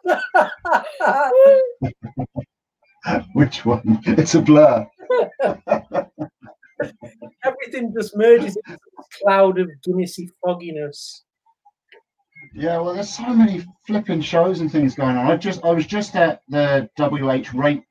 Which 3.34 3.64
one? 3.64 4.00
It's 4.04 4.34
a 4.34 4.42
blur. 4.42 4.84
Everything 7.44 7.94
just 7.96 8.16
merges 8.16 8.56
into 8.56 8.78
a 8.98 9.02
cloud 9.22 9.60
of 9.60 9.70
Guinnessy 9.86 10.28
fogginess. 10.44 11.24
Yeah, 12.54 12.78
well, 12.78 12.94
there's 12.94 13.14
so 13.14 13.32
many 13.32 13.64
flipping 13.86 14.20
shows 14.20 14.60
and 14.60 14.70
things 14.70 14.94
going 14.94 15.16
on. 15.16 15.26
I 15.30 15.36
just, 15.36 15.64
I 15.64 15.70
was 15.70 15.86
just 15.86 16.16
at 16.16 16.40
the 16.48 16.88
WH 16.98 17.52
Raitt 17.54 17.84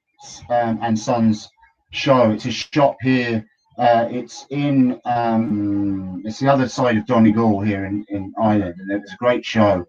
um, 0.49 0.79
and 0.81 0.99
Sons 0.99 1.49
show. 1.91 2.31
It's 2.31 2.45
a 2.45 2.51
shop 2.51 2.97
here. 3.01 3.45
Uh, 3.77 4.07
it's 4.09 4.45
in, 4.49 4.99
um, 5.05 6.21
it's 6.25 6.39
the 6.39 6.47
other 6.47 6.67
side 6.67 6.97
of 6.97 7.05
Donegal 7.05 7.59
here 7.61 7.85
in, 7.85 8.05
in 8.09 8.33
Ireland, 8.41 8.75
and 8.79 8.91
it 8.91 9.01
was 9.01 9.13
a 9.13 9.17
great 9.17 9.45
show. 9.45 9.85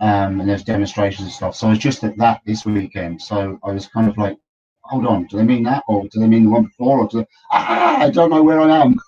Um, 0.00 0.40
and 0.40 0.48
there's 0.48 0.64
demonstrations 0.64 1.26
and 1.26 1.32
stuff. 1.32 1.54
So 1.54 1.66
I 1.66 1.70
was 1.70 1.78
just 1.78 2.04
at 2.04 2.16
that 2.16 2.40
this 2.46 2.64
weekend. 2.64 3.20
So 3.20 3.58
I 3.62 3.72
was 3.72 3.86
kind 3.86 4.08
of 4.08 4.16
like, 4.16 4.38
hold 4.82 5.06
on, 5.06 5.26
do 5.26 5.36
they 5.36 5.44
mean 5.44 5.62
that, 5.64 5.84
or 5.88 6.02
do 6.08 6.20
they 6.20 6.26
mean 6.26 6.44
the 6.44 6.50
one 6.50 6.64
before, 6.64 7.00
or 7.00 7.08
do 7.08 7.18
they, 7.18 7.26
ah, 7.52 8.00
I 8.00 8.10
don't 8.10 8.30
know 8.30 8.42
where 8.42 8.60
I 8.60 8.78
am. 8.78 8.98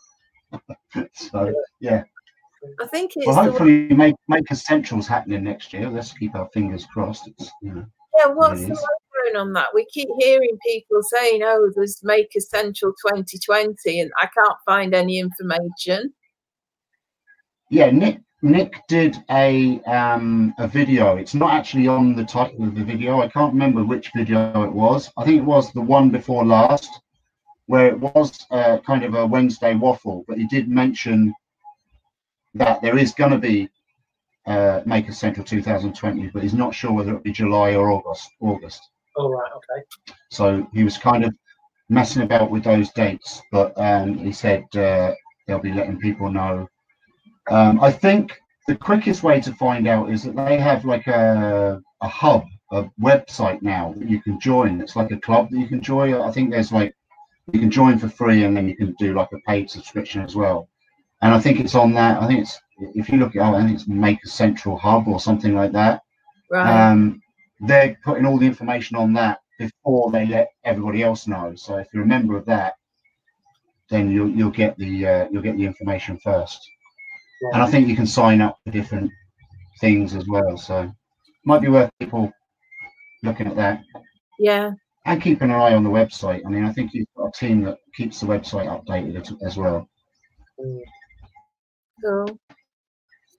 so 1.15 1.55
yeah. 1.81 2.05
I 2.81 2.87
think 2.87 3.13
it's 3.17 3.27
Well, 3.27 3.37
the 3.37 3.43
hopefully, 3.43 3.89
make 3.89 4.15
make 4.29 4.51
essentials 4.51 5.07
happening 5.07 5.43
next 5.45 5.73
year. 5.73 5.89
Let's 5.89 6.13
keep 6.13 6.35
our 6.35 6.49
fingers 6.53 6.87
crossed. 6.87 7.29
It's 7.29 7.51
you 7.61 7.75
know, 7.75 7.87
yeah. 8.17 8.27
What's 8.33 8.61
the 8.61 8.77
on 9.37 9.53
that? 9.55 9.69
We 9.75 9.87
keep 9.93 10.09
hearing 10.19 10.59
people 10.67 11.01
saying, 11.03 11.43
"Oh, 11.45 11.71
there's 11.75 12.03
Maker 12.03 12.41
Central 12.41 12.93
2020," 13.07 14.01
and 14.01 14.11
I 14.21 14.27
can't 14.37 14.59
find 14.67 14.95
any 14.95 15.19
information. 15.19 16.13
yeah. 17.71 17.91
Nick 17.91 18.21
Nick 18.43 18.83
did 18.89 19.23
a 19.31 19.81
um 19.83 20.55
a 20.59 20.67
video. 20.69 21.17
It's 21.17 21.35
not 21.35 21.55
actually 21.55 21.87
on 21.89 22.17
the 22.17 22.25
title 22.25 22.65
of 22.65 22.75
the 22.75 22.85
video. 22.85 23.21
I 23.21 23.29
can't 23.29 23.53
remember 23.53 23.85
which 23.85 24.11
video 24.17 24.65
it 24.65 24.73
was. 24.73 25.11
I 25.17 25.25
think 25.25 25.39
it 25.39 25.45
was 25.45 25.73
the 25.73 25.81
one 25.81 26.11
before 26.11 26.45
last, 26.45 26.91
where 27.67 27.87
it 27.89 27.99
was 28.01 28.45
uh, 28.51 28.79
kind 28.87 29.05
of 29.05 29.15
a 29.15 29.27
Wednesday 29.27 29.75
waffle. 29.75 30.25
But 30.27 30.39
he 30.39 30.47
did 30.49 30.69
mention 30.69 31.33
that 32.55 32.83
there 32.83 32.99
is 32.99 33.15
going 33.15 33.31
to 33.31 33.39
be 33.39 33.69
uh, 34.47 34.83
Maker 34.85 35.13
Central 35.13 35.47
2020, 35.47 36.29
but 36.29 36.43
he's 36.43 36.55
not 36.55 36.75
sure 36.75 36.93
whether 36.93 37.11
it'll 37.11 37.23
be 37.23 37.33
July 37.33 37.75
or 37.75 37.91
August. 37.93 38.29
August. 38.41 38.83
Oh, 39.17 39.31
right, 39.31 39.51
okay. 39.57 39.85
So 40.31 40.67
he 40.73 40.85
was 40.85 40.99
kind 40.99 41.25
of 41.25 41.35
messing 41.89 42.23
about 42.23 42.51
with 42.51 42.65
those 42.65 42.91
dates, 42.93 43.43
but 43.51 43.73
um, 43.77 44.17
he 44.17 44.33
said 44.33 44.65
uh, 44.77 45.13
they'll 45.47 45.59
be 45.59 45.73
letting 45.73 45.99
people 45.99 46.31
know. 46.31 46.69
Um, 47.51 47.81
I 47.81 47.91
think 47.91 48.41
the 48.69 48.77
quickest 48.77 49.23
way 49.23 49.41
to 49.41 49.53
find 49.55 49.87
out 49.87 50.11
is 50.11 50.23
that 50.23 50.37
they 50.37 50.59
have 50.59 50.85
like 50.85 51.07
a, 51.07 51.81
a 52.01 52.09
hub, 52.09 52.45
a 52.73 52.85
website 53.01 53.61
now 53.63 53.95
that 53.99 54.09
you 54.09 54.23
can 54.23 54.41
join. 54.41 54.81
It's 54.81 54.97
like 54.97 55.11
a 55.11 55.21
club 55.21 55.51
that 55.51 55.59
you 55.59 55.67
can 55.67 55.83
join. 55.83 56.15
I 56.15 56.31
think 56.31 56.51
there's 56.51 56.73
like 56.73 56.95
you 57.53 57.61
can 57.61 57.71
join 57.71 57.99
for 57.99 58.09
free 58.09 58.45
and 58.45 58.57
then 58.57 58.69
you 58.69 58.77
can 58.77 58.95
do 58.99 59.15
like 59.15 59.29
a 59.33 59.41
paid 59.51 59.69
subscription 59.69 60.23
as 60.23 60.35
well. 60.35 60.69
And 61.21 61.35
I 61.35 61.41
think 61.41 61.61
it's 61.61 61.75
on 61.75 61.93
that. 61.95 62.23
I 62.23 62.27
think 62.27 62.41
it's 62.41 62.59
if 62.79 63.09
you 63.09 63.19
look 63.19 63.37
at 63.37 63.43
oh, 63.43 63.55
I 63.55 63.63
think 63.63 63.75
it's 63.75 63.89
Maker 63.89 64.29
Central 64.29 64.79
Hub 64.79 65.07
or 65.09 65.21
something 65.21 65.55
like 65.55 65.73
that 65.73 66.03
Right. 66.53 66.91
um, 66.91 67.22
they're 67.63 67.97
putting 68.05 68.27
all 68.27 68.39
the 68.39 68.47
information 68.47 68.97
on 68.97 69.13
that 69.15 69.41
before 69.59 70.11
they 70.11 70.27
let 70.27 70.51
everybody 70.65 71.03
else 71.03 71.27
know. 71.27 71.55
So 71.55 71.77
if 71.79 71.89
you're 71.93 72.03
a 72.03 72.07
member 72.07 72.37
of 72.37 72.45
that, 72.47 72.75
then 73.91 74.11
you'll 74.11 74.31
you'll 74.31 74.51
get 74.51 74.77
the 74.79 75.07
uh, 75.07 75.29
you'll 75.31 75.43
get 75.43 75.57
the 75.57 75.65
information 75.65 76.19
first. 76.23 76.59
And 77.53 77.63
I 77.63 77.71
think 77.71 77.89
you 77.89 77.97
can 77.97 78.07
sign 78.07 78.41
up 78.41 78.59
for 78.65 78.71
different 78.71 79.11
things 79.81 80.15
as 80.15 80.27
well. 80.29 80.57
So 80.57 80.93
might 81.45 81.61
be 81.61 81.69
worth 81.69 81.91
people 81.99 82.33
looking 83.23 83.47
at 83.49 83.57
that. 83.57 83.83
yeah. 84.39 84.71
and 85.07 85.21
keeping 85.21 85.51
an 85.51 85.57
eye 85.57 85.75
on 85.75 85.83
the 85.83 85.91
website. 85.91 86.43
I 86.47 86.49
mean, 86.49 86.65
I 86.65 86.73
think 86.73 86.93
you've 86.95 87.09
got 87.17 87.29
a 87.29 87.33
team 87.33 87.63
that 87.65 87.79
keeps 87.97 88.21
the 88.21 88.27
website 88.27 88.69
updated 88.69 89.21
as, 89.21 89.35
as 89.45 89.57
well. 89.57 89.89
So, 92.03 92.27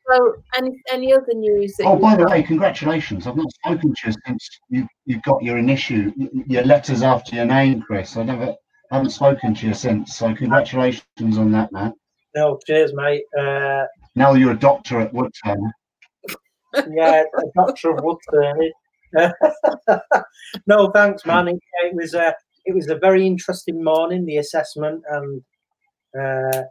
so 0.09 0.35
any 0.57 0.71
any 0.91 1.13
other 1.13 1.34
news? 1.34 1.75
That 1.77 1.88
Oh, 1.88 1.95
by 1.95 2.15
the 2.15 2.25
way, 2.25 2.43
congratulations! 2.43 3.25
I've 3.27 3.35
not 3.38 3.51
spoken 3.51 3.93
to 3.93 4.07
you 4.07 4.13
since 4.25 4.49
you 4.69 4.88
you've 5.05 5.23
got 5.23 5.41
your 5.43 5.57
initial 5.57 6.11
your 6.47 6.63
letters 6.63 7.01
after 7.03 7.35
your 7.35 7.45
name, 7.45 7.81
Chris. 7.81 8.17
I 8.17 8.23
never 8.23 8.55
haven't 8.91 9.11
spoken 9.11 9.55
to 9.55 9.67
you 9.67 9.73
since. 9.73 10.15
So 10.15 10.34
congratulations 10.35 11.38
on 11.38 11.51
that, 11.51 11.71
man. 11.71 11.93
No, 12.35 12.59
cheers, 12.65 12.93
mate. 12.93 13.23
Uh, 13.38 13.85
Now 14.15 14.34
you're 14.34 14.51
a 14.51 14.57
doctor 14.57 14.99
at 14.99 15.13
Woodtown. 15.13 15.71
yeah, 16.91 17.23
a 17.23 17.41
doctor 17.55 17.91
of 17.91 18.03
Woodturn. 18.03 18.71
no, 20.67 20.89
thanks, 20.91 21.25
man. 21.25 21.47
It, 21.47 21.59
it 21.84 21.95
was 21.95 22.13
a 22.13 22.34
it 22.65 22.73
was 22.73 22.89
a 22.89 22.95
very 22.97 23.25
interesting 23.27 23.84
morning, 23.84 24.25
the 24.25 24.38
assessment, 24.38 25.03
and 25.09 25.41
uh, 26.19 26.61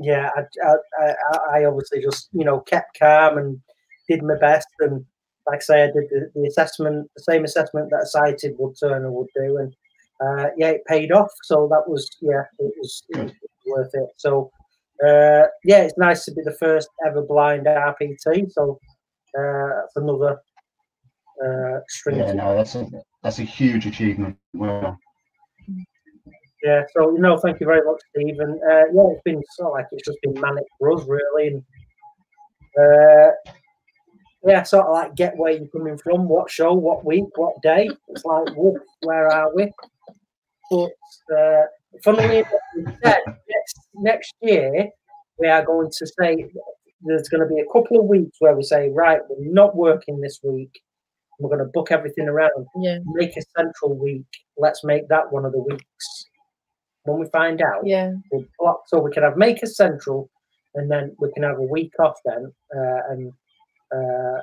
yeah, 0.00 0.30
I, 0.36 0.42
I, 0.66 1.04
I, 1.04 1.58
I 1.60 1.64
obviously 1.64 2.00
just 2.00 2.28
you 2.32 2.44
know 2.44 2.60
kept 2.60 2.98
calm 2.98 3.38
and 3.38 3.60
did 4.08 4.22
my 4.22 4.36
best, 4.40 4.68
and 4.80 5.04
like 5.46 5.58
I 5.58 5.60
say, 5.60 5.82
I 5.84 5.86
did 5.86 6.08
the, 6.10 6.30
the 6.34 6.46
assessment, 6.46 7.10
the 7.16 7.22
same 7.22 7.44
assessment 7.44 7.90
that 7.90 8.02
a 8.02 8.06
sighted 8.06 8.56
would 8.58 8.74
Turner 8.80 9.10
would 9.10 9.28
do, 9.36 9.58
and 9.58 9.74
uh, 10.20 10.50
yeah, 10.56 10.68
it 10.68 10.84
paid 10.86 11.12
off. 11.12 11.30
So 11.44 11.68
that 11.70 11.88
was 11.88 12.08
yeah, 12.20 12.44
it 12.58 12.72
was, 12.78 13.02
it 13.10 13.18
was 13.18 13.32
worth 13.66 13.90
it. 13.94 14.08
So 14.16 14.50
uh, 15.04 15.46
yeah, 15.64 15.82
it's 15.82 15.98
nice 15.98 16.24
to 16.24 16.32
be 16.32 16.42
the 16.42 16.56
first 16.58 16.88
ever 17.06 17.22
blind 17.22 17.66
RPT. 17.66 18.50
So 18.50 18.78
uh, 19.38 19.68
that's 19.80 19.96
another 19.96 20.40
uh, 21.44 21.80
string. 21.88 22.18
Yeah, 22.18 22.32
no, 22.32 22.56
that's 22.56 22.74
a 22.74 22.86
that's 23.22 23.38
a 23.38 23.44
huge 23.44 23.86
achievement. 23.86 24.36
Well, 24.54 24.98
Yeah, 26.62 26.82
so 26.94 27.12
you 27.12 27.20
know, 27.20 27.38
thank 27.38 27.60
you 27.60 27.66
very 27.66 27.84
much, 27.84 28.00
Steve. 28.10 28.38
And 28.38 28.60
uh, 28.62 28.86
yeah, 28.92 29.12
it's 29.12 29.22
been 29.24 29.42
so 29.52 29.70
like 29.70 29.86
it's 29.92 30.06
just 30.06 30.18
been 30.22 30.38
manic 30.40 30.64
for 30.78 30.92
us, 30.92 31.04
really. 31.06 31.48
And 31.48 31.62
uh, 32.78 33.30
yeah, 34.44 34.62
sort 34.62 34.86
of 34.86 34.92
like 34.92 35.14
get 35.14 35.36
where 35.36 35.52
you're 35.52 35.68
coming 35.68 35.98
from, 35.98 36.28
what 36.28 36.50
show, 36.50 36.72
what 36.72 37.04
week, 37.04 37.24
what 37.36 37.60
day. 37.62 37.88
It's 38.08 38.24
like, 38.24 38.54
whoop, 38.56 38.76
where 39.02 39.28
are 39.28 39.54
we? 39.54 39.72
But 40.70 40.90
uh, 41.36 41.62
funnily 42.04 42.38
enough, 42.38 42.96
said 43.02 43.20
next 43.26 43.80
next 43.94 44.34
year 44.42 44.88
we 45.38 45.48
are 45.48 45.64
going 45.64 45.90
to 45.90 46.06
say 46.06 46.46
there's 47.02 47.28
going 47.28 47.40
to 47.40 47.52
be 47.54 47.60
a 47.60 47.72
couple 47.72 47.98
of 47.98 48.06
weeks 48.06 48.36
where 48.40 48.54
we 48.54 48.62
say, 48.62 48.90
right, 48.90 49.20
we're 49.28 49.52
not 49.52 49.74
working 49.74 50.20
this 50.20 50.38
week. 50.42 50.80
We're 51.38 51.48
going 51.48 51.66
to 51.66 51.72
book 51.72 51.90
everything 51.90 52.28
around 52.28 52.66
yeah, 52.76 52.98
make 53.06 53.34
a 53.36 53.42
central 53.56 53.96
week. 53.96 54.26
Let's 54.58 54.84
make 54.84 55.08
that 55.08 55.32
one 55.32 55.46
of 55.46 55.52
the 55.52 55.60
weeks. 55.60 56.26
When 57.04 57.18
we 57.18 57.26
find 57.30 57.62
out, 57.62 57.86
yeah, 57.86 58.12
we'll 58.30 58.44
block 58.58 58.82
so 58.86 59.00
we 59.00 59.10
can 59.10 59.22
have 59.22 59.36
Maker 59.36 59.66
Central, 59.66 60.30
and 60.74 60.90
then 60.90 61.14
we 61.18 61.32
can 61.32 61.42
have 61.42 61.58
a 61.58 61.62
week 61.62 61.92
off 61.98 62.16
then, 62.24 62.52
uh, 62.76 63.00
and 63.10 63.32
uh, 63.94 64.40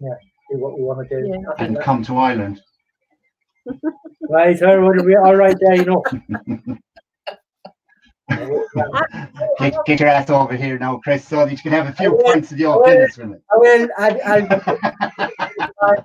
yeah, 0.00 0.14
do 0.50 0.58
what 0.58 0.76
we 0.76 0.84
want 0.84 1.08
to 1.08 1.20
do. 1.20 1.28
Yeah. 1.28 1.64
And 1.64 1.80
come 1.80 2.02
to 2.04 2.16
Ireland. 2.16 2.60
right, 4.28 4.60
everyone, 4.60 5.04
we 5.06 5.16
all 5.16 5.36
right 5.36 5.56
there, 5.60 5.76
you 5.76 5.84
know. 5.84 6.02
Get, 9.58 9.74
get 9.84 10.00
your 10.00 10.08
ass 10.08 10.30
over 10.30 10.56
here 10.56 10.78
now, 10.78 10.96
Chris, 10.96 11.28
so 11.28 11.44
that 11.44 11.50
you 11.50 11.58
can 11.58 11.72
have 11.72 11.88
a 11.88 11.92
few 11.92 12.10
will, 12.10 12.22
points 12.22 12.50
of 12.52 12.58
your 12.58 12.74
I 12.74 12.76
will. 12.76 12.84
Guinness 12.84 13.16
with 13.18 13.32
it. 13.32 13.42
I 13.52 13.56
will. 13.56 13.88
I, 13.98 14.08
I'll, 15.82 16.00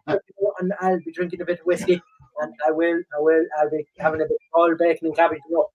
and 0.59 0.73
I'll 0.81 0.99
be 0.99 1.11
drinking 1.13 1.41
a 1.41 1.45
bit 1.45 1.61
of 1.61 1.65
whiskey, 1.65 2.01
and 2.41 2.53
I 2.67 2.71
will. 2.71 3.01
I 3.17 3.19
will. 3.19 3.45
I'll 3.57 3.69
be 3.69 3.85
having 3.99 4.21
a 4.21 4.25
bit 4.25 4.31
of 4.31 4.51
boiled 4.53 4.77
bacon 4.77 5.07
and 5.07 5.15
cabbage. 5.15 5.39
You 5.49 5.55
know. 5.55 5.67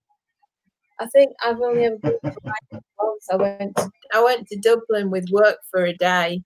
I 1.01 1.07
think 1.07 1.33
I've 1.45 1.61
only 1.61 1.85
ever 1.85 1.97
been 1.99 2.19
to 2.23 2.81
once. 2.99 3.29
I 3.31 3.37
went 3.37 3.77
to, 3.77 3.91
I 4.13 4.23
went 4.23 4.47
to 4.49 4.59
Dublin 4.59 5.11
with 5.11 5.29
work 5.31 5.59
for 5.71 5.85
a 5.85 5.95
day, 5.95 6.43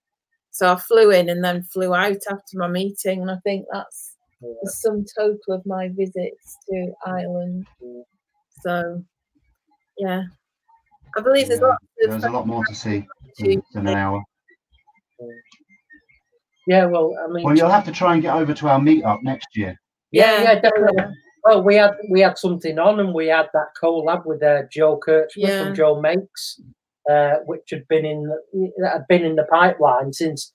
so 0.51 0.73
I 0.73 0.75
flew 0.77 1.11
in 1.11 1.29
and 1.29 1.43
then 1.43 1.63
flew 1.63 1.93
out 1.93 2.17
after 2.29 2.57
my 2.57 2.67
meeting, 2.67 3.21
and 3.21 3.31
I 3.31 3.37
think 3.43 3.65
that's 3.71 4.15
the 4.41 4.69
sum 4.69 5.05
total 5.17 5.53
of 5.53 5.65
my 5.65 5.89
visits 5.89 6.57
to 6.69 6.91
Ireland. 7.05 7.65
So, 8.61 9.03
yeah, 9.97 10.23
I 11.17 11.21
believe 11.21 11.47
there's 11.47 11.61
Yeah, 11.61 11.67
lots 11.67 11.83
of 12.03 12.09
There's 12.09 12.23
a 12.23 12.29
lot 12.29 12.47
more 12.47 12.65
to 12.65 12.75
see 12.75 13.07
than, 13.37 13.61
than 13.73 13.87
an 13.87 13.97
hour. 13.97 14.23
Yeah, 16.67 16.85
well, 16.85 17.15
I 17.23 17.31
mean, 17.31 17.43
Well, 17.43 17.57
you'll 17.57 17.69
have 17.69 17.85
to 17.85 17.91
try 17.91 18.13
and 18.13 18.21
get 18.21 18.35
over 18.35 18.53
to 18.53 18.67
our 18.69 18.79
meetup 18.79 19.23
next 19.23 19.55
year. 19.55 19.79
yeah, 20.11 20.41
yeah, 20.41 20.43
yeah, 20.43 20.59
definitely. 20.59 21.15
Well, 21.43 21.63
we 21.63 21.75
had 21.75 21.95
we 22.09 22.19
had 22.21 22.37
something 22.37 22.77
on, 22.79 22.99
and 22.99 23.13
we 23.13 23.27
had 23.27 23.47
that 23.53 23.69
collab 23.81 24.25
with 24.25 24.43
uh, 24.43 24.63
Joe 24.71 24.97
Kirchman 24.97 25.47
Yeah. 25.47 25.63
from 25.65 25.75
Joe 25.75 26.01
Makes, 26.01 26.61
uh, 27.09 27.35
which 27.45 27.69
had 27.69 27.87
been 27.87 28.05
in 28.05 28.23
the, 28.23 28.71
that 28.79 28.93
had 28.93 29.07
been 29.07 29.23
in 29.23 29.35
the 29.35 29.45
pipeline 29.45 30.11
since 30.13 30.53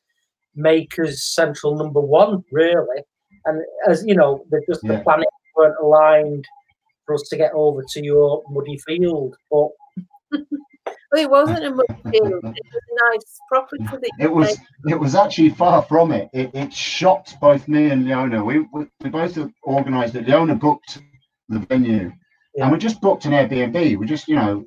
Makers 0.55 1.23
Central 1.23 1.75
Number 1.77 2.01
One, 2.01 2.45
really. 2.53 3.03
And 3.47 3.63
as 3.89 4.05
you 4.07 4.15
know, 4.15 4.45
the, 4.51 4.63
just 4.69 4.83
the 4.83 4.95
Yeah. 4.95 5.03
planets 5.03 5.31
weren't 5.57 5.77
aligned 5.83 6.47
for 7.07 7.15
us 7.15 7.23
to 7.31 7.37
get 7.37 7.53
over 7.55 7.83
to 7.93 8.03
your 8.05 8.43
muddy 8.51 8.79
field. 8.79 9.37
But 9.51 9.69
Well, 11.15 11.23
it 11.23 11.31
wasn't 11.31 11.65
a 11.67 11.71
muddy 11.71 12.03
field. 12.11 12.45
It 12.45 12.67
was 12.75 12.85
a 12.93 13.13
nice 13.13 13.41
property. 13.49 13.85
That 13.85 14.13
It 14.19 14.33
was 14.33 14.59
it 14.89 14.99
was 15.01 15.15
actually 15.15 15.51
far 15.51 15.83
from 15.83 16.13
it. 16.13 16.29
It, 16.35 16.51
it 16.55 16.75
shocked 16.75 17.37
both 17.41 17.69
me 17.69 17.91
and 17.91 18.05
Leona. 18.07 18.45
We 18.45 18.61
we, 18.73 18.87
we 19.03 19.11
both 19.11 19.39
organised 19.65 20.17
it. 20.17 20.29
Leona 20.29 20.57
booked 20.57 20.99
the 21.49 21.61
venue, 21.61 22.13
Yeah. 22.57 22.65
and 22.65 22.73
we 22.73 22.79
just 22.79 23.01
booked 23.01 23.27
an 23.27 23.33
Airbnb. 23.33 23.99
We 23.99 24.07
just 24.07 24.29
you 24.29 24.37
know, 24.37 24.67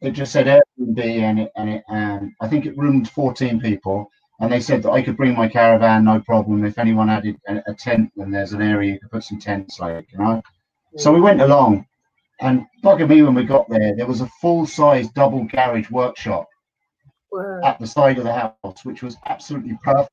it 0.00 0.12
just 0.12 0.32
said 0.32 0.46
Airbnb, 0.46 1.00
and 1.00 1.40
it 1.40 1.52
and 1.56 1.70
it 1.70 1.84
um, 1.88 2.34
I 2.42 2.48
think 2.48 2.66
it 2.66 2.76
roomed 2.76 3.08
fourteen 3.10 3.60
people, 3.60 4.10
and 4.40 4.52
they 4.52 4.60
said 4.60 4.82
that 4.84 4.90
I 4.92 5.02
could 5.02 5.16
bring 5.16 5.36
my 5.36 5.48
caravan 5.48 6.04
no 6.04 6.20
problem. 6.20 6.64
If 6.64 6.78
anyone 6.78 7.10
added 7.10 7.36
a, 7.48 7.62
a 7.68 7.74
tent, 7.74 8.12
then 8.16 8.32
there's 8.32 8.54
an 8.54 8.62
area 8.62 8.94
you 8.94 9.00
could 9.00 9.12
put 9.12 9.24
some 9.24 9.40
tents, 9.40 9.80
like 9.80 10.12
you 10.12 10.18
know. 10.18 10.42
So 10.98 11.12
we 11.12 11.20
went 11.20 11.42
along, 11.42 11.86
and 12.40 12.64
bugger 12.84 13.08
me 13.08 13.22
when 13.22 13.34
we 13.34 13.44
got 13.44 13.68
there, 13.68 13.94
there 13.96 14.06
was 14.06 14.20
a 14.20 14.30
full 14.40 14.66
size 14.66 15.08
double 15.10 15.44
garage 15.44 15.90
workshop 15.90 16.46
were. 17.32 17.64
at 17.64 17.78
the 17.78 17.86
side 17.86 18.18
of 18.18 18.24
the 18.24 18.32
house, 18.32 18.84
which 18.84 19.02
was 19.02 19.16
absolutely 19.26 19.78
perfect. 19.82 20.10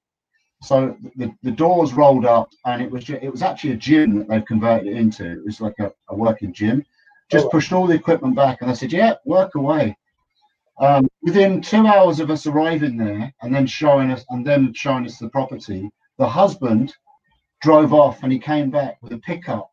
So 0.61 0.95
the, 1.17 1.33
the 1.43 1.51
doors 1.51 1.93
rolled 1.93 2.25
up, 2.25 2.49
and 2.65 2.81
it 2.81 2.89
was 2.89 3.09
it 3.09 3.29
was 3.29 3.41
actually 3.41 3.73
a 3.73 3.77
gym 3.77 4.17
that 4.19 4.29
they've 4.29 4.45
converted 4.45 4.87
it 4.87 4.97
into. 4.97 5.29
It 5.29 5.43
was 5.45 5.59
like 5.59 5.77
a, 5.79 5.91
a 6.09 6.15
working 6.15 6.53
gym. 6.53 6.85
Just 7.29 7.47
Oh. 7.47 7.49
pushed 7.49 7.73
all 7.73 7.87
the 7.87 7.95
equipment 7.95 8.35
back, 8.35 8.61
and 8.61 8.71
I 8.71 8.73
said, 8.73 8.93
"Yeah, 8.93 9.15
work 9.25 9.55
away." 9.55 9.97
Um, 10.79 11.07
within 11.21 11.61
two 11.61 11.85
hours 11.85 12.19
of 12.19 12.31
us 12.31 12.47
arriving 12.47 12.97
there, 12.97 13.33
and 13.41 13.53
then 13.53 13.67
showing 13.67 14.09
us, 14.11 14.23
and 14.29 14.45
then 14.47 14.73
showing 14.73 15.05
us 15.05 15.17
the 15.17 15.29
property, 15.29 15.89
the 16.17 16.27
husband 16.27 16.93
drove 17.61 17.93
off, 17.93 18.23
and 18.23 18.31
he 18.31 18.39
came 18.39 18.69
back 18.71 18.97
with 19.01 19.11
a 19.13 19.17
pickup 19.19 19.69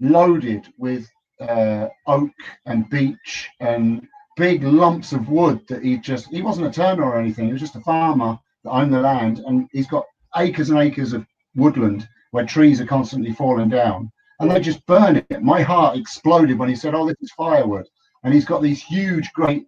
loaded 0.00 0.66
with 0.76 1.08
uh, 1.40 1.88
oak 2.06 2.30
and 2.66 2.88
beech 2.90 3.48
and 3.60 4.06
big 4.36 4.62
lumps 4.62 5.12
of 5.12 5.28
wood 5.28 5.60
that 5.68 5.82
he 5.82 5.96
just 5.98 6.28
he 6.28 6.42
wasn't 6.42 6.66
a 6.66 6.70
turner 6.70 7.04
or 7.04 7.18
anything 7.18 7.46
he 7.46 7.52
was 7.52 7.60
just 7.60 7.76
a 7.76 7.80
farmer 7.80 8.38
that 8.62 8.70
owned 8.70 8.92
the 8.92 9.00
land 9.00 9.40
and 9.40 9.68
he's 9.72 9.88
got 9.88 10.04
acres 10.36 10.70
and 10.70 10.78
acres 10.78 11.12
of 11.12 11.26
woodland 11.56 12.08
where 12.30 12.46
trees 12.46 12.80
are 12.80 12.86
constantly 12.86 13.32
falling 13.32 13.68
down. 13.68 14.10
And 14.40 14.50
they 14.50 14.60
just 14.60 14.86
burn 14.86 15.16
it. 15.16 15.42
My 15.42 15.62
heart 15.62 15.96
exploded 15.96 16.58
when 16.58 16.68
he 16.68 16.76
said 16.76 16.94
oh 16.94 17.06
this 17.06 17.16
is 17.20 17.32
firewood. 17.32 17.86
And 18.22 18.32
he's 18.32 18.44
got 18.44 18.62
these 18.62 18.82
huge 18.82 19.32
great 19.32 19.66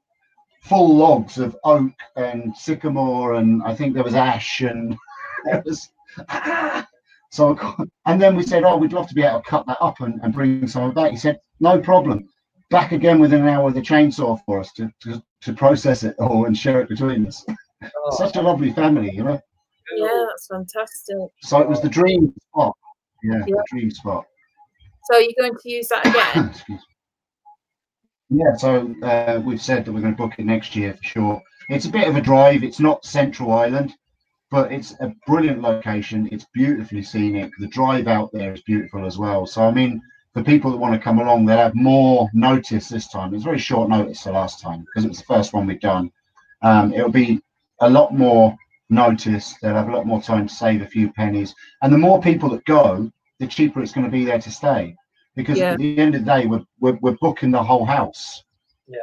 full 0.63 0.97
logs 0.97 1.39
of 1.39 1.57
oak 1.65 1.93
and 2.17 2.55
sycamore 2.55 3.35
and 3.35 3.63
i 3.63 3.75
think 3.75 3.95
there 3.95 4.05
was 4.05 4.15
ash 4.15 4.61
and 4.61 4.95
there 5.47 5.63
was 5.65 5.91
so 7.31 7.59
and 8.05 8.21
then 8.21 8.37
we 8.37 8.43
said 8.43 8.63
oh 8.65 8.77
we'd 8.77 8.93
love 8.93 9.09
to 9.09 9.15
be 9.15 9.23
able 9.23 9.41
to 9.41 9.49
cut 9.49 9.67
that 9.67 9.79
up 9.81 10.01
and, 10.01 10.21
and 10.23 10.35
bring 10.35 10.67
some 10.67 10.83
of 10.83 10.95
that. 10.95 11.11
He 11.11 11.17
said 11.17 11.41
no 11.61 11.79
problem 11.81 12.29
back 12.71 12.93
again 12.93 13.19
within 13.19 13.43
an 13.43 13.49
hour 13.49 13.65
with 13.65 13.77
a 13.77 13.81
chainsaw 13.81 14.39
for 14.47 14.61
us 14.61 14.73
to, 14.75 14.91
to, 15.01 15.23
to 15.43 15.53
process 15.53 16.03
it 16.05 16.15
all 16.19 16.47
and 16.47 16.57
share 16.57 16.81
it 16.81 16.89
between 16.89 17.27
us. 17.27 17.45
oh, 17.83 18.17
Such 18.17 18.37
a 18.37 18.43
lovely 18.43 18.73
family, 18.73 19.11
you 19.13 19.25
know. 19.25 19.41
Yeah, 19.97 20.25
that's 20.29 20.47
fantastic. 20.47 21.17
So 21.43 21.61
it 21.61 21.69
was 21.69 21.81
the 21.81 21.89
dream 21.89 22.33
spot. 22.49 22.77
Yeah, 23.25 23.39
Yeah. 23.47 23.57
the 23.57 23.65
dream 23.73 23.91
spot. 23.91 24.25
So 25.11 25.19
you're 25.19 25.33
going 25.37 25.55
to 25.61 25.71
use 25.71 25.89
that 25.89 26.07
again? 26.07 26.79
Yeah, 28.33 28.55
so 28.57 28.95
uh, 29.03 29.41
we've 29.45 29.61
said 29.61 29.85
that 29.85 29.93
we're 29.93 30.01
going 30.03 30.15
to 30.15 30.17
book 30.17 30.35
it 30.39 30.47
next 30.47 30.77
year 30.77 30.95
for 30.95 31.03
sure. 31.03 31.43
It's 31.69 31.87
a 31.87 31.91
bit 31.91 32.07
of 32.07 32.15
a 32.15 32.21
drive. 32.21 32.63
It's 32.63 32.79
not 32.79 33.05
Central 33.05 33.53
Island, 33.53 33.93
but 34.53 34.71
it's 34.71 34.93
a 35.01 35.13
brilliant 35.27 35.63
location. 35.63 36.29
It's 36.31 36.47
beautifully 36.55 37.03
scenic. 37.03 37.51
The 37.59 37.67
drive 37.67 38.07
out 38.07 38.31
there 38.33 38.53
is 38.53 38.63
beautiful 38.63 39.05
as 39.05 39.19
well. 39.19 39.47
So 39.47 39.65
I 39.65 39.73
mean, 39.73 40.01
for 40.33 40.43
people 40.45 40.71
that 40.71 40.77
want 40.77 40.95
to 40.95 41.01
come 41.01 41.19
along, 41.19 41.45
they'll 41.45 41.59
have 41.59 41.75
more 41.75 42.29
notice 42.33 42.89
this 42.89 43.09
time. 43.09 43.31
It 43.31 43.37
was 43.37 43.45
very 43.45 43.59
short 43.59 43.89
notice 43.89 44.23
the 44.23 44.33
last 44.33 44.61
time 44.61 44.81
because 44.85 45.05
it 45.05 45.09
was 45.09 45.19
the 45.19 45.25
first 45.25 45.53
one 45.53 45.67
we'd 45.67 45.81
done. 45.81 46.11
Um, 46.63 46.93
it'll 46.93 47.11
be 47.11 47.41
a 47.81 47.91
lot 47.91 48.15
more 48.15 48.57
notice. 48.91 49.55
They'll 49.61 49.75
have 49.75 49.89
a 49.89 49.97
lot 49.97 50.07
more 50.07 50.23
time 50.23 50.47
to 50.47 50.55
save 50.55 50.83
a 50.83 50.87
few 50.87 51.13
pennies. 51.13 51.55
And 51.83 51.93
the 51.93 51.99
more 51.99 52.21
people 52.21 52.49
that 52.51 52.65
go, 52.65 53.11
the 53.39 53.47
cheaper 53.47 53.83
it's 53.83 53.93
going 53.93 54.07
to 54.07 54.11
be 54.11 54.25
there 54.25 54.41
to 54.41 54.51
stay. 54.51 54.97
because 55.37 55.59
Yeah. 55.59 55.73
at 55.73 55.79
the 55.79 55.97
end 55.99 56.15
of 56.17 56.25
the 56.25 56.31
day, 56.31 56.47
we're, 56.47 56.65
we're, 56.81 56.99
we're 57.01 57.17
booking 57.21 57.51
the 57.53 57.63
whole 57.63 57.85
house. 57.85 58.43
Yeah. 58.87 58.99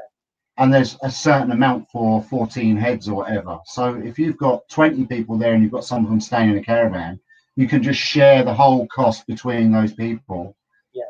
And 0.58 0.74
there's 0.74 0.98
a 1.02 1.10
certain 1.10 1.52
amount 1.52 1.90
for 1.90 2.22
14 2.24 2.76
heads 2.78 3.08
or 3.08 3.16
whatever. 3.16 3.58
So 3.66 3.96
if 3.96 4.20
you've 4.20 4.38
got 4.38 4.68
20 4.70 5.06
people 5.06 5.38
there 5.38 5.54
and 5.54 5.64
you've 5.64 5.72
got 5.72 5.86
some 5.86 6.04
of 6.04 6.10
them 6.10 6.20
staying 6.20 6.52
in 6.52 6.58
a 6.58 6.64
caravan, 6.64 7.20
you 7.56 7.68
can 7.68 7.82
just 7.82 8.00
share 8.00 8.44
the 8.44 8.54
whole 8.54 8.88
cost 8.88 9.26
between 9.26 9.72
those 9.72 9.94
people. 9.94 10.56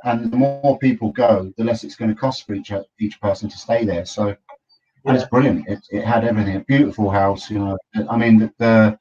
Yeah. 0.04 0.12
And 0.12 0.32
the 0.32 0.38
more 0.38 0.78
people 0.80 1.12
go, 1.12 1.52
the 1.58 1.64
less 1.64 1.84
it's 1.84 1.96
going 1.96 2.10
to 2.14 2.20
cost 2.20 2.46
for 2.46 2.54
each 2.54 2.72
each 3.00 3.20
person 3.22 3.50
to 3.50 3.58
stay 3.58 3.86
there. 3.86 4.06
So 4.06 4.36
and 5.06 5.16
it's 5.16 5.28
brilliant. 5.30 5.68
It, 5.68 5.80
it 5.92 6.04
had 6.04 6.26
everything. 6.26 6.56
A 6.58 6.60
beautiful 6.62 7.10
house, 7.10 7.50
you 7.50 7.60
know. 7.60 7.78
I 8.10 8.18
mean, 8.18 8.40
the, 8.40 8.52
the 8.58 9.00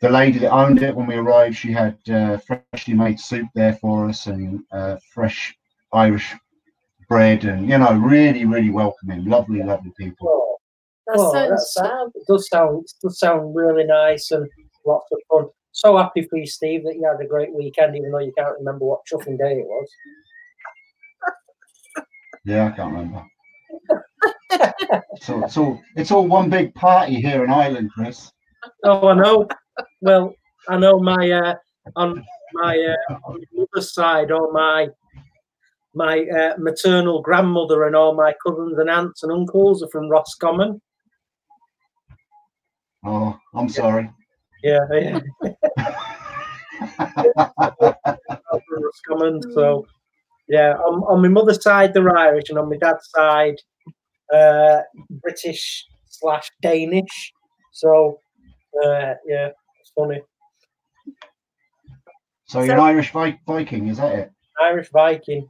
the 0.00 0.08
lady 0.10 0.38
that 0.40 0.50
owned 0.52 0.82
it 0.82 0.94
when 0.94 1.06
we 1.06 1.16
arrived, 1.16 1.56
she 1.56 1.72
had 1.72 1.96
uh, 2.10 2.38
freshly 2.38 2.94
made 2.94 3.18
soup 3.20 3.46
there 3.54 3.74
for 3.74 4.08
us 4.08 4.26
and 4.26 4.62
uh, 4.72 4.96
fresh 5.12 5.54
Irish 5.92 6.34
bread, 7.08 7.44
and 7.44 7.68
you 7.68 7.76
know, 7.78 7.92
really, 7.94 8.44
really 8.44 8.70
welcoming, 8.70 9.24
lovely, 9.24 9.62
lovely 9.62 9.92
people. 9.98 10.28
Oh, 10.28 10.56
That 11.08 11.16
Oh, 11.18 11.32
sounds 11.32 11.74
that's- 11.76 11.90
fab. 11.90 12.08
it 12.14 12.22
does 12.28 12.48
sound 12.48 12.84
it 12.84 12.92
does 13.02 13.18
sound 13.18 13.54
really 13.54 13.84
nice 13.84 14.30
and 14.30 14.48
lots 14.86 15.06
of 15.12 15.18
fun. 15.28 15.48
So 15.72 15.96
happy 15.96 16.22
for 16.22 16.36
you, 16.36 16.46
Steve, 16.46 16.84
that 16.84 16.96
you 16.96 17.06
had 17.06 17.24
a 17.24 17.28
great 17.28 17.52
weekend, 17.52 17.96
even 17.96 18.12
though 18.12 18.18
you 18.18 18.32
can't 18.36 18.58
remember 18.58 18.84
what 18.84 19.00
chuffing 19.10 19.38
day 19.38 19.60
it 19.60 19.66
was. 19.66 19.88
Yeah, 22.44 22.66
I 22.66 22.70
can't 22.70 22.92
remember. 22.92 23.24
so 25.20 25.44
it's 25.44 25.56
all 25.56 25.80
it's 25.96 26.10
all 26.10 26.26
one 26.26 26.50
big 26.50 26.74
party 26.74 27.20
here 27.20 27.44
in 27.44 27.50
Ireland, 27.50 27.90
Chris. 27.94 28.30
Oh, 28.84 29.08
I 29.08 29.14
know. 29.14 29.48
Well, 30.00 30.34
I 30.68 30.78
know 30.78 30.98
my 31.00 31.30
uh, 31.30 31.54
on 31.96 32.22
my 32.52 32.76
uh, 32.76 33.14
on 33.24 33.40
my 33.40 33.64
mother's 33.74 33.94
side, 33.94 34.30
all 34.30 34.52
my 34.52 34.88
my 35.94 36.20
uh, 36.20 36.54
maternal 36.58 37.22
grandmother 37.22 37.86
and 37.86 37.96
all 37.96 38.14
my 38.14 38.34
cousins 38.46 38.78
and 38.78 38.90
aunts 38.90 39.22
and 39.22 39.32
uncles 39.32 39.82
are 39.82 39.88
from 39.88 40.08
Roscommon. 40.08 40.80
Oh, 43.04 43.38
I'm 43.54 43.68
sorry. 43.68 44.10
Yeah, 44.62 44.86
yeah. 44.92 45.20
From 47.10 48.82
Roscommon. 48.82 49.42
So, 49.52 49.86
yeah, 50.48 50.74
on, 50.74 51.02
on 51.04 51.22
my 51.22 51.28
mother's 51.28 51.62
side, 51.62 51.94
they're 51.94 52.16
Irish, 52.16 52.44
and 52.48 52.58
on 52.58 52.68
my 52.68 52.76
dad's 52.76 53.08
side, 53.14 53.56
uh, 54.34 54.80
British 55.22 55.86
slash 56.06 56.50
Danish. 56.60 57.32
So, 57.72 58.18
uh, 58.82 59.14
yeah, 59.26 59.48
it's 59.80 59.92
funny. 59.96 60.20
So 62.46 62.60
you're 62.62 62.74
an 62.74 62.80
Irish 62.80 63.12
Vi- 63.12 63.40
Viking, 63.46 63.88
is 63.88 63.96
that 63.98 64.14
it? 64.14 64.32
Irish 64.60 64.90
Viking. 64.92 65.48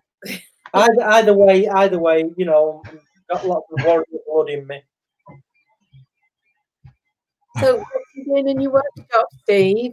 Either, 0.75 1.03
either 1.03 1.35
way, 1.35 1.69
either 1.69 1.99
way, 1.99 2.25
you 2.37 2.47
know, 2.47 2.83
got 3.31 3.47
lots 3.47 3.67
of 3.73 3.83
warrior 3.83 4.05
blood 4.27 4.49
in 4.49 4.67
me. 4.67 4.81
So, 7.61 7.75
what 7.77 7.87
are 7.87 8.03
you 8.15 8.25
doing 8.25 8.49
in 8.49 8.61
your 8.61 8.73
workshop, 8.73 9.27
Steve? 9.43 9.93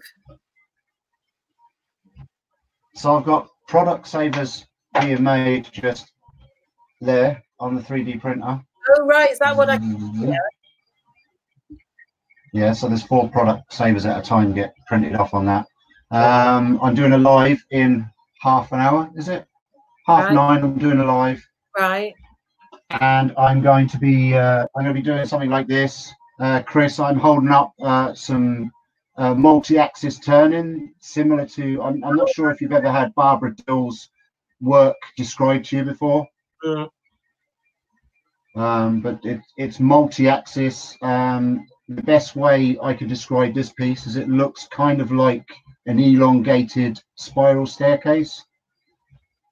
So 2.99 3.15
I've 3.15 3.23
got 3.23 3.47
product 3.69 4.09
savers 4.09 4.65
being 4.99 5.23
made 5.23 5.69
just 5.71 6.11
there 6.99 7.41
on 7.57 7.73
the 7.73 7.81
3D 7.81 8.19
printer. 8.19 8.59
Oh, 8.89 9.05
right. 9.05 9.31
Is 9.31 9.39
that 9.39 9.55
what 9.55 9.69
I? 9.69 9.77
Mhm. 9.77 10.35
Yeah, 12.51 12.73
so 12.73 12.89
there's 12.89 13.03
four 13.03 13.29
product 13.29 13.71
savers 13.71 14.05
at 14.05 14.19
a 14.19 14.21
time 14.21 14.53
get 14.53 14.73
printed 14.87 15.15
off 15.15 15.33
on 15.33 15.45
that. 15.45 15.65
Um, 16.11 16.77
I'm 16.83 16.93
doing 16.93 17.13
a 17.13 17.17
live 17.17 17.63
in 17.71 18.05
half 18.41 18.73
an 18.73 18.81
hour, 18.81 19.09
is 19.15 19.29
it? 19.29 19.47
Half 20.05 20.25
Right. 20.25 20.33
nine, 20.33 20.63
I'm 20.63 20.77
doing 20.77 20.99
a 20.99 21.05
live. 21.05 21.41
Right. 21.77 22.13
and 22.99 23.33
I'm 23.37 23.61
going 23.61 23.87
to 23.87 23.97
be 23.99 24.33
uh, 24.35 24.65
I'm 24.75 24.83
going 24.83 24.87
to 24.87 24.93
be 24.93 25.01
doing 25.01 25.23
something 25.25 25.49
like 25.51 25.67
this. 25.67 26.11
Uh, 26.41 26.61
Chris, 26.63 26.99
I'm 26.99 27.19
holding 27.19 27.51
up 27.51 27.71
uh, 27.81 28.13
some 28.13 28.71
uh, 29.19 29.35
multi-axis 29.35 30.17
turning, 30.19 30.93
similar 30.99 31.45
to 31.45 31.81
I'm, 31.83 32.03
I'm 32.03 32.15
not 32.15 32.29
sure 32.29 32.49
if 32.49 32.61
you've 32.61 32.71
ever 32.71 32.91
had 32.91 33.13
Barbara 33.15 33.53
Dill's 33.67 34.09
work 34.61 34.95
described 35.17 35.65
to 35.65 35.77
you 35.77 35.83
before, 35.83 36.25
Mm. 36.65 36.89
um, 38.55 39.01
but 39.01 39.19
it, 39.23 39.39
it's 39.57 39.79
multi-axis. 39.79 40.97
Um, 41.01 41.65
the 41.87 42.03
best 42.03 42.35
way 42.35 42.77
I 42.81 42.93
could 42.93 43.09
describe 43.09 43.53
this 43.53 43.71
piece 43.73 44.07
is 44.07 44.15
it 44.15 44.29
looks 44.29 44.67
kind 44.67 45.01
of 45.01 45.11
like 45.11 45.47
an 45.85 45.99
elongated 45.99 47.01
spiral 47.15 47.65
staircase 47.65 48.45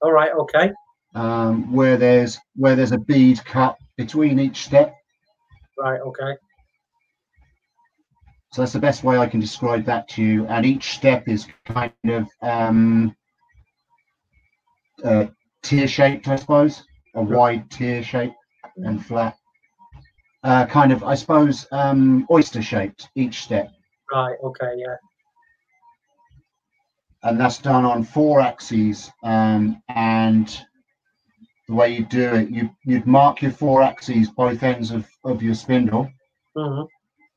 All 0.01 0.11
right, 0.11 0.31
okay. 0.31 0.71
um, 1.15 1.73
where 1.73 1.97
there's 1.97 2.37
where 2.55 2.75
there's 2.75 2.91
a 2.91 2.97
bead 2.99 3.43
cut 3.45 3.75
between 3.97 4.39
each 4.39 4.63
step. 4.65 4.93
Right, 5.77 5.99
okay. 6.01 6.33
So 8.53 8.61
that's 8.61 8.73
the 8.73 8.79
best 8.79 9.03
way 9.03 9.17
I 9.17 9.27
can 9.27 9.39
describe 9.39 9.85
that 9.85 10.07
to 10.09 10.23
you. 10.23 10.47
And 10.47 10.65
each 10.65 10.91
step 10.91 11.27
is 11.27 11.47
kind 11.65 11.91
of 12.09 12.27
um, 12.41 13.15
uh, 15.03 15.25
tear 15.63 15.87
shaped, 15.87 16.27
I 16.27 16.37
suppose, 16.37 16.83
a 17.15 17.21
wide 17.21 17.69
tear 17.69 18.03
shape 18.03 18.33
and 18.77 19.05
flat. 19.05 19.35
Uh, 20.43 20.65
kind 20.65 20.91
of, 20.91 21.03
I 21.03 21.15
suppose, 21.15 21.67
um, 21.71 22.25
oyster 22.31 22.61
shaped 22.61 23.09
each 23.15 23.41
step. 23.41 23.69
Right, 24.11 24.37
okay, 24.43 24.73
yeah. 24.77 24.95
And 27.23 27.39
that's 27.39 27.57
done 27.57 27.83
on 27.83 28.03
four 28.03 28.39
axes. 28.39 29.11
Um, 29.23 29.81
and 29.89 30.47
the 31.67 31.73
way 31.73 31.93
you 31.93 32.05
do 32.05 32.35
it, 32.35 32.49
you, 32.49 32.69
you'd 32.85 33.05
mark 33.05 33.41
your 33.41 33.51
four 33.51 33.81
axes, 33.81 34.29
both 34.29 34.63
ends 34.63 34.91
of, 34.91 35.05
of 35.25 35.43
your 35.43 35.55
spindle. 35.55 36.09
hmm 36.55 36.83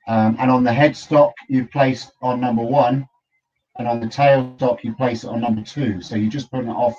Um, 0.09 0.37
and 0.39 0.51
on 0.51 0.65
the 0.65 0.71
headstock, 0.71 1.33
you 1.49 1.67
place 1.67 2.11
on 2.23 2.41
number 2.41 2.63
one, 2.63 3.07
and 3.79 3.89
on 3.89 4.01
the 4.01 4.07
tailstock, 4.07 4.83
you 4.83 4.95
place 4.95 5.25
it 5.25 5.29
on 5.29 5.41
number 5.41 5.63
two. 5.63 6.03
So 6.03 6.17
you're 6.17 6.31
just 6.31 6.51
putting 6.51 6.69
it 6.69 6.75
off 6.75 6.97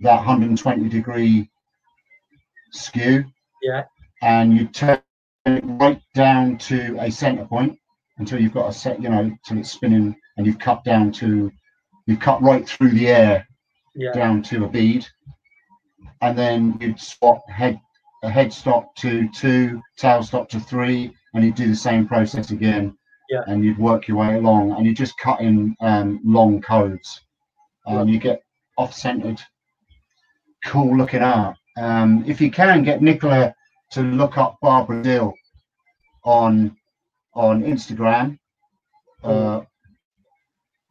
that 0.00 0.16
120 0.16 0.88
degree 0.88 1.50
skew. 2.72 3.24
Yeah. 3.62 3.84
And 4.22 4.56
you 4.56 4.66
turn 4.66 5.00
it 5.46 5.64
right 5.64 6.00
down 6.14 6.58
to 6.58 6.96
a 7.00 7.10
center 7.10 7.44
point 7.44 7.78
until 8.18 8.40
you've 8.40 8.54
got 8.54 8.68
a 8.68 8.72
set, 8.72 9.02
you 9.02 9.08
know, 9.08 9.36
till 9.46 9.58
it's 9.58 9.70
spinning, 9.70 10.14
and 10.36 10.46
you've 10.46 10.58
cut 10.58 10.84
down 10.84 11.12
to, 11.12 11.50
you've 12.06 12.20
cut 12.20 12.42
right 12.42 12.66
through 12.68 12.90
the 12.90 13.08
air 13.08 13.46
Yeah, 13.94 14.12
down 14.12 14.42
to 14.44 14.64
a 14.64 14.68
bead, 14.68 15.06
and 16.20 16.38
then 16.38 16.78
you'd 16.80 17.00
swap 17.00 17.48
head 17.48 17.80
a 18.22 18.28
headstock 18.28 18.94
to 18.96 19.28
two, 19.30 19.82
tailstock 20.00 20.48
to 20.48 20.60
three, 20.60 21.14
and 21.34 21.44
you'd 21.44 21.54
do 21.54 21.68
the 21.68 21.76
same 21.76 22.06
process 22.06 22.50
again. 22.50 22.96
Yeah. 23.30 23.42
And 23.46 23.64
you'd 23.64 23.78
work 23.78 24.08
your 24.08 24.18
way 24.18 24.36
along, 24.36 24.72
and 24.72 24.86
you 24.86 24.94
just 24.94 25.18
cut 25.18 25.40
in 25.40 25.74
um, 25.80 26.20
long 26.24 26.60
codes, 26.62 27.20
and 27.86 28.08
you 28.08 28.18
get 28.18 28.42
off-centered, 28.78 29.40
cool-looking 30.66 31.22
art. 31.22 31.56
Um, 31.76 32.24
if 32.26 32.40
you 32.40 32.50
can 32.50 32.84
get 32.84 33.02
Nicola 33.02 33.54
to 33.92 34.02
look 34.02 34.38
up 34.38 34.58
Barbara 34.62 35.02
Dill 35.02 35.34
on 36.24 36.76
on 37.34 37.62
Instagram. 37.62 38.38
Uh, 39.22 39.62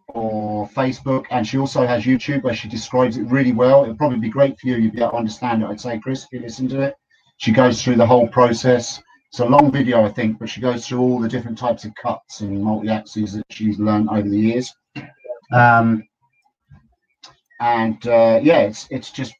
or 0.09 0.67
Facebook, 0.69 1.25
and 1.31 1.45
she 1.47 1.57
also 1.57 1.87
has 1.87 2.03
YouTube 2.03 2.43
where 2.43 2.53
she 2.53 2.67
describes 2.67 3.17
it 3.17 3.23
really 3.23 3.51
well. 3.51 3.83
It'd 3.83 3.97
probably 3.97 4.19
be 4.19 4.29
great 4.29 4.59
for 4.59 4.67
you. 4.67 4.75
You'd 4.75 4.93
be 4.93 4.99
able 4.99 5.11
to 5.11 5.17
understand 5.17 5.63
it. 5.63 5.65
I'd 5.65 5.81
say, 5.81 5.97
Chris, 5.99 6.23
if 6.23 6.31
you 6.31 6.39
listen 6.39 6.67
to 6.69 6.81
it, 6.81 6.95
she 7.37 7.51
goes 7.51 7.83
through 7.83 7.95
the 7.95 8.05
whole 8.05 8.27
process. 8.27 9.01
It's 9.33 9.39
a 9.39 9.45
long 9.45 9.71
video, 9.71 10.05
I 10.05 10.09
think, 10.09 10.37
but 10.37 10.47
she 10.47 10.61
goes 10.61 10.87
through 10.87 10.99
all 10.99 11.19
the 11.19 11.27
different 11.27 11.57
types 11.57 11.85
of 11.85 11.95
cuts 11.95 12.41
and 12.41 12.63
multi 12.63 12.89
axes 12.89 13.33
that 13.33 13.47
she's 13.49 13.79
learned 13.79 14.07
over 14.09 14.29
the 14.29 14.39
years. 14.39 14.71
Um, 15.51 16.07
and 17.59 18.05
uh, 18.05 18.41
yeah, 18.43 18.59
it's 18.59 18.87
it's 18.91 19.09
just 19.09 19.33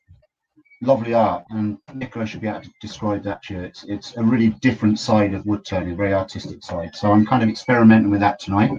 lovely 0.81 1.13
art, 1.13 1.43
and 1.51 1.77
Nicola 1.93 2.25
should 2.25 2.41
be 2.41 2.47
able 2.47 2.61
to 2.61 2.71
describe 2.81 3.21
that 3.25 3.43
to 3.43 3.53
you. 3.53 3.59
It's 3.61 3.83
it's 3.83 4.17
a 4.17 4.23
really 4.23 4.49
different 4.61 4.97
side 4.97 5.35
of 5.35 5.45
wood 5.45 5.63
turning, 5.63 5.95
very 5.95 6.15
artistic 6.15 6.63
side. 6.63 6.95
So 6.95 7.11
I'm 7.11 7.23
kind 7.23 7.43
of 7.43 7.49
experimenting 7.49 8.09
with 8.09 8.21
that 8.21 8.39
tonight. 8.39 8.71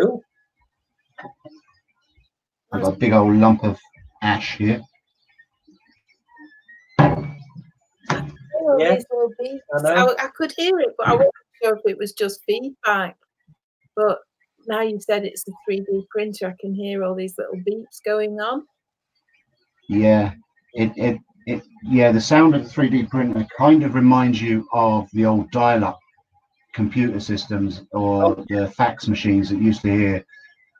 cool. 0.00 0.22
I've 2.72 2.82
got 2.82 2.94
a 2.94 2.96
big 2.96 3.12
old 3.12 3.34
lump 3.34 3.64
of 3.64 3.76
ash 4.22 4.56
here. 4.56 4.80
Oh, 8.70 8.78
Yeah, 8.78 8.94
these 8.94 9.04
little 9.10 9.32
beeps. 9.40 9.60
I 9.74 9.82
know. 9.82 10.14
I, 10.18 10.24
I 10.24 10.28
could 10.28 10.52
hear 10.56 10.78
it, 10.80 10.94
but 10.96 11.08
I 11.08 11.12
wasn't 11.12 11.32
sure 11.62 11.76
if 11.76 11.82
it 11.84 11.98
was 11.98 12.12
just 12.12 12.40
feedback. 12.46 13.16
But 13.96 14.18
now 14.66 14.82
you've 14.82 15.02
said 15.02 15.24
it's 15.24 15.44
a 15.48 15.70
3D 15.70 16.06
printer, 16.10 16.48
I 16.48 16.54
can 16.60 16.74
hear 16.74 17.04
all 17.04 17.14
these 17.14 17.36
little 17.38 17.56
beeps 17.56 18.02
going 18.04 18.40
on. 18.40 18.64
Yeah, 19.88 20.32
it, 20.74 20.92
it, 20.96 21.18
it, 21.46 21.62
yeah, 21.82 22.12
the 22.12 22.20
sound 22.20 22.54
of 22.54 22.64
the 22.64 22.70
3D 22.70 23.10
printer 23.10 23.46
kind 23.56 23.82
of 23.82 23.94
reminds 23.94 24.40
you 24.40 24.68
of 24.72 25.08
the 25.12 25.26
old 25.26 25.50
dial-up 25.50 25.98
computer 26.74 27.18
systems 27.18 27.82
or 27.92 28.36
the 28.48 28.72
fax 28.76 29.08
machines 29.08 29.50
that 29.50 29.60
used 29.60 29.82
to 29.82 29.90
hear 29.90 30.24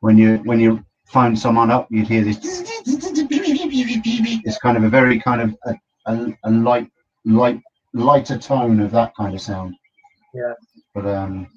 when 0.00 0.16
you 0.16 0.36
when 0.44 0.60
you 0.60 0.84
phone 1.06 1.36
someone 1.36 1.70
up, 1.70 1.88
you'd 1.90 2.06
hear 2.06 2.22
this, 2.22 2.38
it's 2.42 4.58
kind 4.58 4.76
of 4.76 4.84
a 4.84 4.88
very 4.88 5.18
kind 5.18 5.40
of 5.40 5.56
a, 5.64 5.74
a, 6.06 6.38
a 6.44 6.50
light 6.50 6.88
light 7.24 7.60
lighter 7.92 8.38
tone 8.38 8.80
of 8.80 8.90
that 8.92 9.14
kind 9.16 9.34
of 9.34 9.40
sound. 9.40 9.74
Yeah. 10.34 10.54
But 10.94 11.06
um, 11.06 11.48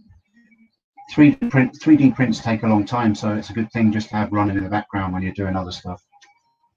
3D 1.14 1.50
print 1.50 1.78
3D 1.82 2.16
prints 2.16 2.40
take 2.40 2.64
a 2.64 2.68
long 2.68 2.86
time, 2.86 3.14
so 3.14 3.34
it's 3.34 3.50
a 3.50 3.54
good 3.54 3.72
thing 3.72 3.92
just 3.92 4.10
to 4.10 4.16
have 4.16 4.32
running 4.32 4.58
in 4.58 4.64
the 4.64 4.70
background 4.70 5.14
when 5.14 5.22
you're 5.22 5.34
doing 5.34 5.56
other 5.56 5.72
stuff. 5.72 6.02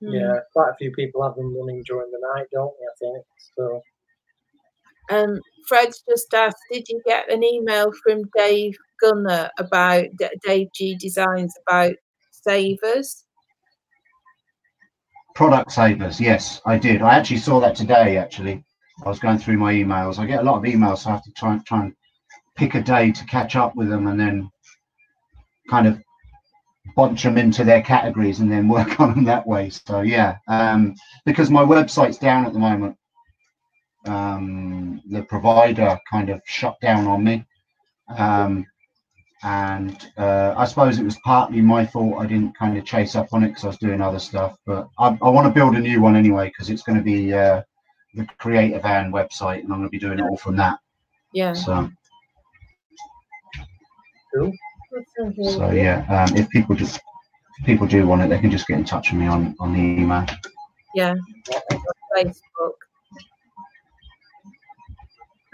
Yeah, 0.00 0.40
quite 0.52 0.70
a 0.70 0.76
few 0.78 0.92
people 0.92 1.22
have 1.22 1.36
them 1.36 1.56
running 1.56 1.82
during 1.86 2.10
the 2.10 2.18
night, 2.34 2.46
don't 2.52 2.72
they? 2.78 3.08
I 3.08 3.12
think 3.12 3.24
so. 3.56 3.82
Um, 5.08 5.40
Fred's 5.66 6.02
just 6.08 6.32
asked, 6.34 6.58
did 6.70 6.88
you 6.88 7.00
get 7.06 7.32
an 7.32 7.42
email 7.42 7.92
from 8.02 8.22
Dave 8.36 8.76
Gunner 9.00 9.48
about 9.58 10.04
D- 10.18 10.28
Dave 10.44 10.68
G 10.74 10.96
Designs 10.96 11.54
about 11.66 11.94
savers? 12.30 13.24
Product 15.34 15.70
savers, 15.70 16.20
yes, 16.20 16.60
I 16.66 16.76
did. 16.76 17.02
I 17.02 17.16
actually 17.16 17.38
saw 17.38 17.60
that 17.60 17.76
today. 17.76 18.16
Actually, 18.18 18.64
I 19.04 19.08
was 19.08 19.18
going 19.18 19.38
through 19.38 19.58
my 19.58 19.72
emails. 19.74 20.18
I 20.18 20.26
get 20.26 20.40
a 20.40 20.44
lot 20.44 20.56
of 20.56 20.64
emails, 20.64 20.98
so 20.98 21.10
I 21.10 21.12
have 21.14 21.24
to 21.24 21.32
try 21.32 21.52
and 21.52 21.66
try 21.66 21.82
and 21.82 21.94
pick 22.56 22.74
a 22.74 22.82
day 22.82 23.12
to 23.12 23.24
catch 23.26 23.56
up 23.56 23.76
with 23.76 23.88
them, 23.88 24.06
and 24.06 24.18
then 24.18 24.50
kind 25.68 25.86
of 25.86 26.00
bunch 26.94 27.24
them 27.24 27.36
into 27.36 27.64
their 27.64 27.82
categories 27.82 28.40
and 28.40 28.50
then 28.50 28.68
work 28.76 29.00
on 29.00 29.14
them 29.14 29.24
that 29.24 29.46
way. 29.46 29.70
So 29.70 30.00
yeah, 30.00 30.38
um, 30.48 30.94
because 31.24 31.50
my 31.50 31.62
website's 31.62 32.18
down 32.18 32.46
at 32.46 32.52
the 32.52 32.58
moment, 32.58 32.96
um, 34.06 35.02
the 35.10 35.22
provider 35.22 35.98
kind 36.10 36.30
of 36.30 36.40
shut 36.46 36.76
down 36.80 37.06
on 37.06 37.24
me. 37.24 37.44
Um, 38.16 38.66
and 39.42 40.10
uh, 40.16 40.54
I 40.56 40.64
suppose 40.64 40.98
it 40.98 41.04
was 41.04 41.18
partly 41.24 41.60
my 41.60 41.84
fault. 41.84 42.16
I 42.18 42.26
didn't 42.26 42.56
kind 42.56 42.76
of 42.76 42.84
chase 42.84 43.14
up 43.14 43.28
on 43.32 43.44
it 43.44 43.48
because 43.48 43.64
I 43.64 43.68
was 43.68 43.78
doing 43.78 44.00
other 44.00 44.18
stuff. 44.18 44.56
But 44.64 44.88
I, 44.98 45.16
I 45.22 45.28
want 45.28 45.46
to 45.46 45.52
build 45.52 45.76
a 45.76 45.80
new 45.80 46.00
one 46.00 46.16
anyway 46.16 46.48
because 46.48 46.70
it's 46.70 46.82
going 46.82 46.98
to 46.98 47.04
be 47.04 47.32
uh, 47.32 47.62
the 48.16 48.26
Creator 48.38 48.80
Van 48.80 49.12
website, 49.12 49.60
and 49.62 49.72
I'm 49.72 49.78
going 49.78 49.84
to 49.84 49.88
be 49.90 49.98
doing 49.98 50.18
it 50.18 50.22
all 50.22 50.36
from 50.36 50.56
that. 50.56 50.78
Yeah. 51.32 51.52
So, 51.52 51.88
Cool. 54.34 54.52
so 55.44 55.70
yeah, 55.70 56.04
um, 56.10 56.36
if 56.36 56.48
people 56.50 56.74
just 56.74 57.00
if 57.60 57.66
people 57.66 57.86
do 57.86 58.06
want 58.06 58.20
it, 58.22 58.28
they 58.28 58.38
can 58.38 58.50
just 58.50 58.66
get 58.66 58.78
in 58.78 58.84
touch 58.84 59.10
with 59.10 59.20
me 59.20 59.26
on 59.26 59.54
on 59.60 59.72
the 59.72 59.78
email. 59.78 60.26
Yeah. 60.94 61.14
Facebook. 62.14 62.72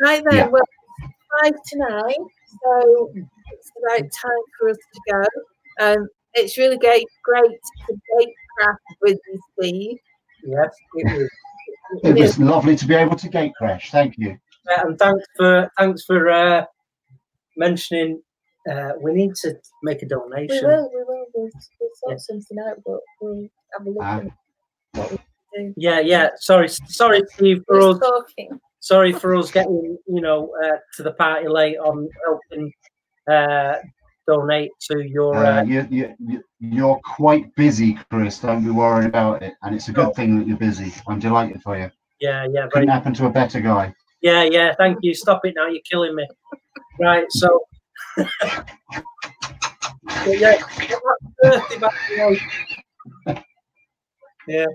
Right 0.01 0.23
then, 0.29 0.37
Yeah. 0.37 0.47
well, 0.49 0.63
five 1.43 1.53
to 1.53 1.79
nine, 1.79 2.27
so 2.65 3.13
it's 3.53 3.71
about 3.79 4.01
time 4.01 4.43
for 4.59 4.71
us 4.71 4.77
to 4.77 5.01
go. 5.13 5.25
Um, 5.81 6.09
it's 6.35 6.59
really 6.59 6.79
great, 6.79 7.07
great 7.23 7.45
to 7.89 7.95
date 8.19 8.35
craft 8.59 8.81
with 9.01 9.19
you, 9.29 9.41
Steve. 9.61 9.99
Yes, 10.45 10.75
it 10.95 11.21
was. 11.21 11.31
It 12.05 12.19
was 12.19 12.39
lovely 12.39 12.77
to 12.77 12.87
be 12.87 12.95
able 12.95 13.17
to 13.17 13.29
gate 13.29 13.53
crash. 13.57 13.91
Thank 13.91 14.15
you. 14.19 14.37
Uh, 14.71 14.83
and 14.87 14.99
thanks 14.99 15.25
for 15.37 15.71
thanks 15.79 16.05
for 16.05 16.31
uh, 16.31 16.65
mentioning. 17.57 18.23
Uh, 18.71 18.93
we 19.01 19.13
need 19.13 19.35
to 19.35 19.55
make 19.83 20.03
a 20.03 20.05
We 20.05 20.09
donation. 20.09 20.67
will, 20.69 20.91
we 20.95 20.99
will. 21.05 21.27
We'll, 21.35 21.51
we'll 21.81 21.91
sort 21.97 22.13
Yeah. 22.13 22.17
something 22.19 22.59
out, 22.69 22.77
but 22.87 23.01
we'll 23.21 23.49
have 23.77 23.87
a 23.87 23.91
look 23.91 23.99
Ah. 24.03 24.19
at 24.21 24.25
what 24.95 25.11
we 25.11 25.17
do. 25.55 25.75
Yeah, 25.77 26.01
yeah. 26.01 26.29
Sorry, 26.37 26.69
sorry, 26.69 27.23
Steve, 27.35 27.63
for 27.67 27.81
us. 27.81 27.99
Talking. 27.99 28.61
Sorry 28.81 29.13
for 29.13 29.37
us 29.37 29.51
getting 29.51 29.97
you 30.07 30.21
know 30.21 30.53
uh, 30.65 30.77
to 30.97 31.03
the 31.03 31.13
party 31.13 31.49
late 31.49 31.77
on 31.79 32.09
helping 32.25 32.73
uh, 33.31 33.77
donate 34.27 34.71
to 34.91 35.01
your. 35.07 35.35
Uh, 35.37 35.61
Uh, 35.61 35.63
you, 35.65 35.87
you, 35.91 36.15
you- 36.19 36.45
you're 36.61 37.01
quite 37.05 37.53
busy, 37.57 37.99
Chris. 38.11 38.39
Don't 38.39 38.63
be 38.65 38.71
worried 38.71 39.07
about 39.07 39.43
it. 39.43 39.55
And 39.63 39.75
it's 39.75 39.89
a 39.89 39.93
good 39.93 40.07
No. 40.09 40.13
thing 40.13 40.39
that 40.39 40.47
you're 40.47 40.57
busy. 40.57 40.93
I'm 41.09 41.19
delighted 41.19 41.61
for 41.63 41.77
you. 41.77 41.91
yeah, 42.21 42.47
yeah, 42.51 42.69
Couldn't 42.73 42.89
happen 42.89 43.13
to 43.15 43.27
a 43.27 43.31
better 43.31 43.61
guy. 43.61 43.93
Yeah, 44.21 44.45
yeah. 44.45 44.73
Thank 44.79 44.99
you. 45.03 45.13
Stop 45.15 45.45
it 45.45 45.55
now. 45.57 45.67
You're 45.67 45.83
killing 45.91 46.15
me. 46.15 46.27
Right. 47.01 47.27
So. 47.31 47.49
Yeah. 50.27 50.57
happy 50.59 50.87
birthday 51.43 52.01
to 52.01 52.33
you. 52.33 52.39
Yeah. 54.47 54.67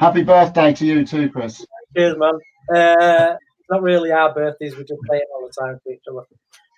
Happy 0.00 0.22
birthday 0.22 0.72
to 0.74 0.86
you 0.86 1.04
too, 1.06 1.28
Chris. 1.30 1.64
Cheers, 1.96 2.16
man. 2.18 2.34
Uh, 2.74 3.34
not 3.70 3.82
really 3.82 4.12
our 4.12 4.32
birthdays. 4.34 4.76
We 4.76 4.84
just 4.84 5.00
play 5.06 5.18
it 5.18 5.24
all 5.34 5.46
the 5.46 5.52
time 5.60 5.78
for 5.82 5.92
each 5.92 6.02
other. 6.10 6.24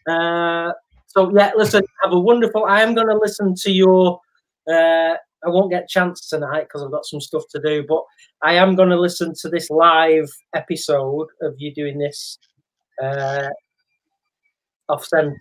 Uh, 0.09 0.73
so 1.17 1.33
yeah, 1.37 1.53
listen. 1.57 1.83
Have 2.05 2.13
a 2.13 2.19
wonderful. 2.21 2.65
I 2.67 2.83
am 2.83 2.95
going 2.95 3.09
to 3.09 3.17
listen 3.19 3.55
to 3.63 3.71
your. 3.71 4.21
Uh, 4.71 5.15
I 5.45 5.49
won't 5.49 5.71
get 5.71 5.89
chance 5.89 6.29
tonight 6.29 6.63
because 6.63 6.83
I've 6.83 6.91
got 6.91 7.05
some 7.07 7.21
stuff 7.21 7.45
to 7.51 7.61
do, 7.61 7.85
but 7.89 8.03
I 8.43 8.55
am 8.55 8.75
going 8.75 8.89
to 8.91 8.99
listen 9.01 9.33
to 9.43 9.49
this 9.49 9.71
live 9.71 10.29
episode 10.55 11.29
of 11.43 11.55
you 11.59 11.73
doing 11.73 11.99
this 11.99 12.39
uh, 13.03 13.49
off 14.89 15.05
centre 15.07 15.37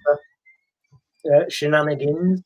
uh, 1.34 1.46
shenanigans, 1.50 2.42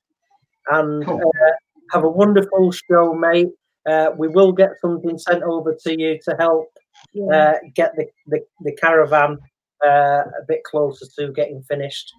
and 0.71 1.05
Cool. 1.05 1.19
uh, 1.21 1.51
have 1.91 2.03
a 2.03 2.09
wonderful 2.09 2.71
show, 2.71 3.13
mate. 3.13 3.49
Uh, 3.85 4.11
we 4.17 4.27
will 4.27 4.51
get 4.51 4.71
something 4.81 5.17
sent 5.17 5.43
over 5.43 5.75
to 5.83 5.99
you 5.99 6.19
to 6.25 6.35
help 6.39 6.67
Yeah. 7.13 7.25
uh, 7.33 7.53
get 7.75 7.95
the, 7.95 8.05
the, 8.27 8.39
the 8.61 8.73
caravan 8.73 9.37
uh, 9.85 10.23
a 10.23 10.45
bit 10.47 10.63
closer 10.63 11.05
to 11.17 11.31
getting 11.33 11.63
finished. 11.63 12.11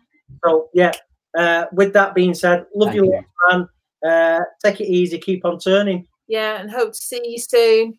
So 0.45 0.69
yeah, 0.75 0.93
uh, 1.37 1.67
with 1.73 1.93
that 1.93 2.15
being 2.15 2.35
said, 2.35 2.67
love 2.75 2.95
you, 2.95 3.05
you. 3.05 3.25
man. 3.49 3.69
Uh, 4.05 4.45
take 4.65 4.81
it 4.81 4.87
easy, 4.87 5.19
keep 5.19 5.45
on 5.45 5.59
turning. 5.59 6.07
yeah, 6.27 6.61
and 6.61 6.71
hope 6.71 6.93
to 6.93 6.99
see 6.99 7.21
you 7.25 7.39
soon. 7.39 7.99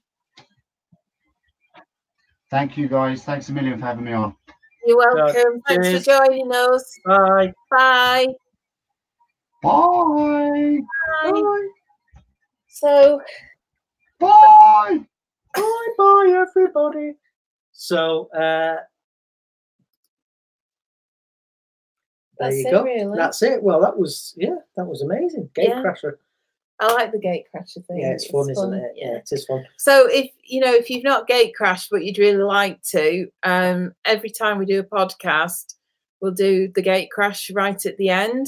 Thank 2.49 2.76
you, 2.78 2.88
guys. 2.88 3.24
Thanks 3.24 3.49
a 3.49 3.53
million 3.53 3.80
for 3.80 3.86
having 3.86 4.03
me 4.03 4.14
on. 4.14 4.36
You're 4.86 4.98
welcome. 4.98 5.62
Thanks 5.68 5.88
cheers. 5.88 6.06
for 6.06 6.26
joining 6.26 6.52
us. 6.52 6.91
Bye. 7.06 7.53
Bye. 7.70 8.28
Bye. 9.62 10.80
Bye. 11.24 11.68
So, 12.68 13.22
Bye. 14.20 14.99
Bye 15.53 15.88
bye, 15.98 16.45
everybody. 16.48 17.14
So 17.72 18.30
uh, 18.38 18.78
there 22.41 22.49
That's 22.49 22.63
you 22.63 22.68
it, 22.68 22.72
go. 22.72 22.84
really. 22.84 23.18
That's 23.18 23.41
it. 23.41 23.63
Well, 23.63 23.81
that 23.81 23.97
was 23.97 24.34
yeah, 24.38 24.57
that 24.76 24.85
was 24.85 25.01
amazing. 25.01 25.49
Yeah. 25.57 25.81
Gatecrasher. 25.81 26.13
I 26.80 26.91
like 26.93 27.11
the 27.11 27.19
gate 27.19 27.45
crasher 27.55 27.85
thing. 27.85 27.99
Yeah, 27.99 28.13
it's 28.13 28.26
fun, 28.26 28.49
isn't 28.49 28.73
it? 28.73 28.93
Yeah, 28.95 29.18
it 29.18 29.30
is 29.31 29.45
fun. 29.45 29.63
So 29.77 30.07
if 30.09 30.31
you 30.43 30.59
know 30.59 30.73
if 30.73 30.89
you've 30.89 31.03
not 31.03 31.27
gate 31.27 31.53
crashed 31.55 31.89
but 31.91 32.03
you'd 32.03 32.18
really 32.18 32.41
like 32.41 32.81
to, 32.89 33.27
um, 33.43 33.93
every 34.03 34.31
time 34.31 34.57
we 34.57 34.65
do 34.65 34.80
a 34.80 34.84
podcast, 34.84 35.76
we'll 36.22 36.31
do 36.31 36.72
the 36.73 36.81
gate 36.81 37.11
crash 37.11 37.51
right 37.51 37.85
at 37.85 37.97
the 37.97 38.09
end. 38.09 38.47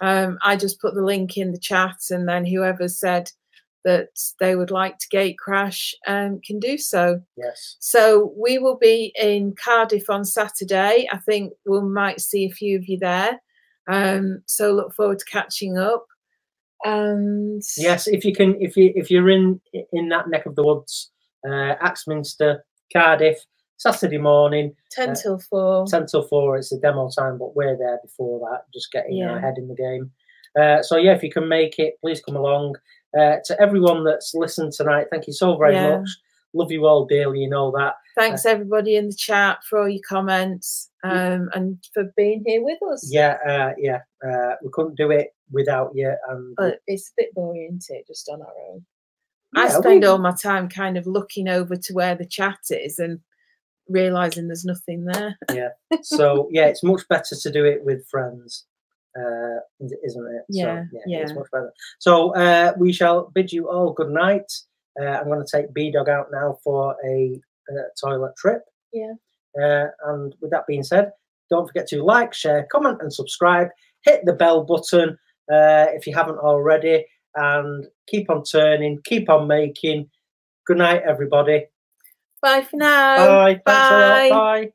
Um, 0.00 0.38
I 0.42 0.56
just 0.56 0.80
put 0.80 0.94
the 0.94 1.02
link 1.02 1.36
in 1.36 1.50
the 1.50 1.58
chat, 1.58 1.96
and 2.10 2.28
then 2.28 2.46
whoever 2.46 2.86
said 2.86 3.32
that 3.84 4.08
they 4.38 4.54
would 4.56 4.70
like 4.70 4.98
to 4.98 5.08
gate 5.10 5.38
crash 5.38 5.94
um, 6.06 6.40
can 6.44 6.58
do 6.60 6.78
so. 6.78 7.20
Yes. 7.36 7.76
So 7.80 8.32
we 8.36 8.58
will 8.58 8.78
be 8.78 9.12
in 9.20 9.54
Cardiff 9.62 10.08
on 10.08 10.24
Saturday. 10.24 11.08
I 11.12 11.18
think 11.18 11.52
we 11.66 11.80
might 11.80 12.20
see 12.20 12.44
a 12.46 12.50
few 12.50 12.78
of 12.78 12.88
you 12.88 12.98
there. 12.98 13.40
Um, 13.90 14.42
so 14.46 14.72
look 14.72 14.94
forward 14.94 15.18
to 15.18 15.24
catching 15.24 15.78
up. 15.78 16.06
And 16.84 17.62
Yes, 17.76 18.08
if 18.08 18.24
you 18.24 18.32
can, 18.34 18.60
if 18.60 18.76
you 18.76 18.92
if 18.94 19.10
you're 19.10 19.30
in 19.30 19.60
in 19.92 20.08
that 20.08 20.28
neck 20.28 20.46
of 20.46 20.56
the 20.56 20.64
woods, 20.64 21.10
uh, 21.48 21.74
Axminster, 21.80 22.64
Cardiff, 22.92 23.38
Saturday 23.76 24.18
morning, 24.18 24.74
ten 24.90 25.10
uh, 25.10 25.14
till 25.14 25.38
four. 25.38 25.86
ten 25.86 26.06
till 26.06 26.26
four. 26.26 26.56
It's 26.56 26.70
the 26.70 26.78
demo 26.78 27.08
time, 27.16 27.38
but 27.38 27.54
we're 27.54 27.76
there 27.76 27.98
before 28.02 28.40
that, 28.50 28.64
just 28.74 28.90
getting 28.92 29.16
Yeah. 29.16 29.36
ahead 29.36 29.54
in 29.58 29.68
the 29.68 29.74
game. 29.74 30.10
Uh, 30.60 30.82
so 30.82 30.96
yeah, 30.96 31.12
if 31.14 31.22
you 31.22 31.30
can 31.30 31.48
make 31.48 31.78
it, 31.78 31.94
please 32.00 32.20
come 32.20 32.36
along. 32.36 32.74
Uh, 33.18 33.36
to 33.44 33.60
everyone 33.60 34.04
that's 34.04 34.34
listened 34.34 34.72
tonight, 34.72 35.06
thank 35.10 35.26
you 35.26 35.32
so 35.32 35.56
very 35.56 35.74
Yeah. 35.74 35.98
much. 35.98 36.08
Love 36.54 36.70
you 36.70 36.86
all 36.86 37.06
dearly, 37.06 37.40
you 37.40 37.48
know 37.48 37.70
that. 37.70 37.94
Thanks 38.14 38.44
everybody 38.44 38.96
in 38.96 39.08
the 39.08 39.14
chat 39.14 39.64
for 39.64 39.80
all 39.80 39.88
your 39.88 40.02
comments 40.06 40.90
um, 41.02 41.48
and 41.54 41.78
for 41.94 42.12
being 42.16 42.42
here 42.46 42.62
with 42.62 42.78
us. 42.92 43.08
Yeah, 43.10 43.38
uh, 43.46 43.72
yeah. 43.78 44.00
Uh, 44.26 44.56
we 44.62 44.68
couldn't 44.70 44.96
do 44.96 45.10
it 45.10 45.34
without 45.50 45.92
you, 45.94 46.14
and 46.28 46.54
But 46.56 46.80
it's 46.86 47.08
a 47.08 47.12
bit 47.16 47.34
boring, 47.34 47.78
isn't 47.78 47.96
it? 47.96 48.06
Just 48.06 48.28
on 48.28 48.42
our 48.42 48.52
own. 48.70 48.84
I 49.54 49.68
spend 49.68 50.00
we- 50.02 50.06
all 50.06 50.18
my 50.18 50.32
time 50.32 50.68
kind 50.68 50.96
of 50.98 51.06
looking 51.06 51.48
over 51.48 51.74
to 51.76 51.92
where 51.94 52.14
the 52.14 52.26
chat 52.26 52.58
is 52.70 52.98
and 52.98 53.20
realizing 53.88 54.46
there's 54.48 54.64
nothing 54.64 55.04
there. 55.06 55.36
Yeah. 55.52 55.70
So 56.02 56.48
yeah, 56.50 56.66
it's 56.66 56.82
much 56.82 57.06
better 57.08 57.34
to 57.34 57.50
do 57.50 57.64
it 57.64 57.84
with 57.84 58.06
friends, 58.08 58.66
uh, 59.18 59.60
isn't 60.04 60.26
it? 60.26 60.42
Yeah, 60.48 60.84
so, 60.90 60.98
yeah, 61.06 61.18
it's 61.18 61.34
much 61.34 61.50
better. 61.52 61.72
So 61.98 62.34
uh, 62.34 62.72
we 62.78 62.92
shall 62.92 63.30
bid 63.34 63.52
you 63.52 63.68
all 63.68 63.92
good 63.92 64.10
night. 64.10 64.50
Uh, 65.00 65.06
I'm 65.06 65.26
going 65.26 65.44
to 65.44 65.56
take 65.56 65.72
B 65.72 65.90
Dog 65.90 66.08
out 66.08 66.28
now 66.32 66.58
for 66.62 66.96
a, 67.04 67.40
uh 67.70 67.82
toilet 68.00 68.34
trip. 68.36 68.62
Yeah. 68.92 69.14
Uh, 69.60 69.86
and 70.06 70.34
with 70.40 70.50
that 70.50 70.66
being 70.66 70.82
said, 70.82 71.12
don't 71.50 71.66
forget 71.66 71.86
to 71.88 72.02
like, 72.02 72.34
share, 72.34 72.66
comment, 72.72 72.98
and 73.00 73.12
subscribe. 73.12 73.68
Hit 74.04 74.24
the 74.24 74.32
bell 74.32 74.64
button 74.64 75.10
uh, 75.52 75.86
if 75.92 76.06
you 76.06 76.14
haven't 76.14 76.38
already, 76.38 77.04
and 77.34 77.86
keep 78.06 78.30
on 78.30 78.42
turning, 78.42 79.00
keep 79.04 79.28
on 79.30 79.46
making. 79.46 80.10
Good 80.66 80.78
night, 80.78 81.02
everybody. 81.06 81.66
Bye 82.40 82.62
for 82.62 82.76
now. 82.76 83.16
Bye. 83.16 83.50
A. 83.50 83.60
Bye. 83.64 84.28
Bye. 84.30 84.72